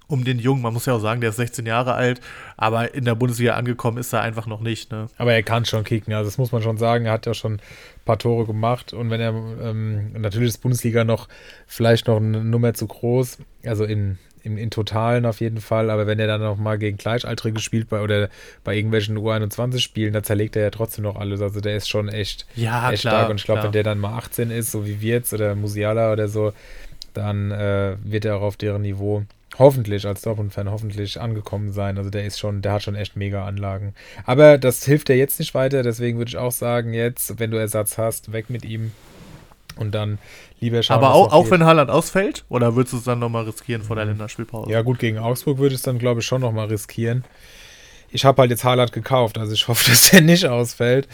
um 0.09 0.24
den 0.24 0.39
Jungen, 0.39 0.62
man 0.62 0.72
muss 0.72 0.86
ja 0.86 0.94
auch 0.94 1.01
sagen, 1.01 1.20
der 1.20 1.30
ist 1.30 1.36
16 1.36 1.66
Jahre 1.66 1.94
alt, 1.94 2.20
aber 2.56 2.94
in 2.94 3.05
der 3.05 3.14
Bundesliga 3.14 3.55
angekommen 3.55 3.98
ist 3.98 4.12
er 4.12 4.22
einfach 4.22 4.47
noch 4.47 4.60
nicht. 4.60 4.90
Ne? 4.90 5.06
Aber 5.18 5.35
er 5.35 5.43
kann 5.43 5.66
schon 5.66 5.85
kicken, 5.85 6.14
also 6.14 6.28
das 6.28 6.39
muss 6.39 6.51
man 6.51 6.62
schon 6.62 6.78
sagen. 6.78 7.05
Er 7.05 7.12
hat 7.12 7.26
ja 7.26 7.35
schon 7.35 7.55
ein 7.55 7.60
paar 8.06 8.18
Tore 8.18 8.47
gemacht 8.47 8.94
und 8.94 9.10
wenn 9.10 9.20
er, 9.20 9.30
ähm, 9.30 10.12
natürlich 10.18 10.48
ist 10.48 10.59
Bundesliga 10.59 11.05
noch 11.05 11.28
vielleicht 11.66 12.06
noch 12.09 12.16
eine 12.16 12.43
Nummer 12.43 12.72
zu 12.72 12.86
groß, 12.86 13.39
also 13.66 13.85
in, 13.85 14.16
in, 14.43 14.56
in 14.56 14.70
Totalen 14.70 15.26
auf 15.26 15.40
jeden 15.40 15.60
Fall, 15.60 15.90
aber 15.90 16.06
wenn 16.06 16.18
er 16.18 16.26
dann 16.26 16.40
noch 16.40 16.56
mal 16.56 16.78
gegen 16.78 16.97
Gleichaltrige 16.97 17.60
spielt 17.60 17.90
bei, 17.90 18.01
oder 18.01 18.30
bei 18.64 18.74
irgendwelchen 18.74 19.18
U21-Spielen, 19.18 20.14
da 20.14 20.22
zerlegt 20.22 20.56
er 20.56 20.62
ja 20.62 20.70
trotzdem 20.70 21.05
noch 21.05 21.16
alles. 21.16 21.43
Also 21.43 21.60
der 21.60 21.76
ist 21.76 21.89
schon 21.89 22.09
echt, 22.09 22.47
Ja, 22.56 22.90
echt 22.90 23.02
klar, 23.02 23.14
stark 23.14 23.30
und 23.30 23.36
ich 23.36 23.44
glaube, 23.44 23.64
wenn 23.64 23.72
der 23.72 23.82
dann 23.82 23.98
mal 23.98 24.16
18 24.16 24.51
ist, 24.51 24.70
so 24.70 24.86
wie 24.86 25.02
wir 25.02 25.16
jetzt 25.16 25.35
oder 25.35 25.55
Musiala 25.55 26.12
oder 26.12 26.28
so, 26.28 26.55
dann 27.12 27.51
äh, 27.51 27.97
wird 28.05 28.24
er 28.24 28.36
auch 28.36 28.43
auf 28.43 28.56
deren 28.56 28.82
Niveau 28.82 29.24
hoffentlich 29.59 30.06
als 30.06 30.22
Dortmund-Fan 30.22 30.70
hoffentlich 30.70 31.20
angekommen 31.20 31.72
sein. 31.72 31.98
Also 31.98 32.10
der 32.10 32.24
ist 32.24 32.39
schon, 32.39 32.62
der 32.62 32.72
hat 32.72 32.82
schon 32.82 32.94
echt 32.94 33.16
mega 33.16 33.44
Anlagen. 33.44 33.94
Aber 34.24 34.59
das 34.59 34.85
hilft 34.85 35.09
dir 35.09 35.16
jetzt 35.16 35.39
nicht 35.39 35.55
weiter, 35.55 35.82
deswegen 35.82 36.18
würde 36.18 36.28
ich 36.28 36.36
auch 36.36 36.52
sagen, 36.52 36.93
jetzt, 36.93 37.39
wenn 37.39 37.51
du 37.51 37.59
Ersatz 37.59 37.98
hast, 37.98 38.32
weg 38.32 38.51
mit 38.51 38.64
ihm 38.64 38.93
und 39.76 39.94
dann 39.94 40.18
lieber 40.60 40.82
schauen. 40.82 40.98
Aber 40.98 41.14
auch, 41.14 41.32
auch 41.32 41.51
wenn 41.51 41.64
Haaland 41.64 41.90
ausfällt, 41.90 42.44
oder 42.48 42.76
würdest 42.76 42.93
du 42.93 42.98
es 42.98 43.05
dann 43.05 43.18
nochmal 43.18 43.44
riskieren 43.44 43.82
vor 43.82 43.97
der 43.97 44.05
Länderspielpause? 44.05 44.70
Ja, 44.70 44.82
gut, 44.82 44.98
gegen 44.98 45.18
Augsburg 45.18 45.59
würde 45.59 45.74
ich 45.74 45.80
es 45.80 45.82
dann, 45.82 45.98
glaube 45.98 46.20
ich, 46.20 46.26
schon 46.26 46.40
nochmal 46.40 46.68
riskieren. 46.68 47.24
Ich 48.10 48.24
habe 48.24 48.40
halt 48.40 48.51
jetzt 48.51 48.64
Haaland 48.64 48.93
gekauft, 48.93 49.36
also 49.39 49.52
ich 49.52 49.68
hoffe, 49.68 49.90
dass 49.90 50.12
er 50.12 50.20
nicht 50.20 50.47
ausfällt. 50.47 51.09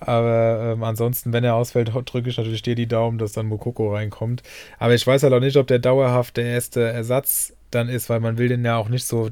Aber 0.00 0.72
ähm, 0.72 0.82
ansonsten, 0.82 1.32
wenn 1.32 1.44
er 1.44 1.54
ausfällt, 1.54 1.92
drücke 1.94 2.28
ich 2.28 2.36
natürlich 2.36 2.62
dir 2.62 2.74
die 2.74 2.88
Daumen, 2.88 3.18
dass 3.18 3.32
dann 3.32 3.46
Mokoko 3.46 3.94
reinkommt. 3.94 4.42
Aber 4.78 4.94
ich 4.94 5.06
weiß 5.06 5.22
halt 5.22 5.32
auch 5.32 5.40
nicht, 5.40 5.56
ob 5.56 5.66
der 5.66 5.78
dauerhaft 5.78 6.36
der 6.36 6.46
erste 6.46 6.82
Ersatz 6.82 7.52
dann 7.70 7.88
ist, 7.88 8.08
weil 8.10 8.20
man 8.20 8.38
will 8.38 8.48
den 8.48 8.64
ja 8.64 8.76
auch 8.76 8.88
nicht 8.88 9.06
so, 9.06 9.30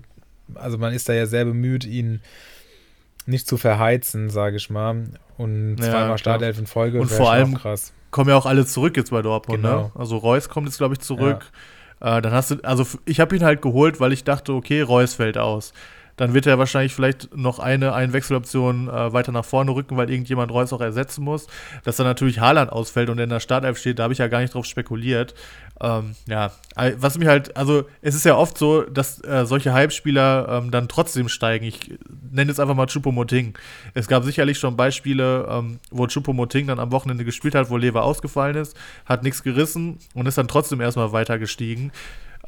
also 0.55 0.79
man 0.79 0.93
ist 0.93 1.09
da 1.09 1.13
ja 1.13 1.27
sehr 1.27 1.45
bemüht, 1.45 1.85
ihn 1.85 2.21
nicht 3.27 3.47
zu 3.47 3.57
verheizen, 3.59 4.31
sage 4.31 4.57
ich 4.57 4.71
mal. 4.71 5.05
Und 5.37 5.77
Ja, 5.79 5.91
zweimal. 5.91 6.19
Startelf 6.19 6.59
in 6.59 6.67
Folge 6.67 7.01
Und 7.01 7.11
vor 7.11 7.31
allem 7.31 7.55
krass. 7.55 7.93
Kommen 8.11 8.31
ja 8.31 8.37
auch 8.37 8.47
alle 8.47 8.65
zurück 8.65 8.97
jetzt 8.97 9.11
bei 9.11 9.21
Dortmund, 9.23 9.63
Genau. 9.63 9.83
ne? 9.83 9.93
Also 9.95 10.17
Reus 10.17 10.49
kommt 10.49 10.67
jetzt, 10.67 10.79
glaube 10.79 10.95
ich, 10.95 11.01
zurück. 11.01 11.45
Äh, 12.01 12.23
dann 12.23 12.33
hast 12.33 12.51
du, 12.53 12.57
also 12.63 12.87
ich 13.05 13.21
habe 13.21 13.37
ihn 13.37 13.45
halt 13.45 13.61
geholt, 13.61 14.01
weil 14.01 14.13
ich 14.13 14.25
dachte, 14.25 14.53
okay, 14.55 14.81
Reus 14.81 15.15
fällt 15.15 15.37
aus. 15.37 15.73
Dann 16.17 16.35
wird 16.35 16.47
er 16.47 16.59
wahrscheinlich 16.59 16.95
vielleicht 16.95 17.37
noch 17.37 17.61
eine 17.61 17.93
Einwechseloption 17.95 18.89
äh, 18.89 19.13
weiter 19.13 19.31
nach 19.31 19.45
vorne 19.45 19.71
rücken, 19.73 19.97
weil 19.97 20.11
irgendjemand 20.11 20.51
Reus 20.51 20.73
auch 20.73 20.81
ersetzen 20.81 21.23
muss. 21.23 21.47
Dass 21.85 21.97
dann 21.97 22.07
natürlich 22.07 22.41
Haaland 22.41 22.73
ausfällt 22.73 23.09
und 23.09 23.19
in 23.21 23.29
der 23.31 23.39
Startelf 23.39 23.79
steht, 23.79 23.99
da 24.01 24.05
habe 24.05 24.13
ich 24.15 24.19
ja 24.19 24.27
gar 24.27 24.41
nicht 24.41 24.55
drauf 24.55 24.65
spekuliert. 24.65 25.35
Ähm, 25.81 26.15
ja, 26.27 26.51
was 26.97 27.19
mich 27.19 27.29
halt, 27.29 27.57
also 27.57 27.85
es 28.03 28.15
ist 28.15 28.25
ja 28.25 28.37
oft 28.37 28.59
so, 28.59 28.83
dass 28.83 29.23
äh, 29.25 29.47
solche 29.47 29.73
Hype-Spieler 29.73 30.49
ähm, 30.51 30.71
dann 30.71 30.89
trotzdem 30.89 31.29
steigen. 31.29 31.65
Ich 31.65 31.99
nenne 32.31 32.51
jetzt 32.51 32.59
einfach 32.59 32.75
mal 32.75 32.87
Choupo-Moting. 32.87 33.57
Es 33.95 34.09
gab 34.09 34.25
sicherlich 34.25 34.59
schon 34.59 34.77
Beispiele, 34.77 35.47
ähm, 35.51 35.79
wo 35.91 36.07
Choupo-Moting 36.07 36.67
dann 36.67 36.81
am 36.81 36.91
Wochenende 36.91 37.25
gespielt 37.25 37.55
hat, 37.55 37.71
wo 37.71 37.77
Lever 37.77 38.03
ausgefallen 38.03 38.57
ist, 38.57 38.77
hat 39.05 39.23
nichts 39.23 39.43
gerissen 39.43 39.99
und 40.15 40.27
ist 40.27 40.39
dann 40.39 40.49
trotzdem 40.49 40.81
erstmal 40.81 41.13
weiter 41.13 41.39
gestiegen. 41.39 41.93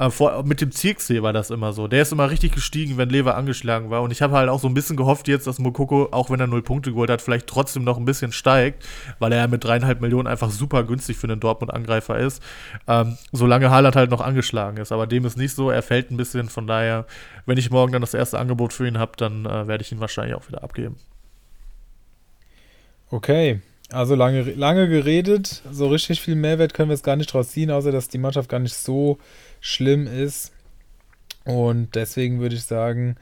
Äh, 0.01 0.09
vor, 0.09 0.45
mit 0.45 0.63
dem 0.63 0.71
Zirksee 0.71 1.21
war 1.21 1.35
das 1.35 1.51
immer 1.51 1.75
so. 1.75 1.87
Der 1.87 2.01
ist 2.01 2.11
immer 2.11 2.31
richtig 2.31 2.53
gestiegen, 2.53 2.97
wenn 2.97 3.11
Lever 3.11 3.37
angeschlagen 3.37 3.91
war. 3.91 4.01
Und 4.01 4.13
ich 4.13 4.23
habe 4.23 4.35
halt 4.35 4.49
auch 4.49 4.59
so 4.59 4.67
ein 4.67 4.73
bisschen 4.73 4.97
gehofft 4.97 5.29
jetzt, 5.29 5.47
dass 5.47 5.59
Mokoko, 5.59 6.09
auch 6.11 6.31
wenn 6.31 6.41
er 6.41 6.47
null 6.47 6.63
Punkte 6.63 6.93
geholt 6.93 7.11
hat, 7.11 7.21
vielleicht 7.21 7.47
trotzdem 7.47 7.85
noch 7.85 7.99
ein 7.99 8.07
bisschen 8.07 8.33
steigt, 8.33 8.89
weil 9.19 9.31
er 9.33 9.41
ja 9.41 9.47
mit 9.47 9.63
dreieinhalb 9.63 10.01
Millionen 10.01 10.27
einfach 10.27 10.51
super 10.51 10.85
günstig 10.85 11.19
für 11.19 11.27
einen 11.27 11.39
Dortmund-Angreifer 11.39 12.19
ist. 12.19 12.43
Ähm, 12.89 13.19
solange 13.33 13.71
Haaland 13.71 13.95
halt 13.95 14.11
noch 14.11 14.23
angeschlagen 14.23 14.79
ist. 14.79 14.91
Aber 14.91 15.07
dem 15.07 15.27
ist 15.27 15.37
nicht 15.37 15.55
so. 15.55 15.69
Er 15.69 15.83
fällt 15.83 16.11
ein 16.11 16.17
bisschen. 16.17 16.49
Von 16.49 16.67
daher, 16.67 17.05
wenn 17.45 17.59
ich 17.59 17.71
morgen 17.71 17.93
dann 17.93 18.01
das 18.01 18.15
erste 18.15 18.39
Angebot 18.39 18.73
für 18.73 18.89
ihn 18.89 18.97
habe, 18.97 19.13
dann 19.19 19.45
äh, 19.45 19.69
werde 19.69 19.85
ich 19.85 19.93
ihn 19.93 20.01
wahrscheinlich 20.01 20.35
auch 20.35 20.49
wieder 20.49 20.65
abgeben. 20.65 20.97
Okay, 23.11 23.61
also 23.93 24.15
lange, 24.15 24.43
lange 24.43 24.89
geredet. 24.89 25.63
So 25.71 25.89
richtig 25.89 26.21
viel 26.21 26.35
Mehrwert 26.35 26.75
können 26.75 26.89
wir 26.89 26.95
jetzt 26.95 27.05
gar 27.05 27.17
nicht 27.17 27.33
draus 27.33 27.51
ziehen, 27.51 27.71
außer 27.71 27.93
dass 27.93 28.09
die 28.09 28.19
Mannschaft 28.19 28.49
gar 28.49 28.61
nicht 28.61 28.75
so 28.75 29.19
schlimm 29.61 30.07
ist. 30.07 30.53
Und 31.45 31.95
deswegen 31.95 32.41
würde 32.41 32.55
ich 32.55 32.65
sagen, 32.65 33.17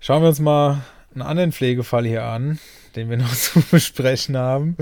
schauen 0.00 0.22
wir 0.22 0.28
uns 0.28 0.40
mal 0.40 0.82
einen 1.14 1.22
anderen 1.22 1.52
Pflegefall 1.52 2.06
hier 2.06 2.24
an, 2.24 2.58
den 2.96 3.10
wir 3.10 3.16
noch 3.16 3.32
zu 3.34 3.62
besprechen 3.70 4.36
haben. 4.36 4.76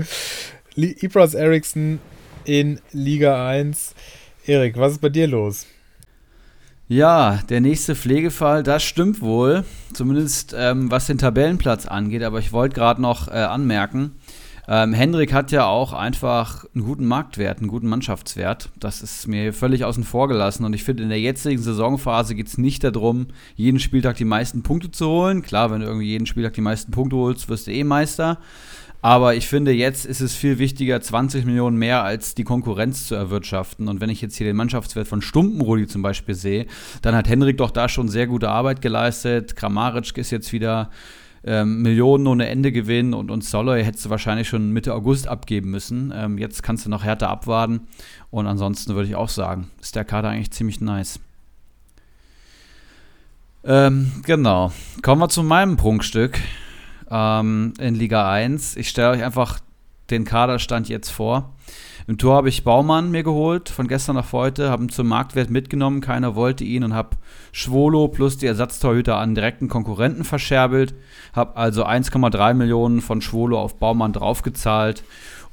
Ibras 0.75 1.33
Eriksson 1.33 1.99
in 2.45 2.79
Liga 2.91 3.47
1. 3.47 3.93
Erik, 4.45 4.77
was 4.77 4.93
ist 4.93 5.01
bei 5.01 5.09
dir 5.09 5.27
los? 5.27 5.67
Ja, 6.87 7.39
der 7.49 7.61
nächste 7.61 7.95
Pflegefall, 7.95 8.63
das 8.63 8.83
stimmt 8.83 9.21
wohl. 9.21 9.63
Zumindest 9.93 10.53
ähm, 10.57 10.91
was 10.91 11.07
den 11.07 11.17
Tabellenplatz 11.17 11.85
angeht. 11.85 12.23
Aber 12.23 12.39
ich 12.39 12.51
wollte 12.51 12.75
gerade 12.75 13.01
noch 13.01 13.29
äh, 13.29 13.31
anmerken, 13.31 14.15
ähm, 14.67 14.93
Hendrik 14.93 15.33
hat 15.33 15.51
ja 15.51 15.65
auch 15.65 15.93
einfach 15.93 16.65
einen 16.75 16.83
guten 16.85 17.05
Marktwert, 17.05 17.59
einen 17.59 17.67
guten 17.67 17.87
Mannschaftswert. 17.87 18.69
Das 18.79 19.01
ist 19.01 19.27
mir 19.27 19.53
völlig 19.53 19.85
außen 19.85 20.03
vor 20.03 20.27
gelassen. 20.27 20.65
Und 20.65 20.73
ich 20.73 20.83
finde, 20.83 21.03
in 21.03 21.09
der 21.09 21.19
jetzigen 21.19 21.61
Saisonphase 21.61 22.35
geht 22.35 22.47
es 22.47 22.57
nicht 22.57 22.83
darum, 22.83 23.27
jeden 23.55 23.79
Spieltag 23.79 24.17
die 24.17 24.25
meisten 24.25 24.63
Punkte 24.63 24.91
zu 24.91 25.07
holen. 25.07 25.41
Klar, 25.41 25.71
wenn 25.71 25.81
du 25.81 25.87
irgendwie 25.87 26.07
jeden 26.07 26.25
Spieltag 26.25 26.53
die 26.53 26.61
meisten 26.61 26.91
Punkte 26.91 27.15
holst, 27.15 27.49
wirst 27.49 27.67
du 27.67 27.71
eh 27.71 27.83
Meister. 27.83 28.37
Aber 29.03 29.33
ich 29.33 29.47
finde, 29.47 29.71
jetzt 29.71 30.05
ist 30.05 30.21
es 30.21 30.35
viel 30.35 30.59
wichtiger, 30.59 31.01
20 31.01 31.45
Millionen 31.45 31.77
mehr 31.77 32.03
als 32.03 32.35
die 32.35 32.43
Konkurrenz 32.43 33.07
zu 33.07 33.15
erwirtschaften. 33.15 33.87
Und 33.87 33.99
wenn 33.99 34.11
ich 34.11 34.21
jetzt 34.21 34.35
hier 34.35 34.45
den 34.45 34.55
Mannschaftswert 34.55 35.07
von 35.07 35.23
Stumpenrudi 35.23 35.87
zum 35.87 36.03
Beispiel 36.03 36.35
sehe, 36.35 36.67
dann 37.01 37.15
hat 37.15 37.27
Henrik 37.27 37.57
doch 37.57 37.71
da 37.71 37.89
schon 37.89 38.09
sehr 38.09 38.27
gute 38.27 38.49
Arbeit 38.49 38.79
geleistet. 38.81 39.55
Kramaric 39.55 40.15
ist 40.19 40.29
jetzt 40.29 40.53
wieder 40.53 40.91
ähm, 41.43 41.81
Millionen 41.81 42.27
ohne 42.27 42.47
Ende 42.47 42.71
gewinnen 42.71 43.13
und, 43.13 43.31
und 43.31 43.43
Soloy 43.43 43.83
hättest 43.83 44.05
du 44.05 44.09
wahrscheinlich 44.09 44.47
schon 44.47 44.71
Mitte 44.71 44.93
August 44.93 45.27
abgeben 45.27 45.71
müssen. 45.71 46.13
Ähm, 46.15 46.37
jetzt 46.37 46.61
kannst 46.61 46.85
du 46.85 46.89
noch 46.89 47.03
härter 47.03 47.29
abwarten. 47.29 47.87
Und 48.29 48.47
ansonsten 48.47 48.93
würde 48.93 49.09
ich 49.09 49.15
auch 49.15 49.29
sagen, 49.29 49.69
ist 49.81 49.95
der 49.95 50.05
Kader 50.05 50.29
eigentlich 50.29 50.51
ziemlich 50.51 50.81
nice. 50.81 51.19
Ähm, 53.63 54.11
genau. 54.25 54.71
Kommen 55.01 55.21
wir 55.21 55.29
zu 55.29 55.43
meinem 55.43 55.77
Prunkstück 55.77 56.39
ähm, 57.09 57.73
in 57.79 57.95
Liga 57.95 58.31
1. 58.31 58.75
Ich 58.75 58.89
stelle 58.89 59.11
euch 59.11 59.23
einfach 59.23 59.59
den 60.09 60.25
Kaderstand 60.25 60.89
jetzt 60.89 61.09
vor. 61.09 61.53
Im 62.07 62.17
Tor 62.17 62.35
habe 62.35 62.49
ich 62.49 62.63
Baumann 62.63 63.11
mir 63.11 63.23
geholt, 63.23 63.69
von 63.69 63.87
gestern 63.87 64.17
auf 64.17 64.33
heute, 64.33 64.69
habe 64.69 64.83
ihn 64.83 64.89
zum 64.89 65.07
Marktwert 65.07 65.49
mitgenommen, 65.49 66.01
keiner 66.01 66.35
wollte 66.35 66.63
ihn 66.63 66.83
und 66.83 66.93
habe 66.93 67.17
Schwolo 67.51 68.07
plus 68.07 68.37
die 68.37 68.47
Ersatztorhüter 68.47 69.17
an 69.17 69.35
direkten 69.35 69.67
Konkurrenten 69.67 70.23
verscherbelt, 70.23 70.95
habe 71.33 71.57
also 71.57 71.85
1,3 71.85 72.53
Millionen 72.53 73.01
von 73.01 73.21
Schwolo 73.21 73.59
auf 73.59 73.77
Baumann 73.77 74.13
draufgezahlt 74.13 75.03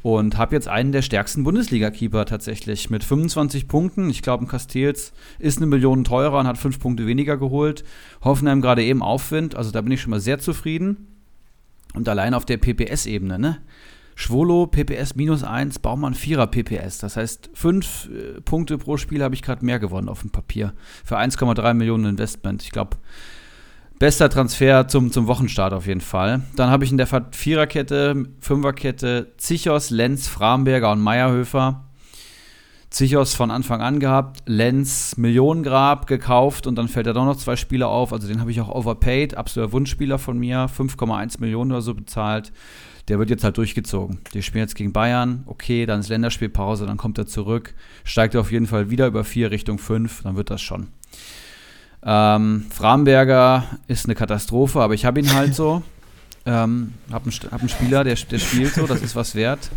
und 0.03 0.39
habe 0.39 0.55
jetzt 0.55 0.69
einen 0.69 0.93
der 0.93 1.03
stärksten 1.03 1.45
Bundesliga-Keeper 1.45 2.25
tatsächlich 2.25 2.89
mit 2.89 3.05
25 3.05 3.69
Punkten. 3.69 4.09
Ich 4.09 4.23
glaube, 4.23 4.45
ein 4.45 4.49
Castells 4.49 5.13
ist 5.39 5.59
eine 5.59 5.67
Million 5.67 6.05
teurer 6.05 6.39
und 6.39 6.47
hat 6.47 6.57
fünf 6.57 6.79
Punkte 6.79 7.07
weniger 7.07 7.37
geholt. 7.37 7.85
Hoffenheim 8.23 8.63
gerade 8.63 8.85
eben 8.85 9.03
Aufwind, 9.03 9.55
also 9.55 9.71
da 9.71 9.81
bin 9.81 9.93
ich 9.93 10.01
schon 10.01 10.11
mal 10.11 10.21
sehr 10.21 10.39
zufrieden. 10.39 11.09
Und 11.95 12.09
allein 12.09 12.35
auf 12.35 12.45
der 12.45 12.59
PPS-Ebene, 12.59 13.39
ne? 13.39 13.59
Schwolo 14.21 14.67
PPS 14.67 15.15
minus 15.15 15.45
1, 15.45 15.79
Baumann 15.79 16.13
4er 16.13 16.49
PPS. 16.49 16.99
Das 16.99 17.17
heißt, 17.17 17.51
5 17.55 18.11
äh, 18.11 18.41
Punkte 18.41 18.77
pro 18.77 18.97
Spiel 18.97 19.23
habe 19.23 19.37
ich 19.37 19.43
gerade 19.43 19.65
mehr 19.65 19.79
gewonnen 19.79 20.09
auf 20.09 20.23
dem 20.23 20.31
Papier. 20.31 20.75
Für 21.05 21.19
1,3 21.19 21.73
Millionen 21.75 22.05
Investment. 22.05 22.65
Ich 22.65 22.73
glaube, 22.73 22.97
bester 24.01 24.29
Transfer 24.29 24.89
zum, 24.89 25.13
zum 25.13 25.29
Wochenstart 25.29 25.73
auf 25.73 25.87
jeden 25.87 26.01
Fall. 26.01 26.43
Dann 26.57 26.69
habe 26.69 26.85
ich 26.85 26.91
in 26.91 26.97
der 26.97 27.07
Viererkette, 27.31 28.25
Fünferkette 28.41 29.35
Zichos, 29.37 29.91
Lenz, 29.91 30.27
Framberger 30.27 30.91
und 30.91 31.01
Meierhöfer. 31.01 31.85
Zichos 32.91 33.37
von 33.37 33.53
Anfang 33.53 33.83
an 33.83 34.01
gehabt, 34.01 34.41
Lenz 34.47 35.17
Millionengrab 35.17 36.09
gekauft 36.09 36.67
und 36.67 36.75
dann 36.75 36.89
fällt 36.89 37.07
da 37.07 37.13
doch 37.13 37.25
noch 37.25 37.37
zwei 37.37 37.55
Spieler 37.55 37.87
auf. 37.87 38.13
Also 38.13 38.27
den 38.27 38.41
habe 38.41 38.51
ich 38.51 38.61
auch 38.61 38.69
overpaid, 38.69 39.37
absoluter 39.37 39.73
Wunschspieler 39.73 40.19
von 40.19 40.37
mir, 40.39 40.69
5,1 40.69 41.41
Millionen 41.41 41.71
oder 41.71 41.83
so 41.83 41.95
bezahlt. 41.95 42.51
Der 43.09 43.19
wird 43.19 43.31
jetzt 43.31 43.45
halt 43.45 43.57
durchgezogen. 43.57 44.19
Die 44.35 44.43
spielen 44.43 44.65
jetzt 44.65 44.75
gegen 44.75 44.93
Bayern, 44.93 45.43
okay, 45.47 45.87
dann 45.87 46.01
ist 46.01 46.09
Länderspielpause, 46.09 46.87
dann 46.87 46.99
kommt 46.99 47.19
er 47.19 47.27
zurück, 47.27 47.75
steigt 48.05 48.37
auf 48.37 48.53
jeden 48.53 48.67
Fall 48.67 48.91
wieder 48.91 49.07
über 49.07 49.25
4 49.25 49.51
Richtung 49.51 49.79
5, 49.79 50.23
dann 50.25 50.37
wird 50.37 50.51
das 50.51 50.61
schon. 50.61 50.89
Ähm, 52.03 52.67
Framberger 52.71 53.65
ist 53.87 54.05
eine 54.05 54.15
Katastrophe, 54.15 54.81
aber 54.81 54.95
ich 54.95 55.05
habe 55.05 55.21
ihn 55.21 55.33
halt 55.35 55.55
so. 55.55 55.83
ähm, 56.47 56.95
hab 57.11 57.25
einen, 57.25 57.33
hab 57.51 57.61
einen 57.61 57.69
Spieler, 57.69 58.05
der, 58.05 58.15
der 58.15 58.39
spielt 58.39 58.75
so, 58.75 58.87
das 58.87 59.03
ist 59.03 59.17
was 59.17 59.35
wert. 59.35 59.71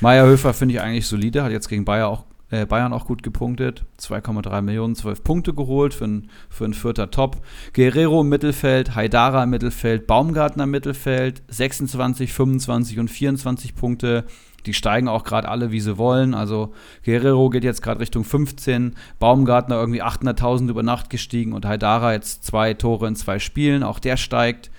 Meierhöfer 0.00 0.54
finde 0.54 0.74
ich 0.74 0.80
eigentlich 0.80 1.06
solide, 1.06 1.42
hat 1.42 1.50
jetzt 1.50 1.68
gegen 1.68 1.84
Bayern 1.84 2.06
auch, 2.06 2.24
äh, 2.50 2.66
Bayern 2.66 2.92
auch 2.92 3.06
gut 3.06 3.22
gepunktet. 3.22 3.84
2,3 4.00 4.62
Millionen, 4.62 4.94
12 4.94 5.22
Punkte 5.22 5.54
geholt 5.54 5.94
für 5.94 6.06
ein, 6.06 6.30
für 6.48 6.64
ein 6.64 6.74
vierter 6.74 7.10
Top. 7.10 7.42
Guerrero 7.74 8.22
im 8.22 8.28
Mittelfeld, 8.28 8.94
Haidara 8.94 9.44
im 9.44 9.50
Mittelfeld, 9.50 10.06
Baumgartner 10.06 10.64
im 10.64 10.70
Mittelfeld, 10.70 11.42
26, 11.48 12.32
25 12.32 12.98
und 12.98 13.08
24 13.10 13.74
Punkte. 13.74 14.24
Die 14.66 14.74
steigen 14.74 15.08
auch 15.08 15.24
gerade 15.24 15.48
alle, 15.48 15.70
wie 15.70 15.80
sie 15.80 15.98
wollen. 15.98 16.34
Also 16.34 16.72
Guerrero 17.04 17.48
geht 17.50 17.64
jetzt 17.64 17.82
gerade 17.82 18.00
Richtung 18.00 18.24
15, 18.24 18.96
Baumgartner 19.18 19.76
irgendwie 19.76 20.02
800.000 20.02 20.68
über 20.68 20.82
Nacht 20.82 21.10
gestiegen 21.10 21.52
und 21.52 21.64
Haidara 21.64 22.12
jetzt 22.12 22.44
zwei 22.44 22.74
Tore 22.74 23.06
in 23.06 23.16
zwei 23.16 23.38
Spielen, 23.38 23.82
auch 23.82 23.98
der 23.98 24.16
steigt. 24.16 24.70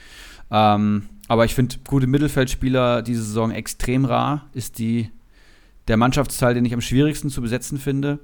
Ähm, 0.51 1.09
aber 1.27 1.45
ich 1.45 1.53
finde 1.53 1.75
gute 1.87 2.07
Mittelfeldspieler 2.07 3.03
diese 3.03 3.23
Saison 3.23 3.51
extrem 3.51 4.05
rar. 4.05 4.47
Ist 4.53 4.79
die 4.79 5.11
der 5.89 5.97
Mannschaftsteil, 5.97 6.53
den 6.53 6.63
ich 6.63 6.73
am 6.73 6.81
schwierigsten 6.81 7.29
zu 7.29 7.41
besetzen 7.41 7.77
finde. 7.77 8.19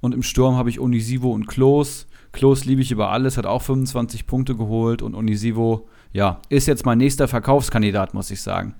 Und 0.00 0.14
im 0.14 0.22
Sturm 0.22 0.56
habe 0.56 0.70
ich 0.70 0.78
Onisivo 0.78 1.32
und 1.32 1.48
Klos. 1.48 2.06
Klos 2.30 2.64
liebe 2.64 2.82
ich 2.82 2.92
über 2.92 3.10
alles, 3.10 3.36
hat 3.36 3.46
auch 3.46 3.62
25 3.62 4.26
Punkte 4.26 4.54
geholt 4.54 5.02
und 5.02 5.14
Onisivo, 5.14 5.88
ja, 6.12 6.40
ist 6.50 6.68
jetzt 6.68 6.86
mein 6.86 6.98
nächster 6.98 7.26
Verkaufskandidat, 7.26 8.14
muss 8.14 8.30
ich 8.30 8.42
sagen. 8.42 8.74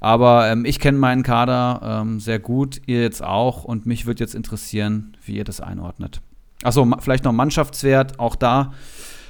Aber 0.00 0.48
ähm, 0.50 0.64
ich 0.66 0.78
kenne 0.78 0.98
meinen 0.98 1.22
Kader 1.22 2.02
ähm, 2.02 2.20
sehr 2.20 2.38
gut, 2.38 2.82
ihr 2.86 3.00
jetzt 3.00 3.24
auch 3.24 3.64
und 3.64 3.86
mich 3.86 4.04
würde 4.04 4.22
jetzt 4.22 4.34
interessieren, 4.34 5.16
wie 5.24 5.36
ihr 5.36 5.44
das 5.44 5.60
einordnet. 5.60 6.20
Achso, 6.62 6.86
vielleicht 7.00 7.24
noch 7.24 7.32
Mannschaftswert, 7.32 8.18
auch 8.18 8.36
da 8.36 8.72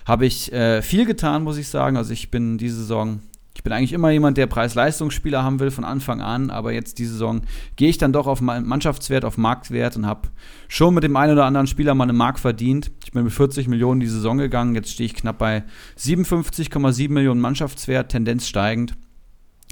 habe 0.04 0.26
ich 0.26 0.52
äh, 0.52 0.82
viel 0.82 1.06
getan, 1.06 1.44
muss 1.44 1.56
ich 1.56 1.68
sagen. 1.68 1.96
Also 1.96 2.12
ich 2.12 2.30
bin 2.30 2.58
diese 2.58 2.76
Saison 2.76 3.20
bin 3.64 3.72
eigentlich 3.72 3.94
immer 3.94 4.10
jemand, 4.10 4.36
der 4.36 4.46
Preis-Leistungsspieler 4.46 5.42
haben 5.42 5.58
will 5.58 5.70
von 5.70 5.84
Anfang 5.84 6.20
an, 6.20 6.50
aber 6.50 6.72
jetzt 6.72 6.98
diese 6.98 7.12
Saison 7.12 7.40
gehe 7.76 7.88
ich 7.88 7.96
dann 7.96 8.12
doch 8.12 8.26
auf 8.26 8.42
Mannschaftswert, 8.42 9.24
auf 9.24 9.38
Marktwert 9.38 9.96
und 9.96 10.04
habe 10.04 10.28
schon 10.68 10.92
mit 10.92 11.02
dem 11.02 11.16
einen 11.16 11.32
oder 11.32 11.46
anderen 11.46 11.66
Spieler 11.66 11.94
mal 11.94 12.04
eine 12.04 12.12
Mark 12.12 12.38
verdient. 12.38 12.90
Ich 13.04 13.12
bin 13.12 13.24
mit 13.24 13.32
40 13.32 13.66
Millionen 13.66 14.00
die 14.00 14.06
Saison 14.06 14.36
gegangen, 14.36 14.74
jetzt 14.74 14.90
stehe 14.90 15.06
ich 15.06 15.14
knapp 15.14 15.38
bei 15.38 15.64
57,7 15.98 17.10
Millionen 17.10 17.40
Mannschaftswert, 17.40 18.12
Tendenz 18.12 18.46
steigend. 18.46 18.96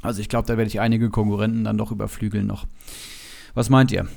Also 0.00 0.22
ich 0.22 0.30
glaube, 0.30 0.46
da 0.46 0.56
werde 0.56 0.68
ich 0.68 0.80
einige 0.80 1.10
Konkurrenten 1.10 1.62
dann 1.62 1.76
doch 1.76 1.92
überflügeln 1.92 2.46
noch. 2.46 2.66
Was 3.52 3.68
meint 3.68 3.92
ihr? 3.92 4.08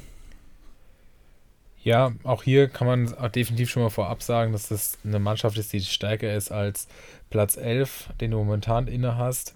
Ja, 1.84 2.14
auch 2.23 2.43
hier 2.43 2.69
kann 2.69 2.88
man 2.88 3.14
definitiv 3.31 3.69
schon 3.69 3.84
mal 3.84 3.89
vorab 3.89 4.23
sagen, 4.23 4.53
dass 4.53 4.69
das 4.69 4.97
eine 5.03 5.19
Mannschaft 5.19 5.57
ist, 5.57 5.73
die 5.73 5.81
stärker 5.81 6.34
ist 6.34 6.49
als 6.49 6.88
Platz 7.30 7.57
11, 7.57 8.11
den 8.22 8.31
du 8.31 8.38
momentan 8.38 8.88
inne 8.88 9.18
hast. 9.18 9.53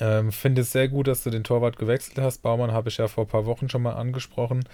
Ähm, 0.00 0.32
Finde 0.32 0.62
es 0.62 0.72
sehr 0.72 0.88
gut, 0.88 1.06
dass 1.06 1.22
du 1.22 1.30
den 1.30 1.44
Torwart 1.44 1.78
gewechselt 1.78 2.18
hast. 2.18 2.42
Baumann 2.42 2.72
habe 2.72 2.88
ich 2.88 2.98
ja 2.98 3.08
vor 3.08 3.24
ein 3.24 3.28
paar 3.28 3.46
Wochen 3.46 3.68
schon 3.68 3.82
mal 3.82 3.94
angesprochen, 3.94 4.64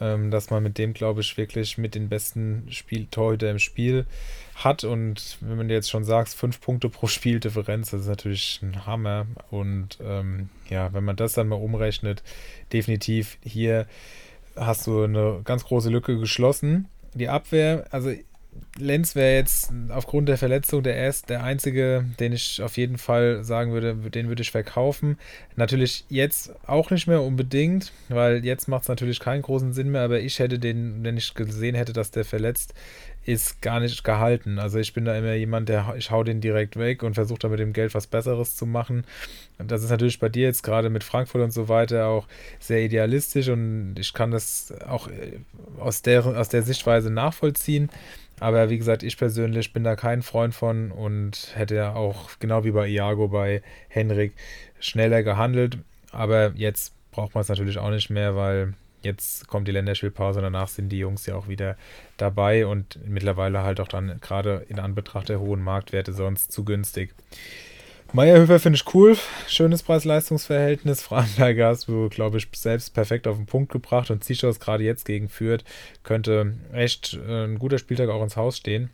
ähm, 0.00 0.30
dass 0.30 0.50
man 0.50 0.62
mit 0.62 0.78
dem, 0.78 0.92
glaube 0.92 1.22
ich, 1.22 1.36
wirklich 1.36 1.78
mit 1.78 1.94
den 1.94 2.08
besten 2.08 2.66
Spiel 2.70 3.06
Torhüter 3.10 3.50
im 3.50 3.58
Spiel 3.58 4.06
hat. 4.56 4.84
Und 4.84 5.38
wenn 5.40 5.56
man 5.56 5.70
jetzt 5.70 5.90
schon 5.90 6.04
sagst, 6.04 6.36
fünf 6.36 6.60
Punkte 6.60 6.88
pro 6.88 7.06
Spieldifferenz, 7.06 7.90
das 7.90 8.02
ist 8.02 8.08
natürlich 8.08 8.60
ein 8.62 8.86
Hammer. 8.86 9.26
Und 9.50 9.98
ähm, 10.02 10.50
ja, 10.68 10.92
wenn 10.92 11.04
man 11.04 11.16
das 11.16 11.34
dann 11.34 11.48
mal 11.48 11.56
umrechnet, 11.56 12.22
definitiv 12.72 13.38
hier 13.42 13.86
hast 14.56 14.86
du 14.86 15.04
eine 15.04 15.40
ganz 15.44 15.64
große 15.64 15.90
Lücke 15.90 16.18
geschlossen. 16.18 16.88
Die 17.14 17.28
Abwehr, 17.28 17.86
also 17.90 18.12
Lenz 18.78 19.14
wäre 19.14 19.34
jetzt 19.34 19.72
aufgrund 19.90 20.28
der 20.28 20.38
Verletzung 20.38 20.82
der 20.82 20.96
erst 20.96 21.28
der 21.28 21.42
einzige, 21.42 22.04
den 22.18 22.32
ich 22.32 22.62
auf 22.62 22.76
jeden 22.76 22.98
Fall 22.98 23.44
sagen 23.44 23.72
würde, 23.72 23.94
den 23.94 24.28
würde 24.28 24.42
ich 24.42 24.50
verkaufen. 24.50 25.18
Natürlich 25.56 26.04
jetzt 26.08 26.52
auch 26.66 26.90
nicht 26.90 27.06
mehr 27.06 27.22
unbedingt, 27.22 27.92
weil 28.08 28.44
jetzt 28.44 28.68
macht 28.68 28.82
es 28.82 28.88
natürlich 28.88 29.20
keinen 29.20 29.42
großen 29.42 29.72
Sinn 29.72 29.90
mehr, 29.90 30.02
aber 30.02 30.20
ich 30.20 30.38
hätte 30.38 30.58
den, 30.58 31.02
wenn 31.02 31.16
ich 31.16 31.34
gesehen 31.34 31.74
hätte, 31.74 31.92
dass 31.92 32.10
der 32.10 32.24
verletzt 32.24 32.74
ist, 33.26 33.60
gar 33.60 33.80
nicht 33.80 34.02
gehalten. 34.02 34.58
Also 34.58 34.78
ich 34.78 34.94
bin 34.94 35.04
da 35.04 35.16
immer 35.16 35.34
jemand, 35.34 35.68
der 35.68 35.94
ich 35.98 36.10
hau 36.10 36.24
den 36.24 36.40
direkt 36.40 36.76
weg 36.76 37.02
und 37.02 37.14
versuche 37.14 37.38
da 37.38 37.48
mit 37.48 37.58
dem 37.58 37.72
Geld 37.72 37.94
was 37.94 38.06
Besseres 38.06 38.56
zu 38.56 38.64
machen. 38.64 39.04
Und 39.58 39.70
das 39.70 39.82
ist 39.82 39.90
natürlich 39.90 40.18
bei 40.18 40.30
dir 40.30 40.44
jetzt 40.44 40.62
gerade 40.62 40.88
mit 40.88 41.04
Frankfurt 41.04 41.42
und 41.42 41.52
so 41.52 41.68
weiter 41.68 42.06
auch 42.06 42.26
sehr 42.58 42.82
idealistisch 42.82 43.48
und 43.48 43.96
ich 43.98 44.14
kann 44.14 44.30
das 44.30 44.72
auch 44.86 45.08
äh, 45.08 45.40
aus 45.78 46.00
der, 46.02 46.24
aus 46.24 46.48
der 46.48 46.62
Sichtweise 46.62 47.10
nachvollziehen. 47.10 47.90
Aber 48.40 48.70
wie 48.70 48.78
gesagt, 48.78 49.02
ich 49.02 49.18
persönlich 49.18 49.72
bin 49.72 49.84
da 49.84 49.96
kein 49.96 50.22
Freund 50.22 50.54
von 50.54 50.90
und 50.90 51.52
hätte 51.54 51.74
ja 51.74 51.94
auch, 51.94 52.30
genau 52.38 52.64
wie 52.64 52.70
bei 52.70 52.88
Iago, 52.88 53.28
bei 53.28 53.62
Henrik, 53.88 54.32
schneller 54.80 55.22
gehandelt. 55.22 55.78
Aber 56.10 56.52
jetzt 56.56 56.94
braucht 57.12 57.34
man 57.34 57.42
es 57.42 57.48
natürlich 57.48 57.78
auch 57.78 57.90
nicht 57.90 58.08
mehr, 58.08 58.34
weil 58.34 58.74
jetzt 59.02 59.46
kommt 59.46 59.68
die 59.68 59.72
Länderspielpause 59.72 60.40
und 60.40 60.44
danach 60.44 60.68
sind 60.68 60.88
die 60.88 60.98
Jungs 60.98 61.26
ja 61.26 61.34
auch 61.34 61.48
wieder 61.48 61.76
dabei 62.16 62.66
und 62.66 62.98
mittlerweile 63.06 63.62
halt 63.62 63.78
auch 63.78 63.88
dann 63.88 64.18
gerade 64.20 64.64
in 64.68 64.78
Anbetracht 64.78 65.28
der 65.28 65.40
hohen 65.40 65.62
Marktwerte 65.62 66.12
sonst 66.12 66.50
zu 66.50 66.64
günstig. 66.64 67.14
Meierhöfer 68.12 68.58
finde 68.58 68.76
ich 68.76 68.94
cool. 68.94 69.16
Schönes 69.46 69.84
Preis-Leistungs-Verhältnis. 69.84 71.00
Framberger 71.00 71.68
hast 71.68 71.86
du, 71.86 72.08
glaube 72.08 72.38
ich, 72.38 72.48
selbst 72.54 72.92
perfekt 72.92 73.28
auf 73.28 73.36
den 73.36 73.46
Punkt 73.46 73.70
gebracht 73.70 74.10
und 74.10 74.24
Zischos 74.24 74.58
gerade 74.58 74.82
jetzt 74.82 75.04
gegen 75.04 75.28
führt, 75.28 75.64
könnte 76.02 76.54
echt 76.72 77.18
äh, 77.28 77.44
ein 77.44 77.60
guter 77.60 77.78
Spieltag 77.78 78.08
auch 78.08 78.22
ins 78.22 78.36
Haus 78.36 78.56
stehen. 78.56 78.90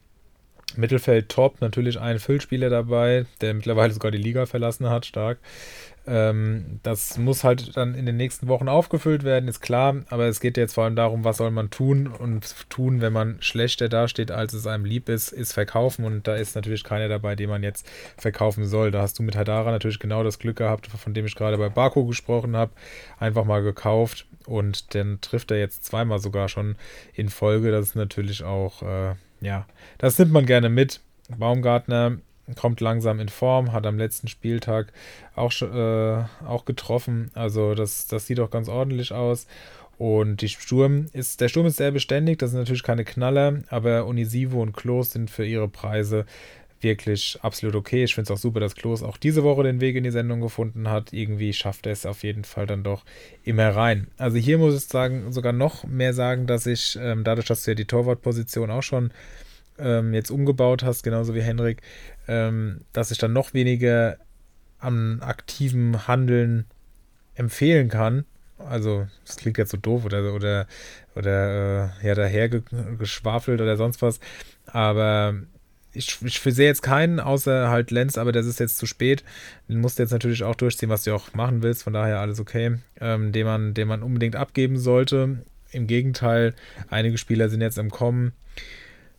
Mittelfeld 0.77 1.31
top, 1.31 1.63
natürlich 1.63 1.99
ein 1.99 2.19
Füllspieler 2.19 2.69
dabei, 2.69 3.25
der 3.41 3.55
mittlerweile 3.55 3.95
sogar 3.95 4.11
die 4.11 4.19
Liga 4.19 4.45
verlassen 4.45 4.91
hat, 4.91 5.07
stark. 5.07 5.39
Ähm, 6.09 6.79
das 6.85 7.19
muss 7.19 7.43
halt 7.43 7.77
dann 7.77 7.95
in 7.95 8.07
den 8.07 8.17
nächsten 8.17 8.47
Wochen 8.47 8.69
aufgefüllt 8.69 9.25
werden, 9.25 9.49
ist 9.49 9.61
klar, 9.61 9.97
aber 10.09 10.27
es 10.27 10.39
geht 10.39 10.57
jetzt 10.57 10.75
vor 10.75 10.85
allem 10.85 10.95
darum, 10.95 11.25
was 11.25 11.39
soll 11.39 11.51
man 11.51 11.71
tun 11.71 12.07
und 12.07 12.69
tun, 12.71 13.01
wenn 13.01 13.13
man 13.13 13.39
schlechter 13.41 13.89
dasteht, 13.89 14.31
als 14.31 14.53
es 14.53 14.69
einem 14.69 14.85
lieb 14.85 15.09
ist, 15.09 15.33
ist 15.33 15.53
verkaufen 15.53 16.05
und 16.05 16.29
da 16.29 16.37
ist 16.37 16.55
natürlich 16.55 16.85
keiner 16.85 17.09
dabei, 17.09 17.35
den 17.35 17.51
man 17.51 17.65
jetzt 17.65 17.89
verkaufen 18.17 18.67
soll. 18.67 18.93
Da 18.93 19.03
hast 19.03 19.19
du 19.19 19.25
mit 19.25 19.37
Hadara 19.37 19.73
natürlich 19.73 19.99
genau 19.99 20.23
das 20.23 20.39
Glück 20.39 20.59
gehabt, 20.59 20.87
von 20.87 21.13
dem 21.13 21.27
ich 21.27 21.35
gerade 21.35 21.59
bei 21.59 21.69
Baku 21.69 22.07
gesprochen 22.07 22.57
habe, 22.57 22.71
einfach 23.19 23.45
mal 23.45 23.63
gekauft 23.63 24.27
und 24.47 24.95
dann 24.95 25.21
trifft 25.21 25.51
er 25.51 25.59
jetzt 25.59 25.85
zweimal 25.85 26.21
sogar 26.21 26.49
schon 26.49 26.77
in 27.15 27.29
Folge. 27.29 27.73
Das 27.73 27.87
ist 27.87 27.97
natürlich 27.97 28.45
auch, 28.45 28.83
äh, 28.83 29.15
ja, 29.41 29.67
das 29.99 30.19
nimmt 30.19 30.33
man 30.33 30.47
gerne 30.47 30.69
mit. 30.69 31.01
Baumgartner 31.37 32.19
kommt 32.55 32.81
langsam 32.81 33.19
in 33.21 33.29
Form, 33.29 33.73
hat 33.73 33.87
am 33.87 33.99
letzten 33.99 34.29
Spieltag 34.29 34.93
auch, 35.35 35.53
äh, 35.63 36.25
auch 36.47 36.65
getroffen. 36.65 37.31
Also 37.35 37.75
das, 37.75 38.07
das 38.07 38.27
sieht 38.27 38.41
auch 38.41 38.51
ganz 38.51 38.69
ordentlich 38.69 39.13
aus. 39.13 39.47
Und 39.99 40.43
die 40.43 40.49
Sturm 40.49 41.07
ist, 41.13 41.41
der 41.41 41.49
Sturm 41.49 41.67
ist 41.67 41.79
sehr 41.79 41.91
beständig, 41.91 42.39
das 42.39 42.51
sind 42.51 42.61
natürlich 42.61 42.83
keine 42.83 43.05
Knaller, 43.05 43.63
aber 43.71 44.05
Unisivo 44.05 44.61
und 44.61 44.77
Klos 44.77 45.13
sind 45.13 45.31
für 45.31 45.47
ihre 45.47 45.69
Preise 45.69 46.27
wirklich 46.81 47.39
absolut 47.41 47.75
okay. 47.75 48.05
Ich 48.05 48.15
finde 48.15 48.31
es 48.31 48.39
auch 48.39 48.41
super, 48.41 48.61
dass 48.61 48.75
Klos 48.75 49.03
auch 49.03 49.17
diese 49.17 49.43
Woche 49.43 49.63
den 49.63 49.81
Weg 49.81 49.97
in 49.97 50.05
die 50.05 50.11
Sendung 50.11 50.41
gefunden 50.41 50.91
hat. 50.91 51.13
Irgendwie 51.13 51.53
schafft 51.55 51.87
er 51.87 51.93
es 51.93 52.05
auf 52.05 52.23
jeden 52.23 52.45
Fall 52.45 52.67
dann 52.67 52.83
doch 52.83 53.05
immer 53.43 53.75
rein. 53.75 54.09
Also 54.19 54.37
hier 54.37 54.59
muss 54.59 54.77
ich 54.77 54.87
sagen, 54.87 55.33
sogar 55.33 55.53
noch 55.53 55.85
mehr 55.85 56.13
sagen, 56.13 56.47
dass 56.47 56.67
ich, 56.67 56.99
ähm, 57.01 57.25
dadurch, 57.25 57.47
dass 57.47 57.65
du 57.65 57.71
ja 57.71 57.75
die 57.75 57.87
Torwartposition 57.87 58.71
auch 58.71 58.83
schon 58.83 59.11
ähm, 59.79 60.15
jetzt 60.15 60.31
umgebaut 60.31 60.83
hast, 60.83 61.03
genauso 61.03 61.35
wie 61.35 61.43
Henrik, 61.43 61.83
ähm, 62.29 62.83
dass 62.93 63.11
ich 63.11 63.19
dann 63.19 63.33
noch 63.33 63.55
weniger 63.55 64.19
an 64.79 65.21
aktivem 65.21 66.07
Handeln 66.07 66.67
empfehlen 67.35 67.89
kann. 67.89 68.25
Also, 68.59 69.07
das 69.25 69.37
klingt 69.37 69.59
jetzt 69.59 69.71
so 69.71 69.77
doof 69.77 70.05
oder, 70.05 70.33
oder, 70.33 70.67
oder 71.15 71.93
äh, 72.03 72.07
ja, 72.07 72.15
dahergeschwafelt 72.15 73.61
oder 73.61 73.77
sonst 73.77 74.01
was. 74.01 74.19
Aber 74.67 75.35
ich, 75.93 76.19
ich 76.23 76.41
sehe 76.41 76.67
jetzt 76.67 76.83
keinen, 76.83 77.21
außer 77.21 77.69
halt 77.69 77.91
Lenz, 77.91 78.19
aber 78.19 78.33
das 78.33 78.47
ist 78.47 78.61
jetzt 78.61 78.79
zu 78.79 78.87
spät. 78.87 79.25
Den 79.69 79.81
musst 79.81 79.99
du 79.99 80.03
jetzt 80.03 80.13
natürlich 80.13 80.43
auch 80.43 80.55
durchziehen, 80.55 80.89
was 80.89 81.05
du 81.05 81.15
auch 81.15 81.33
machen 81.35 81.63
willst, 81.63 81.83
von 81.83 81.93
daher 81.93 82.21
alles 82.21 82.41
okay. 82.41 82.79
Ähm, 83.01 83.33
den, 83.33 83.47
man, 83.47 83.75
den 83.75 83.89
man 83.89 84.03
unbedingt 84.03 84.37
abgeben 84.37 84.79
sollte. 84.79 85.45
Im 85.71 85.87
Gegenteil, 85.87 86.55
einige 86.89 87.19
Spieler 87.19 87.49
sind 87.49 87.61
jetzt 87.61 87.79
im 87.79 87.91
Kommen. 87.91 88.33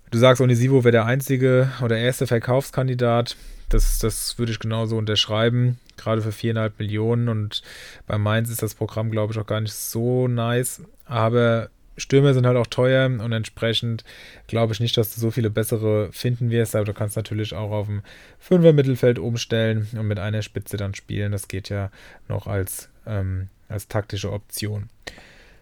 Du 0.09 0.17
sagst, 0.17 0.41
Onisivo 0.41 0.83
wäre 0.83 0.93
der 0.93 1.05
einzige 1.05 1.69
oder 1.81 1.97
erste 1.97 2.27
Verkaufskandidat. 2.27 3.35
Das, 3.69 3.99
das 3.99 4.39
würde 4.39 4.53
ich 4.53 4.59
genauso 4.59 4.95
unterschreiben, 4.97 5.77
gerade 5.97 6.21
für 6.21 6.31
viereinhalb 6.31 6.79
Millionen. 6.79 7.27
Und 7.27 7.61
bei 8.05 8.17
Mainz 8.17 8.49
ist 8.49 8.63
das 8.63 8.75
Programm, 8.75 9.11
glaube 9.11 9.33
ich, 9.33 9.39
auch 9.39 9.45
gar 9.45 9.59
nicht 9.59 9.73
so 9.73 10.29
nice. 10.29 10.81
Aber 11.03 11.69
Stürmer 11.97 12.33
sind 12.33 12.45
halt 12.45 12.55
auch 12.57 12.67
teuer 12.67 13.07
und 13.07 13.31
entsprechend 13.33 14.05
glaube 14.45 14.71
ich 14.71 14.79
nicht, 14.79 14.95
dass 14.95 15.13
du 15.13 15.19
so 15.19 15.31
viele 15.31 15.49
bessere 15.49 16.09
finden 16.13 16.51
wirst, 16.51 16.75
aber 16.75 16.85
du 16.85 16.93
kannst 16.93 17.17
natürlich 17.17 17.53
auch 17.53 17.71
auf 17.71 17.87
dem 17.87 18.03
Fünfer 18.39 18.71
Mittelfeld 18.71 19.19
umstellen 19.19 19.87
und 19.93 20.07
mit 20.07 20.19
einer 20.19 20.43
Spitze 20.43 20.77
dann 20.77 20.93
spielen. 20.93 21.31
Das 21.31 21.47
geht 21.47 21.69
ja 21.69 21.91
noch 22.29 22.47
als, 22.47 22.89
ähm, 23.05 23.49
als 23.67 23.87
taktische 23.87 24.31
Option. 24.31 24.89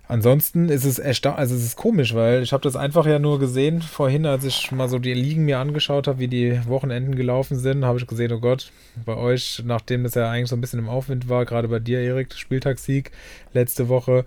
Ansonsten 0.08 0.70
ist 0.70 0.86
es 0.86 1.00
ersta 1.00 1.34
also 1.34 1.56
es 1.56 1.64
ist 1.64 1.76
komisch, 1.78 2.14
weil 2.14 2.44
ich 2.44 2.54
habe 2.54 2.62
das 2.62 2.76
einfach 2.76 3.08
ja 3.08 3.18
nur 3.18 3.40
gesehen 3.40 3.82
vorhin, 3.82 4.26
als 4.26 4.44
ich 4.44 4.72
mal 4.72 4.88
so 4.88 5.00
die 5.00 5.14
Ligen 5.14 5.46
mir 5.46 5.58
angeschaut 5.58 6.08
habe, 6.08 6.20
wie 6.20 6.28
die 6.28 6.60
Wochenenden 6.68 7.16
gelaufen 7.16 7.58
sind, 7.58 7.86
habe 7.86 7.98
ich 7.98 8.06
gesehen, 8.06 8.32
oh 8.32 8.40
Gott, 8.40 8.72
bei 9.04 9.16
euch, 9.16 9.64
nachdem 9.66 10.04
das 10.04 10.14
ja 10.14 10.30
eigentlich 10.30 10.50
so 10.50 10.56
ein 10.56 10.62
bisschen 10.62 10.80
im 10.80 10.90
Aufwind 10.90 11.28
war, 11.28 11.46
gerade 11.46 11.68
bei 11.68 11.80
dir, 11.80 12.00
Erik, 12.02 12.34
Spieltagssieg 12.36 13.12
letzte 13.54 13.90
Woche, 13.90 14.26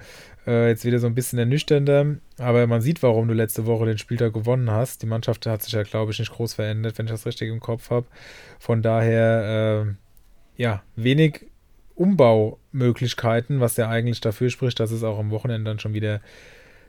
äh, 0.49 0.69
jetzt 0.69 0.85
wieder 0.85 0.99
so 0.99 1.07
ein 1.07 1.15
bisschen 1.15 1.39
ernüchternder. 1.39 2.17
Aber 2.39 2.67
man 2.67 2.81
sieht, 2.81 3.03
warum 3.03 3.29
du 3.29 3.35
letzte 3.35 3.67
Woche 3.67 3.87
den 3.87 3.99
Spieltag 3.99 4.33
gewonnen 4.33 4.71
hast. 4.71 5.03
Die 5.03 5.07
Mannschaft 5.07 5.47
hat 5.47 5.63
sich 5.63 5.75
ja, 5.75 5.83
glaube 5.83 6.11
ich, 6.11 6.19
nicht 6.19 6.33
groß 6.33 6.55
verändert, 6.55 6.99
wenn 6.99 7.07
ich 7.07 7.13
das 7.13 7.27
richtig 7.27 7.51
im 7.51 7.61
Kopf 7.61 7.91
habe. 7.91 8.07
Von 8.59 8.83
daher, 8.83 9.87
äh, 9.87 10.63
ja, 10.63 10.83
wenig 10.97 11.48
Umbaumöglichkeiten, 11.99 13.61
was 13.61 13.77
ja 13.77 13.89
eigentlich 13.89 14.21
dafür 14.21 14.51
spricht, 14.51 14.81
dass 14.81 14.91
es 14.91 15.03
auch 15.03 15.19
am 15.19 15.31
Wochenende 15.31 15.71
dann 15.71 15.79
schon 15.79 15.95
wieder 15.95 16.21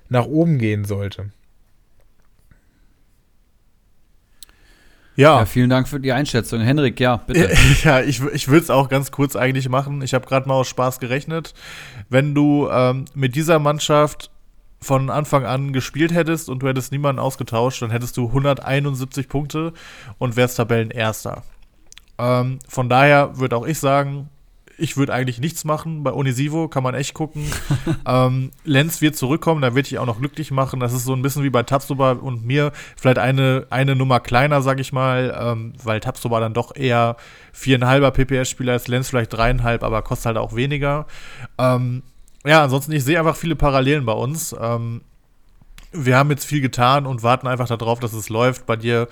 nach 0.09 0.25
oben 0.25 0.57
gehen 0.57 0.85
sollte. 0.85 1.31
Ja. 5.15 5.39
ja. 5.39 5.45
vielen 5.45 5.69
Dank 5.69 5.89
für 5.89 5.99
die 5.99 6.13
Einschätzung. 6.13 6.61
Henrik, 6.61 6.99
ja, 6.99 7.17
bitte. 7.17 7.49
Ja, 7.83 7.99
ich, 8.01 8.21
ich 8.33 8.47
würde 8.47 8.63
es 8.63 8.69
auch 8.69 8.87
ganz 8.87 9.11
kurz 9.11 9.35
eigentlich 9.35 9.67
machen. 9.67 10.01
Ich 10.01 10.13
habe 10.13 10.25
gerade 10.25 10.47
mal 10.47 10.55
aus 10.55 10.69
Spaß 10.69 10.99
gerechnet. 10.99 11.53
Wenn 12.09 12.33
du 12.33 12.69
ähm, 12.71 13.05
mit 13.15 13.35
dieser 13.35 13.59
Mannschaft 13.59 14.31
von 14.81 15.09
Anfang 15.09 15.45
an 15.45 15.73
gespielt 15.73 16.13
hättest 16.13 16.49
und 16.49 16.59
du 16.63 16.67
hättest 16.69 16.93
niemanden 16.93 17.19
ausgetauscht, 17.19 17.81
dann 17.81 17.91
hättest 17.91 18.15
du 18.15 18.27
171 18.27 19.27
Punkte 19.27 19.73
und 20.19 20.37
wärst 20.37 20.55
Tabellenerster. 20.55 21.43
Ähm, 22.17 22.59
von 22.67 22.87
daher 22.87 23.37
würde 23.37 23.57
auch 23.57 23.67
ich 23.67 23.79
sagen, 23.79 24.29
ich 24.79 24.97
würde 24.97 25.13
eigentlich 25.13 25.39
nichts 25.39 25.65
machen. 25.65 26.03
Bei 26.03 26.13
Onisivo 26.13 26.67
kann 26.67 26.83
man 26.83 26.95
echt 26.95 27.13
gucken. 27.13 27.45
ähm, 28.05 28.51
Lenz 28.63 29.01
wird 29.01 29.15
zurückkommen, 29.15 29.61
da 29.61 29.75
wird 29.75 29.87
ich 29.87 29.99
auch 29.99 30.05
noch 30.05 30.19
glücklich 30.19 30.51
machen. 30.51 30.79
Das 30.79 30.93
ist 30.93 31.05
so 31.05 31.13
ein 31.13 31.21
bisschen 31.21 31.43
wie 31.43 31.49
bei 31.49 31.63
Tapsoba 31.63 32.13
und 32.13 32.45
mir. 32.45 32.71
Vielleicht 32.95 33.19
eine, 33.19 33.67
eine 33.69 33.95
Nummer 33.95 34.19
kleiner, 34.19 34.61
sag 34.61 34.79
ich 34.79 34.93
mal, 34.93 35.37
ähm, 35.39 35.73
weil 35.83 35.99
Tapsoba 35.99 36.39
dann 36.39 36.53
doch 36.53 36.75
eher 36.75 37.17
viereinhalber 37.51 38.11
PPS-Spieler 38.11 38.75
ist, 38.75 38.87
Lenz 38.87 39.09
vielleicht 39.09 39.33
dreieinhalb, 39.33 39.83
aber 39.83 40.01
kostet 40.01 40.27
halt 40.27 40.37
auch 40.37 40.55
weniger. 40.55 41.05
Ähm, 41.57 42.03
ja, 42.45 42.63
ansonsten, 42.63 42.91
ich 42.93 43.03
sehe 43.03 43.19
einfach 43.19 43.35
viele 43.35 43.55
Parallelen 43.55 44.05
bei 44.05 44.13
uns. 44.13 44.55
Ähm, 44.59 45.01
wir 45.91 46.17
haben 46.17 46.29
jetzt 46.29 46.45
viel 46.45 46.61
getan 46.61 47.05
und 47.05 47.23
warten 47.23 47.47
einfach 47.47 47.67
darauf, 47.67 47.99
dass 47.99 48.13
es 48.13 48.29
läuft. 48.29 48.65
Bei 48.65 48.75
dir, 48.75 49.07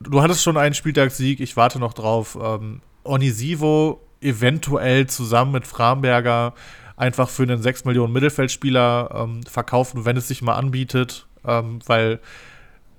du 0.00 0.22
hattest 0.22 0.42
schon 0.42 0.56
einen 0.56 0.74
Spieltagssieg, 0.74 1.40
ich 1.40 1.56
warte 1.56 1.78
noch 1.78 1.92
drauf. 1.92 2.38
Ähm, 2.40 2.80
Onisivo 3.04 4.00
eventuell 4.22 5.06
zusammen 5.06 5.52
mit 5.52 5.66
Framberger 5.66 6.54
einfach 6.96 7.28
für 7.28 7.42
einen 7.42 7.62
6 7.62 7.84
Millionen 7.84 8.12
Mittelfeldspieler 8.12 9.10
ähm, 9.14 9.42
verkaufen, 9.44 10.04
wenn 10.04 10.16
es 10.16 10.28
sich 10.28 10.42
mal 10.42 10.54
anbietet, 10.54 11.26
ähm, 11.46 11.80
weil 11.86 12.20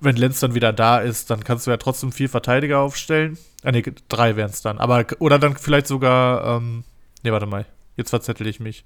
wenn 0.00 0.16
Lenz 0.16 0.40
dann 0.40 0.54
wieder 0.54 0.72
da 0.72 0.98
ist, 0.98 1.30
dann 1.30 1.42
kannst 1.44 1.66
du 1.66 1.70
ja 1.70 1.76
trotzdem 1.78 2.12
vier 2.12 2.28
Verteidiger 2.28 2.80
aufstellen. 2.80 3.38
Ah, 3.62 3.72
ne, 3.72 3.82
drei 4.08 4.36
wären 4.36 4.50
es 4.50 4.60
dann. 4.60 4.78
Aber, 4.78 5.06
oder 5.18 5.38
dann 5.38 5.56
vielleicht 5.56 5.86
sogar, 5.86 6.58
ähm, 6.58 6.84
ne, 7.22 7.32
warte 7.32 7.46
mal, 7.46 7.64
jetzt 7.96 8.10
verzettel 8.10 8.46
ich 8.46 8.60
mich. 8.60 8.84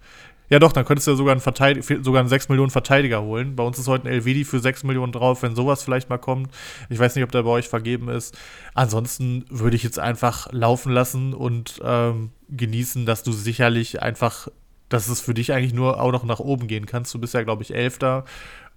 Ja, 0.50 0.58
doch, 0.58 0.72
dann 0.72 0.84
könntest 0.84 1.06
du 1.06 1.10
ja 1.10 1.16
sogar 1.16 1.32
einen, 1.32 1.40
Verteidig 1.40 1.84
sogar 2.02 2.20
einen 2.20 2.28
6 2.28 2.48
Millionen 2.48 2.70
Verteidiger 2.70 3.22
holen. 3.22 3.54
Bei 3.54 3.62
uns 3.64 3.78
ist 3.78 3.86
heute 3.86 4.08
ein 4.08 4.12
Elvedi 4.12 4.44
für 4.44 4.60
6 4.60 4.84
Millionen 4.84 5.12
drauf, 5.12 5.42
wenn 5.42 5.54
sowas 5.54 5.82
vielleicht 5.82 6.08
mal 6.08 6.18
kommt. 6.18 6.50
Ich 6.88 6.98
weiß 6.98 7.14
nicht, 7.14 7.24
ob 7.24 7.32
der 7.32 7.42
bei 7.42 7.50
euch 7.50 7.68
vergeben 7.68 8.08
ist. 8.08 8.36
Ansonsten 8.74 9.44
würde 9.50 9.76
ich 9.76 9.82
jetzt 9.82 9.98
einfach 9.98 10.50
laufen 10.52 10.92
lassen 10.92 11.34
und 11.34 11.80
ähm, 11.84 12.30
genießen, 12.48 13.04
dass 13.04 13.22
du 13.22 13.32
sicherlich 13.32 14.02
einfach, 14.02 14.48
dass 14.88 15.08
es 15.08 15.20
für 15.20 15.34
dich 15.34 15.52
eigentlich 15.52 15.74
nur 15.74 16.00
auch 16.00 16.12
noch 16.12 16.24
nach 16.24 16.40
oben 16.40 16.66
gehen 16.66 16.86
kannst. 16.86 17.12
Du 17.12 17.18
bist 17.18 17.34
ja, 17.34 17.42
glaube 17.42 17.62
ich, 17.62 17.74
Elfter. 17.74 18.24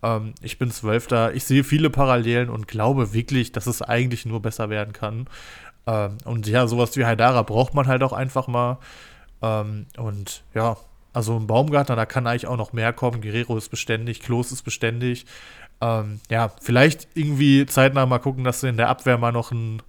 Ähm, 0.03 0.34
ich 0.41 0.57
bin 0.60 0.72
Zwölfter. 0.72 1.34
Ich 1.34 1.45
sehe 1.45 1.64
viele 1.64 1.89
Parallelen 1.89 2.49
und 2.49 2.68
glaube 2.68 3.14
wirklich, 3.14 3.53
dass 3.53 3.68
es 3.68 3.81
eigentlich 3.81 4.26
nur 4.26 4.41
besser 4.41 4.69
werden 4.69 4.91
kann. 4.91 5.27
Ähm, 5.88 6.18
und 6.26 6.48
ja, 6.48 6.68
sowas 6.68 6.98
wie 6.98 7.06
Haidara 7.06 7.43
braucht 7.43 7.73
man 7.73 7.88
halt 7.88 8.03
auch 8.03 8.14
einfach 8.14 8.48
mal. 8.48 8.80
Ähm, 9.41 9.88
und 9.98 10.43
ja, 10.53 10.77
also 11.13 11.38
ein 11.38 11.47
Baumgartner, 11.47 11.95
da 11.95 12.05
kann 12.05 12.27
eigentlich 12.27 12.47
auch 12.47 12.57
noch 12.57 12.73
mehr 12.73 12.93
kommen. 12.93 13.21
Guerrero 13.21 13.57
ist 13.57 13.69
beständig, 13.69 14.21
Klos 14.21 14.51
ist 14.51 14.63
beständig. 14.63 15.25
Ähm, 15.81 16.21
ja, 16.29 16.51
vielleicht 16.61 17.07
irgendwie 17.15 17.65
zeitnah 17.65 18.05
mal 18.05 18.19
gucken, 18.19 18.43
dass 18.43 18.61
du 18.61 18.67
in 18.67 18.77
der 18.77 18.89
Abwehr 18.89 19.17
mal 19.17 19.31
noch 19.31 19.51
einen 19.51 19.81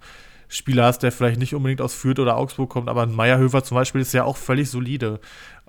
Spieler 0.47 0.85
hast, 0.85 0.99
der 0.99 1.11
vielleicht 1.11 1.39
nicht 1.39 1.55
unbedingt 1.55 1.81
aus 1.81 1.93
Fürth 1.93 2.19
oder 2.19 2.37
Augsburg 2.37 2.69
kommt, 2.69 2.89
aber 2.89 3.03
ein 3.03 3.13
Meierhöfer 3.13 3.63
zum 3.63 3.75
Beispiel 3.75 4.01
ist 4.01 4.13
ja 4.13 4.23
auch 4.23 4.37
völlig 4.37 4.69
solide. 4.69 5.19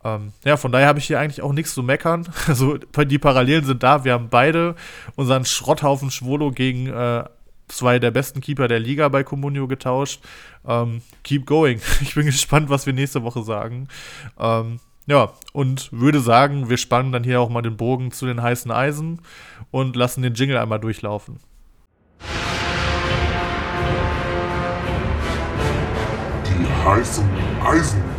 Ähm, 0.05 0.33
ja, 0.45 0.57
von 0.57 0.73
daher 0.73 0.89
habe 0.89 0.99
ich 0.99 1.07
hier 1.07 1.19
eigentlich 1.19 1.43
auch 1.43 1.53
nichts 1.53 1.75
zu 1.75 1.83
meckern. 1.83 2.29
Also 2.47 2.77
die 2.77 3.19
Parallelen 3.19 3.65
sind 3.65 3.83
da. 3.83 4.05
Wir 4.05 4.13
haben 4.13 4.29
beide 4.29 4.75
unseren 5.17 5.45
Schrotthaufen 5.45 6.11
Schwolo 6.11 6.51
gegen 6.51 6.89
äh, 6.89 7.25
zwei 7.69 7.99
der 7.99 8.11
besten 8.11 8.41
Keeper 8.41 8.69
der 8.69 8.81
Liga 8.81 9.09
bei 9.09 9.25
Comunio 9.25 9.67
getauscht. 9.67 10.21
Ähm, 10.67 11.01
keep 11.23 11.47
going. 11.47 11.81
Ich 12.03 12.15
bin 12.15 12.27
gespannt, 12.27 12.69
was 12.69 12.87
wir 12.87 12.93
nächste 12.93 13.23
Woche 13.23 13.43
sagen. 13.43 13.89
Ähm, 14.39 14.81
ja, 15.07 15.33
und 15.53 15.91
würde 15.93 16.21
sagen, 16.21 16.71
wir 16.71 16.77
spannen 16.77 17.13
dann 17.13 17.25
hier 17.25 17.41
auch 17.41 17.51
mal 17.51 17.63
den 17.63 17.77
Bogen 17.77 18.11
zu 18.11 18.27
den 18.27 18.43
heißen 18.43 18.71
Eisen 18.71 19.21
und 19.71 19.97
lassen 19.97 20.23
den 20.23 20.35
Jingle 20.35 20.57
einmal 20.57 20.81
durchlaufen. 20.81 21.41
Die 26.47 26.89
heißen 26.89 27.29
Eisen. 27.63 28.14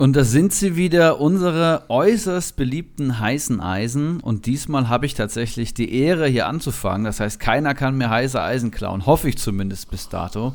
Und 0.00 0.16
da 0.16 0.24
sind 0.24 0.54
sie 0.54 0.76
wieder, 0.76 1.20
unsere 1.20 1.82
äußerst 1.90 2.56
beliebten 2.56 3.20
heißen 3.20 3.60
Eisen. 3.60 4.20
Und 4.20 4.46
diesmal 4.46 4.88
habe 4.88 5.04
ich 5.04 5.12
tatsächlich 5.12 5.74
die 5.74 5.94
Ehre, 5.94 6.26
hier 6.26 6.46
anzufangen. 6.46 7.04
Das 7.04 7.20
heißt, 7.20 7.38
keiner 7.38 7.74
kann 7.74 7.98
mir 7.98 8.08
heiße 8.08 8.40
Eisen 8.40 8.70
klauen. 8.70 9.04
Hoffe 9.04 9.28
ich 9.28 9.36
zumindest 9.36 9.90
bis 9.90 10.08
dato. 10.08 10.54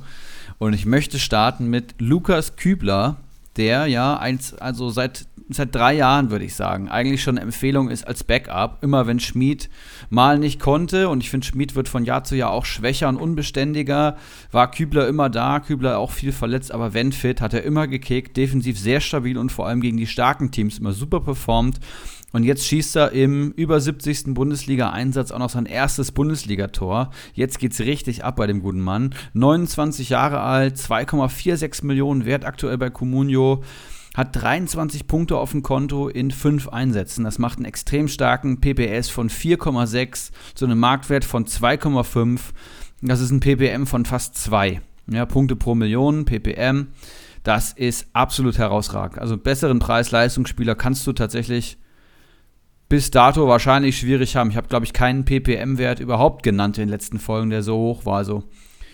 Und 0.57 0.73
ich 0.73 0.87
möchte 0.87 1.19
starten 1.19 1.67
mit 1.67 1.93
Lukas 1.99 2.55
Kübler, 2.55 3.17
der 3.55 3.85
ja 3.85 4.17
eins, 4.17 4.55
also 4.55 4.89
seit 4.89 5.27
seit 5.49 5.75
drei 5.75 5.93
Jahren, 5.93 6.31
würde 6.31 6.45
ich 6.45 6.55
sagen, 6.55 6.89
eigentlich 6.89 7.21
schon 7.21 7.37
eine 7.37 7.45
Empfehlung 7.45 7.89
ist 7.89 8.07
als 8.07 8.23
Backup. 8.23 8.83
Immer 8.83 9.07
wenn 9.07 9.19
Schmid 9.19 9.69
mal 10.09 10.39
nicht 10.39 10.59
konnte, 10.59 11.09
und 11.09 11.21
ich 11.21 11.29
finde, 11.29 11.45
Schmid 11.45 11.75
wird 11.75 11.87
von 11.87 12.05
Jahr 12.05 12.23
zu 12.23 12.35
Jahr 12.35 12.51
auch 12.51 12.65
schwächer 12.65 13.09
und 13.09 13.17
unbeständiger, 13.17 14.17
war 14.51 14.71
Kübler 14.71 15.07
immer 15.07 15.29
da, 15.29 15.59
Kübler 15.59 15.99
auch 15.99 16.11
viel 16.11 16.31
verletzt, 16.31 16.71
aber 16.71 16.93
wenn 16.93 17.11
fit, 17.11 17.41
hat 17.41 17.53
er 17.53 17.63
immer 17.63 17.87
gekickt, 17.87 18.37
defensiv 18.37 18.79
sehr 18.79 19.01
stabil 19.01 19.37
und 19.37 19.51
vor 19.51 19.67
allem 19.67 19.81
gegen 19.81 19.97
die 19.97 20.07
starken 20.07 20.51
Teams 20.51 20.79
immer 20.79 20.93
super 20.93 21.19
performt. 21.19 21.79
Und 22.35 22.43
jetzt 22.43 22.67
schießt 22.67 22.97
er 22.97 23.11
im 23.13 23.51
über 23.51 23.79
70. 23.79 24.33
Bundesliga-Einsatz 24.33 25.31
auch 25.31 25.39
noch 25.39 25.49
sein 25.49 25.65
erstes 25.65 26.11
Bundesligator. 26.11 27.11
Jetzt 27.33 27.59
geht's 27.59 27.79
richtig 27.79 28.25
ab 28.25 28.35
bei 28.35 28.45
dem 28.45 28.61
guten 28.61 28.81
Mann. 28.81 29.15
29 29.35 30.09
Jahre 30.09 30.41
alt, 30.41 30.75
2,46 30.75 31.85
Millionen 31.85 32.25
wert 32.25 32.43
aktuell 32.43 32.77
bei 32.77 32.89
Comunio 32.89 33.63
hat 34.15 34.35
23 34.35 35.07
Punkte 35.07 35.37
auf 35.37 35.51
dem 35.51 35.61
Konto 35.61 36.07
in 36.07 36.31
5 36.31 36.69
Einsätzen. 36.69 37.25
Das 37.25 37.37
macht 37.37 37.57
einen 37.57 37.65
extrem 37.65 38.07
starken 38.07 38.61
PPS 38.61 39.09
von 39.09 39.29
4,6 39.29 40.31
zu 40.55 40.65
einem 40.65 40.79
Marktwert 40.79 41.25
von 41.25 41.45
2,5. 41.45 42.39
Das 43.01 43.19
ist 43.19 43.31
ein 43.31 43.41
PPM 43.41 43.85
von 43.85 44.05
fast 44.05 44.35
2. 44.35 44.81
Ja, 45.07 45.25
Punkte 45.25 45.55
pro 45.55 45.75
Million, 45.75 46.25
PPM. 46.25 46.87
Das 47.43 47.73
ist 47.73 48.07
absolut 48.13 48.57
herausragend. 48.57 49.19
Also 49.19 49.37
besseren 49.37 49.79
Preis-Leistungsspieler 49.79 50.75
kannst 50.75 51.05
du 51.05 51.13
tatsächlich 51.13 51.77
bis 52.87 53.11
dato 53.11 53.47
wahrscheinlich 53.47 53.97
schwierig 53.97 54.35
haben. 54.35 54.49
Ich 54.49 54.57
habe, 54.57 54.67
glaube 54.67 54.85
ich, 54.85 54.93
keinen 54.93 55.25
PPM-Wert 55.25 55.99
überhaupt 55.99 56.41
genannt 56.41 56.77
in 56.77 56.83
den 56.83 56.89
letzten 56.89 57.19
Folgen, 57.19 57.49
der 57.49 57.63
so 57.63 57.75
hoch 57.75 58.05
war. 58.05 58.17
Also 58.17 58.43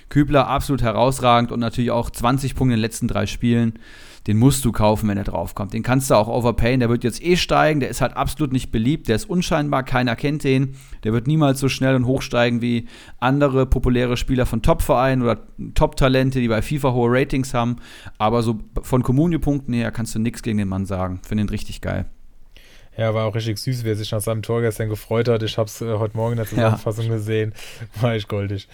Kübler 0.09 0.47
absolut 0.47 0.81
herausragend 0.81 1.51
und 1.51 1.59
natürlich 1.59 1.91
auch 1.91 2.09
20 2.09 2.55
Punkte 2.55 2.73
in 2.73 2.77
den 2.77 2.81
letzten 2.81 3.07
drei 3.07 3.25
Spielen 3.25 3.79
den 4.27 4.37
musst 4.37 4.63
du 4.65 4.71
kaufen, 4.71 5.09
wenn 5.09 5.17
er 5.17 5.23
draufkommt. 5.23 5.73
Den 5.73 5.83
kannst 5.83 6.09
du 6.09 6.15
auch 6.15 6.27
overpayen, 6.27 6.79
der 6.79 6.89
wird 6.89 7.03
jetzt 7.03 7.23
eh 7.23 7.35
steigen, 7.35 7.79
der 7.79 7.89
ist 7.89 8.01
halt 8.01 8.15
absolut 8.15 8.53
nicht 8.53 8.71
beliebt, 8.71 9.07
der 9.07 9.15
ist 9.15 9.29
unscheinbar, 9.29 9.83
keiner 9.83 10.15
kennt 10.15 10.43
den, 10.43 10.75
der 11.03 11.13
wird 11.13 11.27
niemals 11.27 11.59
so 11.59 11.69
schnell 11.69 11.95
und 11.95 12.05
hoch 12.05 12.21
steigen 12.21 12.61
wie 12.61 12.87
andere 13.19 13.65
populäre 13.65 14.17
Spieler 14.17 14.45
von 14.45 14.61
Top-Vereinen 14.61 15.23
oder 15.23 15.39
Top-Talente, 15.73 16.39
die 16.39 16.47
bei 16.47 16.61
FIFA 16.61 16.93
hohe 16.93 17.09
Ratings 17.11 17.53
haben, 17.53 17.77
aber 18.17 18.43
so 18.43 18.59
von 18.81 19.03
Kommunio-Punkten 19.03 19.73
her 19.73 19.91
kannst 19.91 20.13
du 20.15 20.19
nichts 20.19 20.43
gegen 20.43 20.57
den 20.57 20.67
Mann 20.67 20.85
sagen. 20.85 21.19
Finde 21.25 21.43
ihn 21.43 21.49
richtig 21.49 21.81
geil. 21.81 22.05
Ja, 22.97 23.13
war 23.13 23.25
auch 23.25 23.35
richtig 23.35 23.57
süß, 23.57 23.85
wie 23.85 23.89
er 23.89 23.95
sich 23.95 24.11
nach 24.11 24.19
seinem 24.19 24.41
Tor 24.41 24.61
gestern 24.61 24.89
gefreut 24.89 25.29
hat. 25.29 25.43
Ich 25.43 25.57
habe 25.57 25.67
es 25.67 25.81
äh, 25.81 25.97
heute 25.97 26.17
Morgen 26.17 26.33
in 26.33 26.37
der 26.37 26.45
Zusammenfassung 26.45 27.05
ja. 27.05 27.13
gesehen. 27.13 27.53
War 28.01 28.13
echt 28.13 28.27
goldig. 28.27 28.67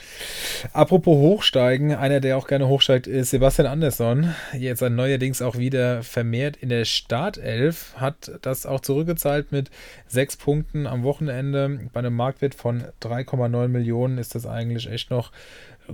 Apropos 0.73 1.15
Hochsteigen, 1.15 1.93
einer, 1.93 2.19
der 2.19 2.37
auch 2.37 2.47
gerne 2.47 2.67
hochsteigt, 2.67 3.05
ist 3.05 3.29
Sebastian 3.29 3.67
Andersson. 3.67 4.33
Jetzt 4.57 4.81
neuerdings 4.81 5.43
auch 5.43 5.57
wieder 5.57 6.01
vermehrt 6.01 6.57
in 6.57 6.69
der 6.69 6.85
Startelf. 6.85 7.93
Hat 7.97 8.31
das 8.41 8.65
auch 8.65 8.79
zurückgezahlt 8.79 9.51
mit 9.51 9.69
sechs 10.07 10.35
Punkten 10.35 10.87
am 10.87 11.03
Wochenende. 11.03 11.79
Bei 11.93 11.99
einem 11.99 12.15
Marktwert 12.15 12.55
von 12.55 12.85
3,9 13.03 13.67
Millionen 13.67 14.17
ist 14.17 14.33
das 14.33 14.47
eigentlich 14.47 14.89
echt 14.89 15.11
noch 15.11 15.31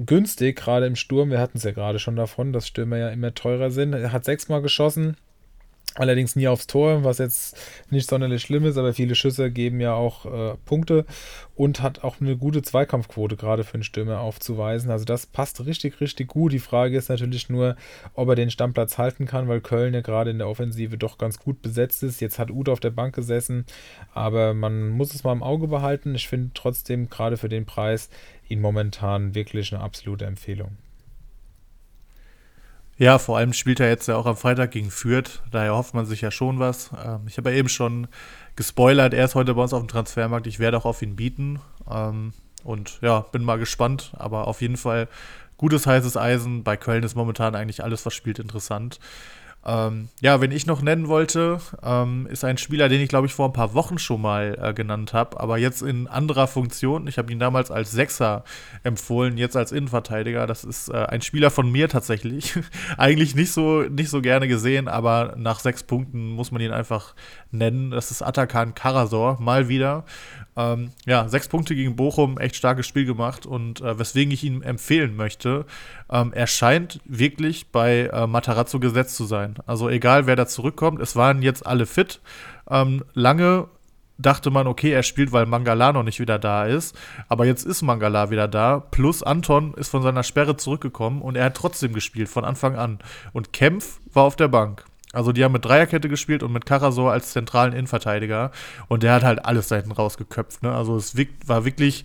günstig, 0.05 0.55
gerade 0.55 0.85
im 0.85 0.95
Sturm. 0.95 1.29
Wir 1.29 1.39
hatten 1.39 1.57
es 1.57 1.63
ja 1.65 1.71
gerade 1.71 1.99
schon 1.99 2.15
davon, 2.15 2.53
dass 2.53 2.67
Stürmer 2.67 2.97
ja 2.97 3.09
immer 3.09 3.33
teurer 3.33 3.69
sind. 3.69 3.93
Er 3.93 4.13
hat 4.13 4.23
sechsmal 4.23 4.61
geschossen 4.61 5.17
Allerdings 5.95 6.35
nie 6.35 6.47
aufs 6.47 6.65
Tor, 6.65 7.03
was 7.03 7.19
jetzt 7.19 7.55
nicht 7.91 8.09
sonderlich 8.09 8.41
schlimm 8.41 8.65
ist, 8.65 8.77
aber 8.77 8.93
viele 8.93 9.13
Schüsse 9.13 9.51
geben 9.51 9.79
ja 9.79 9.93
auch 9.93 10.25
äh, 10.25 10.55
Punkte 10.65 11.05
und 11.53 11.83
hat 11.83 12.03
auch 12.03 12.19
eine 12.19 12.35
gute 12.35 12.63
Zweikampfquote 12.63 13.35
gerade 13.35 13.63
für 13.63 13.75
einen 13.75 13.83
Stürmer 13.83 14.19
aufzuweisen. 14.19 14.89
Also 14.89 15.05
das 15.05 15.27
passt 15.27 15.63
richtig, 15.65 16.01
richtig 16.01 16.29
gut. 16.29 16.51
Die 16.51 16.59
Frage 16.59 16.97
ist 16.97 17.09
natürlich 17.09 17.47
nur, 17.47 17.75
ob 18.15 18.27
er 18.27 18.35
den 18.35 18.49
Stammplatz 18.49 18.97
halten 18.97 19.27
kann, 19.27 19.47
weil 19.47 19.61
Köln 19.61 19.93
ja 19.93 20.01
gerade 20.01 20.31
in 20.31 20.39
der 20.39 20.49
Offensive 20.49 20.97
doch 20.97 21.19
ganz 21.19 21.37
gut 21.37 21.61
besetzt 21.61 22.01
ist. 22.01 22.21
Jetzt 22.21 22.39
hat 22.39 22.49
Uth 22.49 22.69
auf 22.69 22.79
der 22.79 22.89
Bank 22.89 23.13
gesessen, 23.13 23.65
aber 24.15 24.55
man 24.55 24.89
muss 24.89 25.13
es 25.13 25.23
mal 25.23 25.33
im 25.33 25.43
Auge 25.43 25.67
behalten. 25.67 26.15
Ich 26.15 26.27
finde 26.27 26.51
trotzdem 26.55 27.09
gerade 27.09 27.37
für 27.37 27.49
den 27.49 27.67
Preis 27.67 28.09
ihn 28.49 28.61
momentan 28.61 29.35
wirklich 29.35 29.71
eine 29.71 29.83
absolute 29.83 30.25
Empfehlung. 30.25 30.75
Ja, 33.03 33.19
vor 33.19 33.37
allem 33.37 33.51
spielt 33.51 33.81
er 33.81 33.89
jetzt 33.89 34.07
ja 34.07 34.15
auch 34.15 34.25
am 34.25 34.37
Freitag 34.37 34.71
gegen 34.71 34.89
Fürth. 34.89 35.41
Daher 35.51 35.75
hofft 35.75 35.93
man 35.93 36.05
sich 36.05 36.21
ja 36.21 36.31
schon 36.31 36.59
was. 36.59 36.89
Ähm, 37.05 37.23
ich 37.27 37.35
habe 37.35 37.51
ja 37.51 37.57
eben 37.57 37.67
schon 37.67 38.07
gespoilert. 38.55 39.13
Er 39.13 39.25
ist 39.25 39.35
heute 39.35 39.55
bei 39.55 39.61
uns 39.61 39.73
auf 39.73 39.81
dem 39.81 39.89
Transfermarkt. 39.89 40.47
Ich 40.47 40.57
werde 40.57 40.77
auch 40.77 40.85
auf 40.85 41.01
ihn 41.01 41.17
bieten. 41.17 41.59
Ähm, 41.91 42.31
und 42.63 42.99
ja, 43.01 43.19
bin 43.19 43.43
mal 43.43 43.59
gespannt. 43.59 44.13
Aber 44.17 44.47
auf 44.47 44.61
jeden 44.61 44.77
Fall 44.77 45.09
gutes 45.57 45.85
heißes 45.85 46.15
Eisen. 46.15 46.63
Bei 46.63 46.77
Köln 46.77 47.03
ist 47.03 47.15
momentan 47.15 47.55
eigentlich 47.55 47.83
alles, 47.83 48.05
was 48.05 48.13
spielt, 48.13 48.39
interessant. 48.39 49.01
Ähm, 49.65 50.09
ja, 50.19 50.41
wenn 50.41 50.51
ich 50.51 50.65
noch 50.65 50.81
nennen 50.81 51.07
wollte, 51.07 51.59
ähm, 51.83 52.27
ist 52.29 52.43
ein 52.43 52.57
Spieler, 52.57 52.89
den 52.89 52.99
ich 52.99 53.07
glaube 53.07 53.27
ich 53.27 53.33
vor 53.33 53.47
ein 53.47 53.53
paar 53.53 53.73
Wochen 53.73 53.97
schon 53.97 54.21
mal 54.21 54.57
äh, 54.61 54.73
genannt 54.73 55.13
habe, 55.13 55.39
aber 55.39 55.57
jetzt 55.57 55.81
in 55.81 56.07
anderer 56.07 56.47
Funktion. 56.47 57.07
Ich 57.07 57.17
habe 57.17 57.31
ihn 57.31 57.39
damals 57.39 57.71
als 57.71 57.91
Sechser 57.91 58.43
empfohlen, 58.83 59.37
jetzt 59.37 59.55
als 59.55 59.71
Innenverteidiger. 59.71 60.47
Das 60.47 60.65
ist 60.65 60.89
äh, 60.89 61.05
ein 61.05 61.21
Spieler 61.21 61.49
von 61.49 61.71
mir 61.71 61.87
tatsächlich. 61.87 62.53
Eigentlich 62.97 63.35
nicht 63.35 63.51
so, 63.51 63.83
nicht 63.83 64.09
so 64.09 64.21
gerne 64.21 64.47
gesehen, 64.47 64.87
aber 64.87 65.35
nach 65.37 65.59
sechs 65.59 65.83
Punkten 65.83 66.29
muss 66.29 66.51
man 66.51 66.61
ihn 66.61 66.71
einfach 66.71 67.15
nennen. 67.53 67.91
Das 67.91 68.11
ist 68.11 68.21
Atakan 68.21 68.75
Karasor, 68.75 69.39
mal 69.39 69.69
wieder. 69.69 70.03
Ähm, 70.55 70.91
ja, 71.05 71.27
sechs 71.29 71.47
Punkte 71.47 71.75
gegen 71.75 71.95
Bochum, 71.95 72.37
echt 72.37 72.55
starkes 72.55 72.85
Spiel 72.85 73.05
gemacht 73.05 73.45
und 73.45 73.81
äh, 73.81 73.97
weswegen 73.97 74.31
ich 74.31 74.43
ihn 74.43 74.61
empfehlen 74.61 75.15
möchte, 75.15 75.65
ähm, 76.11 76.31
er 76.33 76.47
scheint 76.47 76.99
wirklich 77.05 77.71
bei 77.71 78.09
äh, 78.13 78.27
Matarazzo 78.27 78.79
gesetzt 78.79 79.15
zu 79.15 79.25
sein. 79.25 79.55
Also 79.65 79.89
egal, 79.89 80.27
wer 80.27 80.35
da 80.35 80.45
zurückkommt, 80.45 81.01
es 81.01 81.15
waren 81.15 81.41
jetzt 81.41 81.65
alle 81.65 81.85
fit. 81.85 82.21
Ähm, 82.69 83.03
lange 83.13 83.67
dachte 84.17 84.51
man, 84.51 84.67
okay, 84.67 84.91
er 84.91 85.03
spielt, 85.03 85.31
weil 85.31 85.45
Mangala 85.45 85.91
noch 85.91 86.03
nicht 86.03 86.19
wieder 86.19 86.39
da 86.39 86.65
ist. 86.65 86.95
Aber 87.27 87.45
jetzt 87.45 87.65
ist 87.65 87.81
Mangala 87.81 88.29
wieder 88.29 88.47
da. 88.47 88.79
Plus 88.79 89.23
Anton 89.23 89.73
ist 89.73 89.89
von 89.89 90.03
seiner 90.03 90.23
Sperre 90.23 90.55
zurückgekommen 90.55 91.21
und 91.21 91.35
er 91.35 91.45
hat 91.45 91.55
trotzdem 91.55 91.93
gespielt 91.93 92.29
von 92.29 92.45
Anfang 92.45 92.75
an. 92.75 92.99
Und 93.33 93.53
Kempf 93.53 93.99
war 94.13 94.23
auf 94.23 94.35
der 94.35 94.47
Bank. 94.47 94.85
Also 95.13 95.31
die 95.31 95.43
haben 95.43 95.53
mit 95.53 95.63
Dreierkette 95.63 96.09
gespielt 96.09 96.43
und 96.43 96.51
mit 96.51 96.65
Karasor 96.65 97.11
als 97.11 97.31
zentralen 97.31 97.71
Innenverteidiger. 97.71 98.51
Und 98.87 99.03
der 99.03 99.13
hat 99.13 99.23
halt 99.23 99.45
alles 99.45 99.69
da 99.69 99.75
hinten 99.75 99.91
rausgeköpft. 99.91 100.63
Ne? 100.63 100.73
Also 100.73 100.97
es 100.97 101.15
war 101.45 101.63
wirklich 101.63 102.03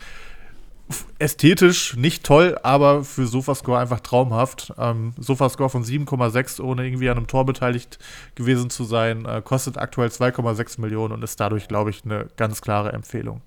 ästhetisch 1.19 1.97
nicht 1.97 2.25
toll, 2.25 2.59
aber 2.63 3.05
für 3.05 3.27
Sofascore 3.27 3.79
einfach 3.79 4.01
traumhaft. 4.01 4.73
Ähm, 4.79 5.13
Sofascore 5.19 5.71
von 5.71 5.85
7,6, 5.85 6.61
ohne 6.61 6.87
irgendwie 6.87 7.09
an 7.11 7.17
einem 7.17 7.27
Tor 7.27 7.45
beteiligt 7.45 7.99
gewesen 8.35 8.71
zu 8.71 8.85
sein, 8.85 9.25
äh, 9.25 9.43
kostet 9.45 9.79
aktuell 9.79 10.09
2,6 10.11 10.81
Millionen 10.81 11.13
und 11.13 11.23
ist 11.23 11.41
dadurch, 11.41 11.69
glaube 11.69 11.91
ich, 11.91 12.05
eine 12.05 12.29
ganz 12.37 12.63
klare 12.63 12.93
Empfehlung. 12.93 13.43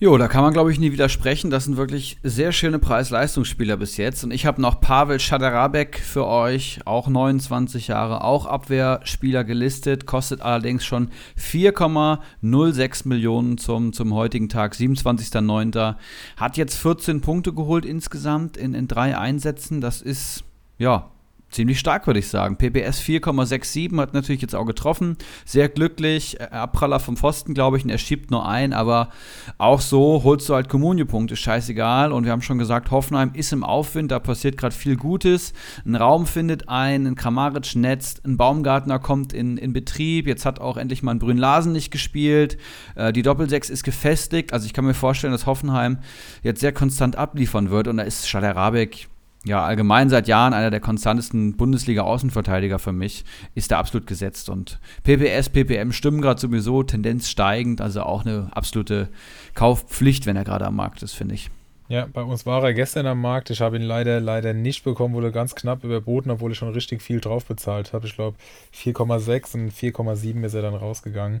Jo, 0.00 0.16
da 0.16 0.28
kann 0.28 0.44
man, 0.44 0.52
glaube 0.52 0.70
ich, 0.70 0.78
nie 0.78 0.92
widersprechen. 0.92 1.50
Das 1.50 1.64
sind 1.64 1.76
wirklich 1.76 2.18
sehr 2.22 2.52
schöne 2.52 2.78
Preis-Leistungsspieler 2.78 3.76
bis 3.76 3.96
jetzt. 3.96 4.22
Und 4.22 4.30
ich 4.30 4.46
habe 4.46 4.62
noch 4.62 4.80
Pavel 4.80 5.18
Schaderabek 5.18 5.98
für 5.98 6.24
euch, 6.24 6.78
auch 6.84 7.08
29 7.08 7.88
Jahre, 7.88 8.22
auch 8.22 8.46
Abwehrspieler 8.46 9.42
gelistet, 9.42 10.06
kostet 10.06 10.40
allerdings 10.40 10.84
schon 10.84 11.10
4,06 11.36 13.08
Millionen 13.08 13.58
zum, 13.58 13.92
zum 13.92 14.14
heutigen 14.14 14.48
Tag, 14.48 14.74
27.09. 14.74 15.96
Hat 16.36 16.56
jetzt 16.56 16.76
14 16.76 17.20
Punkte 17.20 17.52
geholt 17.52 17.84
insgesamt 17.84 18.56
in, 18.56 18.74
in 18.74 18.86
drei 18.86 19.18
Einsätzen. 19.18 19.80
Das 19.80 20.00
ist, 20.00 20.44
ja, 20.78 21.10
ziemlich 21.50 21.78
stark, 21.78 22.06
würde 22.06 22.20
ich 22.20 22.28
sagen. 22.28 22.56
PPS 22.56 23.00
4,67 23.00 23.96
hat 23.98 24.14
natürlich 24.14 24.42
jetzt 24.42 24.54
auch 24.54 24.66
getroffen. 24.66 25.16
Sehr 25.44 25.68
glücklich. 25.68 26.40
Abpraller 26.40 27.00
vom 27.00 27.16
Pfosten, 27.16 27.54
glaube 27.54 27.78
ich, 27.78 27.84
und 27.84 27.90
er 27.90 27.98
schiebt 27.98 28.30
nur 28.30 28.46
ein. 28.48 28.72
Aber 28.72 29.08
auch 29.56 29.80
so 29.80 30.22
holst 30.24 30.48
du 30.48 30.54
halt 30.54 30.68
Kommunio-Punkte. 30.68 31.36
Scheißegal. 31.36 32.12
Und 32.12 32.24
wir 32.24 32.32
haben 32.32 32.42
schon 32.42 32.58
gesagt, 32.58 32.90
Hoffenheim 32.90 33.30
ist 33.34 33.52
im 33.52 33.64
Aufwind. 33.64 34.10
Da 34.10 34.18
passiert 34.18 34.56
gerade 34.56 34.74
viel 34.74 34.96
Gutes. 34.96 35.52
Ein 35.86 35.96
Raum 35.96 36.26
findet 36.26 36.68
ein, 36.68 37.06
ein 37.06 37.14
Kramaric 37.14 37.74
netzt, 37.76 38.24
ein 38.24 38.36
Baumgartner 38.36 38.98
kommt 38.98 39.32
in, 39.32 39.56
in 39.56 39.72
Betrieb. 39.72 40.26
Jetzt 40.26 40.44
hat 40.44 40.60
auch 40.60 40.76
endlich 40.76 41.02
mal 41.02 41.12
ein 41.12 41.18
Brünn-Lasen 41.18 41.72
nicht 41.72 41.90
gespielt. 41.90 42.58
Äh, 42.94 43.12
die 43.12 43.22
Doppelsechs 43.22 43.70
ist 43.70 43.84
gefestigt. 43.84 44.52
Also 44.52 44.66
ich 44.66 44.74
kann 44.74 44.84
mir 44.84 44.94
vorstellen, 44.94 45.32
dass 45.32 45.46
Hoffenheim 45.46 45.98
jetzt 46.42 46.60
sehr 46.60 46.72
konstant 46.72 47.16
abliefern 47.16 47.70
wird. 47.70 47.88
Und 47.88 47.96
da 47.96 48.02
ist 48.02 48.28
Schaderabek 48.28 49.08
ja, 49.48 49.64
allgemein 49.64 50.10
seit 50.10 50.28
Jahren 50.28 50.52
einer 50.52 50.70
der 50.70 50.80
konstantesten 50.80 51.56
Bundesliga-Außenverteidiger 51.56 52.78
für 52.78 52.92
mich, 52.92 53.24
ist 53.54 53.72
er 53.72 53.78
absolut 53.78 54.06
gesetzt. 54.06 54.48
Und 54.48 54.78
PPS, 55.02 55.48
PPM 55.48 55.92
stimmen 55.92 56.22
gerade 56.22 56.40
sowieso, 56.40 56.82
Tendenz 56.82 57.28
steigend, 57.28 57.80
also 57.80 58.02
auch 58.02 58.24
eine 58.24 58.50
absolute 58.52 59.08
Kaufpflicht, 59.54 60.26
wenn 60.26 60.36
er 60.36 60.44
gerade 60.44 60.66
am 60.66 60.76
Markt 60.76 61.02
ist, 61.02 61.14
finde 61.14 61.34
ich. 61.34 61.50
Ja, 61.88 62.06
bei 62.12 62.22
uns 62.22 62.44
war 62.44 62.62
er 62.62 62.74
gestern 62.74 63.06
am 63.06 63.18
Markt. 63.22 63.48
Ich 63.48 63.62
habe 63.62 63.76
ihn 63.76 63.82
leider, 63.82 64.20
leider 64.20 64.52
nicht 64.52 64.84
bekommen, 64.84 65.14
wurde 65.14 65.32
ganz 65.32 65.54
knapp 65.54 65.84
überboten, 65.84 66.30
obwohl 66.30 66.52
ich 66.52 66.58
schon 66.58 66.68
richtig 66.68 67.00
viel 67.00 67.18
drauf 67.18 67.46
bezahlt 67.46 67.94
habe. 67.94 68.06
Ich 68.06 68.14
glaube 68.14 68.36
4,6 68.74 69.54
und 69.54 69.72
4,7 69.72 70.44
ist 70.44 70.52
er 70.52 70.60
dann 70.60 70.74
rausgegangen. 70.74 71.40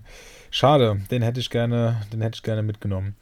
Schade, 0.50 1.02
den 1.10 1.20
hätte 1.20 1.38
ich 1.38 1.50
gerne, 1.50 2.00
den 2.14 2.22
hätte 2.22 2.36
ich 2.36 2.42
gerne 2.42 2.62
mitgenommen. 2.62 3.14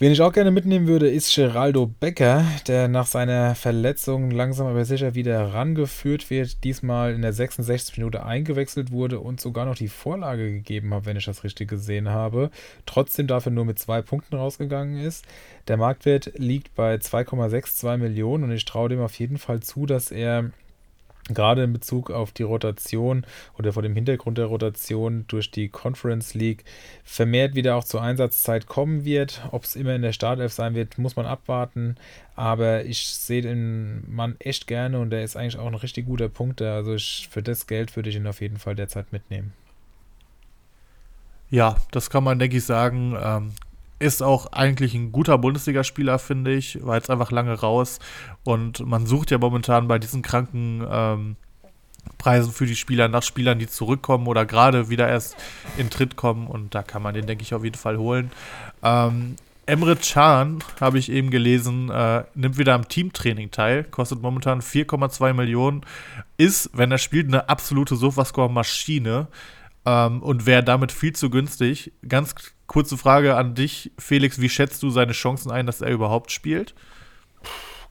Wen 0.00 0.10
ich 0.10 0.20
auch 0.22 0.32
gerne 0.32 0.50
mitnehmen 0.50 0.88
würde, 0.88 1.08
ist 1.08 1.32
Geraldo 1.36 1.86
Becker, 1.86 2.44
der 2.66 2.88
nach 2.88 3.06
seiner 3.06 3.54
Verletzung 3.54 4.32
langsam 4.32 4.66
aber 4.66 4.84
sicher 4.84 5.14
wieder 5.14 5.54
rangeführt 5.54 6.30
wird, 6.30 6.64
diesmal 6.64 7.14
in 7.14 7.22
der 7.22 7.32
66 7.32 7.98
Minute 7.98 8.26
eingewechselt 8.26 8.90
wurde 8.90 9.20
und 9.20 9.40
sogar 9.40 9.66
noch 9.66 9.76
die 9.76 9.86
Vorlage 9.86 10.50
gegeben 10.50 10.92
hat, 10.92 11.06
wenn 11.06 11.16
ich 11.16 11.26
das 11.26 11.44
richtig 11.44 11.68
gesehen 11.68 12.08
habe. 12.08 12.50
Trotzdem 12.86 13.28
dafür 13.28 13.52
nur 13.52 13.66
mit 13.66 13.78
zwei 13.78 14.02
Punkten 14.02 14.34
rausgegangen 14.34 14.98
ist. 14.98 15.26
Der 15.68 15.76
Marktwert 15.76 16.32
liegt 16.38 16.74
bei 16.74 16.96
2,62 16.96 17.96
Millionen 17.96 18.44
und 18.44 18.50
ich 18.50 18.64
traue 18.64 18.88
dem 18.88 19.00
auf 19.00 19.16
jeden 19.20 19.38
Fall 19.38 19.60
zu, 19.60 19.86
dass 19.86 20.10
er 20.10 20.50
gerade 21.28 21.64
in 21.64 21.72
Bezug 21.72 22.10
auf 22.10 22.32
die 22.32 22.42
Rotation 22.42 23.24
oder 23.58 23.72
vor 23.72 23.82
dem 23.82 23.94
Hintergrund 23.94 24.36
der 24.36 24.46
Rotation 24.46 25.24
durch 25.28 25.50
die 25.50 25.68
Conference 25.68 26.34
League 26.34 26.64
vermehrt 27.02 27.54
wieder 27.54 27.76
auch 27.76 27.84
zur 27.84 28.02
Einsatzzeit 28.02 28.66
kommen 28.66 29.04
wird. 29.04 29.42
Ob 29.50 29.64
es 29.64 29.76
immer 29.76 29.94
in 29.94 30.02
der 30.02 30.12
Startelf 30.12 30.52
sein 30.52 30.74
wird, 30.74 30.98
muss 30.98 31.16
man 31.16 31.26
abwarten. 31.26 31.96
Aber 32.36 32.84
ich 32.84 33.06
sehe 33.06 33.42
den 33.42 34.04
Mann 34.10 34.36
echt 34.38 34.66
gerne 34.66 34.98
und 34.98 35.10
der 35.10 35.24
ist 35.24 35.36
eigentlich 35.36 35.58
auch 35.58 35.66
ein 35.66 35.74
richtig 35.74 36.06
guter 36.06 36.28
Punkt. 36.28 36.60
Also 36.60 36.94
ich, 36.94 37.28
für 37.30 37.42
das 37.42 37.66
Geld 37.66 37.96
würde 37.96 38.10
ich 38.10 38.16
ihn 38.16 38.26
auf 38.26 38.40
jeden 38.40 38.58
Fall 38.58 38.74
derzeit 38.74 39.12
mitnehmen. 39.12 39.52
Ja, 41.50 41.76
das 41.92 42.10
kann 42.10 42.24
man, 42.24 42.38
denke 42.38 42.56
ich, 42.56 42.64
sagen. 42.64 43.16
Ähm, 43.22 43.52
ist 44.04 44.22
auch 44.22 44.52
eigentlich 44.52 44.94
ein 44.94 45.12
guter 45.12 45.38
Bundesligaspieler, 45.38 46.18
finde 46.18 46.52
ich. 46.52 46.84
War 46.84 46.96
jetzt 46.96 47.10
einfach 47.10 47.30
lange 47.30 47.54
raus. 47.54 48.00
Und 48.44 48.86
man 48.86 49.06
sucht 49.06 49.30
ja 49.30 49.38
momentan 49.38 49.88
bei 49.88 49.98
diesen 49.98 50.20
kranken 50.20 50.86
ähm, 50.88 51.36
Preisen 52.18 52.52
für 52.52 52.66
die 52.66 52.76
Spieler 52.76 53.08
nach 53.08 53.22
Spielern, 53.22 53.58
die 53.58 53.66
zurückkommen 53.66 54.26
oder 54.26 54.44
gerade 54.44 54.90
wieder 54.90 55.08
erst 55.08 55.36
in 55.78 55.88
Tritt 55.88 56.16
kommen. 56.16 56.46
Und 56.46 56.74
da 56.74 56.82
kann 56.82 57.02
man 57.02 57.14
den, 57.14 57.26
denke 57.26 57.42
ich, 57.44 57.54
auf 57.54 57.64
jeden 57.64 57.78
Fall 57.78 57.96
holen. 57.96 58.30
Ähm, 58.82 59.36
Emre 59.64 59.96
Can, 59.96 60.62
habe 60.78 60.98
ich 60.98 61.10
eben 61.10 61.30
gelesen, 61.30 61.88
äh, 61.88 62.24
nimmt 62.34 62.58
wieder 62.58 62.74
am 62.74 62.86
Teamtraining 62.86 63.50
teil, 63.50 63.84
kostet 63.84 64.20
momentan 64.20 64.60
4,2 64.60 65.32
Millionen, 65.32 65.80
ist, 66.36 66.68
wenn 66.74 66.92
er 66.92 66.98
spielt, 66.98 67.28
eine 67.28 67.48
absolute 67.48 67.96
Sofascore-Maschine 67.96 69.28
ähm, 69.86 70.22
und 70.22 70.46
wäre 70.46 70.64
damit 70.64 70.92
viel 70.92 71.14
zu 71.14 71.30
günstig. 71.30 71.92
Ganz 72.08 72.34
Kurze 72.66 72.96
Frage 72.96 73.36
an 73.36 73.54
dich, 73.54 73.92
Felix, 73.98 74.40
wie 74.40 74.48
schätzt 74.48 74.82
du 74.82 74.88
seine 74.88 75.12
Chancen 75.12 75.50
ein, 75.50 75.66
dass 75.66 75.82
er 75.82 75.90
überhaupt 75.90 76.32
spielt? 76.32 76.74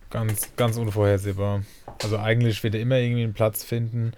Ganz, 0.09 0.49
ganz 0.55 0.77
unvorhersehbar. 0.77 1.61
Also 2.01 2.17
eigentlich 2.17 2.63
wird 2.63 2.73
er 2.75 2.81
immer 2.81 2.97
irgendwie 2.97 3.23
einen 3.23 3.33
Platz 3.33 3.63
finden, 3.63 4.13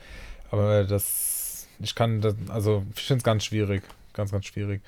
Aber 0.52 0.86
das, 0.86 1.68
ich 1.80 1.94
kann 1.94 2.22
das, 2.22 2.36
also 2.48 2.86
ich 2.96 3.04
finde 3.04 3.18
es 3.20 3.24
ganz 3.24 3.44
schwierig. 3.44 3.84
Ganz, 4.14 4.32
ganz 4.32 4.46
schwierig. 4.46 4.82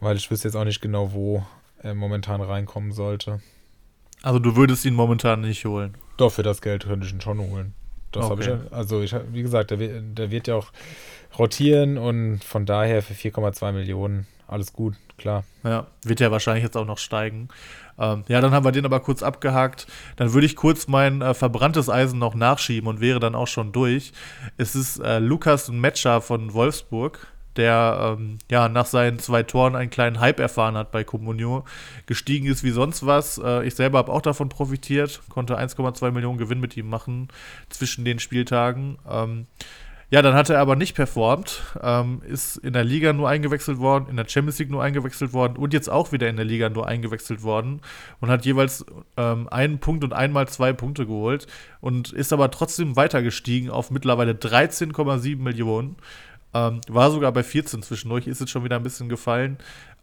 Weil 0.00 0.16
ich 0.16 0.30
wüsste 0.30 0.48
jetzt 0.48 0.56
auch 0.56 0.64
nicht 0.64 0.80
genau, 0.80 1.12
wo 1.12 1.44
er 1.82 1.94
momentan 1.94 2.40
reinkommen 2.40 2.92
sollte. 2.92 3.40
Also 4.22 4.38
du 4.38 4.56
würdest 4.56 4.84
ihn 4.86 4.94
momentan 4.94 5.42
nicht 5.42 5.64
holen. 5.66 5.96
Doch, 6.16 6.32
für 6.32 6.42
das 6.42 6.62
Geld 6.62 6.84
könnte 6.84 7.06
ich 7.06 7.12
ihn 7.12 7.20
schon 7.20 7.38
holen. 7.38 7.74
Das 8.12 8.28
habe 8.28 8.42
ich 8.42 8.48
Okay. 8.48 8.60
also 8.70 9.02
ich, 9.02 9.14
wie 9.32 9.42
gesagt, 9.42 9.70
der, 9.70 9.78
der 9.78 10.30
wird 10.30 10.48
ja 10.48 10.54
auch 10.54 10.72
rotieren 11.38 11.98
und 11.98 12.42
von 12.44 12.66
daher 12.66 13.02
für 13.02 13.14
4,2 13.14 13.72
Millionen 13.72 14.26
alles 14.52 14.74
gut, 14.74 14.96
klar. 15.16 15.44
Ja, 15.64 15.86
wird 16.04 16.20
ja 16.20 16.30
wahrscheinlich 16.30 16.62
jetzt 16.62 16.76
auch 16.76 16.84
noch 16.84 16.98
steigen. 16.98 17.48
Ähm, 17.98 18.24
ja, 18.28 18.42
dann 18.42 18.52
haben 18.52 18.66
wir 18.66 18.72
den 18.72 18.84
aber 18.84 19.00
kurz 19.00 19.22
abgehakt. 19.22 19.86
Dann 20.16 20.34
würde 20.34 20.46
ich 20.46 20.56
kurz 20.56 20.88
mein 20.88 21.22
äh, 21.22 21.32
verbranntes 21.32 21.88
Eisen 21.88 22.18
noch 22.18 22.34
nachschieben 22.34 22.86
und 22.86 23.00
wäre 23.00 23.18
dann 23.18 23.34
auch 23.34 23.46
schon 23.46 23.72
durch. 23.72 24.12
Es 24.58 24.74
ist 24.74 24.98
äh, 24.98 25.20
Lukas 25.20 25.70
Metscher 25.70 26.20
von 26.20 26.52
Wolfsburg, 26.52 27.26
der 27.56 28.18
ähm, 28.18 28.38
ja 28.50 28.68
nach 28.68 28.84
seinen 28.84 29.18
zwei 29.18 29.42
Toren 29.42 29.74
einen 29.74 29.88
kleinen 29.88 30.20
Hype 30.20 30.38
erfahren 30.38 30.76
hat 30.76 30.92
bei 30.92 31.02
Comunio. 31.02 31.64
Gestiegen 32.04 32.46
ist 32.46 32.62
wie 32.62 32.72
sonst 32.72 33.06
was. 33.06 33.38
Äh, 33.38 33.66
ich 33.66 33.74
selber 33.74 33.98
habe 33.98 34.12
auch 34.12 34.22
davon 34.22 34.50
profitiert, 34.50 35.22
konnte 35.30 35.58
1,2 35.58 36.10
Millionen 36.10 36.36
Gewinn 36.36 36.60
mit 36.60 36.76
ihm 36.76 36.90
machen 36.90 37.28
zwischen 37.70 38.04
den 38.04 38.18
Spieltagen. 38.18 38.98
Ähm, 39.08 39.46
ja, 40.12 40.20
dann 40.20 40.34
hat 40.34 40.50
er 40.50 40.60
aber 40.60 40.76
nicht 40.76 40.94
performt, 40.94 41.62
ähm, 41.82 42.20
ist 42.28 42.58
in 42.58 42.74
der 42.74 42.84
Liga 42.84 43.14
nur 43.14 43.30
eingewechselt 43.30 43.78
worden, 43.78 44.10
in 44.10 44.16
der 44.16 44.28
Champions 44.28 44.58
League 44.58 44.70
nur 44.70 44.82
eingewechselt 44.82 45.32
worden 45.32 45.56
und 45.56 45.72
jetzt 45.72 45.88
auch 45.88 46.12
wieder 46.12 46.28
in 46.28 46.36
der 46.36 46.44
Liga 46.44 46.68
nur 46.68 46.86
eingewechselt 46.86 47.42
worden 47.42 47.80
und 48.20 48.28
hat 48.28 48.44
jeweils 48.44 48.84
ähm, 49.16 49.48
einen 49.48 49.78
Punkt 49.78 50.04
und 50.04 50.12
einmal 50.12 50.46
zwei 50.48 50.74
Punkte 50.74 51.06
geholt 51.06 51.46
und 51.80 52.12
ist 52.12 52.30
aber 52.34 52.50
trotzdem 52.50 52.94
weiter 52.94 53.22
gestiegen 53.22 53.70
auf 53.70 53.90
mittlerweile 53.90 54.32
13,7 54.32 55.38
Millionen. 55.38 55.96
Ähm, 56.52 56.82
war 56.88 57.10
sogar 57.10 57.32
bei 57.32 57.42
14 57.42 57.82
zwischendurch, 57.82 58.26
ist 58.26 58.40
jetzt 58.40 58.50
schon 58.50 58.64
wieder 58.64 58.76
ein 58.76 58.82
bisschen 58.82 59.08
gefallen. 59.08 59.56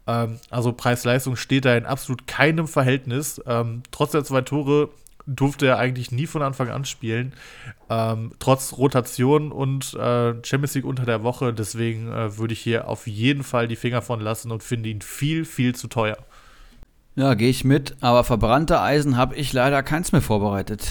Ähm, 0.08 0.40
also 0.50 0.72
Preis-Leistung 0.72 1.36
steht 1.36 1.64
da 1.64 1.76
in 1.76 1.86
absolut 1.86 2.26
keinem 2.26 2.66
Verhältnis. 2.66 3.40
Ähm, 3.46 3.84
trotz 3.92 4.10
der 4.10 4.24
zwei 4.24 4.40
Tore 4.40 4.88
durfte 5.34 5.66
er 5.66 5.78
eigentlich 5.78 6.10
nie 6.10 6.26
von 6.26 6.42
Anfang 6.42 6.68
an 6.68 6.84
spielen. 6.84 7.32
Ähm, 7.88 8.32
trotz 8.38 8.76
Rotation 8.76 9.52
und 9.52 9.94
äh, 9.94 10.34
Champions 10.44 10.74
League 10.74 10.84
unter 10.84 11.04
der 11.04 11.22
Woche. 11.22 11.54
Deswegen 11.54 12.12
äh, 12.12 12.36
würde 12.36 12.52
ich 12.52 12.60
hier 12.60 12.88
auf 12.88 13.06
jeden 13.06 13.42
Fall 13.42 13.68
die 13.68 13.76
Finger 13.76 14.02
von 14.02 14.20
lassen 14.20 14.50
und 14.50 14.62
finde 14.62 14.88
ihn 14.88 15.00
viel, 15.00 15.44
viel 15.44 15.74
zu 15.74 15.88
teuer. 15.88 16.18
Ja, 17.16 17.34
gehe 17.34 17.50
ich 17.50 17.64
mit, 17.64 17.96
aber 18.00 18.24
verbrannte 18.24 18.80
Eisen 18.80 19.16
habe 19.16 19.34
ich 19.34 19.52
leider 19.52 19.82
keins 19.82 20.12
mehr 20.12 20.22
vorbereitet. 20.22 20.88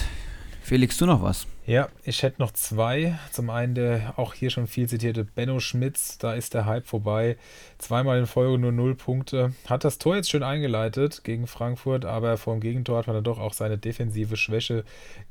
Felix, 0.62 0.96
du 0.98 1.06
noch 1.06 1.22
was? 1.22 1.46
Ja, 1.70 1.88
ich 2.02 2.24
hätte 2.24 2.42
noch 2.42 2.50
zwei. 2.50 3.16
Zum 3.30 3.48
einen 3.48 3.76
der 3.76 4.14
auch 4.16 4.34
hier 4.34 4.50
schon 4.50 4.66
viel 4.66 4.88
zitierte 4.88 5.22
Benno 5.22 5.60
Schmitz, 5.60 6.18
da 6.18 6.34
ist 6.34 6.52
der 6.52 6.66
Hype 6.66 6.84
vorbei. 6.84 7.36
Zweimal 7.78 8.18
in 8.18 8.26
Folge 8.26 8.58
nur 8.58 8.72
null 8.72 8.96
Punkte. 8.96 9.54
Hat 9.68 9.84
das 9.84 9.98
Tor 9.98 10.16
jetzt 10.16 10.30
schön 10.30 10.42
eingeleitet 10.42 11.22
gegen 11.22 11.46
Frankfurt, 11.46 12.04
aber 12.04 12.38
vor 12.38 12.54
dem 12.54 12.60
Gegentor 12.60 12.98
hat 12.98 13.06
man 13.06 13.14
dann 13.14 13.22
doch 13.22 13.38
auch 13.38 13.52
seine 13.52 13.78
defensive 13.78 14.36
Schwäche 14.36 14.82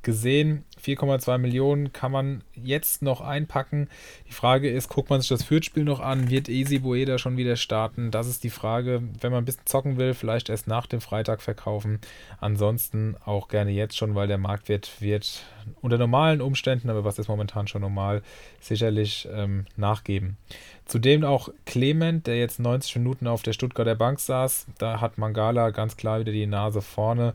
gesehen. 0.02 0.64
4,2 0.82 1.40
Millionen 1.40 1.92
kann 1.92 2.14
man 2.14 2.42
jetzt 2.56 3.02
noch 3.02 3.20
einpacken. 3.20 3.90
Die 4.30 4.34
Frage 4.34 4.70
ist, 4.70 4.88
guckt 4.88 5.10
man 5.10 5.20
sich 5.20 5.28
das 5.28 5.44
Fürth-Spiel 5.44 5.84
noch 5.84 6.00
an? 6.00 6.30
Wird 6.30 6.48
Easy 6.48 6.80
Boeda 6.80 7.18
schon 7.18 7.36
wieder 7.36 7.58
starten? 7.58 8.12
Das 8.12 8.28
ist 8.28 8.46
die 8.46 8.50
Frage. 8.50 9.04
Wenn 9.20 9.34
man 9.34 9.44
ein 9.44 9.46
bisschen 9.46 9.66
zocken 9.66 9.98
will, 9.98 10.14
vielleicht 10.14 10.48
erst 10.48 10.68
nach 10.68 10.88
dem 10.88 11.02
Freitag 11.02 11.42
verkaufen. 11.42 12.00
Ansonsten 12.40 13.18
auch 13.26 13.50
gerne 13.50 13.72
jetzt 13.72 13.98
schon, 13.98 14.16
weil 14.16 14.30
der 14.30 14.38
Marktwert 14.38 15.02
wird 15.02 15.44
unter 15.82 15.98
normalen 15.98 16.29
Umständen, 16.42 16.90
aber 16.90 17.04
was 17.04 17.20
ist 17.20 17.28
momentan 17.28 17.68
schon 17.68 17.82
normal, 17.82 18.22
sicherlich 18.60 19.28
ähm, 19.32 19.66
nachgeben. 19.76 20.38
Zudem 20.86 21.24
auch 21.24 21.50
Clement, 21.66 22.28
der 22.28 22.38
jetzt 22.40 22.60
90 22.60 22.96
Minuten 22.98 23.28
auf 23.28 23.44
der 23.44 23.54
Stuttgarter 23.54 23.96
Bank 23.96 24.20
saß. 24.20 24.68
Da 24.78 25.02
hat 25.02 25.18
Mangala 25.18 25.70
ganz 25.72 25.98
klar 25.98 26.20
wieder 26.20 26.32
die 26.32 26.48
Nase 26.48 26.82
vorne. 26.82 27.34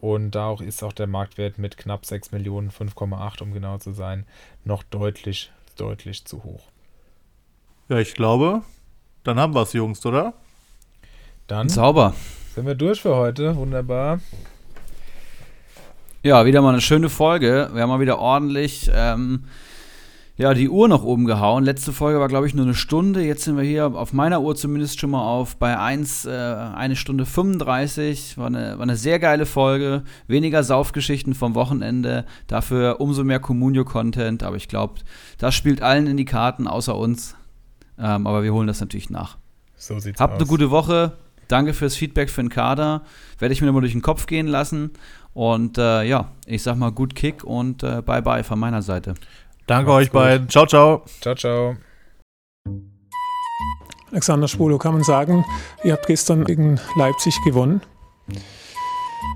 Und 0.00 0.32
da 0.32 0.46
auch 0.46 0.60
ist 0.60 0.82
auch 0.82 0.92
der 0.92 1.06
Marktwert 1.06 1.58
mit 1.58 1.76
knapp 1.76 2.06
6 2.06 2.32
Millionen, 2.32 2.70
5,8 2.70 3.42
um 3.42 3.52
genau 3.52 3.78
zu 3.78 3.92
sein, 3.92 4.24
noch 4.64 4.82
deutlich, 4.82 5.50
deutlich 5.76 6.24
zu 6.24 6.44
hoch. 6.44 6.64
Ja, 7.88 7.98
ich 7.98 8.14
glaube, 8.14 8.62
dann 9.24 9.38
haben 9.38 9.54
wir 9.54 9.62
es, 9.62 9.72
Jungs, 9.72 10.04
oder? 10.04 10.34
Dann 11.46 11.68
Sauber. 11.68 12.14
sind 12.54 12.66
wir 12.66 12.74
durch 12.74 13.00
für 13.00 13.14
heute. 13.14 13.56
Wunderbar. 13.56 14.20
Ja, 16.26 16.44
wieder 16.44 16.60
mal 16.60 16.70
eine 16.70 16.80
schöne 16.80 17.08
Folge. 17.08 17.70
Wir 17.72 17.82
haben 17.82 17.88
mal 17.88 18.00
wieder 18.00 18.18
ordentlich 18.18 18.90
ähm, 18.92 19.44
ja, 20.36 20.54
die 20.54 20.68
Uhr 20.68 20.88
nach 20.88 21.04
oben 21.04 21.24
gehauen. 21.24 21.62
Letzte 21.62 21.92
Folge 21.92 22.18
war, 22.18 22.26
glaube 22.26 22.48
ich, 22.48 22.54
nur 22.54 22.64
eine 22.64 22.74
Stunde. 22.74 23.22
Jetzt 23.22 23.44
sind 23.44 23.56
wir 23.56 23.62
hier 23.62 23.94
auf 23.94 24.12
meiner 24.12 24.40
Uhr 24.40 24.56
zumindest 24.56 24.98
schon 24.98 25.10
mal 25.10 25.22
auf 25.22 25.56
bei 25.56 25.78
1, 25.78 26.24
äh, 26.24 26.30
eine 26.32 26.96
Stunde 26.96 27.26
35. 27.26 28.38
War 28.38 28.48
eine, 28.48 28.72
war 28.76 28.82
eine 28.82 28.96
sehr 28.96 29.20
geile 29.20 29.46
Folge. 29.46 30.02
Weniger 30.26 30.64
Saufgeschichten 30.64 31.32
vom 31.32 31.54
Wochenende. 31.54 32.24
Dafür 32.48 33.00
umso 33.00 33.22
mehr 33.22 33.38
Communio-Content. 33.38 34.42
Aber 34.42 34.56
ich 34.56 34.66
glaube, 34.66 34.94
das 35.38 35.54
spielt 35.54 35.80
allen 35.80 36.08
in 36.08 36.16
die 36.16 36.24
Karten, 36.24 36.66
außer 36.66 36.96
uns. 36.96 37.36
Ähm, 38.00 38.26
aber 38.26 38.42
wir 38.42 38.52
holen 38.52 38.66
das 38.66 38.80
natürlich 38.80 39.10
nach. 39.10 39.38
So 39.76 40.00
sieht's 40.00 40.18
Habt 40.18 40.34
aus. 40.34 40.40
eine 40.40 40.48
gute 40.48 40.72
Woche. 40.72 41.12
Danke 41.46 41.72
fürs 41.72 41.94
Feedback 41.94 42.30
für 42.30 42.42
den 42.42 42.48
Kader. 42.48 43.02
Werde 43.38 43.52
ich 43.52 43.60
mir 43.60 43.68
nochmal 43.68 43.82
durch 43.82 43.92
den 43.92 44.02
Kopf 44.02 44.26
gehen 44.26 44.48
lassen. 44.48 44.90
Und 45.36 45.76
äh, 45.76 46.02
ja, 46.04 46.30
ich 46.46 46.62
sag 46.62 46.76
mal 46.76 46.90
gut 46.90 47.14
Kick 47.14 47.44
und 47.44 47.82
äh, 47.82 48.00
bye 48.00 48.22
bye 48.22 48.42
von 48.42 48.58
meiner 48.58 48.80
Seite. 48.80 49.12
Danke 49.66 49.90
Macht's 49.90 50.06
euch 50.06 50.06
gut. 50.06 50.12
beiden. 50.14 50.48
Ciao, 50.48 50.64
ciao. 50.64 51.02
Ciao, 51.20 51.34
ciao. 51.34 51.76
Alexander 54.12 54.48
Schwolo, 54.48 54.78
kann 54.78 54.94
man 54.94 55.02
sagen, 55.02 55.44
ihr 55.84 55.92
habt 55.92 56.06
gestern 56.06 56.44
gegen 56.44 56.80
Leipzig 56.96 57.38
gewonnen. 57.44 57.82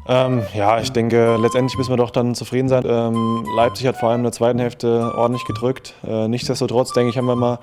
Ähm, 0.09 0.43
ja, 0.55 0.81
ich 0.81 0.91
denke, 0.91 1.37
letztendlich 1.37 1.77
müssen 1.77 1.91
wir 1.91 1.99
doch 1.99 2.11
dann 2.11 2.35
zufrieden 2.35 2.71
sein. 2.71 2.85
Ähm, 2.87 3.45
Leipzig 3.55 3.87
hat 3.87 3.99
vor 3.99 4.09
allem 4.09 4.21
in 4.21 4.25
der 4.25 4.33
zweiten 4.33 4.59
Hälfte 4.59 5.13
ordentlich 5.15 5.45
gedrückt. 5.45 5.93
Äh, 6.03 6.29
nichtsdestotrotz, 6.29 6.95
denke 6.95 7.11
ich, 7.11 7.19
haben 7.19 7.27
wir 7.27 7.37
mal 7.37 7.59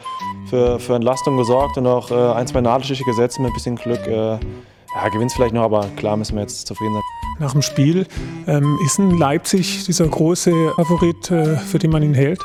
für, 0.51 0.79
für 0.79 0.93
Entlastung 0.93 1.37
gesorgt 1.37 1.75
und 1.79 1.87
auch 1.87 2.11
äh, 2.11 2.33
ein, 2.33 2.45
zwei 2.45 2.61
Nadelstiche 2.61 3.03
gesetzt 3.03 3.39
mit 3.39 3.49
ein 3.49 3.53
bisschen 3.55 3.77
Glück. 3.77 4.05
Äh, 4.05 4.37
ja, 4.95 5.09
gewinnt 5.09 5.31
vielleicht 5.31 5.53
noch, 5.53 5.63
aber 5.63 5.87
klar 5.95 6.17
müssen 6.17 6.35
wir 6.35 6.41
jetzt 6.41 6.67
zufrieden 6.67 6.93
sein. 6.93 7.03
Nach 7.39 7.51
dem 7.51 7.61
Spiel 7.61 8.07
ähm, 8.47 8.77
ist 8.85 8.97
ein 8.97 9.17
Leipzig 9.17 9.85
dieser 9.85 10.07
große 10.07 10.51
Favorit, 10.75 11.29
äh, 11.29 11.57
für 11.57 11.77
den 11.77 11.91
man 11.91 12.01
ihn 12.01 12.13
hält? 12.13 12.39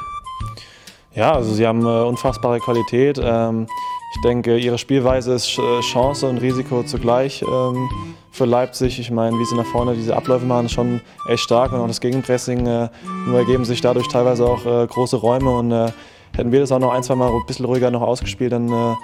Ja, 1.15 1.33
also 1.35 1.53
sie 1.53 1.67
haben 1.67 1.85
äh, 1.85 2.05
unfassbare 2.05 2.59
Qualität. 2.59 3.21
Ähm, 3.23 3.67
ich 4.15 4.21
denke, 4.21 4.59
ihre 4.59 4.77
Spielweise 4.77 5.35
ist 5.35 5.59
äh, 5.59 5.81
Chance 5.81 6.29
und 6.29 6.39
Risiko 6.39 6.83
zugleich 6.83 7.43
ähm, 7.43 7.89
für 8.31 8.45
Leipzig. 8.45 8.99
Ich 8.99 9.11
meine, 9.11 9.39
wie 9.39 9.45
sie 9.47 9.55
nach 9.55 9.67
vorne 9.67 9.95
diese 9.95 10.15
Abläufe 10.15 10.45
machen, 10.45 10.67
ist 10.67 10.73
schon 10.73 11.01
echt 11.29 11.43
stark 11.43 11.73
und 11.73 11.81
auch 11.81 11.87
das 11.87 12.01
Gegenpressing. 12.01 12.67
Äh, 12.67 12.89
nur 13.27 13.39
ergeben 13.39 13.65
sich 13.65 13.81
dadurch 13.81 14.09
teilweise 14.09 14.47
auch 14.47 14.65
äh, 14.67 14.87
große 14.87 15.17
Räume 15.17 15.51
und 15.51 15.73
äh, 15.73 15.91
hätten 16.37 16.53
wir 16.53 16.61
das 16.61 16.73
auch 16.73 16.79
noch 16.79 16.93
ein, 16.93 17.03
zwei 17.03 17.15
Mal 17.15 17.31
ein 17.31 17.47
bisschen 17.47 17.65
ruhiger 17.65 17.91
noch 17.91 18.03
ausgespielt, 18.03 18.53
dann 18.53 18.69
äh, 18.69 18.95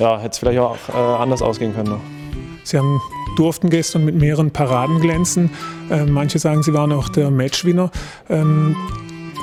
ja, 0.00 0.18
hätte 0.18 0.30
es 0.30 0.38
vielleicht 0.38 0.58
auch 0.58 0.76
äh, 0.88 0.96
anders 0.96 1.42
ausgehen 1.42 1.74
können. 1.74 1.90
Noch. 1.90 2.27
Sie 2.68 2.76
haben, 2.76 3.00
durften 3.36 3.70
gestern 3.70 4.04
mit 4.04 4.14
mehreren 4.14 4.50
Paraden 4.50 5.00
glänzen. 5.00 5.50
Ähm, 5.90 6.12
manche 6.12 6.38
sagen, 6.38 6.62
sie 6.62 6.74
waren 6.74 6.92
auch 6.92 7.08
der 7.08 7.30
Matchwinner. 7.30 7.90
Ähm, 8.28 8.76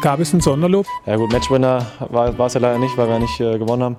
gab 0.02 0.19
es 0.19 0.31
ein 0.31 0.41
Sonderlob? 0.41 0.85
Ja 1.07 1.15
gut, 1.15 1.31
Matchwinner 1.31 1.88
war 2.10 2.38
war 2.38 2.45
es 2.45 2.53
ja 2.53 2.60
leider 2.60 2.77
nicht, 2.77 2.95
weil 2.97 3.07
wir 3.07 3.18
nicht 3.18 3.39
äh, 3.39 3.57
gewonnen 3.57 3.81
haben. 3.81 3.95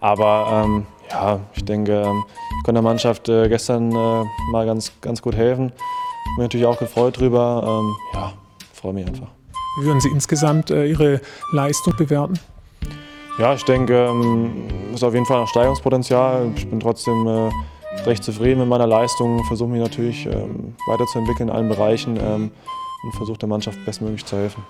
Aber 0.00 0.64
ähm, 0.64 0.86
ja, 1.10 1.40
ich 1.54 1.64
denke, 1.64 1.92
ähm, 1.92 2.24
ich 2.58 2.64
konnte 2.64 2.80
der 2.80 2.82
Mannschaft 2.82 3.28
äh, 3.28 3.50
gestern 3.50 3.90
äh, 3.92 4.24
mal 4.50 4.64
ganz, 4.64 4.92
ganz 5.02 5.20
gut 5.20 5.34
helfen. 5.34 5.68
Bin 5.68 6.36
mich 6.38 6.44
natürlich 6.44 6.66
auch 6.66 6.78
gefreut 6.78 7.18
drüber. 7.18 7.82
Ähm, 7.82 7.96
ja, 8.14 8.32
freue 8.72 8.94
mich 8.94 9.06
einfach. 9.06 9.28
Wie 9.78 9.84
würden 9.84 10.00
Sie 10.00 10.08
insgesamt 10.08 10.70
äh, 10.70 10.86
Ihre 10.86 11.20
Leistung 11.52 11.94
bewerten? 11.98 12.38
Ja, 13.38 13.52
ich 13.52 13.64
denke, 13.64 14.06
ähm, 14.06 14.68
ist 14.94 15.04
auf 15.04 15.12
jeden 15.12 15.26
Fall 15.26 15.40
noch 15.40 15.48
Steigerungspotenzial. 15.48 16.50
Ich 16.56 16.68
bin 16.68 16.80
trotzdem 16.80 17.26
äh, 17.26 17.50
recht 18.06 18.24
zufrieden 18.24 18.60
mit 18.60 18.68
meiner 18.68 18.86
Leistung, 18.86 19.44
versuche 19.44 19.68
mich 19.70 19.80
natürlich 19.80 20.26
ähm, 20.26 20.74
weiterzuentwickeln 20.86 21.48
in 21.48 21.54
allen 21.54 21.68
Bereichen 21.68 22.18
ähm, 22.20 22.50
und 23.02 23.14
versuche 23.14 23.38
der 23.38 23.48
Mannschaft 23.48 23.84
bestmöglich 23.84 24.24
zu 24.24 24.36
helfen. 24.36 24.62